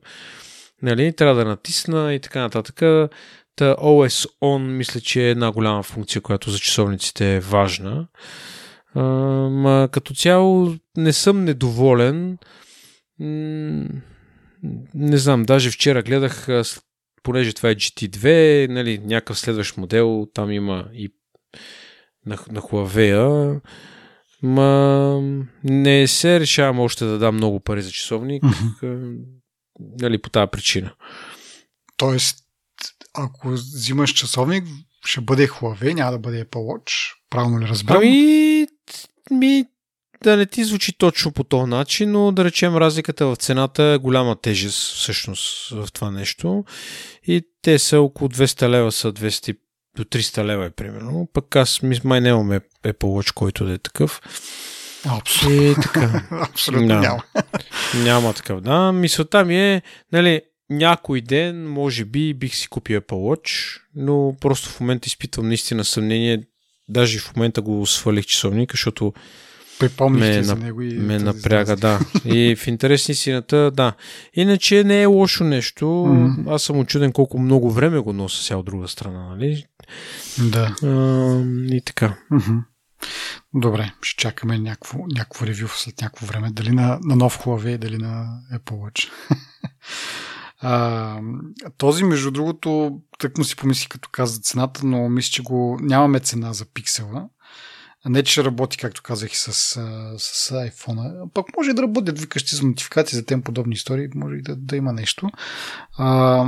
Нали, 0.81 1.13
трябва 1.13 1.35
да 1.35 1.45
натисна 1.45 2.13
и 2.13 2.19
така 2.19 2.41
нататък. 2.41 3.09
Та 3.55 3.75
OS 3.75 4.29
on 4.43 4.57
мисля, 4.57 4.99
че 4.99 5.21
е 5.21 5.29
една 5.29 5.51
голяма 5.51 5.83
функция, 5.83 6.21
която 6.21 6.51
за 6.51 6.59
часовниците 6.59 7.35
е 7.35 7.39
важна. 7.39 8.07
А, 8.95 9.03
ма, 9.49 9.89
като 9.91 10.13
цяло 10.13 10.75
не 10.97 11.13
съм 11.13 11.43
недоволен. 11.43 12.37
Не 14.93 15.17
знам, 15.17 15.43
даже 15.43 15.71
вчера 15.71 16.03
гледах, 16.03 16.47
понеже 17.23 17.53
това 17.53 17.69
е 17.69 17.75
GT2, 17.75 18.67
нали, 18.67 18.97
някакъв 18.97 19.39
следващ 19.39 19.77
модел, 19.77 20.27
там 20.33 20.51
има 20.51 20.85
и 20.93 21.09
на, 22.25 22.37
на 22.51 22.61
Huawei, 22.61 23.59
ма 24.43 25.21
не 25.63 26.07
се 26.07 26.39
решавам 26.39 26.79
още 26.79 27.05
да 27.05 27.17
дам 27.17 27.35
много 27.35 27.59
пари 27.59 27.81
за 27.81 27.91
часовник, 27.91 28.43
а, 28.83 28.97
нали, 30.01 30.17
по 30.17 30.29
тази 30.29 30.51
причина. 30.51 30.93
Тоест, 31.97 32.37
ако 33.13 33.49
взимаш 33.49 34.09
часовник, 34.13 34.63
ще 35.05 35.21
бъде 35.21 35.47
Huawei, 35.47 35.93
няма 35.93 36.11
да 36.11 36.19
бъде 36.19 36.45
Apple 36.45 36.55
Watch. 36.55 36.91
Правилно 37.29 37.59
ли 37.59 37.67
разбирам? 37.67 37.97
Ами, 37.97 38.67
ми, 39.31 39.65
да 40.23 40.37
не 40.37 40.45
ти 40.45 40.63
звучи 40.63 40.97
точно 40.97 41.31
по 41.31 41.43
този 41.43 41.69
начин, 41.69 42.11
но 42.11 42.31
да 42.31 42.43
речем 42.45 42.77
разликата 42.77 43.25
в 43.25 43.35
цената 43.35 43.83
е 43.83 43.97
голяма 43.97 44.35
тежест 44.41 44.95
всъщност 44.95 45.69
в 45.69 45.87
това 45.93 46.11
нещо. 46.11 46.65
И 47.27 47.41
те 47.61 47.79
са 47.79 48.01
около 48.01 48.29
200 48.29 48.69
лева, 48.69 48.91
са 48.91 49.13
200 49.13 49.57
до 49.95 50.03
300 50.03 50.43
лева 50.43 50.65
е 50.65 50.69
примерно. 50.69 51.27
Пък 51.33 51.55
аз 51.55 51.79
май 52.03 52.21
нямаме 52.21 52.59
Apple 52.83 52.93
Watch, 52.93 53.33
който 53.33 53.65
да 53.65 53.73
е 53.73 53.77
такъв. 53.77 54.21
Абсолютно, 55.05 55.63
И 55.63 55.75
така. 55.75 56.23
абсолютно 56.51 56.87
Да. 56.87 56.99
няма. 56.99 57.23
Няма 58.03 58.33
такъв, 58.33 58.61
да. 58.61 58.91
Мисълта 58.91 59.45
ми 59.45 59.57
е, 59.57 59.81
нали, 60.11 60.41
някой 60.71 61.21
ден, 61.21 61.69
може 61.69 62.05
би, 62.05 62.33
бих 62.33 62.55
си 62.55 62.67
купил 62.67 62.99
Apple 62.99 63.11
Watch, 63.11 63.79
но 63.95 64.35
просто 64.41 64.69
в 64.69 64.79
момента 64.79 65.07
изпитвам 65.07 65.47
наистина 65.47 65.85
съмнение. 65.85 66.43
Даже 66.89 67.19
в 67.19 67.35
момента 67.35 67.61
го 67.61 67.85
свалих 67.85 68.25
часовника, 68.25 68.73
защото 68.73 69.13
Припомних 69.81 70.29
Ме 70.29 70.37
ти 70.37 70.43
за 70.43 70.55
него 70.55 70.81
и 70.81 70.93
ме 70.93 71.13
тази 71.13 71.25
напряга, 71.25 71.75
да. 71.75 71.99
И 72.25 72.55
в 72.55 72.67
интерес 72.67 73.07
на 73.07 73.11
истината, 73.11 73.71
да. 73.71 73.93
Иначе 74.33 74.83
не 74.83 75.01
е 75.01 75.05
лошо 75.05 75.43
нещо. 75.43 75.87
Мгм. 75.87 76.49
Аз 76.49 76.63
съм 76.63 76.79
очуден 76.79 77.11
колко 77.11 77.39
много 77.39 77.71
време 77.71 77.99
го 77.99 78.13
нося 78.13 78.43
сега 78.43 78.57
от 78.57 78.65
друга 78.65 78.87
страна, 78.87 79.27
нали? 79.29 79.65
Да. 80.37 80.75
А, 80.83 81.41
и 81.75 81.81
така. 81.85 82.17
Мгм. 82.31 82.57
Добре, 83.53 83.91
ще 84.01 84.21
чакаме 84.21 84.57
някакво, 84.57 84.97
някакво 85.07 85.45
ревю 85.45 85.67
след 85.67 86.01
някакво 86.01 86.25
време. 86.25 86.49
Дали 86.51 86.71
на, 86.71 86.99
на 87.03 87.15
нов 87.15 87.39
Huawei, 87.39 87.77
дали 87.77 87.97
на 87.97 88.39
Apple 88.53 88.71
Watch. 88.71 89.09
а, 90.61 91.19
този, 91.77 92.03
между 92.03 92.31
другото, 92.31 92.99
тък 93.19 93.37
му 93.37 93.43
си 93.43 93.55
помисли 93.55 93.89
като 93.89 94.09
каза 94.11 94.33
за 94.33 94.41
цената, 94.41 94.85
но 94.85 95.09
мисля, 95.09 95.31
че 95.31 95.43
го 95.43 95.77
нямаме 95.81 96.19
цена 96.19 96.53
за 96.53 96.65
пиксела. 96.65 97.29
Не, 98.05 98.23
че 98.23 98.43
работи, 98.43 98.77
както 98.77 99.01
казах, 99.03 99.33
и 99.33 99.37
с, 99.37 99.53
с 100.17 100.49
iPhone. 100.51 101.31
Пък 101.33 101.45
може 101.57 101.69
и 101.69 101.73
да 101.73 101.81
работят 101.81 102.19
викащи 102.19 102.55
за 102.55 102.67
нотификации 102.67 103.15
за 103.15 103.25
тем 103.25 103.41
подобни 103.41 103.73
истории. 103.73 104.07
Може 104.15 104.35
и 104.35 104.41
да, 104.41 104.55
да 104.55 104.75
има 104.75 104.93
нещо. 104.93 105.29
А, 105.97 106.45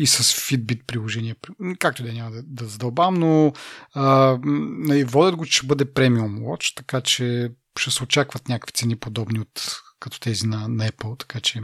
и 0.00 0.06
с 0.06 0.22
Fitbit 0.22 0.86
приложение. 0.86 1.34
Както 1.78 2.02
и 2.02 2.06
да 2.06 2.12
няма 2.12 2.30
да, 2.30 2.42
да 2.42 2.64
задълбавам, 2.64 3.14
но 3.14 3.52
а, 3.94 4.38
м, 4.44 4.68
нали, 4.78 5.04
водят 5.04 5.36
го, 5.36 5.46
че 5.46 5.58
ще 5.58 5.66
бъде 5.66 5.92
премиум 5.92 6.38
Watch, 6.38 6.76
така 6.76 7.00
че 7.00 7.50
ще 7.78 7.90
се 7.90 8.02
очакват 8.02 8.48
някакви 8.48 8.72
цени 8.72 8.96
подобни 8.96 9.40
от 9.40 9.76
като 10.00 10.20
тези 10.20 10.46
на, 10.46 10.68
на 10.68 10.88
Apple, 10.88 11.18
така 11.18 11.40
че 11.40 11.60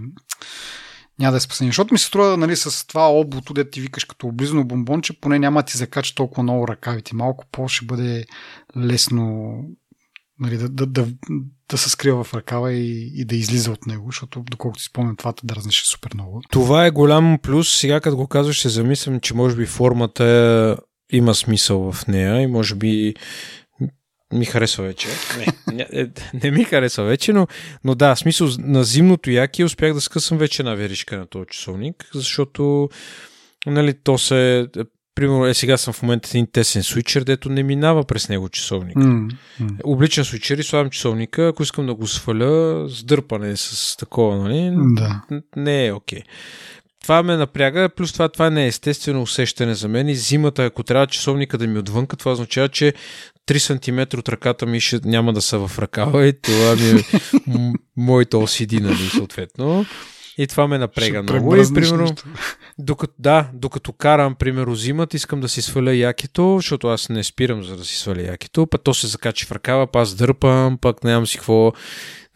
няма 1.19 1.31
да 1.33 1.37
е 1.37 1.41
спасение. 1.41 1.69
Защото 1.69 1.95
ми 1.95 1.99
се 1.99 2.07
струва 2.07 2.37
нали, 2.37 2.57
с 2.57 2.87
това 2.87 3.03
облото, 3.03 3.55
де 3.55 3.71
ти 3.71 3.81
викаш 3.81 4.05
като 4.05 4.27
облизано 4.27 4.65
бомбонче, 4.65 5.21
поне 5.21 5.39
няма 5.39 5.61
да 5.61 5.67
ти 5.67 5.79
закача 5.79 6.15
толкова 6.15 6.43
много 6.43 6.69
ръкавите. 6.69 7.17
Малко 7.17 7.45
по 7.53 7.69
ще 7.69 7.87
бъде 7.87 8.25
лесно 8.77 9.55
нали, 10.41 10.57
да, 10.57 10.69
да, 10.69 10.87
да, 10.87 11.07
да 11.69 11.79
се 11.79 11.91
скрива 11.91 12.25
в 12.25 12.35
ръкава 12.35 12.73
и, 12.73 13.13
и 13.21 13.25
да 13.25 13.37
излиза 13.37 13.71
от 13.73 13.87
него, 13.87 14.07
защото 14.07 14.45
доколкото 14.51 14.83
си 14.83 14.89
спомням, 14.89 15.17
това 15.17 15.33
те 15.33 15.47
дразнеше 15.47 15.87
супер 15.87 16.11
много. 16.15 16.43
Това 16.51 16.87
е 16.87 16.91
голям 16.91 17.39
плюс. 17.43 17.77
Сега 17.79 18.01
като 18.01 18.17
го 18.17 18.27
казваш, 18.27 18.61
се 18.61 18.69
замислям, 18.69 19.21
че 19.21 19.35
може 19.35 19.57
би 19.57 19.67
формата 19.67 20.77
има 21.13 21.35
смисъл 21.35 21.93
в 21.93 22.07
нея 22.07 22.41
и 22.41 22.47
може 22.47 22.75
би 22.75 23.15
ми 24.33 24.45
харесва 24.45 24.85
вече. 24.85 25.09
Не, 25.39 25.47
не, 25.77 25.87
е, 26.01 26.07
не 26.45 26.51
ми 26.51 26.65
харесва 26.65 27.05
вече, 27.05 27.33
но, 27.33 27.47
но 27.85 27.95
да, 27.95 28.15
в 28.15 28.19
смисъл 28.19 28.49
на 28.59 28.85
зимното 28.85 29.31
яки 29.31 29.65
успях 29.65 29.95
да 29.95 30.01
скъсам 30.01 30.39
вече 30.39 30.63
една 30.63 30.75
веришка 30.75 31.19
на 31.19 31.27
този 31.27 31.47
часовник, 31.51 32.09
защото 32.15 32.89
нали, 33.67 33.95
то 34.05 34.19
се... 34.19 34.67
Примерно, 35.15 35.47
е, 35.47 35.55
сега 35.55 35.77
съм 35.77 35.95
в 35.95 36.03
момента 36.03 36.29
един 36.33 36.47
тесен 36.53 36.83
свичер, 36.83 37.25
дето 37.25 37.49
не 37.49 37.63
минава 37.63 38.05
през 38.05 38.29
него 38.29 38.49
часовник. 38.49 38.97
М, 38.97 39.29
м. 39.61 39.69
Обличам 39.85 40.25
свичер 40.25 40.59
и 40.59 40.63
слагам 40.63 40.91
часовника, 40.91 41.49
ако 41.49 41.63
искам 41.63 41.87
да 41.87 41.95
го 41.95 42.07
сваля 42.07 42.87
с 42.89 43.05
дърпане, 43.05 43.57
с 43.57 43.97
такова, 43.97 44.37
нали? 44.37 44.73
Да. 44.77 45.23
не 45.57 45.87
е 45.87 45.93
окей. 45.93 46.23
Това 47.03 47.23
ме 47.23 47.37
напряга, 47.37 47.89
плюс 47.89 48.13
това, 48.13 48.29
това 48.29 48.51
не 48.51 48.65
е 48.65 48.67
естествено 48.67 49.23
усещане 49.23 49.75
за 49.75 49.89
мен 49.89 50.09
и 50.09 50.15
зимата, 50.15 50.65
ако 50.65 50.83
трябва 50.83 51.07
часовника 51.07 51.59
да 51.59 51.67
ми 51.67 51.79
отвънка, 51.79 52.17
това 52.17 52.33
означава, 52.33 52.69
че 52.69 52.95
3 53.49 53.59
см 53.59 54.19
от 54.19 54.29
ръката 54.29 54.67
ми 54.67 54.81
ще 54.81 55.01
няма 55.05 55.33
да 55.33 55.43
са 55.43 55.67
в 55.67 55.79
ръкава 55.79 56.27
и 56.27 56.41
това 56.41 56.75
ми 56.77 56.91
е 56.91 57.05
м- 57.47 57.73
моите 57.97 58.37
OCD, 58.37 58.81
нали, 58.81 59.09
съответно. 59.17 59.87
И 60.39 60.47
това 60.47 60.69
ме 60.69 60.79
напряга 60.79 61.23
Ще 61.23 61.23
много. 61.23 61.57
И, 61.57 61.75
примерно, 61.75 62.03
нещо. 62.03 62.25
докато, 62.79 63.13
да, 63.19 63.51
докато 63.55 63.93
карам, 63.93 64.35
примерно, 64.35 64.75
зимата, 64.75 65.17
искам 65.17 65.41
да 65.41 65.49
си 65.49 65.63
сваля 65.63 65.95
якито, 65.95 66.57
защото 66.59 66.89
аз 66.89 67.09
не 67.09 67.25
спирам 67.25 67.65
за 67.65 67.77
да 67.77 67.85
си 67.85 67.97
сваля 67.97 68.23
якито, 68.23 68.67
пък 68.67 68.83
то 68.85 68.95
се 68.95 69.07
закачи 69.07 69.47
в 69.47 69.53
ръкава, 69.53 69.87
пък 69.87 70.03
аз 70.03 70.15
дърпам, 70.15 70.79
пък 70.81 71.05
нямам 71.05 71.27
си 71.27 71.37
какво. 71.37 71.73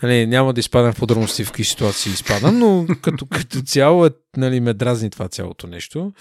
Нали, 0.02 0.26
няма 0.26 0.52
да 0.52 0.60
изпадам 0.60 0.92
в 0.92 0.98
подробности 0.98 1.44
в 1.44 1.48
какви 1.48 1.64
ситуации 1.64 2.12
изпадам, 2.12 2.58
но 2.58 2.86
като, 3.02 3.26
като 3.30 3.62
цяло 3.62 4.06
е, 4.06 4.10
нали, 4.36 4.60
ме 4.60 4.74
дразни 4.74 5.10
това 5.10 5.28
цялото 5.28 5.66
нещо. 5.66 6.12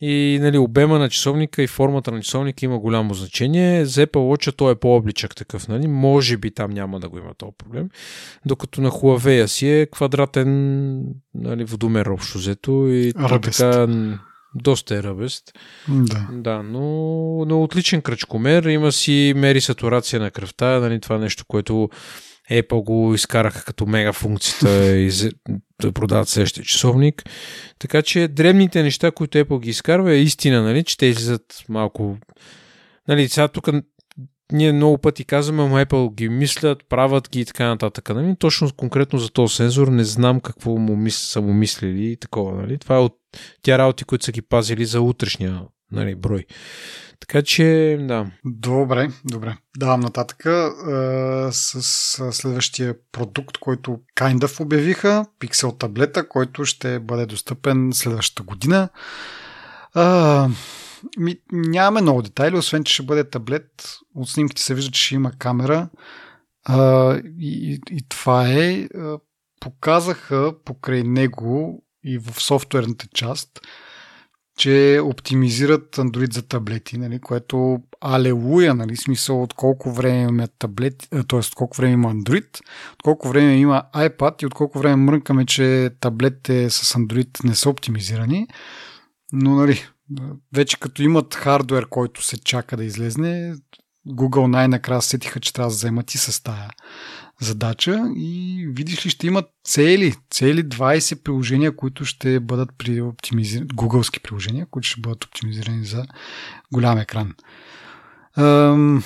И 0.00 0.38
нали, 0.42 0.58
обема 0.58 0.98
на 0.98 1.08
часовника 1.08 1.62
и 1.62 1.66
формата 1.66 2.12
на 2.12 2.20
часовника 2.20 2.64
има 2.66 2.78
голямо 2.78 3.14
значение. 3.14 3.84
За 3.84 4.06
Apple 4.06 4.16
Watch 4.16 4.56
той 4.56 4.72
е 4.72 4.74
по-обличък 4.74 5.36
такъв. 5.36 5.68
Нали? 5.68 5.86
Може 5.86 6.36
би 6.36 6.50
там 6.50 6.70
няма 6.70 7.00
да 7.00 7.08
го 7.08 7.18
има 7.18 7.34
този 7.34 7.52
проблем. 7.58 7.88
Докато 8.46 8.80
на 8.80 8.90
Huawei 8.90 9.46
си 9.46 9.68
е 9.68 9.86
квадратен 9.86 10.98
нали, 11.34 11.64
водомер 11.64 12.06
общо 12.06 12.38
взето. 12.38 12.88
И 12.88 13.12
Ръбест. 13.18 13.58
така 13.58 13.86
доста 14.54 14.96
е 14.96 15.02
ръбест. 15.02 15.52
Да. 15.88 16.28
Да, 16.32 16.62
но, 16.62 16.80
но 17.44 17.62
отличен 17.62 18.02
кръчкомер. 18.02 18.62
Има 18.62 18.92
си 18.92 19.32
мери 19.36 19.60
сатурация 19.60 20.20
на 20.20 20.30
кръвта. 20.30 20.80
Нали, 20.80 21.00
това 21.00 21.16
е 21.16 21.18
нещо, 21.18 21.44
което 21.48 21.88
Apple 22.50 22.84
го 22.84 23.14
изкараха 23.14 23.64
като 23.64 23.86
мега 23.86 24.12
функцията 24.12 24.96
и 24.96 25.10
да 25.82 25.92
продават 25.92 26.28
следващия 26.28 26.64
часовник. 26.64 27.22
Така 27.78 28.02
че 28.02 28.28
древните 28.28 28.82
неща, 28.82 29.10
които 29.10 29.38
Apple 29.38 29.60
ги 29.60 29.70
изкарва 29.70 30.12
е 30.12 30.22
истина, 30.22 30.62
нали, 30.62 30.84
че 30.84 30.96
те 30.96 31.06
излизат 31.06 31.64
малко... 31.68 32.18
Нали, 33.08 33.28
сега 33.28 33.48
тук 33.48 33.68
ние 34.52 34.72
много 34.72 34.98
пъти 34.98 35.24
казваме, 35.24 35.62
ама 35.62 35.84
Apple 35.84 36.14
ги 36.14 36.28
мислят, 36.28 36.88
правят 36.88 37.30
ги 37.30 37.40
и 37.40 37.44
така 37.44 37.66
нататък. 37.66 38.08
Нали? 38.08 38.36
Точно 38.38 38.70
конкретно 38.76 39.18
за 39.18 39.30
този 39.30 39.54
сензор 39.54 39.88
не 39.88 40.04
знам 40.04 40.40
какво 40.40 40.76
му 40.76 40.96
мис... 40.96 41.16
са 41.16 41.40
му 41.40 41.52
мислили 41.52 42.10
и 42.10 42.16
такова. 42.16 42.62
Нали? 42.62 42.78
Това 42.78 42.96
е 42.96 42.98
от 42.98 43.16
тя 43.62 43.78
работи, 43.78 44.04
които 44.04 44.24
са 44.24 44.32
ги 44.32 44.42
пазили 44.42 44.84
за 44.84 45.00
утрешния 45.00 45.62
нали, 45.92 46.14
брой. 46.14 46.44
Така 47.20 47.42
че, 47.42 47.98
да. 48.00 48.30
Добре, 48.44 49.10
добре. 49.24 49.56
Давам 49.76 50.00
нататък 50.00 50.46
е, 50.46 50.68
с, 51.52 51.82
с 51.82 52.32
следващия 52.32 52.94
продукт, 53.12 53.58
който 53.58 54.00
kind 54.16 54.38
of 54.38 54.60
обявиха. 54.60 55.26
Pixel 55.40 55.78
таблета, 55.78 56.28
който 56.28 56.64
ще 56.64 56.98
бъде 56.98 57.26
достъпен 57.26 57.90
следващата 57.92 58.42
година. 58.42 58.88
Е, 59.96 60.00
ми, 61.18 61.36
нямаме 61.52 62.00
много 62.00 62.22
детайли, 62.22 62.56
освен 62.56 62.84
че 62.84 62.94
ще 62.94 63.02
бъде 63.02 63.30
таблет. 63.30 63.98
От 64.14 64.28
снимките 64.28 64.62
се 64.62 64.74
вижда, 64.74 64.90
че 64.90 65.04
ще 65.04 65.14
има 65.14 65.32
камера. 65.38 65.88
А, 66.64 67.14
и, 67.40 67.80
и 67.90 68.08
това 68.08 68.48
е. 68.48 68.88
Показаха 69.60 70.54
покрай 70.64 71.02
него 71.02 71.84
и 72.04 72.18
в 72.18 72.42
софтуерната 72.42 73.06
част, 73.14 73.60
че 74.58 75.00
оптимизират 75.04 75.96
Android 75.96 76.34
за 76.34 76.42
таблети, 76.42 76.98
нали, 76.98 77.18
което 77.18 77.78
алелуя, 78.00 78.74
нали, 78.74 78.96
смисъл 78.96 79.42
от 79.42 79.54
колко 79.54 79.92
време 79.92 80.22
има 80.22 80.48
таблети, 80.58 81.08
т.е. 81.10 81.40
колко 81.56 81.76
време 81.76 81.92
има 81.92 82.14
Android, 82.14 82.60
от 82.92 83.02
колко 83.02 83.28
време 83.28 83.56
има 83.56 83.82
iPad 83.94 84.42
и 84.42 84.46
от 84.46 84.54
колко 84.54 84.78
време 84.78 84.96
мрънкаме, 84.96 85.46
че 85.46 85.90
таблетите 86.00 86.70
с 86.70 86.94
Android 86.94 87.44
не 87.44 87.54
са 87.54 87.70
оптимизирани. 87.70 88.46
Но, 89.32 89.54
нали, 89.54 89.88
вече 90.54 90.80
като 90.80 91.02
имат 91.02 91.34
хардвер, 91.34 91.86
който 91.88 92.24
се 92.24 92.38
чака 92.38 92.76
да 92.76 92.84
излезне, 92.84 93.54
Google 94.08 94.46
най-накрая 94.46 95.02
сетиха, 95.02 95.40
че 95.40 95.52
трябва 95.52 95.70
да 95.70 95.74
вземат 95.74 96.14
и 96.14 96.18
с 96.18 96.42
тая 96.42 96.70
задача 97.40 98.12
и 98.16 98.66
видиш 98.76 99.06
ли 99.06 99.10
ще 99.10 99.26
имат 99.26 99.46
цели, 99.64 100.14
цели 100.30 100.64
20 100.64 101.22
приложения, 101.22 101.76
които 101.76 102.04
ще 102.04 102.40
бъдат 102.40 102.68
при 102.78 103.00
оптимизирани, 103.00 103.68
гугълски 103.74 104.20
приложения, 104.20 104.66
които 104.70 104.88
ще 104.88 105.00
бъдат 105.00 105.24
оптимизирани 105.24 105.84
за 105.84 106.04
голям 106.72 106.98
екран. 106.98 107.34
Ем, 108.38 109.02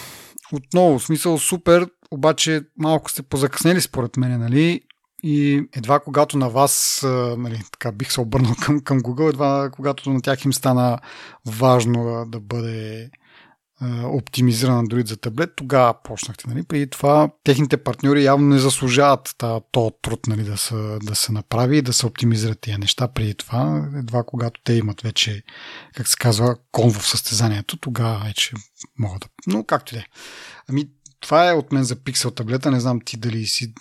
отново, 0.52 0.98
в 0.98 1.04
смисъл 1.04 1.38
супер, 1.38 1.86
обаче 2.10 2.62
малко 2.78 3.10
сте 3.10 3.22
позакъснели 3.22 3.80
според 3.80 4.16
мен, 4.16 4.40
нали? 4.40 4.80
И 5.22 5.68
едва 5.76 6.00
когато 6.00 6.38
на 6.38 6.48
вас, 6.50 7.00
нали, 7.38 7.62
така 7.72 7.92
бих 7.92 8.12
се 8.12 8.20
обърнал 8.20 8.54
към, 8.62 8.80
към 8.80 9.00
Google, 9.00 9.28
едва 9.28 9.70
когато 9.72 10.10
на 10.10 10.22
тях 10.22 10.44
им 10.44 10.52
стана 10.52 10.98
важно 11.46 12.26
да 12.28 12.40
бъде 12.40 13.10
оптимизиран 14.04 14.86
Android 14.86 15.08
за 15.08 15.16
таблет, 15.16 15.50
тогава 15.56 15.94
почнахте. 16.02 16.44
Нали? 16.48 16.62
Преди 16.62 16.90
това 16.90 17.30
техните 17.44 17.76
партньори 17.76 18.24
явно 18.24 18.48
не 18.48 18.58
заслужават 18.58 19.36
този 19.72 19.90
труд 20.02 20.26
нали, 20.26 20.42
да, 20.42 20.56
се, 20.56 20.98
да 21.02 21.14
се 21.14 21.32
направи 21.32 21.78
и 21.78 21.82
да 21.82 21.92
се 21.92 22.06
оптимизират 22.06 22.60
тия 22.60 22.78
неща 22.78 23.08
преди 23.08 23.34
това. 23.34 23.90
Едва 23.96 24.22
когато 24.22 24.60
те 24.64 24.72
имат 24.72 25.00
вече, 25.00 25.42
как 25.94 26.08
се 26.08 26.16
казва, 26.16 26.56
кон 26.72 26.92
в 26.92 27.06
състезанието, 27.06 27.76
тогава 27.76 28.24
вече 28.24 28.54
могат 28.98 29.20
да... 29.20 29.26
Но 29.46 29.64
както 29.64 29.94
и 29.94 29.96
да 29.96 30.00
е. 30.00 30.06
Ами, 30.68 30.88
това 31.20 31.50
е 31.50 31.52
от 31.52 31.72
мен 31.72 31.84
за 31.84 31.96
Pixel 31.96 32.36
таблета. 32.36 32.70
Не 32.70 32.80
знам 32.80 33.00
ти 33.04 33.16
дали 33.16 33.46
си 33.46 33.74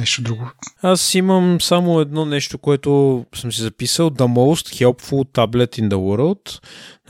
Нещо 0.00 0.22
друго. 0.22 0.50
Аз 0.82 1.14
имам 1.14 1.60
само 1.60 2.00
едно 2.00 2.24
нещо, 2.24 2.58
което 2.58 3.24
съм 3.34 3.52
си 3.52 3.62
записал. 3.62 4.10
The 4.10 4.26
most 4.26 4.84
helpful 4.84 5.28
tablet 5.32 5.80
in 5.80 5.88
the 5.88 5.94
world. 5.94 6.60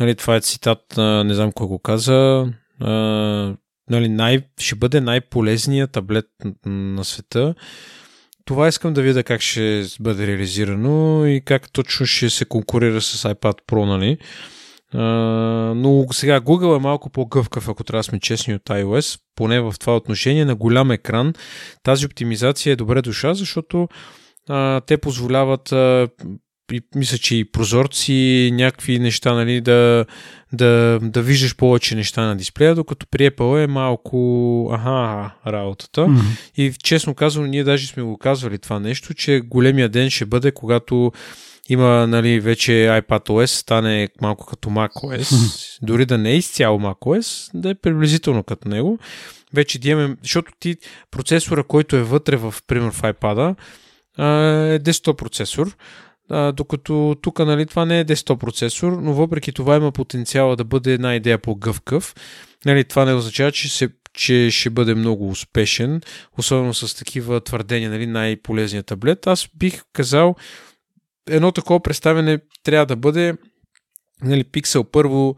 Нали, 0.00 0.14
това 0.14 0.36
е 0.36 0.40
цитат, 0.40 0.94
не 0.96 1.34
знам 1.34 1.52
кой 1.52 1.66
го 1.66 1.78
каза. 1.78 2.46
Нали, 3.90 4.08
най, 4.08 4.42
ще 4.58 4.74
бъде 4.74 5.00
най-полезният 5.00 5.92
таблет 5.92 6.26
на 6.66 7.04
света. 7.04 7.54
Това 8.44 8.68
искам 8.68 8.92
да 8.92 9.02
видя 9.02 9.22
как 9.22 9.40
ще 9.40 9.84
бъде 10.00 10.26
реализирано 10.26 11.26
и 11.26 11.40
как 11.44 11.72
точно 11.72 12.06
ще 12.06 12.30
се 12.30 12.44
конкурира 12.44 13.00
с 13.00 13.34
iPad 13.34 13.56
Pro, 13.68 13.84
нали? 13.84 14.18
Но 15.77 16.06
сега 16.12 16.40
Google 16.40 16.77
е 16.77 16.81
малко 16.81 17.10
по-гъвкав, 17.10 17.68
ако 17.68 17.85
трябва 17.85 17.98
да 17.98 18.05
сме 18.05 18.20
честни 18.20 18.55
от 18.55 18.62
iOS, 18.62 19.20
поне 19.35 19.60
в 19.60 19.74
това 19.81 19.97
отношение 19.97 20.44
на 20.44 20.55
голям 20.55 20.90
екран. 20.90 21.35
Тази 21.82 22.06
оптимизация 22.06 22.73
е 22.73 22.77
добре 22.77 23.02
дошла, 23.02 23.35
защото 23.35 23.89
а, 24.48 24.81
те 24.81 24.97
позволяват 24.97 25.73
а, 25.73 26.09
и, 26.73 26.81
мисля, 26.94 27.18
че 27.18 27.36
и 27.36 27.52
прозорци, 27.52 28.51
някакви 28.52 28.98
неща, 28.98 29.35
нали, 29.35 29.60
да, 29.60 30.06
да, 30.52 30.98
да 31.02 31.23
виждаш 31.23 31.56
повече 31.56 31.94
неща 31.94 32.23
на 32.23 32.36
дисплея, 32.36 32.74
докато 32.74 33.06
при 33.10 33.31
Apple 33.31 33.64
е 33.64 33.66
малко 33.66 34.70
аха 34.73 35.31
работата. 35.47 36.01
Mm-hmm. 36.01 36.52
И 36.56 36.73
честно 36.82 37.14
казвам, 37.14 37.47
ние 37.47 37.64
даже 37.64 37.86
сме 37.86 38.02
го 38.02 38.18
казвали 38.18 38.59
това 38.59 38.81
нещо, 38.81 39.14
че 39.14 39.40
големия 39.40 39.89
ден 39.89 40.10
ще 40.10 40.27
бъде, 40.27 40.52
когато 40.52 41.12
има 41.68 42.06
нали, 42.06 42.40
вече 42.40 42.72
iPadOS, 42.72 43.47
стане 43.47 44.09
малко 44.20 44.47
като 44.47 44.68
macOS, 44.68 45.78
дори 45.82 46.06
да 46.06 46.18
не 46.18 46.30
е 46.30 46.36
изцяло 46.36 46.78
macOS, 46.78 47.51
да 47.55 47.70
е 47.70 47.74
приблизително 47.74 48.43
като 48.43 48.68
него. 48.68 48.98
Вече 49.55 49.78
да 49.78 49.88
имаме, 49.88 50.16
защото 50.22 50.52
ти 50.60 50.76
процесора, 51.10 51.62
който 51.62 51.97
е 51.97 52.02
вътре 52.02 52.36
в, 52.36 52.55
пример, 52.66 52.90
в 52.90 53.02
iPad, 53.02 53.56
е 54.18 54.78
desktop 54.78 55.16
процесор, 55.16 55.76
а, 56.30 56.52
докато 56.52 57.16
тук 57.22 57.38
нали, 57.38 57.66
това 57.66 57.84
не 57.84 58.01
е 58.01 58.05
desktop 58.05 58.38
процесор, 58.38 58.93
но 58.93 59.12
въпреки 59.12 59.52
това 59.52 59.76
има 59.76 59.93
потенциала 59.93 60.56
да 60.56 60.64
бъде 60.64 60.93
една 60.93 61.14
идея 61.14 61.38
по-гъвкав. 61.38 62.14
Нали, 62.64 62.84
това 62.84 63.05
не 63.05 63.14
означава, 63.14 63.52
че 63.52 63.68
се 63.68 63.88
че 64.16 64.51
ще 64.51 64.70
бъде 64.70 64.94
много 64.94 65.28
успешен, 65.28 66.01
особено 66.38 66.74
с 66.74 66.94
такива 66.94 67.40
твърдения, 67.40 67.90
нали, 67.90 68.06
най-полезният 68.06 68.86
таблет. 68.86 69.26
Аз 69.26 69.48
бих 69.59 69.82
казал, 69.93 70.34
едно 71.30 71.52
такова 71.52 71.80
представяне 71.80 72.38
трябва 72.62 72.86
да 72.86 72.96
бъде 72.96 73.34
нали, 74.22 74.44
Pixel 74.44 74.84
първо 74.84 75.36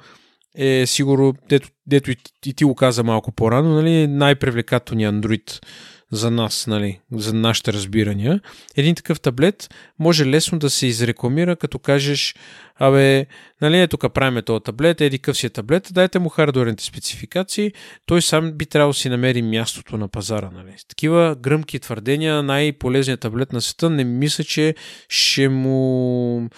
е 0.54 0.86
сигурно, 0.86 1.34
дето, 1.48 1.68
дето 1.86 2.10
и, 2.10 2.16
ти 2.54 2.64
го 2.64 2.74
каза 2.74 3.04
малко 3.04 3.32
по-рано, 3.32 3.74
нали, 3.74 4.06
най-привлекателният 4.06 5.14
Android 5.14 5.66
за 6.12 6.30
нас, 6.30 6.66
нали, 6.66 7.00
за 7.12 7.34
нашите 7.34 7.72
разбирания. 7.72 8.40
Един 8.76 8.94
такъв 8.94 9.20
таблет 9.20 9.74
може 9.98 10.26
лесно 10.26 10.58
да 10.58 10.70
се 10.70 10.86
изрекламира, 10.86 11.56
като 11.56 11.78
кажеш, 11.78 12.34
абе, 12.78 13.26
нали, 13.60 13.88
тук 13.88 14.14
правиме 14.14 14.42
този 14.42 14.62
таблет, 14.64 15.00
еди 15.00 15.18
къв 15.18 15.36
си 15.36 15.46
е 15.46 15.50
таблет, 15.50 15.88
дайте 15.92 16.18
му 16.18 16.28
хардуерните 16.28 16.84
спецификации, 16.84 17.72
той 18.06 18.22
сам 18.22 18.52
би 18.52 18.66
трябвало 18.66 18.92
да 18.92 18.98
си 18.98 19.08
намери 19.08 19.42
мястото 19.42 19.96
на 19.96 20.08
пазара. 20.08 20.50
Нали. 20.54 20.74
С 20.76 20.84
такива 20.84 21.36
гръмки 21.40 21.78
твърдения, 21.78 22.42
най-полезният 22.42 23.20
таблет 23.20 23.52
на 23.52 23.60
света, 23.60 23.90
не 23.90 24.04
мисля, 24.04 24.44
че 24.44 24.74
ще 25.08 25.48
му 25.48 26.48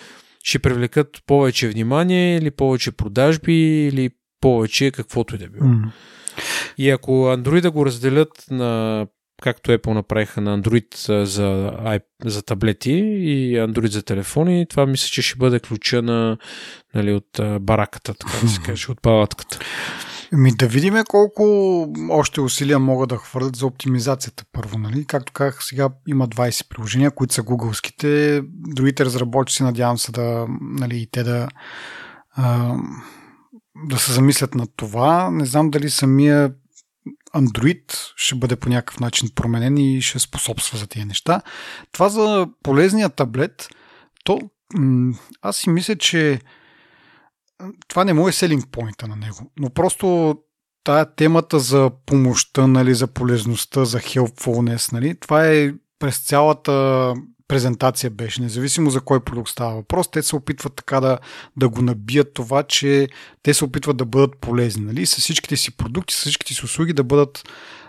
ще 0.44 0.58
привлекат 0.58 1.18
повече 1.26 1.68
внимание 1.68 2.36
или 2.36 2.50
повече 2.50 2.90
продажби 2.90 3.86
или 3.86 4.10
повече 4.40 4.90
каквото 4.90 5.34
и 5.34 5.38
да 5.38 5.48
било. 5.48 5.64
Mm. 5.64 5.90
И 6.78 6.90
ако 6.90 7.12
Android 7.12 7.60
да 7.60 7.70
го 7.70 7.86
разделят 7.86 8.44
на 8.50 9.06
както 9.40 9.70
Apple 9.70 9.94
направиха 9.94 10.40
на 10.40 10.62
Android 10.62 11.24
за, 11.24 11.72
за 12.24 12.42
таблети 12.42 12.92
и 12.92 13.56
Android 13.56 13.90
за 13.90 14.02
телефони, 14.02 14.66
това 14.68 14.86
мисля, 14.86 15.08
че 15.08 15.22
ще 15.22 15.38
бъде 15.38 15.60
ключа 15.60 16.02
на, 16.02 16.38
нали, 16.94 17.12
от 17.12 17.40
бараката, 17.60 18.14
така 18.14 18.32
да 18.42 18.48
се 18.48 18.60
каже, 18.64 18.92
от 18.92 19.02
палатката. 19.02 19.58
Ми 20.32 20.52
да 20.54 20.66
видим 20.66 20.94
колко 21.08 21.44
още 22.10 22.40
усилия 22.40 22.78
могат 22.78 23.08
да 23.08 23.16
хвърлят 23.16 23.56
за 23.56 23.66
оптимизацията 23.66 24.44
първо. 24.52 24.78
Нали? 24.78 25.04
Както 25.04 25.32
казах, 25.32 25.64
сега 25.64 25.88
има 26.08 26.28
20 26.28 26.68
приложения, 26.68 27.10
които 27.10 27.34
са 27.34 27.42
гугълските. 27.42 28.42
Другите 28.44 29.04
разработчици, 29.04 29.62
надявам 29.62 29.98
се 29.98 30.12
да 30.12 30.46
нали, 30.60 30.96
и 30.96 31.08
те 31.10 31.22
да, 31.22 31.48
а, 32.32 32.76
да 33.88 33.98
се 33.98 34.12
замислят 34.12 34.54
над 34.54 34.70
това. 34.76 35.30
Не 35.30 35.44
знам 35.44 35.70
дали 35.70 35.90
самия 35.90 36.52
Android 37.34 38.12
ще 38.16 38.34
бъде 38.34 38.56
по 38.56 38.68
някакъв 38.68 39.00
начин 39.00 39.28
променен 39.34 39.76
и 39.76 40.02
ще 40.02 40.18
способства 40.18 40.78
за 40.78 40.86
тези 40.86 41.04
неща. 41.04 41.42
Това 41.92 42.08
за 42.08 42.48
полезния 42.62 43.08
таблет, 43.08 43.68
то 44.24 44.38
аз 45.42 45.56
си 45.56 45.70
мисля, 45.70 45.96
че 45.96 46.40
това 47.88 48.04
не 48.04 48.12
му 48.12 48.28
е 48.28 48.32
селинг 48.32 48.64
поинта 48.72 49.08
на 49.08 49.16
него, 49.16 49.50
но 49.58 49.70
просто 49.70 50.36
тая 50.84 51.14
темата 51.14 51.58
за 51.58 51.90
помощта, 52.06 52.66
нали, 52.66 52.94
за 52.94 53.06
полезността, 53.06 53.84
за 53.84 53.98
helpfulness, 53.98 54.92
нали, 54.92 55.20
това 55.20 55.46
е 55.46 55.72
през 55.98 56.18
цялата 56.18 57.14
презентация 57.50 58.10
беше, 58.10 58.42
независимо 58.42 58.90
за 58.90 59.00
кой 59.00 59.20
продукт 59.20 59.50
става 59.50 59.74
въпрос, 59.74 60.10
те 60.10 60.22
се 60.22 60.36
опитват 60.36 60.74
така 60.74 61.00
да, 61.00 61.18
да 61.56 61.68
го 61.68 61.82
набият 61.82 62.34
това, 62.34 62.62
че 62.62 63.08
те 63.42 63.54
се 63.54 63.64
опитват 63.64 63.96
да 63.96 64.04
бъдат 64.04 64.36
полезни. 64.40 64.84
Нали? 64.84 65.06
С 65.06 65.16
всичките 65.16 65.56
си 65.56 65.76
продукти, 65.76 66.14
с 66.14 66.18
всичките 66.18 66.54
си 66.54 66.64
услуги 66.64 66.92
да 66.92 67.04
бъдат 67.04 67.48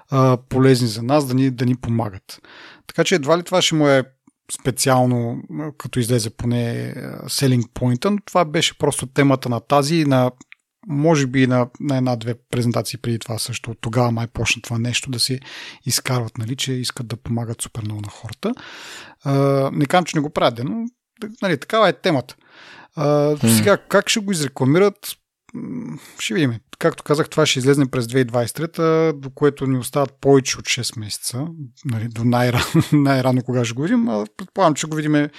а, 0.10 0.38
полезни 0.50 0.88
за 0.88 1.04
нас, 1.04 1.28
да 1.28 1.34
ни, 1.34 1.52
да 1.52 1.66
ни 1.66 1.76
помагат. 1.76 2.42
Така 2.88 3.04
че 3.04 3.16
едва 3.16 3.38
ли 3.38 3.44
това 3.44 3.62
ще 3.62 3.76
му 3.76 3.88
е 3.88 4.04
специално, 4.62 5.42
като 5.78 6.00
излезе 6.00 6.30
поне 6.30 6.94
selling 7.26 7.64
point 7.64 8.10
но 8.10 8.18
това 8.26 8.46
беше 8.46 8.78
просто 8.78 9.08
темата 9.08 9.50
на 9.50 9.60
тази 9.60 10.06
на 10.06 10.32
може 10.88 11.28
би 11.28 11.48
на, 11.48 11.68
на 11.80 11.98
една-две 11.98 12.36
презентации 12.52 13.00
преди 13.00 13.20
това 13.20 13.38
също. 13.38 13.76
Тогава 13.82 14.12
май 14.12 14.28
почна 14.28 14.62
това 14.62 14.78
нещо 14.80 15.12
да 15.12 15.20
се 15.20 15.40
изкарват, 15.86 16.38
нали, 16.38 16.56
че 16.56 16.74
искат 16.74 17.08
да 17.08 17.18
помагат 17.18 17.62
супер 17.62 17.82
много 17.84 18.02
на 18.02 18.10
хората. 18.10 18.54
А, 19.24 19.34
не 19.74 19.86
казвам, 19.86 20.06
че 20.06 20.18
не 20.18 20.22
го 20.22 20.30
правят, 20.30 20.60
но 20.64 20.86
нали, 21.42 21.58
такава 21.58 21.90
е 21.90 21.94
темата. 21.94 22.36
А, 22.96 23.38
сега, 23.38 23.78
как 23.78 24.10
ще 24.10 24.20
го 24.20 24.32
изрекламират? 24.32 25.18
Ще 26.20 26.34
видим. 26.34 26.60
Както 26.80 27.04
казах, 27.04 27.30
това 27.30 27.46
ще 27.46 27.60
излезне 27.60 27.92
през 27.92 28.06
2023, 28.06 29.12
до 29.14 29.30
което 29.30 29.68
ни 29.68 29.78
остават 29.78 30.14
повече 30.22 30.60
от 30.60 30.66
6 30.66 31.00
месеца. 31.00 31.48
Нали, 31.86 32.08
до 32.08 32.24
най-рано, 32.24 32.66
най-рано 32.94 33.44
кога 33.44 33.66
ще 33.66 33.74
го 33.74 33.82
видим. 33.82 34.10
А 34.10 34.26
предполагам, 34.38 34.74
че 34.74 34.88
го 34.88 34.96
видим 34.96 35.30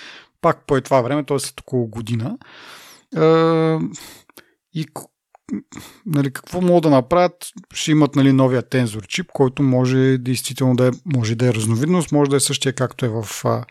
пак 0.40 0.66
по 0.66 0.80
това 0.80 1.00
време, 1.00 1.24
т.е. 1.24 1.38
след 1.38 1.60
около 1.60 1.86
година. 1.86 2.38
А, 3.16 3.78
и 4.74 4.86
нали, 6.06 6.32
какво 6.32 6.60
могат 6.60 6.82
да 6.82 6.90
направят? 6.90 7.46
Ще 7.74 7.90
имат 7.90 8.16
нали, 8.16 8.32
новия 8.32 8.62
тензор 8.62 9.06
чип, 9.06 9.26
който 9.32 9.62
може 9.62 10.18
действително 10.18 10.76
да 10.76 10.88
е, 10.88 10.90
може 11.04 11.34
да 11.34 11.48
е 11.48 11.54
разновидност, 11.54 12.12
може 12.12 12.30
да 12.30 12.36
е 12.36 12.40
същия 12.40 12.72
както 12.72 13.04
е 13.04 13.08
в 13.08 13.44
а, 13.44 13.64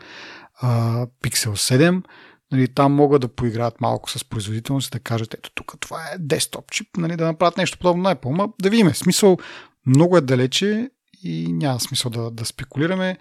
а, 0.62 1.06
Pixel 1.24 1.50
7. 1.50 2.04
Нали, 2.52 2.68
там 2.68 2.94
могат 2.94 3.22
да 3.22 3.28
поиграят 3.28 3.82
малко 3.82 4.12
с 4.12 4.26
производителност 4.26 4.88
и 4.88 4.92
да 4.92 5.00
кажат, 5.00 5.34
ето 5.34 5.52
тук 5.56 5.74
това 5.80 5.98
е 5.98 6.18
десктоп 6.20 6.72
чип, 6.72 6.88
нали, 6.98 7.16
да 7.16 7.26
направят 7.26 7.58
нещо 7.58 7.78
подобно 7.78 8.04
на 8.04 8.16
Apple. 8.16 8.30
Ма, 8.30 8.50
да 8.62 8.70
видим, 8.70 8.94
смисъл 8.94 9.38
много 9.86 10.18
е 10.18 10.22
далече 10.22 10.90
и 11.24 11.54
няма 11.54 11.80
смисъл 11.80 12.12
да, 12.12 12.32
да 12.32 12.46
спекулираме. 12.46 13.18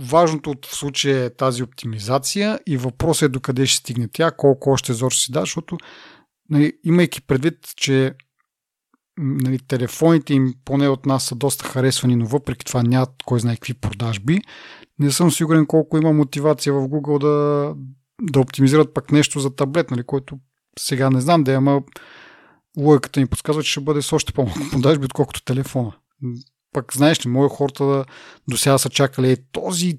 Важното 0.00 0.54
в 0.64 0.76
случая 0.76 1.24
е 1.24 1.34
тази 1.34 1.62
оптимизация 1.62 2.58
и 2.66 2.76
въпросът 2.76 3.22
е 3.22 3.28
докъде 3.28 3.66
ще 3.66 3.78
стигне 3.78 4.08
тя, 4.12 4.30
колко 4.30 4.70
още 4.70 4.92
зор 4.92 5.10
ще 5.10 5.22
си 5.22 5.32
да, 5.32 5.40
защото 5.40 5.78
нали, 6.52 6.72
имайки 6.84 7.20
предвид, 7.20 7.56
че 7.76 8.14
нали, 9.18 9.58
телефоните 9.58 10.34
им 10.34 10.54
поне 10.64 10.88
от 10.88 11.06
нас 11.06 11.24
са 11.24 11.34
доста 11.34 11.64
харесвани, 11.64 12.16
но 12.16 12.26
въпреки 12.26 12.64
това 12.64 12.82
нямат 12.82 13.10
кой 13.24 13.40
знае 13.40 13.54
какви 13.54 13.74
продажби, 13.74 14.40
не 14.98 15.10
съм 15.10 15.30
сигурен 15.30 15.66
колко 15.66 15.98
има 15.98 16.12
мотивация 16.12 16.72
в 16.72 16.88
Google 16.88 17.18
да, 17.18 17.74
да 18.22 18.40
оптимизират 18.40 18.94
пък 18.94 19.12
нещо 19.12 19.40
за 19.40 19.54
таблет, 19.56 19.90
нали, 19.90 20.02
който 20.02 20.38
сега 20.78 21.10
не 21.10 21.20
знам 21.20 21.44
да 21.44 21.52
е, 21.52 21.56
ама 21.56 21.82
логиката 22.78 23.20
ми 23.20 23.26
подсказва, 23.26 23.62
че 23.62 23.70
ще 23.70 23.80
бъде 23.80 24.02
с 24.02 24.12
още 24.12 24.32
по-малко 24.32 24.60
продажби, 24.72 25.04
отколкото 25.04 25.44
телефона. 25.44 25.92
Пък 26.72 26.96
знаеш 26.96 27.26
ли, 27.26 27.30
мои 27.30 27.48
хората 27.48 27.84
да, 27.84 28.04
до 28.48 28.56
сега 28.56 28.78
са 28.78 28.90
чакали 28.90 29.36
този 29.52 29.98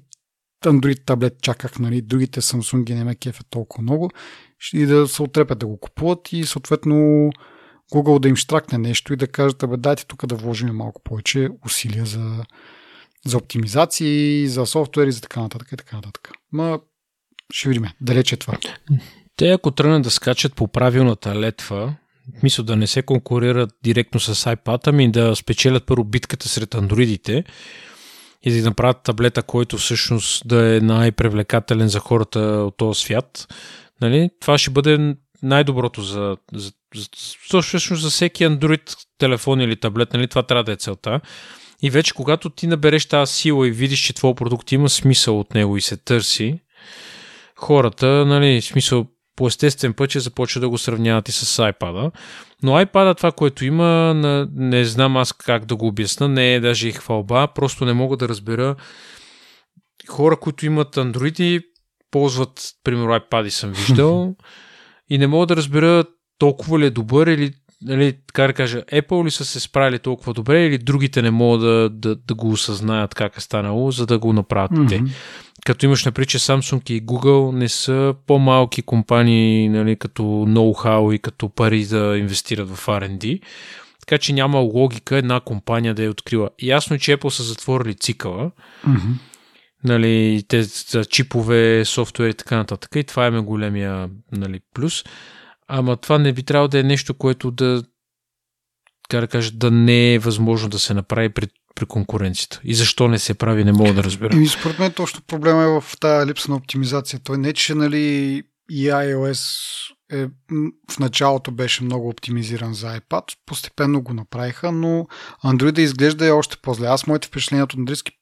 Android 0.64 1.06
таблет 1.06 1.42
чаках, 1.42 1.78
нали, 1.78 2.02
другите 2.02 2.40
Samsung 2.40 2.94
не 2.94 3.04
ме 3.04 3.14
кефят 3.14 3.46
толкова 3.50 3.82
много 3.82 4.10
и 4.72 4.86
да 4.86 5.08
се 5.08 5.22
отрепят 5.22 5.58
да 5.58 5.66
го 5.66 5.80
купуват 5.80 6.32
и 6.32 6.44
съответно 6.44 7.30
Google 7.92 8.20
да 8.20 8.28
им 8.28 8.36
штракне 8.36 8.78
нещо 8.78 9.12
и 9.12 9.16
да 9.16 9.26
кажат, 9.26 9.62
абе 9.62 9.76
дайте 9.76 10.06
тук 10.06 10.26
да 10.26 10.34
вложим 10.34 10.76
малко 10.76 11.02
повече 11.04 11.48
усилия 11.66 12.06
за, 12.06 12.44
за 13.26 13.36
оптимизации, 13.36 14.48
за 14.48 14.66
софтуер 14.66 15.06
и 15.06 15.12
за 15.12 15.20
така 15.20 15.40
нататък 15.40 15.72
и 15.72 15.76
така 15.76 15.96
нататък. 15.96 16.30
Ма 16.52 16.80
ще 17.52 17.68
видим. 17.68 17.84
Далече 18.00 18.34
е 18.34 18.38
това. 18.38 18.58
Те 19.36 19.50
ако 19.50 19.70
тръгнат 19.70 20.02
да 20.02 20.10
скачат 20.10 20.54
по 20.54 20.68
правилната 20.68 21.40
летва, 21.40 21.94
мисля 22.42 22.64
да 22.64 22.76
не 22.76 22.86
се 22.86 23.02
конкурират 23.02 23.70
директно 23.82 24.20
с 24.20 24.34
iPad, 24.34 24.88
ами 24.88 25.10
да 25.10 25.36
спечелят 25.36 25.86
първо 25.86 26.04
битката 26.04 26.48
сред 26.48 26.74
андроидите 26.74 27.44
и 28.42 28.60
да 28.60 28.68
направят 28.68 29.02
таблета, 29.02 29.42
който 29.42 29.78
всъщност 29.78 30.48
да 30.48 30.76
е 30.76 30.80
най-привлекателен 30.80 31.88
за 31.88 31.98
хората 31.98 32.40
от 32.40 32.76
този 32.76 33.00
свят, 33.00 33.54
нали, 34.00 34.30
това 34.40 34.58
ще 34.58 34.70
бъде 34.70 35.16
най-доброто 35.42 36.02
за, 36.02 36.36
за, 36.54 36.72
за, 36.94 37.62
всъщност 37.62 38.02
за 38.02 38.10
всеки 38.10 38.44
Android 38.44 38.96
телефон 39.18 39.60
или 39.60 39.76
таблет, 39.76 40.12
нали, 40.12 40.28
това 40.28 40.42
трябва 40.42 40.64
да 40.64 40.72
е 40.72 40.76
целта. 40.76 41.20
И 41.82 41.90
вече 41.90 42.14
когато 42.14 42.50
ти 42.50 42.66
набереш 42.66 43.06
тази 43.06 43.32
сила 43.32 43.68
и 43.68 43.70
видиш, 43.70 44.00
че 44.00 44.12
твой 44.12 44.34
продукт 44.34 44.72
има 44.72 44.88
смисъл 44.88 45.40
от 45.40 45.54
него 45.54 45.76
и 45.76 45.80
се 45.80 45.96
търси, 45.96 46.60
хората, 47.56 48.06
нали, 48.06 48.62
смисъл 48.62 49.06
по 49.36 49.46
естествен 49.46 49.94
път 49.94 50.10
ще 50.10 50.20
започва 50.20 50.60
да 50.60 50.68
го 50.68 50.78
сравняват 50.78 51.28
и 51.28 51.32
с 51.32 51.62
iPad. 51.72 52.10
Но 52.62 52.72
iPad 52.72 53.16
това, 53.16 53.32
което 53.32 53.64
има, 53.64 54.14
не 54.54 54.84
знам 54.84 55.16
аз 55.16 55.32
как 55.32 55.64
да 55.64 55.76
го 55.76 55.86
обясна, 55.86 56.28
не 56.28 56.54
е 56.54 56.60
даже 56.60 56.88
и 56.88 56.92
хвалба, 56.92 57.48
просто 57.54 57.84
не 57.84 57.92
мога 57.92 58.16
да 58.16 58.28
разбера 58.28 58.76
хора, 60.08 60.36
които 60.36 60.66
имат 60.66 60.96
Android 60.96 61.64
ползват, 62.14 62.62
примерно, 62.84 63.10
iPad 63.10 63.48
съм 63.48 63.72
виждал 63.72 64.34
и 65.10 65.18
не 65.18 65.26
мога 65.26 65.46
да 65.46 65.56
разбера 65.56 66.04
толкова 66.38 66.78
ли 66.78 66.86
е 66.86 66.90
добър 66.90 67.26
или 67.26 67.52
нали, 67.82 68.16
така 68.26 68.46
да 68.46 68.52
кажа, 68.52 68.82
Apple 68.92 69.24
ли 69.24 69.30
са 69.30 69.44
се 69.44 69.60
справили 69.60 69.98
толкова 69.98 70.34
добре 70.34 70.66
или 70.66 70.78
другите 70.78 71.22
не 71.22 71.30
могат 71.30 71.60
да, 71.60 71.90
да, 71.90 72.16
да 72.16 72.34
го 72.34 72.50
осъзнаят 72.50 73.14
как 73.14 73.36
е 73.36 73.40
станало, 73.40 73.90
за 73.90 74.06
да 74.06 74.18
го 74.18 74.32
направят 74.32 74.70
mm-hmm. 74.70 74.88
те. 74.88 75.02
Като 75.66 75.86
имаш 75.86 76.04
напред, 76.04 76.28
че 76.28 76.38
Samsung 76.38 76.90
и 76.90 77.02
Google 77.02 77.56
не 77.56 77.68
са 77.68 78.14
по-малки 78.26 78.82
компании, 78.82 79.68
нали, 79.68 79.96
като 79.96 80.22
ноу-хау 80.22 81.14
и 81.14 81.18
като 81.18 81.48
пари 81.48 81.86
да 81.86 82.18
инвестират 82.18 82.70
в 82.70 82.86
R&D, 82.86 83.40
така 84.00 84.18
че 84.18 84.32
няма 84.32 84.58
логика 84.58 85.16
една 85.16 85.40
компания 85.40 85.94
да 85.94 86.04
е 86.04 86.08
открила. 86.08 86.50
Ясно 86.62 86.98
че 86.98 87.16
Apple 87.16 87.28
са 87.28 87.42
затворили 87.42 87.94
цикъла, 87.94 88.50
mm-hmm 88.86 89.14
нали, 89.84 90.44
те 90.48 90.62
за 90.62 91.04
чипове, 91.04 91.84
софтуер 91.84 92.28
и 92.28 92.34
така 92.34 92.56
нататък. 92.56 92.90
И 92.96 93.04
това 93.04 93.26
е 93.26 93.30
големия 93.30 94.10
нали, 94.32 94.60
плюс. 94.74 95.04
Ама 95.68 95.96
това 95.96 96.18
не 96.18 96.32
би 96.32 96.42
трябвало 96.42 96.68
да 96.68 96.78
е 96.78 96.82
нещо, 96.82 97.14
което 97.14 97.50
да, 97.50 97.82
как 99.08 99.20
да 99.20 99.26
кажа, 99.26 99.50
да 99.50 99.70
не 99.70 100.14
е 100.14 100.18
възможно 100.18 100.68
да 100.68 100.78
се 100.78 100.94
направи 100.94 101.28
при, 101.28 101.48
при 101.74 101.86
конкуренцията. 101.86 102.60
И 102.64 102.74
защо 102.74 103.08
не 103.08 103.18
се 103.18 103.34
прави, 103.34 103.64
не 103.64 103.72
мога 103.72 103.94
да 103.94 104.04
разбера. 104.04 104.36
И 104.36 104.48
според 104.48 104.78
мен 104.78 104.92
точно 104.92 105.20
проблема 105.26 105.62
е 105.62 105.80
в 105.80 105.84
тази 106.00 106.26
липса 106.26 106.50
на 106.50 106.56
оптимизация. 106.56 107.20
Той 107.24 107.38
не, 107.38 107.52
че 107.52 107.74
нали, 107.74 108.42
и 108.70 108.86
iOS 108.86 109.40
е, 110.14 110.26
в 110.90 110.98
началото 110.98 111.50
беше 111.50 111.84
много 111.84 112.08
оптимизиран 112.08 112.74
за 112.74 113.00
iPad, 113.00 113.22
постепенно 113.46 114.02
го 114.02 114.14
направиха, 114.14 114.72
но 114.72 115.06
Android 115.44 115.72
да 115.72 115.82
изглежда 115.82 116.26
е 116.26 116.30
още 116.30 116.56
по-зле. 116.62 116.86
Аз 116.86 117.06
моите 117.06 117.28
впечатления 117.28 117.64
от 117.64 117.74
андроидски 117.74 118.12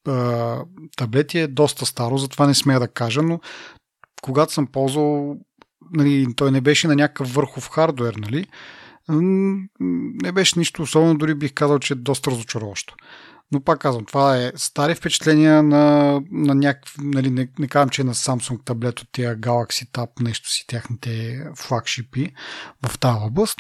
таблети 0.97 1.39
е 1.39 1.47
доста 1.47 1.87
старо, 1.87 2.19
затова 2.19 2.47
не 2.47 2.55
смея 2.55 2.81
да 2.81 2.89
кажа, 2.89 3.23
но 3.23 3.41
когато 4.23 4.53
съм 4.53 4.67
ползвал, 4.67 5.37
нали, 5.93 6.27
той 6.37 6.51
не 6.51 6.61
беше 6.61 6.89
на 6.89 6.95
някакъв 6.95 7.35
върхов 7.35 7.71
хардвер, 7.71 8.15
нали, 8.15 8.47
не 10.23 10.33
беше 10.33 10.59
нищо 10.59 10.83
особено, 10.83 11.19
дори 11.19 11.35
бих 11.35 11.53
казал, 11.53 11.79
че 11.79 11.93
е 11.93 11.97
доста 11.97 12.31
разочароващо. 12.31 12.95
Но 13.53 13.61
пак 13.61 13.81
казвам, 13.81 14.05
това 14.05 14.37
е 14.37 14.53
стари 14.57 14.95
впечатления 14.95 15.63
на, 15.63 16.13
на 16.31 16.55
някакви, 16.55 16.95
нали, 16.99 17.31
не, 17.31 17.49
не 17.59 17.69
казвам, 17.69 17.89
че 17.89 18.03
е 18.03 18.05
на 18.05 18.15
Samsung 18.15 18.65
таблет 18.65 19.01
от 19.01 19.09
тия 19.13 19.37
Galaxy 19.37 19.91
Tab, 19.91 20.23
нещо 20.23 20.51
си, 20.51 20.65
тяхните 20.67 21.45
флагшипи 21.57 22.33
в 22.87 22.99
тази 22.99 23.19
област. 23.21 23.59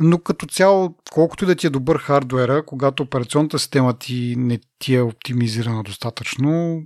Но 0.00 0.18
като 0.18 0.46
цяло, 0.46 0.96
колкото 1.12 1.44
и 1.44 1.46
да 1.46 1.54
ти 1.54 1.66
е 1.66 1.70
добър 1.70 1.98
хардуера, 1.98 2.66
когато 2.66 3.02
операционната 3.02 3.58
система 3.58 3.98
ти 3.98 4.34
не 4.38 4.60
ти 4.78 4.94
е 4.94 5.02
оптимизирана 5.02 5.82
достатъчно, 5.82 6.82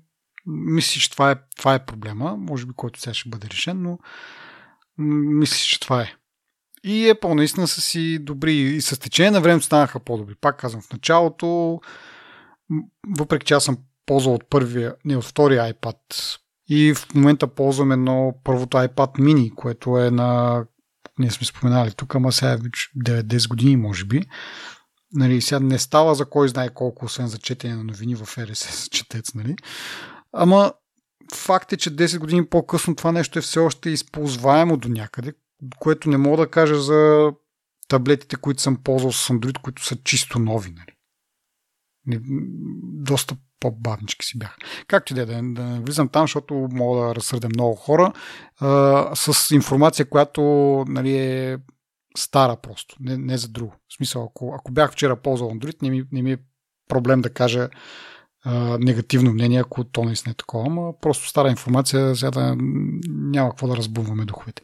мисля, 0.47 1.01
че 1.01 1.11
това 1.11 1.31
е, 1.31 1.36
това 1.57 1.74
е 1.74 1.85
проблема, 1.85 2.36
може 2.36 2.66
би 2.66 2.73
който 2.77 3.01
сега 3.01 3.15
ще 3.15 3.28
бъде 3.28 3.49
решен, 3.51 3.82
но 3.82 3.99
мисля, 4.99 5.57
че 5.57 5.81
това 5.81 6.03
е. 6.03 6.15
И 6.84 7.12
Apple 7.12 7.34
наистина 7.34 7.68
са 7.68 7.80
си 7.80 8.18
добри 8.18 8.55
и 8.55 8.80
с 8.80 9.00
течение 9.00 9.30
на 9.30 9.40
времето 9.40 9.66
станаха 9.66 10.00
по-добри. 10.00 10.34
Пак 10.40 10.60
казвам, 10.60 10.82
в 10.82 10.92
началото 10.92 11.80
въпреки 13.18 13.46
че 13.46 13.55
аз 13.55 13.64
съм 13.64 13.78
ползвал 14.06 14.34
от 14.34 14.50
първия, 14.50 14.94
не 15.05 15.16
от 15.16 15.24
втория 15.24 15.74
iPad 15.74 15.96
и 16.68 16.94
в 16.94 17.14
момента 17.14 17.46
ползвам 17.46 17.92
едно 17.92 18.34
първото 18.44 18.76
iPad 18.76 19.18
mini, 19.18 19.55
което 19.55 19.98
е 19.98 20.10
на 20.10 20.64
ние 21.18 21.30
сме 21.30 21.46
споменали 21.46 21.92
тук, 21.92 22.14
ама 22.14 22.32
сега 22.32 22.52
е 22.52 22.59
9-10 22.59 23.48
години, 23.48 23.76
може 23.76 24.05
би. 24.05 24.22
Нали, 25.12 25.40
сега 25.40 25.60
не 25.60 25.78
става 25.78 26.14
за 26.14 26.24
кой 26.24 26.48
знае 26.48 26.68
колко, 26.68 27.05
освен 27.05 27.26
за 27.26 27.38
четене 27.38 27.76
на 27.76 27.84
новини 27.84 28.14
в 28.14 28.20
RSS 28.20 28.90
четец, 28.90 29.34
нали? 29.34 29.56
Ама 30.32 30.72
факт 31.34 31.72
е, 31.72 31.76
че 31.76 31.96
10 31.96 32.18
години 32.18 32.46
по-късно 32.46 32.96
това 32.96 33.12
нещо 33.12 33.38
е 33.38 33.42
все 33.42 33.59
още 33.59 33.90
използваемо 33.90 34.76
до 34.76 34.88
някъде, 34.88 35.32
което 35.78 36.10
не 36.10 36.16
мога 36.16 36.36
да 36.36 36.51
кажа 36.51 36.80
за 36.80 37.32
таблетите, 37.89 38.36
които 38.36 38.62
съм 38.62 38.76
ползвал 38.76 39.12
с 39.12 39.28
Android, 39.28 39.60
които 39.60 39.85
са 39.85 39.97
чисто 39.97 40.39
нови. 40.39 40.70
Нали? 40.70 40.93
доста 42.82 43.36
по-бавнички 43.60 44.26
си 44.26 44.39
бях. 44.39 44.56
Както 44.86 45.16
и 45.16 45.20
е, 45.20 45.26
да, 45.26 45.43
да 45.43 45.62
не 45.62 45.80
влизам 45.80 46.09
там, 46.09 46.22
защото 46.22 46.68
мога 46.72 47.01
да 47.01 47.14
разсърдя 47.14 47.48
много 47.48 47.74
хора 47.74 48.12
а, 48.60 49.10
с 49.14 49.55
информация, 49.55 50.09
която 50.09 50.43
нали, 50.89 51.16
е 51.16 51.59
стара 52.16 52.56
просто, 52.56 52.97
не, 53.01 53.16
не 53.16 53.39
за 53.39 53.48
друго. 53.48 53.72
В 53.89 53.97
смисъл, 53.97 54.24
ако, 54.24 54.55
ако 54.59 54.72
бях 54.72 54.93
вчера 54.93 55.16
ползвал 55.16 55.51
Android, 55.51 55.82
не 55.82 55.90
ми, 55.90 56.05
не 56.12 56.22
ми 56.22 56.32
е 56.32 56.39
проблем 56.89 57.20
да 57.20 57.30
кажа 57.30 57.68
а, 58.44 58.78
негативно 58.78 59.32
мнение, 59.32 59.60
ако 59.60 59.85
то 59.85 60.05
наистина 60.05 60.30
е 60.30 60.35
такова, 60.35 60.70
но 60.70 60.94
просто 61.01 61.28
стара 61.28 61.51
информация, 61.51 62.14
за 62.14 62.30
да 62.30 62.56
няма 63.09 63.51
какво 63.51 63.68
да 63.68 63.76
разбуваме 63.76 64.24
духовете. 64.24 64.62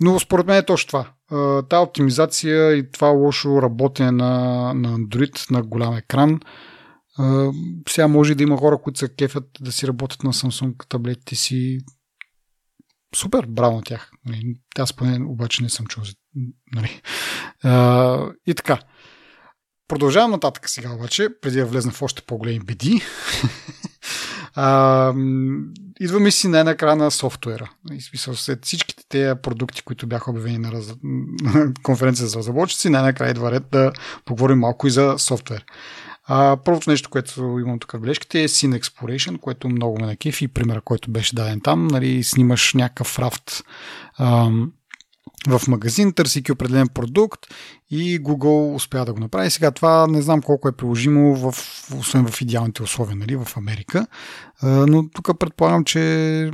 Но 0.00 0.20
според 0.20 0.46
мен 0.46 0.56
е 0.56 0.66
точно 0.66 0.86
това. 0.86 1.12
Та 1.68 1.80
оптимизация 1.80 2.72
и 2.72 2.90
това 2.90 3.08
лошо 3.08 3.62
работене 3.62 4.10
на, 4.10 4.72
на 4.74 4.98
Android 4.98 5.50
на 5.50 5.62
голям 5.62 5.96
екран. 5.96 6.40
Сега 7.88 8.08
може 8.08 8.34
да 8.34 8.42
има 8.42 8.56
хора, 8.56 8.78
които 8.78 8.98
се 8.98 9.14
кефят 9.14 9.44
да 9.60 9.72
си 9.72 9.86
работят 9.86 10.24
на 10.24 10.32
Samsung 10.32 10.88
таблетите 10.88 11.36
си. 11.36 11.78
супер, 13.16 13.46
браво 13.46 13.76
на 13.76 13.82
тях. 13.82 14.10
Нали, 14.26 14.54
аз 14.78 14.92
поне 14.92 15.24
обаче 15.24 15.62
не 15.62 15.68
съм 15.68 15.86
чул. 15.86 16.02
Нали. 16.74 17.00
И 18.46 18.54
така. 18.54 18.78
Продължавам 19.88 20.30
нататък 20.30 20.68
сега 20.68 20.92
обаче, 20.92 21.28
преди 21.42 21.58
да 21.58 21.66
влезна 21.66 21.92
в 21.92 22.02
още 22.02 22.22
по-големи 22.22 22.60
беди. 22.60 23.02
идваме 26.00 26.30
си 26.30 26.48
най-накрая 26.48 26.96
на 26.96 27.10
софтуера. 27.10 27.70
И 27.92 28.00
смисъл, 28.00 28.34
след 28.34 28.64
всичките 28.64 29.04
тези 29.08 29.40
продукти, 29.42 29.82
които 29.82 30.06
бяха 30.06 30.30
обявени 30.30 30.58
на, 30.58 30.72
раз... 30.72 30.94
на 31.02 31.74
конференция 31.82 32.26
за 32.26 32.38
разработчици, 32.38 32.90
най-накрая 32.90 33.30
идва 33.30 33.52
ред 33.52 33.62
да 33.72 33.92
поговорим 34.24 34.58
малко 34.58 34.86
и 34.86 34.90
за 34.90 35.14
софтуер. 35.18 35.64
А, 36.24 36.56
първото 36.64 36.90
нещо, 36.90 37.10
което 37.10 37.40
имам 37.40 37.78
тук 37.78 37.92
в 37.92 38.00
бележките 38.00 38.42
е 38.42 38.48
Scene 38.48 38.80
Exploration, 38.80 39.40
което 39.40 39.68
много 39.68 40.00
ме 40.00 40.06
накефи. 40.06 40.48
Примера, 40.48 40.80
който 40.80 41.10
беше 41.10 41.34
даден 41.34 41.60
там, 41.60 41.86
нали, 41.86 42.22
снимаш 42.22 42.74
някакъв 42.74 43.18
рафт 43.18 43.64
ам, 44.18 44.72
в 45.48 45.68
магазин, 45.68 46.12
търсики 46.12 46.52
определен 46.52 46.88
продукт 46.88 47.40
и 47.90 48.20
Google 48.20 48.74
успя 48.74 49.04
да 49.04 49.12
го 49.12 49.20
направи. 49.20 49.50
Сега 49.50 49.70
това 49.70 50.06
не 50.06 50.22
знам 50.22 50.42
колко 50.42 50.68
е 50.68 50.76
приложимо, 50.76 51.36
в, 51.36 51.54
освен 51.98 52.26
в 52.26 52.40
идеалните 52.40 52.82
условия, 52.82 53.16
нали, 53.16 53.36
в 53.36 53.56
Америка. 53.56 54.06
Но 54.62 55.08
тук 55.08 55.38
предполагам, 55.38 55.84
че 55.84 56.50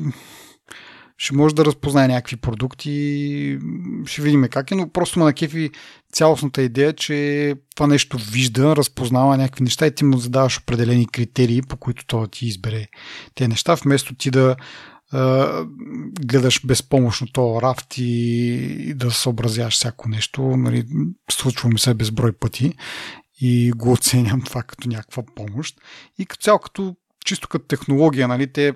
ще 1.19 1.35
може 1.35 1.55
да 1.55 1.65
разпознае 1.65 2.09
някакви 2.09 2.37
продукти, 2.37 3.59
ще 4.07 4.23
видим 4.23 4.49
как 4.51 4.71
е, 4.71 4.75
но 4.75 4.89
просто 4.89 5.19
ме 5.19 5.25
накефи 5.25 5.71
цялостната 6.13 6.63
идея, 6.63 6.93
че 6.93 7.55
това 7.75 7.87
нещо 7.87 8.19
вижда, 8.33 8.77
разпознава 8.77 9.37
някакви 9.37 9.65
неща 9.65 9.87
и 9.87 9.95
ти 9.95 10.05
му 10.05 10.19
задаваш 10.19 10.59
определени 10.59 11.07
критерии, 11.07 11.63
по 11.63 11.77
които 11.77 12.07
той 12.07 12.29
ти 12.29 12.47
избере 12.47 12.87
тези 13.35 13.49
неща, 13.49 13.75
вместо 13.75 14.15
ти 14.15 14.31
да 14.31 14.57
гледаш 16.21 16.67
безпомощно 16.67 17.27
то 17.33 17.63
рафт 17.63 17.99
и, 17.99 18.03
и 18.89 18.95
да 18.95 19.11
съобразяваш 19.11 19.75
всяко 19.75 20.09
нещо. 20.09 20.43
Нали, 20.43 20.87
случва 21.31 21.69
ми 21.69 21.79
се 21.79 21.95
безброй 21.95 22.33
пъти 22.33 22.75
и 23.41 23.73
го 23.77 23.93
оценям 23.93 24.43
това 24.43 24.63
като 24.63 24.89
някаква 24.89 25.23
помощ. 25.37 25.81
И 26.19 26.27
като 26.27 26.43
цяло, 26.43 26.59
като 26.59 26.97
чисто 27.25 27.49
като 27.49 27.67
технология, 27.67 28.29
нали, 28.29 28.53
те 28.53 28.73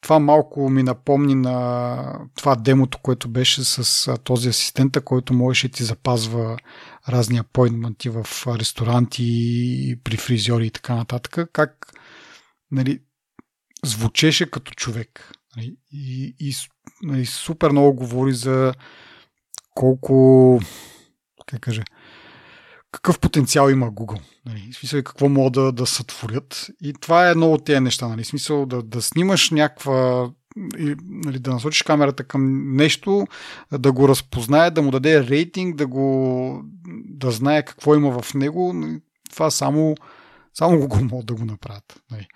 това 0.00 0.18
малко 0.18 0.70
ми 0.70 0.82
напомни 0.82 1.34
на 1.34 2.28
това 2.36 2.56
демото, 2.56 2.98
което 2.98 3.28
беше 3.28 3.64
с 3.64 4.16
този 4.24 4.48
асистента, 4.48 5.00
който 5.00 5.34
можеше 5.34 5.68
ти 5.68 5.84
запазва 5.84 6.56
разни 7.08 7.38
апойнменти 7.38 8.08
в 8.08 8.26
ресторанти, 8.46 9.96
при 10.04 10.16
фризьори 10.16 10.66
и 10.66 10.70
така 10.70 10.94
нататък. 10.94 11.50
Как 11.52 11.92
нали, 12.70 13.00
звучеше 13.84 14.50
като 14.50 14.72
човек. 14.72 15.32
Нали, 15.56 15.76
и, 15.92 16.34
и 16.40 16.54
нали, 17.02 17.26
супер 17.26 17.70
много 17.70 17.94
говори 17.94 18.32
за 18.32 18.74
колко 19.74 20.60
как 21.46 21.60
кажа, 21.60 21.82
какъв 22.92 23.20
потенциал 23.20 23.70
има 23.70 23.92
Google. 23.92 24.20
Нали? 24.46 24.70
В 24.72 24.76
смисъл, 24.76 25.02
какво 25.02 25.28
могат 25.28 25.52
да, 25.52 25.72
да 25.72 25.86
сътворят. 25.86 26.70
И 26.82 26.92
това 27.00 27.28
е 27.28 27.30
едно 27.30 27.52
от 27.52 27.64
тези 27.64 27.80
неща. 27.80 28.08
Нали? 28.08 28.24
В 28.24 28.26
смисъл 28.26 28.66
да, 28.66 28.82
да 28.82 29.02
снимаш 29.02 29.50
някаква 29.50 30.30
нали, 30.56 31.38
да 31.38 31.50
насочиш 31.50 31.82
камерата 31.82 32.24
към 32.24 32.74
нещо, 32.76 33.26
да 33.78 33.92
го 33.92 34.08
разпознае, 34.08 34.70
да 34.70 34.82
му 34.82 34.90
даде 34.90 35.26
рейтинг, 35.26 35.76
да 35.76 35.86
го 35.86 36.62
да 37.04 37.30
знае 37.30 37.62
какво 37.64 37.94
има 37.94 38.22
в 38.22 38.34
него. 38.34 38.72
Нали? 38.72 39.00
Това 39.30 39.50
само, 39.50 39.94
само 40.54 40.88
го 40.88 41.04
могат 41.04 41.26
да 41.26 41.34
го 41.34 41.44
направят. 41.44 42.02
Нали? 42.10 42.26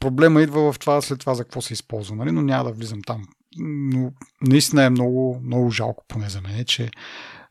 Проблема 0.00 0.42
идва 0.42 0.72
в 0.72 0.78
това 0.78 1.00
след 1.00 1.20
това 1.20 1.34
за 1.34 1.44
какво 1.44 1.62
се 1.62 1.72
използва, 1.72 2.16
нали? 2.16 2.32
но 2.32 2.42
няма 2.42 2.64
да 2.64 2.72
влизам 2.72 3.02
там. 3.02 3.28
Но 3.58 4.12
наистина 4.42 4.84
е 4.84 4.90
много, 4.90 5.40
много 5.44 5.70
жалко, 5.70 6.04
поне 6.08 6.28
за 6.28 6.40
мен, 6.40 6.64
че 6.64 6.90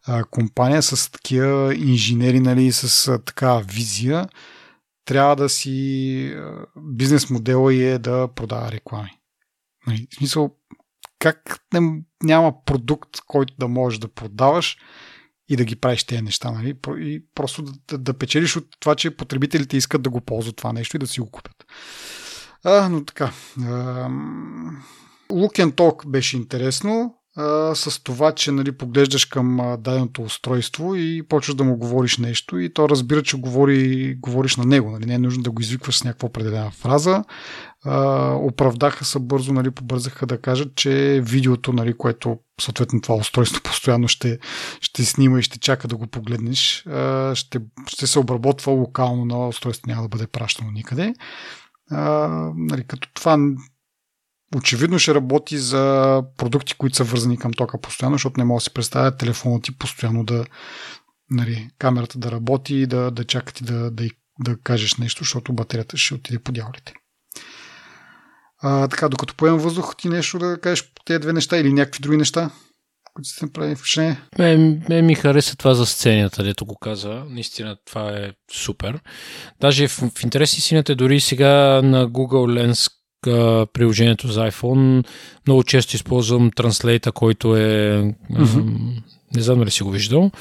а, 0.07 0.23
компания 0.23 0.81
с 0.81 1.11
такива 1.11 1.75
инженери, 1.75 2.39
нали, 2.39 2.71
с 2.71 3.07
а, 3.07 3.23
такава 3.23 3.61
визия, 3.61 4.27
трябва 5.05 5.35
да 5.35 5.49
си 5.49 6.33
а, 6.37 6.65
бизнес 6.77 7.29
модела 7.29 7.73
и 7.73 7.83
е 7.83 7.99
да 7.99 8.27
продава 8.35 8.71
реклами. 8.71 9.11
Нали, 9.87 10.07
в 10.11 10.15
смисъл, 10.15 10.55
как 11.19 11.59
не, 11.73 12.01
няма 12.23 12.65
продукт, 12.65 13.09
който 13.27 13.53
да 13.59 13.67
можеш 13.67 13.99
да 13.99 14.07
продаваш 14.07 14.77
и 15.49 15.55
да 15.55 15.65
ги 15.65 15.75
правиш 15.75 16.03
тези 16.03 16.21
неща, 16.21 16.51
нали? 16.51 16.75
И 16.87 17.23
просто 17.35 17.61
да, 17.61 17.71
да, 17.87 17.97
да 17.97 18.13
печелиш 18.13 18.55
от 18.55 18.67
това, 18.79 18.95
че 18.95 19.17
потребителите 19.17 19.77
искат 19.77 20.01
да 20.01 20.09
го 20.09 20.21
ползват 20.21 20.55
това 20.55 20.73
нещо 20.73 20.95
и 20.95 20.99
да 20.99 21.07
си 21.07 21.19
го 21.19 21.31
купят. 21.31 21.65
А, 22.65 22.89
но 22.89 23.05
така. 23.05 23.31
Look 25.31 25.59
and 25.59 25.71
Talk 25.71 26.09
беше 26.09 26.37
интересно 26.37 27.15
а, 27.39 27.75
с 27.75 28.03
това, 28.03 28.31
че 28.31 28.51
нали, 28.51 28.71
поглеждаш 28.71 29.25
към 29.25 29.77
даденото 29.79 30.21
устройство 30.21 30.95
и 30.95 31.23
почваш 31.29 31.55
да 31.55 31.63
му 31.63 31.77
говориш 31.77 32.17
нещо 32.17 32.57
и 32.57 32.73
то 32.73 32.89
разбира, 32.89 33.23
че 33.23 33.37
говори, 33.37 34.15
говориш 34.15 34.55
на 34.55 34.65
него. 34.65 34.91
Нали, 34.91 35.05
не 35.05 35.13
е 35.13 35.19
нужно 35.19 35.43
да 35.43 35.51
го 35.51 35.61
извикваш 35.61 35.97
с 35.97 36.03
някаква 36.03 36.27
определена 36.27 36.71
фраза. 36.71 37.23
А, 37.85 38.33
оправдаха 38.33 39.05
се 39.05 39.19
бързо, 39.19 39.53
нали, 39.53 39.71
побързаха 39.71 40.25
да 40.25 40.41
кажат, 40.41 40.75
че 40.75 41.21
видеото, 41.23 41.73
нали, 41.73 41.93
което 41.97 42.37
съответно 42.61 43.01
това 43.01 43.15
устройство 43.15 43.61
постоянно 43.63 44.07
ще, 44.07 44.39
ще 44.81 45.05
снима 45.05 45.39
и 45.39 45.43
ще 45.43 45.59
чака 45.59 45.87
да 45.87 45.95
го 45.95 46.07
погледнеш, 46.07 46.87
а, 46.87 47.35
ще, 47.35 47.59
ще 47.87 48.07
се 48.07 48.19
обработва 48.19 48.71
локално 48.71 49.25
на 49.25 49.47
устройство, 49.47 49.87
няма 49.87 50.01
да 50.01 50.07
бъде 50.07 50.27
пращано 50.27 50.71
никъде. 50.71 51.13
А, 51.91 52.27
нали, 52.55 52.83
като 52.83 53.13
това 53.13 53.37
очевидно 54.55 54.99
ще 54.99 55.15
работи 55.15 55.57
за 55.57 56.23
продукти, 56.37 56.73
които 56.77 56.95
са 56.95 57.03
вързани 57.03 57.37
към 57.37 57.53
тока 57.53 57.81
постоянно, 57.81 58.15
защото 58.15 58.39
не 58.39 58.43
мога 58.43 58.57
да 58.57 58.63
си 58.63 58.73
представя 58.73 59.17
телефона 59.17 59.61
ти 59.61 59.77
постоянно 59.77 60.23
да 60.23 60.45
нали, 61.29 61.69
камерата 61.79 62.19
да 62.19 62.31
работи 62.31 62.75
и 62.75 62.87
да, 62.87 63.11
да 63.11 63.23
чака 63.23 63.53
ти 63.53 63.63
да, 63.63 63.91
да, 63.91 64.09
да 64.39 64.57
кажеш 64.63 64.95
нещо, 64.95 65.23
защото 65.23 65.53
батерията 65.53 65.97
ще 65.97 66.13
отиде 66.13 66.39
по 66.39 66.51
дяволите. 66.51 66.93
А, 68.61 68.87
така, 68.87 69.09
докато 69.09 69.35
поемам 69.35 69.59
въздух, 69.59 69.95
ти 69.97 70.09
нещо 70.09 70.39
да 70.39 70.59
кажеш 70.61 70.93
по 70.95 71.03
тези 71.03 71.19
две 71.19 71.33
неща 71.33 71.57
или 71.57 71.73
някакви 71.73 72.01
други 72.01 72.17
неща, 72.17 72.49
които 73.19 73.29
сте 73.29 73.45
направили 73.45 73.75
впечатление? 73.75 74.17
Ме, 74.39 74.57
ме 74.89 75.01
ми 75.01 75.15
хареса 75.15 75.57
това 75.57 75.73
за 75.73 75.85
сценята, 75.85 76.43
дето 76.43 76.65
го 76.65 76.75
каза. 76.75 77.23
Наистина 77.29 77.77
това 77.85 78.09
е 78.09 78.31
супер. 78.53 78.99
Даже 79.61 79.87
в, 79.87 79.91
в 79.91 80.23
интерес 80.23 80.57
истината, 80.57 80.95
дори 80.95 81.19
сега 81.19 81.81
на 81.81 82.09
Google 82.09 82.73
Lens 82.73 82.91
приложението 83.73 84.27
за 84.27 84.51
iPhone. 84.51 85.07
Много 85.47 85.63
често 85.63 85.95
използвам 85.95 86.51
Translate, 86.51 87.11
който 87.11 87.55
е... 87.55 88.03
Mm-hmm. 88.31 89.03
Не 89.35 89.41
знам 89.41 89.59
дали 89.59 89.71
си 89.71 89.83
го 89.83 89.91
виждал. 89.91 90.31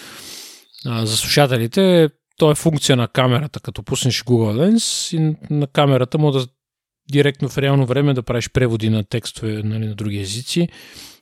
За 0.84 1.16
слушателите, 1.16 2.08
то 2.36 2.50
е 2.50 2.54
функция 2.54 2.96
на 2.96 3.08
камерата. 3.08 3.60
Като 3.60 3.82
пуснеш 3.82 4.22
Google 4.22 4.70
Lens 4.70 5.16
и 5.16 5.36
на 5.54 5.66
камерата 5.66 6.18
може 6.18 6.38
да 6.38 6.46
директно 7.12 7.48
в 7.48 7.58
реално 7.58 7.86
време 7.86 8.14
да 8.14 8.22
правиш 8.22 8.50
преводи 8.50 8.90
на 8.90 9.04
текстове 9.04 9.62
нали, 9.62 9.86
на 9.86 9.94
други 9.94 10.20
езици. 10.20 10.68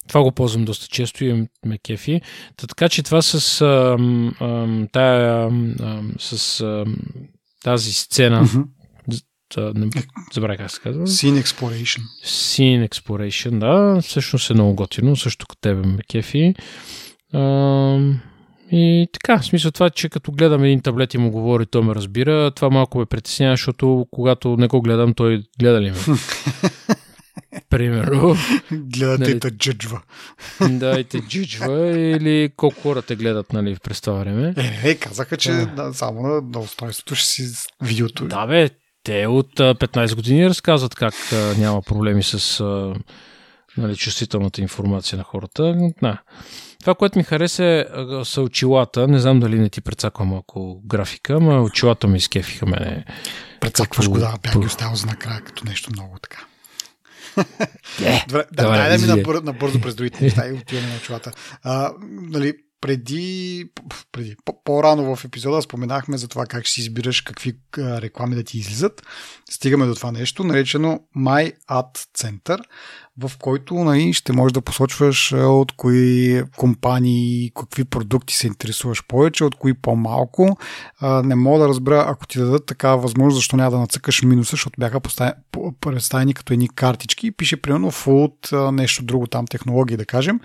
Това 0.09 0.23
го 0.23 0.33
ползвам 0.33 0.65
доста 0.65 0.87
често 0.87 1.24
и 1.24 1.47
ме 1.66 1.78
кефи. 1.78 2.20
Та, 2.57 2.66
така 2.66 2.89
че 2.89 3.03
това 3.03 3.23
с, 3.23 3.61
а, 3.61 3.97
а, 4.41 4.87
тая, 4.93 5.51
а, 5.81 6.03
с 6.19 6.61
а, 6.61 6.85
тази 7.65 7.93
сцена, 7.93 8.45
mm-hmm 8.45 8.65
не, 9.57 9.91
забравя 10.33 10.57
как 10.57 10.70
се 10.70 10.81
казва. 10.81 11.07
Scene 11.07 11.43
Exploration. 11.43 12.01
Scene 12.24 12.89
Exploration, 12.89 13.59
да. 13.59 14.01
Всъщност 14.03 14.51
е 14.51 14.55
много 14.55 14.74
готино, 14.74 15.16
също 15.16 15.47
като 15.47 15.61
тебе 15.61 15.87
ме 15.87 15.99
кефи. 16.09 16.55
А, 17.33 17.99
и 18.73 19.07
така, 19.12 19.39
в 19.39 19.45
смисъл 19.45 19.70
това, 19.70 19.91
че 19.91 20.09
като 20.09 20.33
гледам 20.33 20.65
един 20.65 20.81
таблет 20.81 21.15
и 21.15 21.19
му 21.19 21.31
говори, 21.31 21.66
той 21.66 21.83
ме 21.83 21.95
разбира, 21.95 22.51
това 22.51 22.70
малко 22.70 22.99
ме 22.99 23.07
притеснява, 23.07 23.53
защото 23.53 24.07
когато 24.11 24.57
не 24.57 24.66
го 24.66 24.83
гледам, 24.83 25.15
той 25.15 25.43
гледа 25.61 25.81
ли 25.81 25.91
ме? 25.91 25.97
Примерно. 27.70 28.36
Гледа 28.72 29.18
нали, 29.18 29.40
те 29.40 29.50
джиджва. 29.50 30.02
Да, 30.70 31.00
и 31.00 31.04
те 31.04 31.20
джиджва 31.20 31.88
или 31.98 32.50
колко 32.56 32.80
хора 32.80 33.02
те 33.02 33.16
гледат 33.16 33.52
нали, 33.52 33.76
през 33.82 34.00
това 34.00 34.18
време. 34.18 34.54
Е, 34.56 34.90
е 34.90 34.94
казаха, 34.94 35.36
че 35.36 35.52
да. 35.52 35.94
само 35.94 36.22
на, 36.22 36.40
на 36.40 36.60
устройството 36.60 37.14
ще 37.14 37.28
си 37.28 37.48
видеото. 37.82 38.28
Да, 38.28 38.46
бе, 38.46 38.70
те 39.02 39.26
от 39.26 39.54
15 39.54 40.14
години 40.14 40.48
разказват 40.48 40.94
как 40.94 41.14
няма 41.58 41.82
проблеми 41.82 42.22
с 42.22 42.64
нали, 43.76 43.96
чувствителната 43.96 44.60
информация 44.60 45.18
на 45.18 45.24
хората. 45.24 45.74
Да. 46.02 46.22
Това, 46.80 46.94
което 46.94 47.18
ми 47.18 47.24
хареса 47.24 47.64
е, 47.64 47.84
са 48.24 48.42
очилата. 48.42 49.08
Не 49.08 49.18
знам 49.18 49.40
дали 49.40 49.58
не 49.58 49.68
ти 49.68 49.80
прецаква 49.80 50.24
малко 50.24 50.80
графика, 50.86 51.40
но 51.40 51.64
очилата 51.64 52.06
ми 52.06 52.18
изкефиха 52.18 52.66
мене. 52.66 53.04
Прецакваш 53.60 54.08
го, 54.08 54.18
да, 54.18 54.34
бях 54.42 54.60
ги 54.60 54.66
оставил 54.66 54.96
за 54.96 55.06
накрая 55.06 55.40
като 55.40 55.64
нещо 55.64 55.90
много 55.92 56.16
така. 56.22 56.44
Е, 58.04 58.24
Добре, 58.28 58.44
да, 58.52 58.68
дай 58.68 58.98
да 58.98 59.16
ми 59.16 59.22
набързо, 59.44 59.80
през 59.80 59.94
другите 59.94 60.24
неща 60.24 60.48
и 60.48 60.52
отиваме 60.52 60.88
на 60.88 60.96
очилата. 60.96 61.32
Нали, 62.02 62.54
преди, 62.81 63.65
преди 64.12 64.36
по-рано 64.65 65.16
в 65.16 65.24
епизода 65.24 65.62
споменахме 65.62 66.16
за 66.16 66.28
това 66.28 66.47
как 66.47 66.66
ще 66.66 66.81
избираш 66.81 67.20
какви 67.20 67.59
реклами 67.78 68.35
да 68.35 68.43
ти 68.43 68.59
излизат. 68.59 69.03
Стигаме 69.51 69.86
до 69.86 69.94
това 69.94 70.12
нещо, 70.12 70.44
наречено 70.44 71.01
My 71.16 71.53
Ad 71.70 71.98
Center, 72.19 72.59
в 73.19 73.32
който 73.39 73.74
нали, 73.74 74.12
ще 74.12 74.32
можеш 74.32 74.53
да 74.53 74.61
посочваш 74.61 75.32
от 75.32 75.73
кои 75.73 76.43
компании, 76.57 77.53
какви 77.55 77.85
продукти 77.85 78.35
се 78.35 78.47
интересуваш 78.47 79.07
повече, 79.07 79.44
от 79.44 79.55
кои 79.55 79.74
по-малко. 79.74 80.59
Не 81.03 81.35
мога 81.35 81.59
да 81.59 81.69
разбера, 81.69 82.05
ако 82.09 82.27
ти 82.27 82.39
дадат 82.39 82.66
такава 82.66 83.03
възможност, 83.03 83.36
защо 83.36 83.57
няма 83.57 83.70
да 83.70 83.78
нацъкаш 83.78 84.23
минуса, 84.23 84.51
защото 84.51 84.81
бяха 84.81 85.01
представени 85.81 86.35
като 86.35 86.53
едни 86.53 86.69
картички 86.69 87.27
и 87.27 87.32
пише 87.32 87.62
примерно 87.62 87.93
food, 87.93 88.70
нещо 88.70 89.05
друго 89.05 89.27
там, 89.27 89.47
технологии 89.47 89.97
да 89.97 90.07
кажем. 90.07 90.40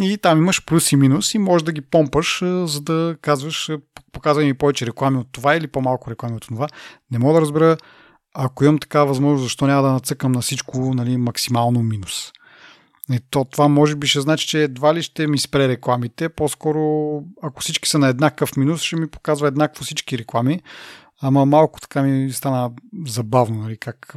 И 0.00 0.18
там 0.18 0.38
имаш 0.38 0.64
плюс 0.64 0.92
и 0.92 0.96
минус 0.96 1.34
и 1.34 1.38
можеш 1.38 1.62
да 1.62 1.72
ги 1.72 1.80
помпаш, 1.80 2.42
за 2.64 2.80
да 2.80 3.16
казваш, 3.22 3.70
показвай 4.12 4.46
ми 4.46 4.54
повече 4.54 4.86
реклами 4.86 5.18
от 5.18 5.28
това 5.32 5.56
или 5.56 5.66
по-малко 5.66 6.10
реклами 6.10 6.36
от 6.36 6.42
това. 6.42 6.68
Не 7.10 7.18
мога 7.18 7.34
да 7.34 7.40
разбера, 7.40 7.76
ако 8.34 8.64
имам 8.64 8.78
такава 8.78 9.06
възможност, 9.06 9.42
защо 9.42 9.66
няма 9.66 9.82
да 9.82 9.92
нацъкам 9.92 10.32
на 10.32 10.40
всичко 10.40 10.94
нали, 10.94 11.16
максимално 11.16 11.82
минус. 11.82 12.32
И 13.12 13.20
то, 13.30 13.44
това 13.44 13.68
може 13.68 13.96
би 13.96 14.06
ще 14.06 14.20
значи, 14.20 14.46
че 14.48 14.62
едва 14.62 14.94
ли 14.94 15.02
ще 15.02 15.26
ми 15.26 15.38
спре 15.38 15.68
рекламите. 15.68 16.28
По-скоро, 16.28 17.12
ако 17.42 17.60
всички 17.60 17.88
са 17.88 17.98
на 17.98 18.08
еднакъв 18.08 18.56
минус, 18.56 18.82
ще 18.82 18.96
ми 18.96 19.08
показва 19.08 19.48
еднакво 19.48 19.84
всички 19.84 20.18
реклами. 20.18 20.60
Ама 21.20 21.46
малко 21.46 21.80
така 21.80 22.02
ми 22.02 22.32
стана 22.32 22.70
забавно, 23.06 23.62
нали, 23.62 23.76
как 23.76 24.16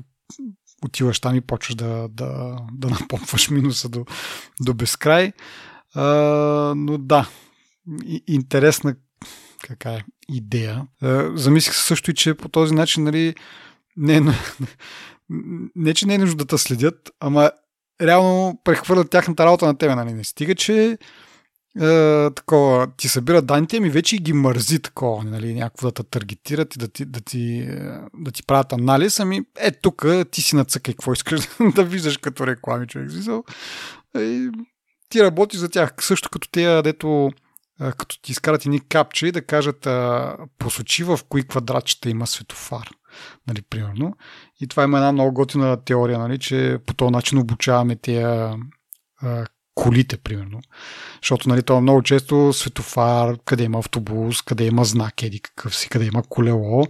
отиваш 0.86 1.20
там 1.20 1.36
и 1.36 1.42
почваш 1.42 1.76
да, 1.76 2.08
да, 2.10 2.58
да 2.72 2.90
напомпваш 2.90 3.50
минуса 3.50 3.90
до, 3.90 4.06
до 4.62 4.74
безкрай. 4.74 5.32
А, 5.96 6.04
но 6.78 6.98
да, 6.98 7.30
интересна 8.28 8.96
кака 9.64 9.92
е 9.92 10.04
идея. 10.30 10.88
А, 11.02 11.32
замислих 11.38 11.76
се 11.76 11.84
също 11.84 12.12
и, 12.12 12.14
че 12.14 12.34
по 12.34 12.50
този 12.50 12.74
начин, 12.74 13.04
нали, 13.04 13.36
не, 13.98 14.20
не, 14.20 14.34
не, 15.76 15.94
че 15.94 16.06
не 16.06 16.16
е 16.16 16.18
нужда 16.18 16.46
да 16.46 16.58
следят, 16.58 17.12
ама 17.20 17.52
реално 18.02 18.62
прехвърлят 18.64 19.10
тяхната 19.10 19.46
работа 19.46 19.66
на 19.66 19.78
тебе, 19.78 19.96
нали? 19.96 20.14
Не 20.14 20.24
стига, 20.24 20.56
че 20.56 20.98
е, 21.80 22.30
такова, 22.36 22.88
ти 22.98 23.08
събира 23.08 23.42
данните, 23.42 23.80
ми 23.80 23.90
вече 23.90 24.18
ги 24.18 24.34
мързи 24.34 24.80
такова, 24.80 25.24
нали, 25.24 25.54
някакво 25.54 25.88
да 25.88 25.92
те 25.92 26.04
таргетират 26.04 26.76
и 26.76 26.80
да 26.80 26.88
ти, 26.88 27.06
да 27.06 27.22
ти, 27.22 27.60
е, 27.60 28.00
да 28.14 28.32
ти 28.32 28.44
правят 28.44 28.74
анализ, 28.74 29.20
ами 29.20 29.42
е 29.60 29.72
тук 29.72 30.06
ти 30.32 30.42
си 30.42 30.56
нацъкай 30.56 30.94
какво 30.94 31.14
искаш 31.14 31.42
да 31.76 31.84
виждаш 31.84 32.18
като 32.18 32.48
реклами, 32.48 32.88
човек. 32.88 33.10
И 34.16 34.50
ти 35.10 35.24
работиш 35.24 35.60
за 35.60 35.70
тях. 35.70 35.94
Също 36.02 36.30
като 36.30 36.50
те, 36.52 36.82
дето 36.82 37.32
е, 37.82 37.92
като 37.92 38.22
ти 38.22 38.32
изкарат 38.32 38.66
едни 38.66 38.88
капчи 38.88 39.32
да 39.32 39.42
кажат 39.42 39.88
посочи 40.58 41.04
в 41.04 41.20
кои 41.30 41.44
квадратчета 41.44 42.10
има 42.10 42.28
светофар. 42.28 42.90
Нали, 43.48 43.62
примерно. 43.62 44.14
И 44.62 44.68
това 44.68 44.84
има 44.84 44.98
една 44.98 45.12
много 45.12 45.34
готина 45.34 45.78
теория, 45.86 46.20
нали, 46.20 46.40
че 46.40 46.80
по 46.86 46.94
този 46.94 47.12
начин 47.12 47.38
обучаваме 47.38 47.96
тези 47.96 48.26
колите, 49.76 50.18
примерно. 50.18 50.60
Защото 51.22 51.50
нали, 51.50 51.64
това 51.64 51.82
много 51.82 52.02
често 52.02 52.54
светофар, 52.54 53.38
къде 53.46 53.64
има 53.64 53.80
автобус, 53.80 54.42
къде 54.42 54.66
има 54.66 54.84
знак, 54.84 55.24
еди 55.24 55.40
какъв 55.40 55.76
си, 55.76 55.90
къде 55.90 56.06
има 56.06 56.24
колело. 56.30 56.84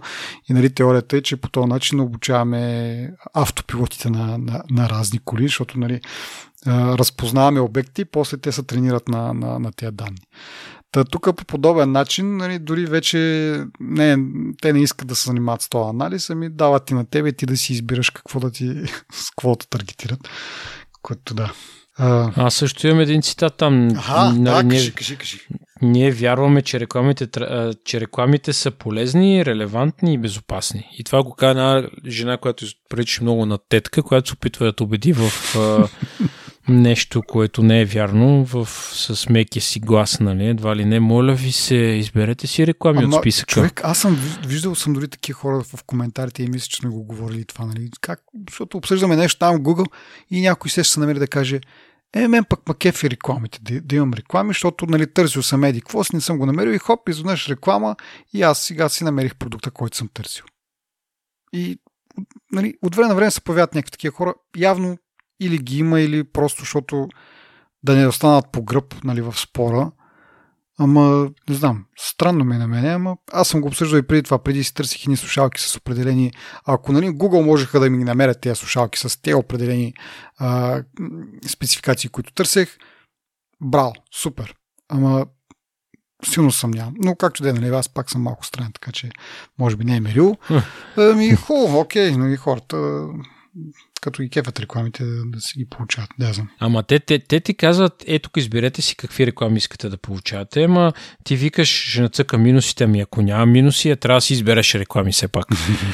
И 0.48 0.52
нали, 0.52 0.74
теорията 0.74 1.16
е, 1.16 1.22
че 1.22 1.36
по 1.36 1.48
този 1.48 1.68
начин 1.68 2.00
обучаваме 2.00 3.10
автопилотите 3.34 4.10
на, 4.10 4.38
на, 4.38 4.62
на 4.70 4.88
разни 4.88 5.18
коли, 5.24 5.42
защото 5.42 5.78
нали, 5.78 6.00
разпознаваме 6.66 7.60
обекти, 7.60 8.04
после 8.04 8.36
те 8.36 8.52
се 8.52 8.62
тренират 8.62 9.08
на, 9.08 9.34
на, 9.34 9.58
на 9.58 9.72
тези 9.72 9.92
данни. 9.92 10.20
Та 10.92 11.04
тук 11.04 11.36
по 11.36 11.44
подобен 11.44 11.92
начин, 11.92 12.36
нали, 12.36 12.58
дори 12.58 12.86
вече 12.86 13.18
не, 13.80 14.18
те 14.62 14.72
не 14.72 14.82
искат 14.82 15.08
да 15.08 15.16
се 15.16 15.26
занимават 15.26 15.62
с 15.62 15.68
този 15.68 15.88
анализ, 15.88 16.30
ами 16.30 16.48
дават 16.48 16.84
ти 16.84 16.94
на 16.94 17.04
тебе 17.04 17.28
и 17.28 17.32
ти 17.32 17.46
да 17.46 17.56
си 17.56 17.72
избираш 17.72 18.10
какво 18.10 18.40
да 18.40 18.50
ти, 18.50 18.82
с 19.12 19.30
какво 19.30 19.56
да 19.56 19.66
таргетират. 19.66 20.28
Което 21.02 21.34
да, 21.34 21.52
а... 21.98 22.30
Аз 22.36 22.54
също 22.54 22.86
имам 22.86 23.00
един 23.00 23.22
цитат 23.22 23.56
там. 23.56 23.88
Ага, 24.08 24.32
нали, 24.32 24.44
да, 24.44 24.62
ние, 24.62 24.78
кажи, 24.78 24.92
кажи, 24.94 25.16
кажи. 25.16 25.40
Ние 25.82 26.10
вярваме, 26.10 26.62
че 26.62 26.80
рекламите, 26.80 27.28
че 27.84 28.00
рекламите 28.00 28.52
са 28.52 28.70
полезни, 28.70 29.44
релевантни 29.44 30.14
и 30.14 30.18
безопасни. 30.18 30.88
И 30.98 31.04
това 31.04 31.22
го 31.22 31.34
каза 31.34 31.50
една 31.50 31.88
жена, 32.06 32.36
която 32.36 32.66
прилича 32.88 33.22
много 33.22 33.46
на 33.46 33.58
тетка, 33.68 34.02
която 34.02 34.28
се 34.28 34.34
опитва 34.34 34.66
да 34.66 34.72
те 34.72 34.82
убеди 34.82 35.12
в 35.12 35.22
а, 35.56 35.88
нещо, 36.68 37.22
което 37.22 37.62
не 37.62 37.80
е 37.80 37.84
вярно, 37.84 38.44
в, 38.44 38.66
с 38.92 39.28
мекия 39.28 39.62
си 39.62 39.80
глас, 39.80 40.20
нали? 40.20 40.46
Едва 40.46 40.76
ли 40.76 40.84
не, 40.84 41.00
моля 41.00 41.34
ви 41.34 41.52
се, 41.52 41.74
изберете 41.74 42.46
си 42.46 42.66
реклами 42.66 43.04
Ама, 43.04 43.16
от 43.16 43.22
списъка. 43.22 43.46
Човек, 43.46 43.80
аз 43.84 43.98
съм 43.98 44.18
виждал 44.46 44.74
съм 44.74 44.92
дори 44.92 45.08
такива 45.08 45.38
хора 45.38 45.62
в 45.62 45.84
коментарите 45.84 46.42
и 46.42 46.48
мисля, 46.48 46.66
че 46.66 46.76
сме 46.76 46.90
го 46.90 47.04
говорили 47.04 47.44
това, 47.44 47.66
нали? 47.66 47.90
Как, 48.00 48.20
защото 48.50 48.76
обсъждаме 48.76 49.16
нещо 49.16 49.38
там 49.38 49.56
в 49.56 49.60
Google 49.60 49.92
и 50.30 50.40
някой 50.40 50.70
се 50.70 50.84
ще 50.84 50.94
се 50.94 51.00
намери 51.00 51.18
да 51.18 51.26
каже, 51.26 51.60
е, 52.14 52.28
мен 52.28 52.44
пък 52.44 52.68
макефи 52.68 53.10
рекламите, 53.10 53.58
да, 53.62 53.80
да 53.80 53.96
имам 53.96 54.14
реклами, 54.14 54.50
защото 54.50 54.86
нали, 54.86 55.12
търсил 55.12 55.42
съм 55.42 55.64
еди 55.64 55.80
какво 55.80 56.04
си, 56.04 56.14
не 56.14 56.20
съм 56.20 56.38
го 56.38 56.46
намерил 56.46 56.70
и 56.70 56.78
хоп, 56.78 57.08
изведнъж 57.08 57.48
реклама 57.48 57.96
и 58.34 58.42
аз 58.42 58.58
сега 58.58 58.88
си 58.88 59.04
намерих 59.04 59.36
продукта, 59.36 59.70
който 59.70 59.96
съм 59.96 60.08
търсил. 60.14 60.44
И 61.52 61.78
нали, 62.52 62.74
от 62.82 62.94
време 62.94 63.08
на 63.08 63.14
време 63.14 63.30
се 63.30 63.40
появяват 63.40 63.74
някакви 63.74 63.90
такива 63.90 64.14
хора. 64.16 64.34
Явно 64.56 64.98
или 65.44 65.58
ги 65.58 65.78
има, 65.78 66.00
или 66.00 66.24
просто 66.24 66.60
защото 66.60 67.08
да 67.82 67.96
не 67.96 68.06
останат 68.06 68.52
по 68.52 68.62
гръб 68.62 69.04
нали, 69.04 69.20
в 69.20 69.34
спора. 69.38 69.90
Ама, 70.78 71.30
не 71.48 71.54
знам, 71.54 71.84
странно 71.96 72.44
ми 72.44 72.54
е 72.54 72.58
на 72.58 72.68
мене, 72.68 72.88
ама 72.88 73.16
аз 73.32 73.48
съм 73.48 73.60
го 73.60 73.68
обсъждал 73.68 73.98
и 73.98 74.06
преди 74.06 74.22
това, 74.22 74.38
преди 74.38 74.64
си 74.64 74.74
търсих 74.74 75.06
ни 75.06 75.16
слушалки 75.16 75.60
с 75.60 75.76
определени... 75.76 76.32
Ако 76.64 76.92
нали, 76.92 77.06
Google 77.06 77.44
можеха 77.44 77.80
да 77.80 77.90
ми 77.90 78.04
намерят 78.04 78.40
тези 78.40 78.56
слушалки 78.56 78.98
с 78.98 79.22
тези 79.22 79.34
определени 79.34 79.94
а, 80.38 80.82
спецификации, 81.48 82.10
които 82.10 82.32
търсех, 82.32 82.78
брал, 83.60 83.92
супер. 84.14 84.54
Ама 84.88 85.26
силно 86.24 86.52
съмнявам. 86.52 86.94
Но 86.98 87.16
както 87.16 87.42
да 87.42 87.50
е, 87.50 87.52
нали, 87.52 87.68
аз 87.68 87.88
пак 87.88 88.10
съм 88.10 88.22
малко 88.22 88.46
странен, 88.46 88.72
така 88.72 88.92
че 88.92 89.10
може 89.58 89.76
би 89.76 89.84
не 89.84 89.96
е 89.96 90.00
мерил. 90.00 90.36
Ами, 90.96 91.36
хубаво, 91.36 91.80
окей, 91.80 92.10
но 92.16 92.28
и 92.28 92.36
хората 92.36 93.06
като 94.00 94.22
ги 94.22 94.30
кефат 94.30 94.60
рекламите 94.60 95.04
да, 95.04 95.40
си 95.40 95.58
ги 95.58 95.64
получават. 95.64 96.10
Да, 96.18 96.32
знам. 96.32 96.48
Ама 96.58 96.82
те, 96.82 97.00
те, 97.00 97.18
те 97.18 97.40
ти 97.40 97.54
казват, 97.54 98.04
ето 98.06 98.30
изберете 98.36 98.82
си 98.82 98.96
какви 98.96 99.26
реклами 99.26 99.56
искате 99.56 99.88
да 99.88 99.96
получавате, 99.96 100.62
ама 100.62 100.92
ти 101.24 101.36
викаш, 101.36 101.68
ще 101.68 102.00
нацъка 102.00 102.38
минусите, 102.38 102.84
ами 102.84 103.00
ако 103.00 103.22
няма 103.22 103.46
минуси, 103.46 103.96
трябва 103.96 104.16
да 104.16 104.20
си 104.20 104.32
избереш 104.32 104.74
реклами 104.74 105.12
все 105.12 105.28
пак. 105.28 105.46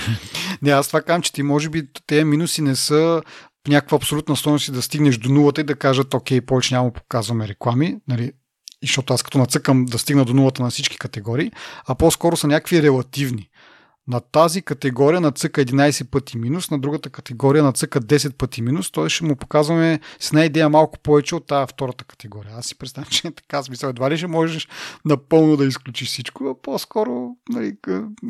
не, 0.62 0.70
аз 0.70 0.86
това 0.86 1.02
казвам, 1.02 1.22
че 1.22 1.32
ти 1.32 1.42
може 1.42 1.68
би 1.68 1.88
тези 2.06 2.24
минуси 2.24 2.62
не 2.62 2.76
са 2.76 3.22
някаква 3.68 3.96
абсолютна 3.96 4.36
стойност 4.36 4.72
да 4.72 4.82
стигнеш 4.82 5.16
до 5.16 5.28
нулата 5.28 5.60
и 5.60 5.64
да 5.64 5.74
кажат, 5.74 6.14
окей, 6.14 6.40
повече 6.40 6.74
няма 6.74 6.92
показваме 6.92 7.48
реклами, 7.48 7.96
нали, 8.08 8.32
защото 8.82 9.14
аз 9.14 9.22
като 9.22 9.38
нацъкам 9.38 9.84
да 9.84 9.98
стигна 9.98 10.24
до 10.24 10.34
нулата 10.34 10.62
на 10.62 10.70
всички 10.70 10.98
категории, 10.98 11.52
а 11.86 11.94
по-скоро 11.94 12.36
са 12.36 12.46
някакви 12.46 12.82
релативни. 12.82 13.48
На 14.08 14.20
тази 14.20 14.62
категория 14.62 15.20
на 15.20 15.32
цъка 15.32 15.64
11 15.64 16.10
пъти 16.10 16.38
минус, 16.38 16.70
на 16.70 16.78
другата 16.78 17.10
категория 17.10 17.62
на 17.62 17.72
цъка 17.72 18.00
10 18.00 18.32
пъти 18.32 18.62
минус, 18.62 18.92
т.е. 18.92 19.08
ще 19.08 19.24
му 19.24 19.36
показваме 19.36 20.00
с 20.20 20.28
една 20.28 20.44
идея 20.44 20.68
малко 20.68 20.98
повече 20.98 21.34
от 21.34 21.46
тази 21.46 21.72
втората 21.72 22.04
категория. 22.04 22.52
Аз 22.56 22.66
си 22.66 22.78
представям, 22.78 23.08
че 23.10 23.28
е 23.28 23.30
така 23.30 23.62
смисъл. 23.62 23.90
Едва 23.90 24.10
ли 24.10 24.16
ще 24.16 24.26
можеш 24.26 24.68
напълно 25.04 25.56
да 25.56 25.64
изключиш 25.64 26.08
всичко, 26.08 26.44
а 26.44 26.62
по-скоро 26.62 27.28
нали, 27.48 27.76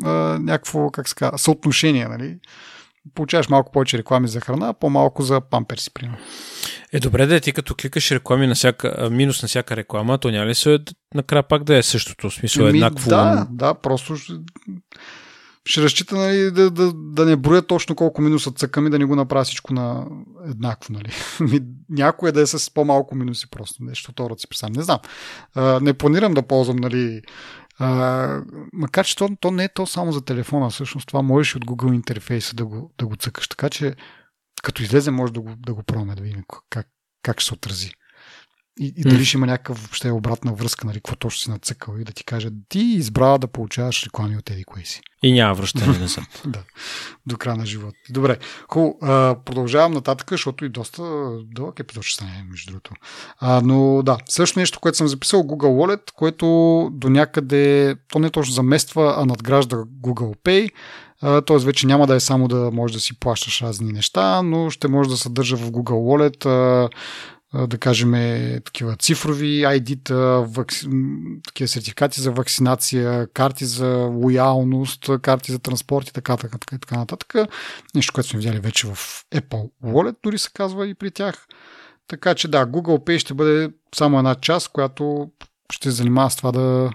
а, 0.03 0.09
някакво, 0.39 0.89
как 0.89 1.09
ска, 1.09 1.37
съотношение. 1.37 2.07
Нали? 2.07 2.37
Получаваш 3.15 3.49
малко 3.49 3.71
повече 3.71 3.97
реклами 3.97 4.27
за 4.27 4.41
храна, 4.41 4.73
по-малко 4.73 5.23
за 5.23 5.41
памперси, 5.41 5.93
примерно. 5.93 6.17
Е, 6.93 6.99
добре 6.99 7.25
да 7.25 7.35
е, 7.35 7.39
ти 7.39 7.51
като 7.51 7.75
кликаш 7.75 8.11
реклами 8.11 8.47
на 8.47 8.55
всяка, 8.55 9.09
минус 9.11 9.41
на 9.41 9.47
всяка 9.47 9.75
реклама, 9.75 10.17
то 10.17 10.31
няма 10.31 10.45
ли 10.45 10.55
се 10.55 10.79
накрая 11.15 11.43
пак 11.43 11.63
да 11.63 11.77
е 11.77 11.83
същото? 11.83 12.29
В 12.29 12.33
смисъл, 12.33 12.63
Ми, 12.63 12.69
еднакво... 12.69 13.09
Да, 13.09 13.47
да, 13.51 13.73
просто 13.73 14.15
ще 15.65 15.81
разчита 15.81 16.15
нали, 16.15 16.51
да, 16.51 16.71
да, 16.71 16.93
да 16.93 17.25
не 17.25 17.35
броя 17.35 17.61
точно 17.61 17.95
колко 17.95 18.21
минуса 18.21 18.51
цъкаме, 18.51 18.89
да 18.89 18.99
не 18.99 19.05
го 19.05 19.15
направя 19.15 19.43
всичко 19.43 19.73
на 19.73 20.07
еднакво. 20.45 20.93
Нали. 20.93 21.11
Някой 21.89 22.31
да 22.31 22.41
е 22.41 22.45
с 22.45 22.73
по-малко 22.73 23.15
минуси 23.15 23.49
просто. 23.49 23.83
Нещо 23.83 24.11
второ 24.11 24.39
си 24.39 24.47
писам. 24.49 24.71
Не 24.71 24.83
знам. 24.83 24.99
А, 25.55 25.79
не 25.79 25.93
планирам 25.93 26.33
да 26.33 26.47
ползвам 26.47 26.77
нали, 26.77 27.21
а, 27.79 28.41
макар 28.73 29.05
че 29.05 29.15
то, 29.15 29.29
то 29.39 29.51
не 29.51 29.63
е 29.63 29.73
то 29.73 29.87
само 29.87 30.11
за 30.11 30.21
телефона, 30.21 30.69
всъщност 30.69 31.07
това 31.07 31.21
можеш 31.21 31.55
от 31.55 31.65
Google 31.65 31.95
интерфейса 31.95 32.55
да 32.55 32.65
го, 32.65 32.93
да 32.97 33.07
го 33.07 33.15
цъкаш, 33.15 33.47
така 33.47 33.69
че 33.69 33.95
като 34.63 34.83
излезе 34.83 35.11
може 35.11 35.33
да 35.33 35.41
го, 35.41 35.53
да 35.57 35.73
го 35.73 35.83
пробваме 35.83 36.15
да 36.15 36.23
видим 36.23 36.43
как, 36.69 36.87
как 37.23 37.39
ще 37.39 37.47
се 37.47 37.53
отрази. 37.53 37.91
И, 38.79 38.93
и 38.97 39.01
дали 39.01 39.25
ще 39.25 39.37
има 39.37 39.45
някакъв 39.45 39.81
въобще 39.81 40.11
обратна 40.11 40.53
връзка, 40.53 40.87
нали, 40.87 40.95
какво 40.95 41.15
точно 41.15 41.39
си 41.39 41.49
нацъкал 41.49 41.95
и 41.99 42.03
да 42.03 42.11
ти 42.11 42.23
каже, 42.23 42.49
ти 42.69 42.79
избра 42.79 43.37
да 43.37 43.47
получаваш 43.47 44.05
реклами 44.05 44.37
от 44.37 44.49
еди 44.49 44.63
кое 44.63 44.81
си. 44.85 45.01
И 45.23 45.33
няма 45.33 45.53
връщане 45.53 45.99
назад. 45.99 46.23
да, 46.45 46.63
до 47.25 47.37
края 47.37 47.57
на 47.57 47.65
живота. 47.65 47.97
Добре, 48.09 48.37
хубаво. 48.69 48.97
Продължавам 49.45 49.91
нататък, 49.91 50.27
защото 50.31 50.65
и 50.65 50.69
доста 50.69 51.03
дълъг 51.43 51.79
епизод 51.79 52.03
ще 52.03 52.15
стане, 52.15 52.45
между 52.49 52.71
другото. 52.71 52.91
А, 53.39 53.61
но 53.61 54.03
да, 54.03 54.17
също 54.29 54.59
нещо, 54.59 54.79
което 54.79 54.97
съм 54.97 55.07
записал, 55.07 55.43
Google 55.43 55.95
Wallet, 55.97 56.11
което 56.15 56.45
до 56.93 57.09
някъде, 57.09 57.95
то 58.11 58.19
не 58.19 58.29
точно 58.29 58.53
замества, 58.53 59.13
а 59.17 59.25
надгражда 59.25 59.77
Google 59.77 60.35
Pay. 60.43 60.71
Т.е. 61.21 61.57
вече 61.57 61.87
няма 61.87 62.07
да 62.07 62.15
е 62.15 62.19
само 62.19 62.47
да 62.47 62.71
можеш 62.73 62.93
да 62.93 63.01
си 63.01 63.19
плащаш 63.19 63.61
разни 63.61 63.91
неща, 63.91 64.41
но 64.41 64.69
ще 64.69 64.87
може 64.87 65.09
да 65.09 65.17
съдържа 65.17 65.57
в 65.57 65.71
Google 65.71 66.29
Wallet 66.39 66.45
да 67.53 67.77
кажем, 67.77 68.11
такива 68.65 68.95
цифрови 68.95 69.63
ID-та, 69.65 70.39
вакци... 70.39 70.87
такива 71.45 71.67
сертификати 71.67 72.21
за 72.21 72.31
вакцинация, 72.31 73.27
карти 73.27 73.65
за 73.65 73.87
лоялност, 73.95 75.09
карти 75.21 75.51
за 75.51 75.59
транспорт 75.59 76.07
и 76.07 76.13
така, 76.13 76.37
така, 76.37 76.57
така, 76.57 76.77
така 76.77 76.97
нататък. 76.97 77.33
Нещо, 77.95 78.13
което 78.13 78.29
сме 78.29 78.39
видяли 78.39 78.59
вече 78.59 78.87
в 78.87 78.95
Apple 79.35 79.69
Wallet, 79.83 80.15
дори 80.23 80.37
се 80.37 80.49
казва 80.53 80.87
и 80.87 80.93
при 80.93 81.11
тях. 81.11 81.47
Така 82.07 82.35
че 82.35 82.47
да, 82.47 82.67
Google 82.67 83.05
Pay 83.05 83.17
ще 83.17 83.33
бъде 83.33 83.69
само 83.95 84.17
една 84.17 84.35
част, 84.35 84.67
която 84.71 85.29
ще 85.71 85.91
занимава 85.91 86.29
с 86.29 86.35
това 86.35 86.51
да 86.51 86.89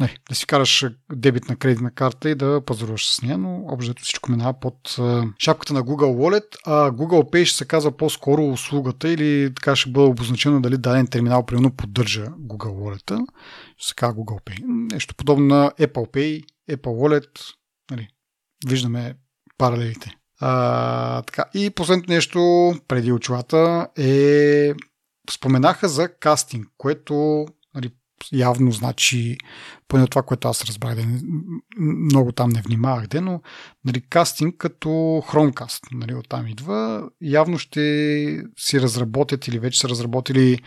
нали, 0.00 0.16
да 0.28 0.34
си 0.34 0.46
караш 0.46 0.86
дебит 1.12 1.48
на 1.48 1.56
кредитна 1.56 1.90
карта 1.90 2.30
и 2.30 2.34
да 2.34 2.60
пазаруваш 2.66 3.10
с 3.10 3.22
нея, 3.22 3.38
но 3.38 3.64
общо 3.68 4.02
всичко 4.02 4.30
минава 4.30 4.60
под 4.60 4.96
шапката 5.38 5.74
на 5.74 5.82
Google 5.82 6.16
Wallet, 6.16 6.56
а 6.66 6.90
Google 6.90 7.32
Pay 7.32 7.44
ще 7.44 7.56
се 7.56 7.64
казва 7.64 7.96
по-скоро 7.96 8.48
услугата 8.48 9.08
или 9.08 9.54
така 9.54 9.76
ще 9.76 9.90
бъде 9.90 10.06
обозначено 10.06 10.60
дали 10.60 10.78
даден 10.78 11.06
терминал 11.06 11.46
примерно 11.46 11.76
поддържа 11.76 12.26
Google 12.26 12.98
Wallet. 13.00 13.26
Ще 13.76 13.88
се 13.88 13.94
казва 13.94 14.14
Google 14.14 14.44
Pay. 14.44 14.64
Нещо 14.92 15.14
подобно 15.14 15.46
на 15.46 15.70
Apple 15.70 16.12
Pay, 16.12 16.44
Apple 16.70 16.76
Wallet. 16.76 17.40
Нали, 17.90 18.08
виждаме 18.68 19.14
паралелите. 19.58 20.16
А, 20.40 21.22
така. 21.22 21.44
И 21.54 21.70
последното 21.70 22.12
нещо 22.12 22.72
преди 22.88 23.12
очилата 23.12 23.88
е 23.98 24.72
споменаха 25.30 25.88
за 25.88 26.08
кастинг, 26.08 26.66
което 26.78 27.46
явно 28.32 28.72
значи, 28.72 29.38
поне 29.88 30.06
това, 30.06 30.22
което 30.22 30.48
аз 30.48 30.64
разбрах, 30.64 30.94
да 30.94 31.06
не, 31.06 31.20
много 31.78 32.32
там 32.32 32.50
не 32.50 32.62
внимавах, 32.62 33.06
де, 33.06 33.20
но 33.20 33.40
нали, 33.84 34.00
кастинг 34.00 34.56
като 34.56 34.88
Chromecast, 35.28 35.80
нали, 35.92 36.14
оттам 36.14 36.46
идва, 36.46 37.08
явно 37.20 37.58
ще 37.58 38.42
си 38.58 38.80
разработят 38.80 39.48
или 39.48 39.58
вече 39.58 39.80
са 39.80 39.88
разработили 39.88 40.58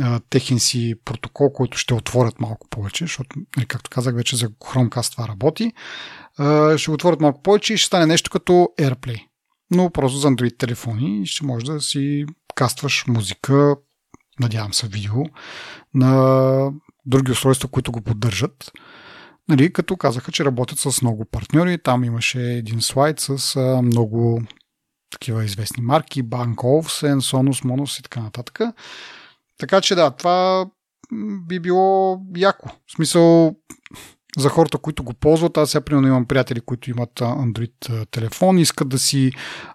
а, 0.00 0.20
техен 0.30 0.58
си 0.58 0.94
протокол, 1.04 1.52
който 1.52 1.78
ще 1.78 1.94
отворят 1.94 2.40
малко 2.40 2.68
повече, 2.70 3.04
защото, 3.04 3.36
нали, 3.56 3.66
както 3.66 3.90
казах, 3.90 4.14
вече 4.14 4.36
за 4.36 4.48
Chromecast 4.48 5.12
това 5.12 5.28
работи. 5.28 5.72
А, 6.38 6.78
ще 6.78 6.90
го 6.90 6.94
отворят 6.94 7.20
малко 7.20 7.42
повече 7.42 7.74
и 7.74 7.76
ще 7.76 7.86
стане 7.86 8.06
нещо 8.06 8.30
като 8.30 8.52
AirPlay. 8.78 9.24
Но 9.70 9.90
просто 9.90 10.18
за 10.18 10.28
Android 10.28 10.58
телефони 10.58 11.26
ще 11.26 11.46
може 11.46 11.66
да 11.66 11.80
си 11.80 12.24
кастваш 12.54 13.04
музика, 13.06 13.76
надявам 14.40 14.74
се, 14.74 14.88
видео 14.88 15.24
на 15.94 16.72
други 17.08 17.32
устройства, 17.32 17.68
които 17.68 17.92
го 17.92 18.00
поддържат. 18.00 18.72
Нали, 19.48 19.72
като 19.72 19.96
казаха, 19.96 20.32
че 20.32 20.44
работят 20.44 20.78
с 20.78 21.02
много 21.02 21.24
партньори. 21.24 21.82
Там 21.82 22.04
имаше 22.04 22.40
един 22.40 22.80
слайд 22.80 23.20
с 23.20 23.56
а, 23.56 23.82
много 23.82 24.42
такива 25.10 25.44
известни 25.44 25.82
марки, 25.82 26.24
Bank 26.24 26.54
Olufsen, 26.54 27.18
Sonos, 27.18 27.64
Monos 27.64 28.00
и 28.00 28.02
така 28.02 28.20
нататък. 28.20 28.60
Така 29.58 29.80
че 29.80 29.94
да, 29.94 30.10
това 30.10 30.66
би 31.46 31.60
било 31.60 32.20
яко. 32.36 32.68
В 32.86 32.92
смисъл, 32.92 33.56
за 34.38 34.48
хората, 34.48 34.78
които 34.78 35.04
го 35.04 35.14
ползват, 35.14 35.56
аз 35.56 35.70
сега 35.70 35.84
примерно 35.84 36.08
имам 36.08 36.26
приятели, 36.26 36.60
които 36.60 36.90
имат 36.90 37.12
Android 37.14 38.06
телефон, 38.10 38.58
искат 38.58 38.88
да 38.88 38.98
си 38.98 39.32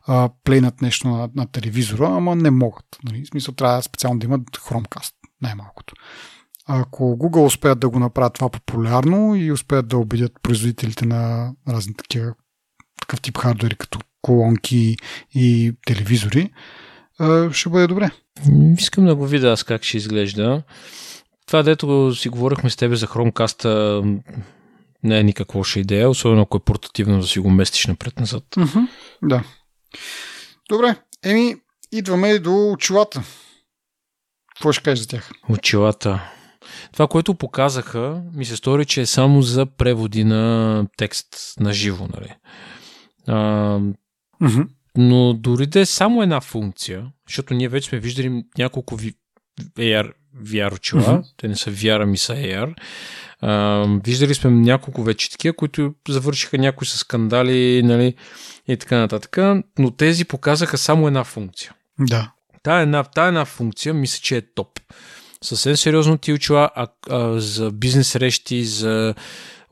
а, 0.08 0.30
плейнат 0.44 0.82
нещо 0.82 1.08
на, 1.08 1.30
на 1.36 1.52
телевизора, 1.52 2.08
ама 2.08 2.36
не 2.36 2.52
могат. 2.52 2.86
Нали? 3.04 3.24
В 3.24 3.28
смисъл 3.28 3.54
трябва 3.54 3.82
специално 3.82 4.20
да 4.20 4.26
имат 4.26 4.42
Chromecast, 4.42 5.14
най-малкото. 5.42 5.94
Ако 6.68 7.03
Google 7.03 7.45
успеят 7.45 7.80
да 7.80 7.90
го 7.90 7.99
направят 7.99 8.34
това 8.34 8.49
популярно 8.49 9.35
и 9.35 9.52
успеят 9.52 9.88
да 9.88 9.98
убедят 9.98 10.31
производителите 10.44 11.06
на 11.06 11.52
разни 11.68 11.94
такива 11.94 12.34
такъв 13.02 13.22
тип 13.22 13.38
хардвери, 13.38 13.76
като 13.76 13.99
колонки 14.22 14.98
и 15.35 15.73
телевизори, 15.85 16.52
ще 17.52 17.69
бъде 17.69 17.88
добре. 17.88 18.11
Искам 18.77 19.06
да 19.06 19.15
го 19.15 19.27
видя 19.27 19.52
аз 19.52 19.64
как 19.64 19.84
ще 19.84 19.98
изглежда. 19.98 20.64
Това, 21.48 21.64
дето 21.64 22.15
си 22.15 22.30
говорихме 22.30 22.69
с 22.69 22.76
тебе 22.76 22.95
за 22.95 23.07
Chromecast, 23.07 24.22
не 25.03 25.19
е 25.19 25.23
никаква 25.23 25.57
лоша 25.57 25.80
идея, 25.80 26.10
особено 26.10 26.41
ако 26.41 26.57
е 26.57 26.64
портативно 26.65 27.19
да 27.19 27.27
си 27.27 27.40
го 27.40 27.49
местиш 27.49 27.88
напред-назад. 27.88 28.44
Mm-hmm, 28.52 28.88
да. 29.23 29.44
Добре, 30.69 30.95
еми, 31.23 31.56
идваме 31.91 32.40
до 32.40 32.72
очилата. 32.72 33.23
Какво 34.56 34.72
ще 34.72 34.84
кажеш 34.84 34.99
за 34.99 35.07
тях? 35.07 35.31
Очилата. 35.49 36.31
Това, 36.91 37.08
което 37.08 37.36
показаха, 37.36 38.22
ми 38.34 38.45
се 38.45 38.56
стори, 38.56 38.86
че 38.86 39.02
е 39.02 39.06
само 39.06 39.41
за 39.41 39.66
преводи 39.66 40.24
на 40.24 40.86
текст 40.98 41.28
на 41.60 41.74
живо. 41.74 42.08
Нали? 42.16 42.34
А, 43.28 43.80
mm-hmm. 44.41 44.68
Но 44.98 45.34
дори 45.34 45.66
да 45.66 45.80
е 45.80 45.86
само 45.86 46.24
една 46.24 46.41
функция, 46.41 47.06
защото 47.28 47.54
ние 47.54 47.70
вече 47.70 47.90
сме 47.90 48.00
виждали 48.00 48.44
няколко 48.58 48.98
AR 49.78 50.12
VR 50.38 50.74
очила, 50.74 51.02
mm-hmm. 51.02 51.24
те 51.38 51.48
не 51.48 51.56
са 51.56 51.72
VR, 51.72 52.04
ами 52.04 52.18
са 52.18 52.34
AR. 52.34 52.74
А, 53.41 53.86
виждали 54.06 54.36
сме 54.36 54.52
няколко 54.52 55.04
вече 55.04 55.32
такива, 55.32 55.56
които 55.56 55.94
завършиха 56.10 56.58
някои 56.58 56.88
с 56.88 56.98
скандали 56.98 57.82
нали, 57.84 58.16
и 58.68 58.78
така 58.78 58.98
нататък, 58.98 59.38
но 59.80 59.91
тези 59.91 60.26
показаха 60.26 60.78
само 60.78 61.08
една 61.08 61.24
функция. 61.24 61.74
Да. 62.00 62.32
Тая 62.64 62.82
една, 62.82 63.04
тая 63.04 63.28
една 63.28 63.45
функция 63.45 63.94
мисля, 63.94 64.20
че 64.22 64.38
е 64.38 64.54
топ 64.56 64.80
съвсем 65.44 65.78
сериозно 65.78 66.18
ти 66.18 66.34
очила 66.34 66.70
а, 66.76 66.88
а, 67.10 67.40
за 67.40 67.72
бизнес 67.72 68.07
срещи, 68.07 68.64
за 68.65 69.15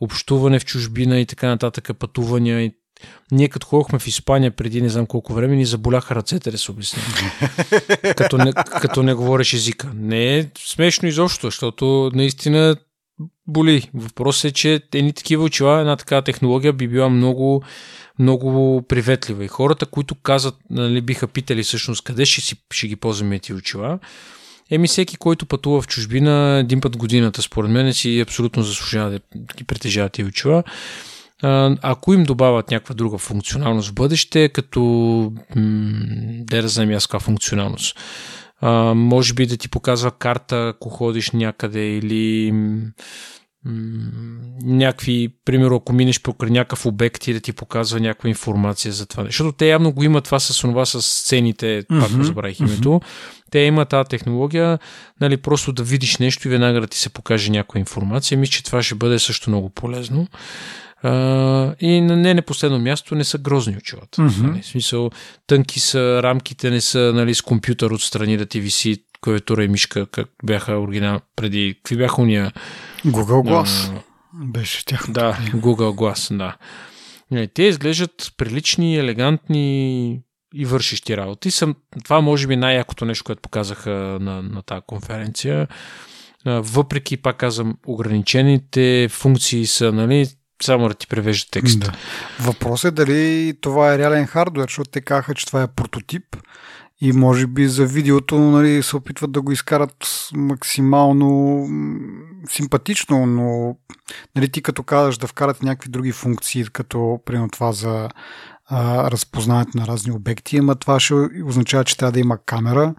общуване 0.01 0.59
в 0.59 0.65
чужбина 0.65 1.19
и 1.19 1.25
така 1.25 1.47
нататък, 1.47 1.91
пътувания. 1.99 2.61
И... 2.61 2.71
Ние 3.31 3.49
като 3.49 3.67
ходихме 3.67 3.99
в 3.99 4.07
Испания 4.07 4.51
преди 4.51 4.81
не 4.81 4.89
знам 4.89 5.05
колко 5.05 5.33
време, 5.33 5.55
ни 5.55 5.65
заболяха 5.65 6.15
ръцете, 6.15 6.51
да 6.51 6.57
се 6.57 6.71
обясня. 6.71 7.01
като, 8.17 8.37
не, 8.37 8.53
като 8.53 9.03
не 9.03 9.13
говориш 9.13 9.53
езика. 9.53 9.91
Не 9.95 10.37
е 10.37 10.45
смешно 10.57 11.07
изобщо, 11.07 11.47
защото 11.47 12.11
наистина 12.13 12.75
боли. 13.47 13.89
Въпросът 13.93 14.51
е, 14.51 14.53
че 14.53 14.81
едни 14.93 15.13
такива 15.13 15.43
очила, 15.43 15.79
една 15.79 15.95
такава 15.95 16.21
технология 16.21 16.73
би 16.73 16.87
била 16.87 17.09
много, 17.09 17.63
много 18.19 18.81
приветлива. 18.87 19.45
И 19.45 19.47
хората, 19.47 19.85
които 19.85 20.15
казват, 20.15 20.55
нали, 20.69 21.01
биха 21.01 21.27
питали 21.27 21.63
всъщност 21.63 22.03
къде 22.03 22.25
ще, 22.25 22.41
си, 22.41 22.55
ще 22.71 22.87
ги 22.87 22.95
ползваме 22.95 23.39
тези 23.39 23.53
очила, 23.53 23.99
Еми, 24.71 24.87
всеки, 24.87 25.17
който 25.17 25.45
пътува 25.45 25.81
в 25.81 25.87
чужбина 25.87 26.59
един 26.63 26.81
път 26.81 26.97
годината, 26.97 27.41
според 27.41 27.71
мен, 27.71 27.93
си 27.93 28.19
абсолютно 28.19 28.63
заслужава 28.63 29.09
да 29.09 29.19
ги 29.57 29.63
притежава 29.63 30.09
тези 30.09 30.27
очила. 30.27 30.63
Ако 31.81 32.13
им 32.13 32.23
добавят 32.23 32.71
някаква 32.71 32.95
друга 32.95 33.17
функционалност 33.17 33.89
в 33.89 33.93
бъдеще, 33.93 34.49
като 34.49 35.33
да 36.51 36.67
знам 36.67 36.91
аз 36.91 37.07
каква 37.07 37.19
функционалност. 37.19 37.99
А, 38.61 38.93
може 38.93 39.33
би 39.33 39.45
да 39.45 39.57
ти 39.57 39.69
показва 39.69 40.11
карта, 40.11 40.73
ако 40.75 40.89
ходиш 40.89 41.31
някъде 41.31 41.97
или 41.97 42.53
някакви, 44.63 45.29
примерно, 45.45 45.75
ако 45.75 45.93
минеш 45.93 46.21
покрай 46.21 46.51
някакъв 46.51 46.85
обект 46.85 47.27
и 47.27 47.33
да 47.33 47.39
ти 47.39 47.53
показва 47.53 47.99
някаква 47.99 48.29
информация 48.29 48.91
за 48.91 49.05
това. 49.05 49.23
Защото 49.23 49.51
те 49.51 49.67
явно 49.67 49.91
го 49.91 50.03
имат 50.03 50.23
това 50.23 50.39
с 50.39 50.61
това 50.61 50.85
с 50.85 51.01
сцените, 51.01 51.83
mm-hmm. 51.83 51.99
пак 51.99 52.23
забравих 52.23 52.59
името. 52.59 52.89
Mm-hmm. 52.89 53.03
Те 53.51 53.59
имат 53.59 53.89
тази 53.89 54.09
технология, 54.09 54.79
нали, 55.21 55.37
просто 55.37 55.73
да 55.73 55.83
видиш 55.83 56.17
нещо 56.17 56.47
и 56.47 56.51
веднага 56.51 56.81
да 56.81 56.87
ти 56.87 56.97
се 56.97 57.09
покаже 57.09 57.51
някаква 57.51 57.79
информация. 57.79 58.37
Мисля, 58.37 58.51
че 58.51 58.63
това 58.63 58.83
ще 58.83 58.95
бъде 58.95 59.19
също 59.19 59.49
много 59.49 59.69
полезно. 59.69 60.27
Uh, 61.03 61.75
и 61.79 62.01
на 62.01 62.15
не 62.15 62.33
на 62.33 62.41
последно 62.41 62.79
място 62.79 63.15
не 63.15 63.23
са 63.23 63.37
грозни 63.37 63.77
очилата. 63.77 64.21
Mm-hmm. 64.21 64.41
Нали, 64.41 64.61
в 64.61 64.65
смисъл, 64.65 65.09
тънки 65.47 65.79
са, 65.79 66.23
рамките 66.23 66.69
не 66.69 66.81
са 66.81 67.11
нали, 67.15 67.35
с 67.35 67.41
компютър 67.41 67.91
отстрани 67.91 68.37
да 68.37 68.45
ти 68.45 68.59
виси 68.59 69.03
клавиатура 69.21 69.63
и 69.63 69.67
мишка, 69.67 70.05
как 70.05 70.29
бяха 70.43 70.79
оригинал 70.79 71.19
преди. 71.35 71.75
Какви 71.77 71.97
бяха 71.97 72.21
уния? 72.21 72.51
Google 73.05 73.49
Glass. 73.49 73.91
А, 73.91 74.01
беше 74.45 74.85
тях. 74.85 75.05
Да, 75.09 75.37
Google 75.53 75.95
Glass, 75.95 76.37
да. 76.37 76.55
Не, 77.31 77.47
те 77.47 77.63
изглеждат 77.63 78.33
прилични, 78.37 78.97
елегантни 78.97 80.19
и 80.53 80.65
вършещи 80.65 81.17
работи. 81.17 81.51
Съм, 81.51 81.75
това 82.03 82.21
може 82.21 82.47
би 82.47 82.55
най-якото 82.55 83.05
нещо, 83.05 83.23
което 83.23 83.41
показаха 83.41 83.89
на, 84.21 84.41
на 84.41 84.61
тази 84.61 84.81
конференция. 84.87 85.67
Въпреки, 86.45 87.17
пак 87.17 87.37
казвам, 87.37 87.77
ограничените 87.85 89.07
функции 89.11 89.65
са, 89.65 89.91
нали, 89.91 90.27
само 90.63 90.87
да 90.87 90.93
ти 90.93 91.07
превежда 91.07 91.47
текст. 91.51 91.79
Да. 91.79 91.91
Въпросът 92.39 92.91
е 92.91 93.05
дали 93.05 93.53
това 93.61 93.93
е 93.93 93.97
реален 93.97 94.25
хардвер, 94.25 94.65
защото 94.67 94.91
те 94.91 95.01
казаха, 95.01 95.35
че 95.35 95.45
това 95.45 95.63
е 95.63 95.67
прототип 95.67 96.23
И 97.01 97.11
може 97.11 97.47
би 97.47 97.67
за 97.67 97.85
видеото 97.85 98.39
нали, 98.39 98.83
се 98.83 98.95
опитват 98.95 99.31
да 99.31 99.41
го 99.41 99.51
изкарат 99.51 100.07
максимално 100.33 101.67
симпатично, 102.49 103.25
но 103.25 103.75
нали, 104.35 104.49
ти 104.49 104.61
като 104.61 104.83
казваш 104.83 105.17
да 105.17 105.27
вкарат 105.27 105.63
някакви 105.63 105.89
други 105.89 106.11
функции, 106.11 106.65
като 106.73 107.19
примерно 107.25 107.49
това 107.49 107.71
за 107.71 108.09
а, 108.71 109.11
разпознаването 109.11 109.77
на 109.77 109.87
разни 109.87 110.11
обекти, 110.11 110.57
ама 110.57 110.75
това 110.75 110.99
ще 110.99 111.13
означава, 111.45 111.83
че 111.83 111.97
трябва 111.97 112.11
да 112.11 112.19
има 112.19 112.37
камера 112.45 112.95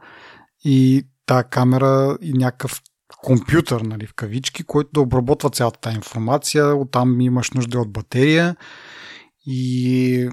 и 0.64 1.06
тази 1.26 1.44
камера 1.50 2.18
и 2.22 2.32
някакъв 2.32 2.82
компютър, 3.22 3.80
нали, 3.80 4.06
в 4.06 4.14
кавички, 4.14 4.62
който 4.62 4.90
да 4.92 5.00
обработва 5.00 5.50
цялата 5.50 5.80
тази 5.80 5.96
информация. 5.96 6.76
Оттам 6.76 7.20
имаш 7.20 7.50
нужда 7.50 7.80
от 7.80 7.92
батерия 7.92 8.56
и 9.46 10.28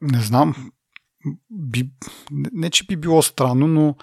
не 0.00 0.20
знам, 0.20 0.70
би, 1.50 1.90
не 2.30 2.70
че 2.70 2.86
би 2.86 2.96
било 2.96 3.22
странно, 3.22 3.66
но 3.66 3.96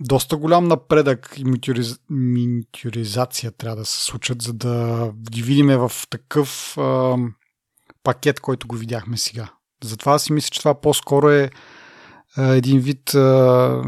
доста 0.00 0.36
голям 0.36 0.68
напредък 0.68 1.34
и 1.36 1.44
миниатюризация 2.10 3.52
трябва 3.52 3.76
да 3.76 3.84
се 3.84 4.04
случат, 4.04 4.42
за 4.42 4.52
да 4.52 5.10
ги 5.30 5.42
видиме 5.42 5.76
в 5.76 5.92
такъв 6.10 6.76
пакет, 8.02 8.40
който 8.40 8.66
го 8.66 8.76
видяхме 8.76 9.16
сега. 9.16 9.48
Затова 9.84 10.18
си 10.18 10.32
мисля, 10.32 10.50
че 10.50 10.58
това 10.58 10.80
по-скоро 10.80 11.30
е 11.30 11.50
а, 12.36 12.54
един 12.54 12.80
вид 12.80 13.14
а, 13.14 13.82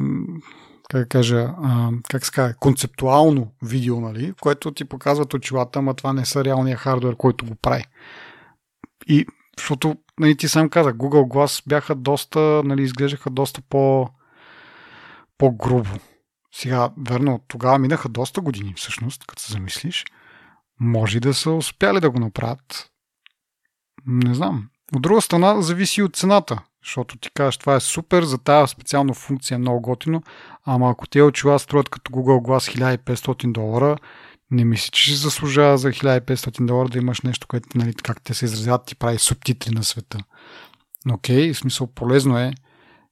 как 0.91 1.01
да 1.01 1.09
кажа, 1.09 1.55
а, 1.63 1.91
как 2.11 2.27
ска, 2.27 2.55
концептуално 2.61 3.53
видео, 3.63 4.01
нали, 4.01 4.33
в 4.33 4.41
което 4.41 4.71
ти 4.71 4.85
показват 4.85 5.35
очилата, 5.35 5.79
ама 5.79 5.95
това 5.95 6.13
не 6.13 6.25
са 6.25 6.45
реалния 6.45 6.77
хардвер, 6.77 7.17
който 7.17 7.47
го 7.47 7.55
прави. 7.55 7.85
И 9.07 9.27
защото 9.59 9.97
нали, 10.21 10.37
ти 10.37 10.49
сам 10.49 10.69
каза, 10.69 10.93
Google 10.93 11.35
Glass 11.35 11.69
бяха 11.69 11.95
доста, 11.95 12.63
нали, 12.65 12.83
изглеждаха 12.83 13.31
доста 13.31 13.63
по, 13.69 14.09
по-грубо. 15.39 15.91
Сега, 16.53 16.91
верно, 17.09 17.41
тогава 17.49 17.79
минаха 17.79 18.09
доста 18.09 18.41
години, 18.41 18.75
всъщност, 18.77 19.27
като 19.27 19.43
се 19.43 19.53
замислиш. 19.53 20.05
Може 20.81 21.21
да 21.21 21.35
са 21.35 21.51
успяли 21.51 22.01
да 22.01 22.11
го 22.11 22.19
направят. 22.19 22.91
Не 24.07 24.35
знам. 24.35 24.69
От 24.97 25.03
друга 25.03 25.21
страна, 25.21 25.63
зависи 25.63 26.03
от 26.03 26.17
цената. 26.17 26.59
Защото 26.85 27.19
ти 27.19 27.31
кажеш, 27.35 27.57
това 27.57 27.75
е 27.75 27.81
супер, 27.81 28.23
за 28.23 28.39
тази 28.39 28.71
специална 28.71 29.15
функция 29.15 29.55
е 29.55 29.59
много 29.59 29.81
готино, 29.81 30.23
ама 30.65 30.91
ако 30.91 31.07
те 31.07 31.23
очила 31.23 31.59
струват 31.59 31.89
като 31.89 32.13
Google 32.13 32.49
Glass 32.49 32.99
1500 32.99 33.53
долара, 33.53 33.97
не 34.51 34.65
мисля, 34.65 34.91
че 34.93 35.03
ще 35.03 35.15
заслужава 35.15 35.79
за 35.79 35.89
1500 35.89 36.67
долара 36.67 36.89
да 36.89 36.99
имаш 36.99 37.21
нещо, 37.21 37.47
което, 37.47 37.69
нали, 37.75 37.95
как 37.95 38.23
те 38.23 38.35
се 38.35 38.45
изразяват, 38.45 38.87
ти 38.87 38.95
прави 38.95 39.19
субтитри 39.19 39.71
на 39.71 39.85
света. 39.85 40.19
Но 41.07 41.15
окей, 41.15 41.53
в 41.53 41.59
смисъл 41.59 41.87
полезно 41.87 42.39
е 42.39 42.53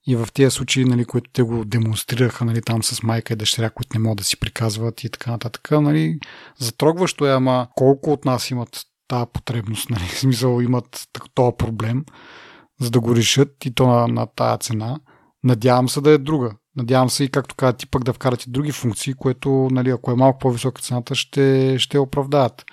и 0.07 0.17
в 0.17 0.29
тези 0.35 0.51
случаи, 0.51 0.85
нали, 0.85 1.05
които 1.05 1.31
те 1.31 1.43
го 1.43 1.65
демонстрираха 1.65 2.45
нали, 2.45 2.63
там 2.63 2.83
с 2.83 3.03
майка 3.03 3.33
и 3.33 3.37
дъщеря, 3.37 3.71
които 3.71 3.99
не 3.99 4.03
могат 4.03 4.19
да 4.19 4.25
си 4.25 4.41
приказват 4.41 5.05
и 5.05 5.11
така 5.11 5.31
нататък. 5.31 5.71
Нали, 5.71 6.19
затрогващо 6.59 7.27
е, 7.27 7.33
ама 7.33 7.69
колко 7.75 8.13
от 8.13 8.25
нас 8.25 8.51
имат 8.51 8.87
тази 9.13 9.31
потребност, 9.33 9.91
нали, 9.91 10.05
в 10.05 10.19
смисъл 10.19 10.61
имат 10.61 11.09
този 11.35 11.57
проблем, 11.59 12.05
за 12.81 12.91
да 12.91 13.01
го 13.01 13.17
решат 13.17 13.65
и 13.65 13.75
то 13.75 13.87
на, 13.87 14.09
на 14.09 14.27
тая 14.27 14.59
цена. 14.59 15.01
Надявам 15.45 15.89
се 15.89 16.01
да 16.01 16.11
е 16.11 16.19
друга. 16.19 16.53
Надявам 16.77 17.11
се 17.11 17.25
и, 17.25 17.29
както 17.29 17.55
каза 17.55 17.73
ти, 17.73 17.87
пък 17.87 18.05
да 18.05 18.13
вкарате 18.13 18.45
други 18.49 18.73
функции, 18.73 19.15
което, 19.15 19.69
нали, 19.71 19.91
ако 19.91 20.11
е 20.11 20.17
малко 20.17 20.39
по-висока 20.39 20.83
цената, 20.83 21.15
ще, 21.15 21.77
ще 21.79 21.99
оправдаят. 21.99 22.65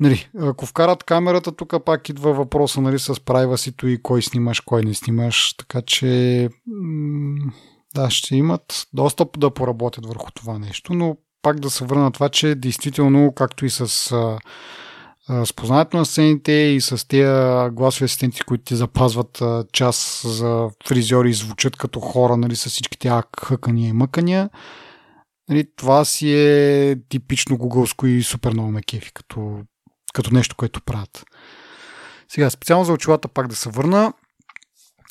Нали, 0.00 0.28
ако 0.40 0.66
вкарат 0.66 1.04
камерата, 1.04 1.52
тук 1.52 1.74
пак 1.84 2.08
идва 2.08 2.32
въпроса 2.32 2.80
нали, 2.80 2.98
с 2.98 3.24
прайвасито 3.24 3.88
и 3.88 4.02
кой 4.02 4.22
снимаш, 4.22 4.60
кой 4.60 4.82
не 4.82 4.94
снимаш, 4.94 5.54
така 5.56 5.82
че 5.82 6.48
да, 7.94 8.10
ще 8.10 8.36
имат 8.36 8.86
доста 8.92 9.26
да 9.38 9.50
поработят 9.50 10.06
върху 10.06 10.30
това 10.30 10.58
нещо, 10.58 10.94
но 10.94 11.16
пак 11.42 11.60
да 11.60 11.70
се 11.70 11.84
върна 11.84 12.12
това, 12.12 12.28
че 12.28 12.54
действително, 12.54 13.32
както 13.34 13.66
и 13.66 13.70
с 13.70 14.12
с 15.30 15.52
познаването 15.52 15.96
на 15.96 16.06
сцените 16.06 16.52
и 16.52 16.80
с 16.80 17.08
тези 17.08 17.70
гласови 17.74 18.04
асистенти, 18.04 18.40
които 18.42 18.64
ти 18.64 18.76
запазват 18.76 19.42
час 19.72 20.22
за 20.26 20.68
фризьори 20.88 21.30
и 21.30 21.34
звучат 21.34 21.76
като 21.76 22.00
хора, 22.00 22.36
нали, 22.36 22.56
с 22.56 22.68
всички 22.68 22.98
тези 22.98 23.14
хъкания 23.40 23.88
и 23.88 23.92
мъкания. 23.92 24.50
Нали, 25.48 25.66
това 25.76 26.04
си 26.04 26.34
е 26.34 26.96
типично 27.08 27.58
гугълско 27.58 28.06
и 28.06 28.22
супер 28.22 28.52
много 28.52 28.70
ме 28.70 28.82
като, 29.14 29.60
като 30.14 30.34
нещо, 30.34 30.56
което 30.56 30.82
правят. 30.82 31.24
Сега, 32.28 32.50
специално 32.50 32.84
за 32.84 32.92
очилата 32.92 33.28
пак 33.28 33.48
да 33.48 33.56
се 33.56 33.70
върна. 33.70 34.12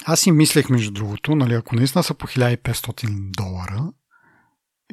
Аз 0.06 0.20
си 0.20 0.32
мислех, 0.32 0.70
между 0.70 0.91
другото, 0.91 1.36
нали, 1.36 1.54
ако 1.54 1.76
наистина 1.76 2.04
са 2.04 2.14
по 2.14 2.28
1500 2.28 3.32
долара 3.38 3.91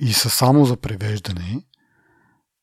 и 0.01 0.13
са 0.13 0.31
само 0.31 0.65
за 0.65 0.77
превеждане, 0.77 1.63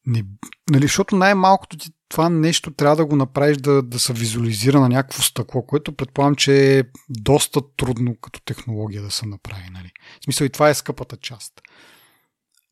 не, 0.06 0.23
нали, 0.69 0.81
защото 0.81 1.15
най-малкото 1.15 1.77
ти 1.77 1.90
това 2.14 2.30
нещо 2.30 2.72
трябва 2.72 2.95
да 2.95 3.06
го 3.06 3.15
направиш 3.15 3.57
да, 3.57 3.81
да 3.81 3.99
се 3.99 4.14
визуализира 4.14 4.80
на 4.80 4.90
някакво 4.90 5.22
стъкло, 5.22 5.65
което 5.65 5.91
предполагам, 5.91 6.35
че 6.35 6.80
е 6.80 6.84
доста 7.10 7.61
трудно 7.77 8.15
като 8.22 8.41
технология 8.45 9.02
да 9.02 9.11
се 9.11 9.26
направи. 9.26 9.64
Нали. 9.73 9.91
В 10.22 10.23
смисъл 10.23 10.45
и 10.45 10.49
това 10.49 10.69
е 10.69 10.73
скъпата 10.73 11.18
част. 11.18 11.61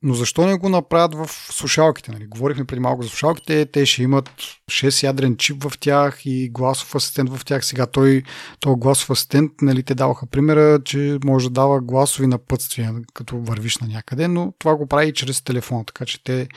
Но 0.04 0.14
защо 0.14 0.46
не 0.46 0.56
го 0.56 0.70
направят 0.70 1.16
в 1.16 1.28
слушалките? 1.30 2.12
Нали? 2.12 2.26
Говорихме 2.28 2.66
преди 2.66 2.80
малко 2.80 3.04
за 3.04 3.10
слушалките, 3.10 3.66
те 3.66 3.86
ще 3.86 4.04
имат 4.04 4.30
6 4.72 5.04
ядрен 5.04 5.38
чип 5.38 5.64
в 5.64 5.80
тях 5.80 6.26
и 6.26 6.50
гласов 6.50 6.96
асистент 6.96 7.30
в 7.30 7.46
тях. 7.46 7.66
Сега 7.66 7.86
той, 7.86 8.24
този 8.60 8.80
гласов 8.80 9.10
асистент, 9.10 9.52
нали, 9.62 9.84
те 9.84 9.96
даваха 9.96 10.26
примера, 10.26 10.80
че 10.86 11.20
може 11.26 11.48
да 11.48 11.54
дава 11.54 11.82
гласови 11.82 12.28
напътствия, 12.28 12.94
като 13.14 13.38
вървиш 13.38 13.78
на 13.78 13.88
някъде, 13.88 14.28
но 14.28 14.54
това 14.60 14.76
го 14.76 14.88
прави 14.88 15.08
и 15.08 15.14
чрез 15.14 15.42
телефона, 15.42 15.86
така 15.86 16.06
че 16.06 16.24
те 16.24 16.48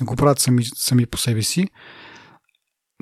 не 0.00 0.04
го 0.04 0.16
правят 0.16 0.38
сами, 0.38 0.64
сами 0.74 1.06
по 1.06 1.18
себе 1.18 1.42
си. 1.42 1.68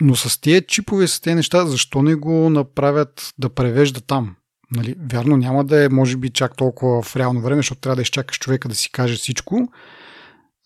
Но 0.01 0.17
с 0.17 0.41
тези 0.41 0.65
чипове, 0.69 1.09
с 1.09 1.21
тези 1.21 1.35
неща, 1.35 1.67
защо 1.67 2.03
не 2.03 2.15
го 2.15 2.51
направят 2.51 3.35
да 3.39 3.55
превежда 3.55 4.01
там? 4.01 4.37
Нали, 4.71 4.95
вярно, 5.13 5.37
няма 5.37 5.65
да 5.65 5.85
е, 5.85 5.89
може 5.89 6.17
би, 6.17 6.31
чак 6.31 6.57
толкова 6.57 7.03
в 7.03 7.17
реално 7.17 7.41
време, 7.41 7.59
защото 7.59 7.81
трябва 7.81 7.97
да 7.97 8.03
изчакаш 8.03 8.39
човека 8.39 8.69
да 8.69 8.75
си 8.75 8.93
каже 8.93 9.17
всичко, 9.17 9.73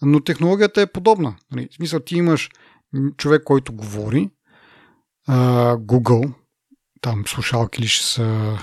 но 0.03 0.21
технологията 0.21 0.81
е 0.81 0.93
подобна. 0.93 1.37
Нали, 1.53 1.69
в 1.73 1.75
смисъл, 1.75 2.01
ти 2.01 2.17
имаш 2.17 2.51
човек, 3.17 3.43
който 3.45 3.73
говори, 3.73 4.31
Google, 5.77 6.33
там 7.01 7.25
слушалки 7.27 7.83
ли 7.83 7.89
ще 7.89 8.07
са, 8.07 8.57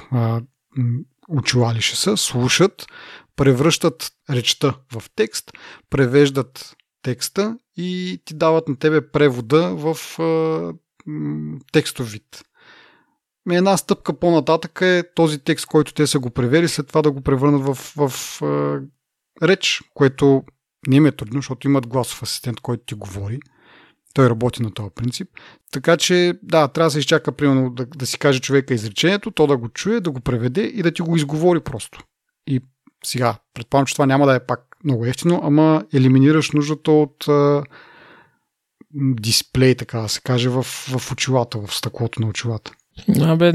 очила 1.29 1.73
ли 1.73 1.81
ще 1.81 1.97
са, 1.97 2.17
слушат, 2.17 2.87
превръщат 3.35 4.11
речта 4.29 4.75
в 4.93 5.03
текст, 5.15 5.51
превеждат 5.89 6.75
текста 7.01 7.57
и 7.77 8.21
ти 8.25 8.33
дават 8.33 8.67
на 8.67 8.75
тебе 8.75 9.11
превода 9.11 9.75
в 9.75 10.19
а, 10.19 10.73
текстов 11.71 12.11
вид. 12.11 12.43
Една 13.51 13.77
стъпка 13.77 14.19
по-нататък 14.19 14.79
е 14.81 15.03
този 15.15 15.39
текст, 15.39 15.65
който 15.65 15.93
те 15.93 16.07
са 16.07 16.19
го 16.19 16.29
превели, 16.29 16.67
след 16.67 16.87
това 16.87 17.01
да 17.01 17.11
го 17.11 17.21
превърнат 17.21 17.61
в, 17.61 17.75
в 17.97 18.41
а, 18.41 18.81
реч, 19.47 19.81
което 19.93 20.43
не 20.87 20.95
им 20.95 21.05
е 21.05 21.11
трудно, 21.11 21.37
защото 21.37 21.67
имат 21.67 21.87
гласов 21.87 22.23
асистент, 22.23 22.59
който 22.59 22.83
ти 22.85 22.95
говори. 22.95 23.39
Той 24.13 24.29
работи 24.29 24.63
на 24.63 24.73
този 24.73 24.89
принцип. 24.95 25.29
Така 25.71 25.97
че, 25.97 26.39
да, 26.43 26.67
трябва 26.67 26.87
да 26.87 26.91
се 26.91 26.99
изчака, 26.99 27.31
примерно, 27.31 27.69
да, 27.69 27.85
да 27.85 28.05
си 28.05 28.19
каже 28.19 28.39
човека 28.39 28.73
изречението, 28.73 29.31
то 29.31 29.47
да 29.47 29.57
го 29.57 29.69
чуе, 29.69 29.99
да 29.99 30.11
го 30.11 30.19
преведе 30.19 30.61
и 30.61 30.83
да 30.83 30.91
ти 30.91 31.01
го 31.01 31.15
изговори 31.15 31.59
просто. 31.59 32.03
И 32.47 32.61
сега, 33.03 33.37
предполагам, 33.53 33.85
че 33.85 33.93
това 33.93 34.05
няма 34.05 34.27
да 34.27 34.35
е 34.35 34.45
пак 34.45 34.70
много 34.83 35.05
ефтино, 35.05 35.39
ама 35.43 35.83
елиминираш 35.93 36.51
нуждата 36.51 36.91
от 36.91 37.27
а, 37.27 37.63
дисплей, 38.93 39.75
така 39.75 39.99
да 39.99 40.09
се 40.09 40.21
каже, 40.21 40.49
в, 40.49 40.63
в 40.63 41.11
очилата, 41.11 41.57
в 41.57 41.75
стъклото 41.75 42.21
на 42.21 42.27
очилата. 42.27 42.71
Абе, 43.21 43.53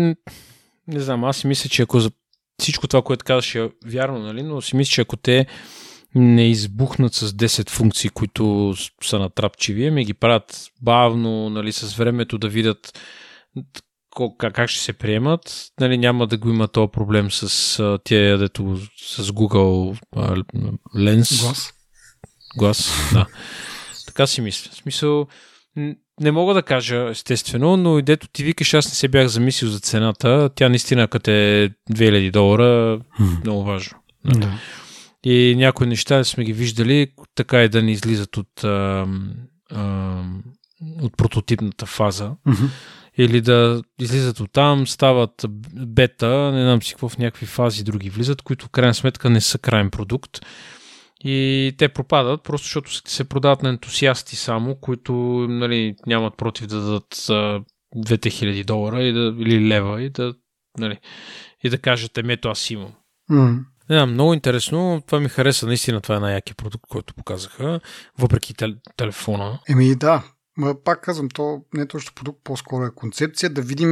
не 0.89 1.01
знам, 1.01 1.25
аз 1.25 1.37
си 1.37 1.47
мисля, 1.47 1.71
че 1.71 1.83
ако 1.83 2.01
за 2.01 2.11
всичко 2.61 2.89
това, 2.89 3.03
което 3.03 3.25
казваш 3.25 3.55
е 3.55 3.71
вярно, 3.87 4.19
нали? 4.19 4.43
но 4.43 4.61
си 4.61 4.77
мисля, 4.77 4.91
че 4.91 5.01
ако 5.01 5.17
те 5.17 5.47
не 6.15 6.51
избухнат 6.51 7.15
с 7.15 7.33
10 7.33 7.71
функции, 7.71 8.11
които 8.11 8.75
са 9.03 9.19
натрапчиви, 9.19 9.87
ами 9.87 10.05
ги 10.05 10.15
правят 10.15 10.67
бавно, 10.83 11.51
нали, 11.51 11.73
с 11.73 11.97
времето 11.97 12.39
да 12.39 12.49
видят 12.49 12.99
как 14.39 14.69
ще 14.69 14.81
се 14.81 14.93
приемат. 14.93 15.67
Нали, 15.81 15.99
няма 15.99 16.27
да 16.27 16.37
го 16.39 16.51
има 16.51 16.69
този 16.69 16.91
проблем 16.93 17.31
с 17.31 17.99
тия, 18.05 18.39
дето 18.39 18.77
с 18.97 19.25
Google 19.25 19.99
Lens. 20.97 21.43
Глас. 21.43 21.73
Глас, 22.59 23.11
да. 23.13 23.27
Така 24.07 24.27
си 24.27 24.41
мисля. 24.41 24.71
В 24.73 24.75
смисъл, 24.75 25.27
не 26.21 26.31
мога 26.33 26.55
да 26.55 26.63
кажа 26.63 27.09
естествено, 27.11 27.77
но 27.77 27.99
и 27.99 28.03
дето 28.03 28.29
ти 28.29 28.45
викаш, 28.45 28.75
аз 28.75 28.87
не 28.89 28.95
се 28.95 29.09
бях 29.09 29.27
замислил 29.27 29.71
за 29.71 29.81
цената. 29.81 30.51
Тя 30.55 30.69
наистина 30.69 31.09
като 31.09 31.31
е 31.31 31.71
2000 31.93 32.31
долара, 32.31 33.01
много 33.45 33.65
важно. 33.65 33.99
Да. 34.25 34.59
И 35.25 35.55
някои 35.57 35.87
неща 35.87 36.25
сме 36.25 36.45
ги 36.45 36.53
виждали, 36.53 37.07
така 37.35 37.63
и 37.63 37.69
да 37.69 37.83
не 37.83 37.93
излизат 37.93 38.37
от, 38.37 38.65
а, 38.65 39.07
а, 39.73 40.23
от 41.03 41.17
прототипната 41.17 41.87
фаза. 41.87 42.33
Mm-hmm. 42.47 42.69
Или 43.19 43.41
да 43.41 43.83
излизат 44.01 44.41
от 44.41 44.53
там, 44.53 44.87
стават 44.87 45.47
бета, 45.75 46.53
не 46.53 46.63
знам 46.63 46.83
си 46.83 46.93
какво 46.93 47.09
в 47.09 47.19
някакви 47.19 47.47
фази 47.47 47.85
други 47.85 48.11
влизат, 48.11 48.43
които 48.43 48.67
в 48.67 48.71
крайна 48.71 48.95
сметка 48.95 49.31
не 49.31 49.41
са 49.41 49.59
крайен 49.59 49.91
продукт. 49.91 50.41
И 51.25 51.73
те 51.79 51.89
пропадат, 51.89 52.43
просто 52.43 52.65
защото 52.65 53.11
се 53.11 53.25
продават 53.25 53.63
на 53.63 53.69
ентусиасти 53.69 54.37
само, 54.37 54.75
които 54.75 55.13
нали, 55.49 55.95
нямат 56.07 56.37
против 56.37 56.67
да 56.67 56.81
дадат 56.81 57.15
2000 57.97 58.65
долара 58.65 59.03
и 59.03 59.13
да, 59.13 59.35
или 59.39 59.69
лева 59.69 60.03
и 60.03 60.11
да, 60.11 60.35
нали, 60.79 60.99
и 61.65 61.71
да 61.71 61.79
кажат, 61.79 62.19
ето 62.19 62.49
аз 62.49 62.71
имам. 62.71 62.93
Mm. 63.31 63.65
Не 63.91 64.07
много 64.07 64.35
интересно. 64.35 65.03
Това 65.07 65.21
ми 65.21 65.29
хареса. 65.29 65.67
Наистина 65.67 66.01
това 66.01 66.17
е 66.17 66.21
най-якия 66.21 66.55
продукт, 66.55 66.85
който 66.89 67.15
показаха, 67.15 67.81
въпреки 68.19 68.55
тел- 68.55 68.77
телефона. 68.97 69.59
Еми 69.69 69.95
да, 69.95 70.25
Пак 70.85 71.03
казвам, 71.03 71.29
то 71.29 71.63
не 71.75 71.83
е 71.83 71.87
точно 71.87 72.15
продукт, 72.15 72.41
по-скоро 72.45 72.85
е 72.85 72.95
концепция. 72.95 73.51
Да 73.51 73.63
видим, 73.63 73.91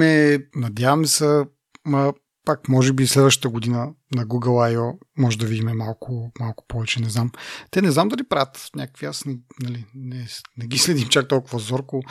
надяваме 0.57 1.07
се, 1.07 1.45
ма, 1.87 2.13
пак 2.45 2.69
може 2.69 2.93
би 2.93 3.07
следващата 3.07 3.49
година 3.49 3.93
на 4.15 4.27
Google 4.27 4.77
I.O. 4.77 4.99
може 5.19 5.39
да 5.39 5.47
видим 5.47 5.77
малко, 5.77 6.33
малко 6.41 6.65
повече, 6.69 7.01
не 7.01 7.09
знам. 7.09 7.31
Те 7.71 7.83
не 7.83 7.91
знам 7.91 8.09
дали 8.09 8.25
правят 8.25 8.71
някакви, 8.77 9.07
аз 9.07 9.25
не, 9.25 9.37
нали, 9.63 9.85
не, 9.95 10.27
не 10.57 10.67
ги 10.67 10.79
следим 10.85 11.09
чак 11.09 11.29
толкова 11.29 11.59
зорко, 11.59 12.03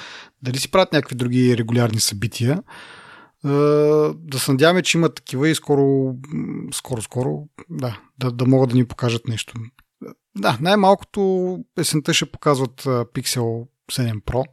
дали 0.41 0.57
си 0.57 0.71
правят 0.71 0.93
някакви 0.93 1.15
други 1.15 1.57
регулярни 1.57 1.99
събития. 1.99 2.63
да 4.15 4.39
се 4.39 4.51
надяваме, 4.51 4.81
че 4.81 4.97
има 4.97 5.09
такива 5.09 5.49
и 5.49 5.55
скоро, 5.55 6.15
скоро, 6.73 7.01
скоро, 7.01 7.47
да, 7.69 7.99
да, 8.19 8.31
да 8.31 8.45
могат 8.45 8.69
да 8.69 8.75
ни 8.75 8.85
покажат 8.85 9.27
нещо. 9.27 9.53
Да, 10.37 10.57
най-малкото 10.61 11.59
есента 11.77 12.13
ще 12.13 12.31
показват 12.31 12.81
Pixel 12.83 13.67
7 13.91 14.21
Pro. 14.21 14.43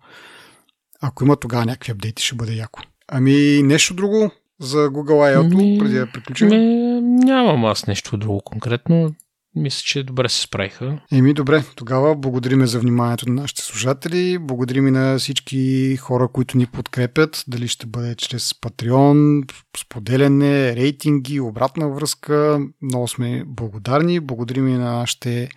Ако 1.03 1.25
има 1.25 1.37
тогава 1.37 1.65
някакви 1.65 1.93
апдейти, 1.93 2.23
ще 2.23 2.35
бъде 2.35 2.53
яко. 2.53 2.81
Ами 3.09 3.63
нещо 3.63 3.95
друго 3.95 4.31
за 4.61 4.79
Google 4.79 5.37
I.O. 5.37 5.57
Ми, 5.57 5.79
преди 5.79 5.95
да 5.95 6.13
приключим? 6.13 6.49
Ми, 6.49 7.01
нямам 7.01 7.65
аз 7.65 7.87
нещо 7.87 8.17
друго 8.17 8.41
конкретно. 8.45 9.15
Мисля, 9.57 9.83
че 9.85 10.03
добре 10.03 10.29
се 10.29 10.41
справиха. 10.41 11.01
Еми, 11.13 11.35
добре. 11.35 11.65
Тогава 11.77 12.17
благодариме 12.17 12.67
за 12.67 12.81
вниманието 12.81 13.29
на 13.29 13.43
нашите 13.43 13.63
служатели. 13.63 14.39
Благодарим 14.39 14.89
и 14.89 14.91
на 14.91 15.19
всички 15.19 15.97
хора, 15.97 16.29
които 16.29 16.59
ни 16.59 16.67
подкрепят. 16.67 17.45
Дали 17.49 17.69
ще 17.69 17.87
бъде 17.87 18.15
чрез 18.15 18.53
Patreon, 18.53 19.53
споделяне, 19.81 20.77
рейтинги, 20.77 21.41
обратна 21.41 21.89
връзка. 21.89 22.61
Много 22.83 23.09
сме 23.09 23.45
благодарни. 23.47 24.21
Благодарим 24.21 24.69
и 24.69 24.73
на 24.73 24.93
нашите 24.93 25.49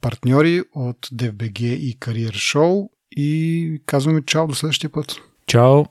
партньори 0.00 0.62
от 0.74 1.06
DFBG 1.06 1.60
и 1.62 1.98
Career 1.98 2.32
Show 2.32 2.88
и 3.16 3.80
казваме 3.86 4.22
чао 4.22 4.46
до 4.46 4.54
следващия 4.54 4.90
път. 4.90 5.16
Чао! 5.46 5.84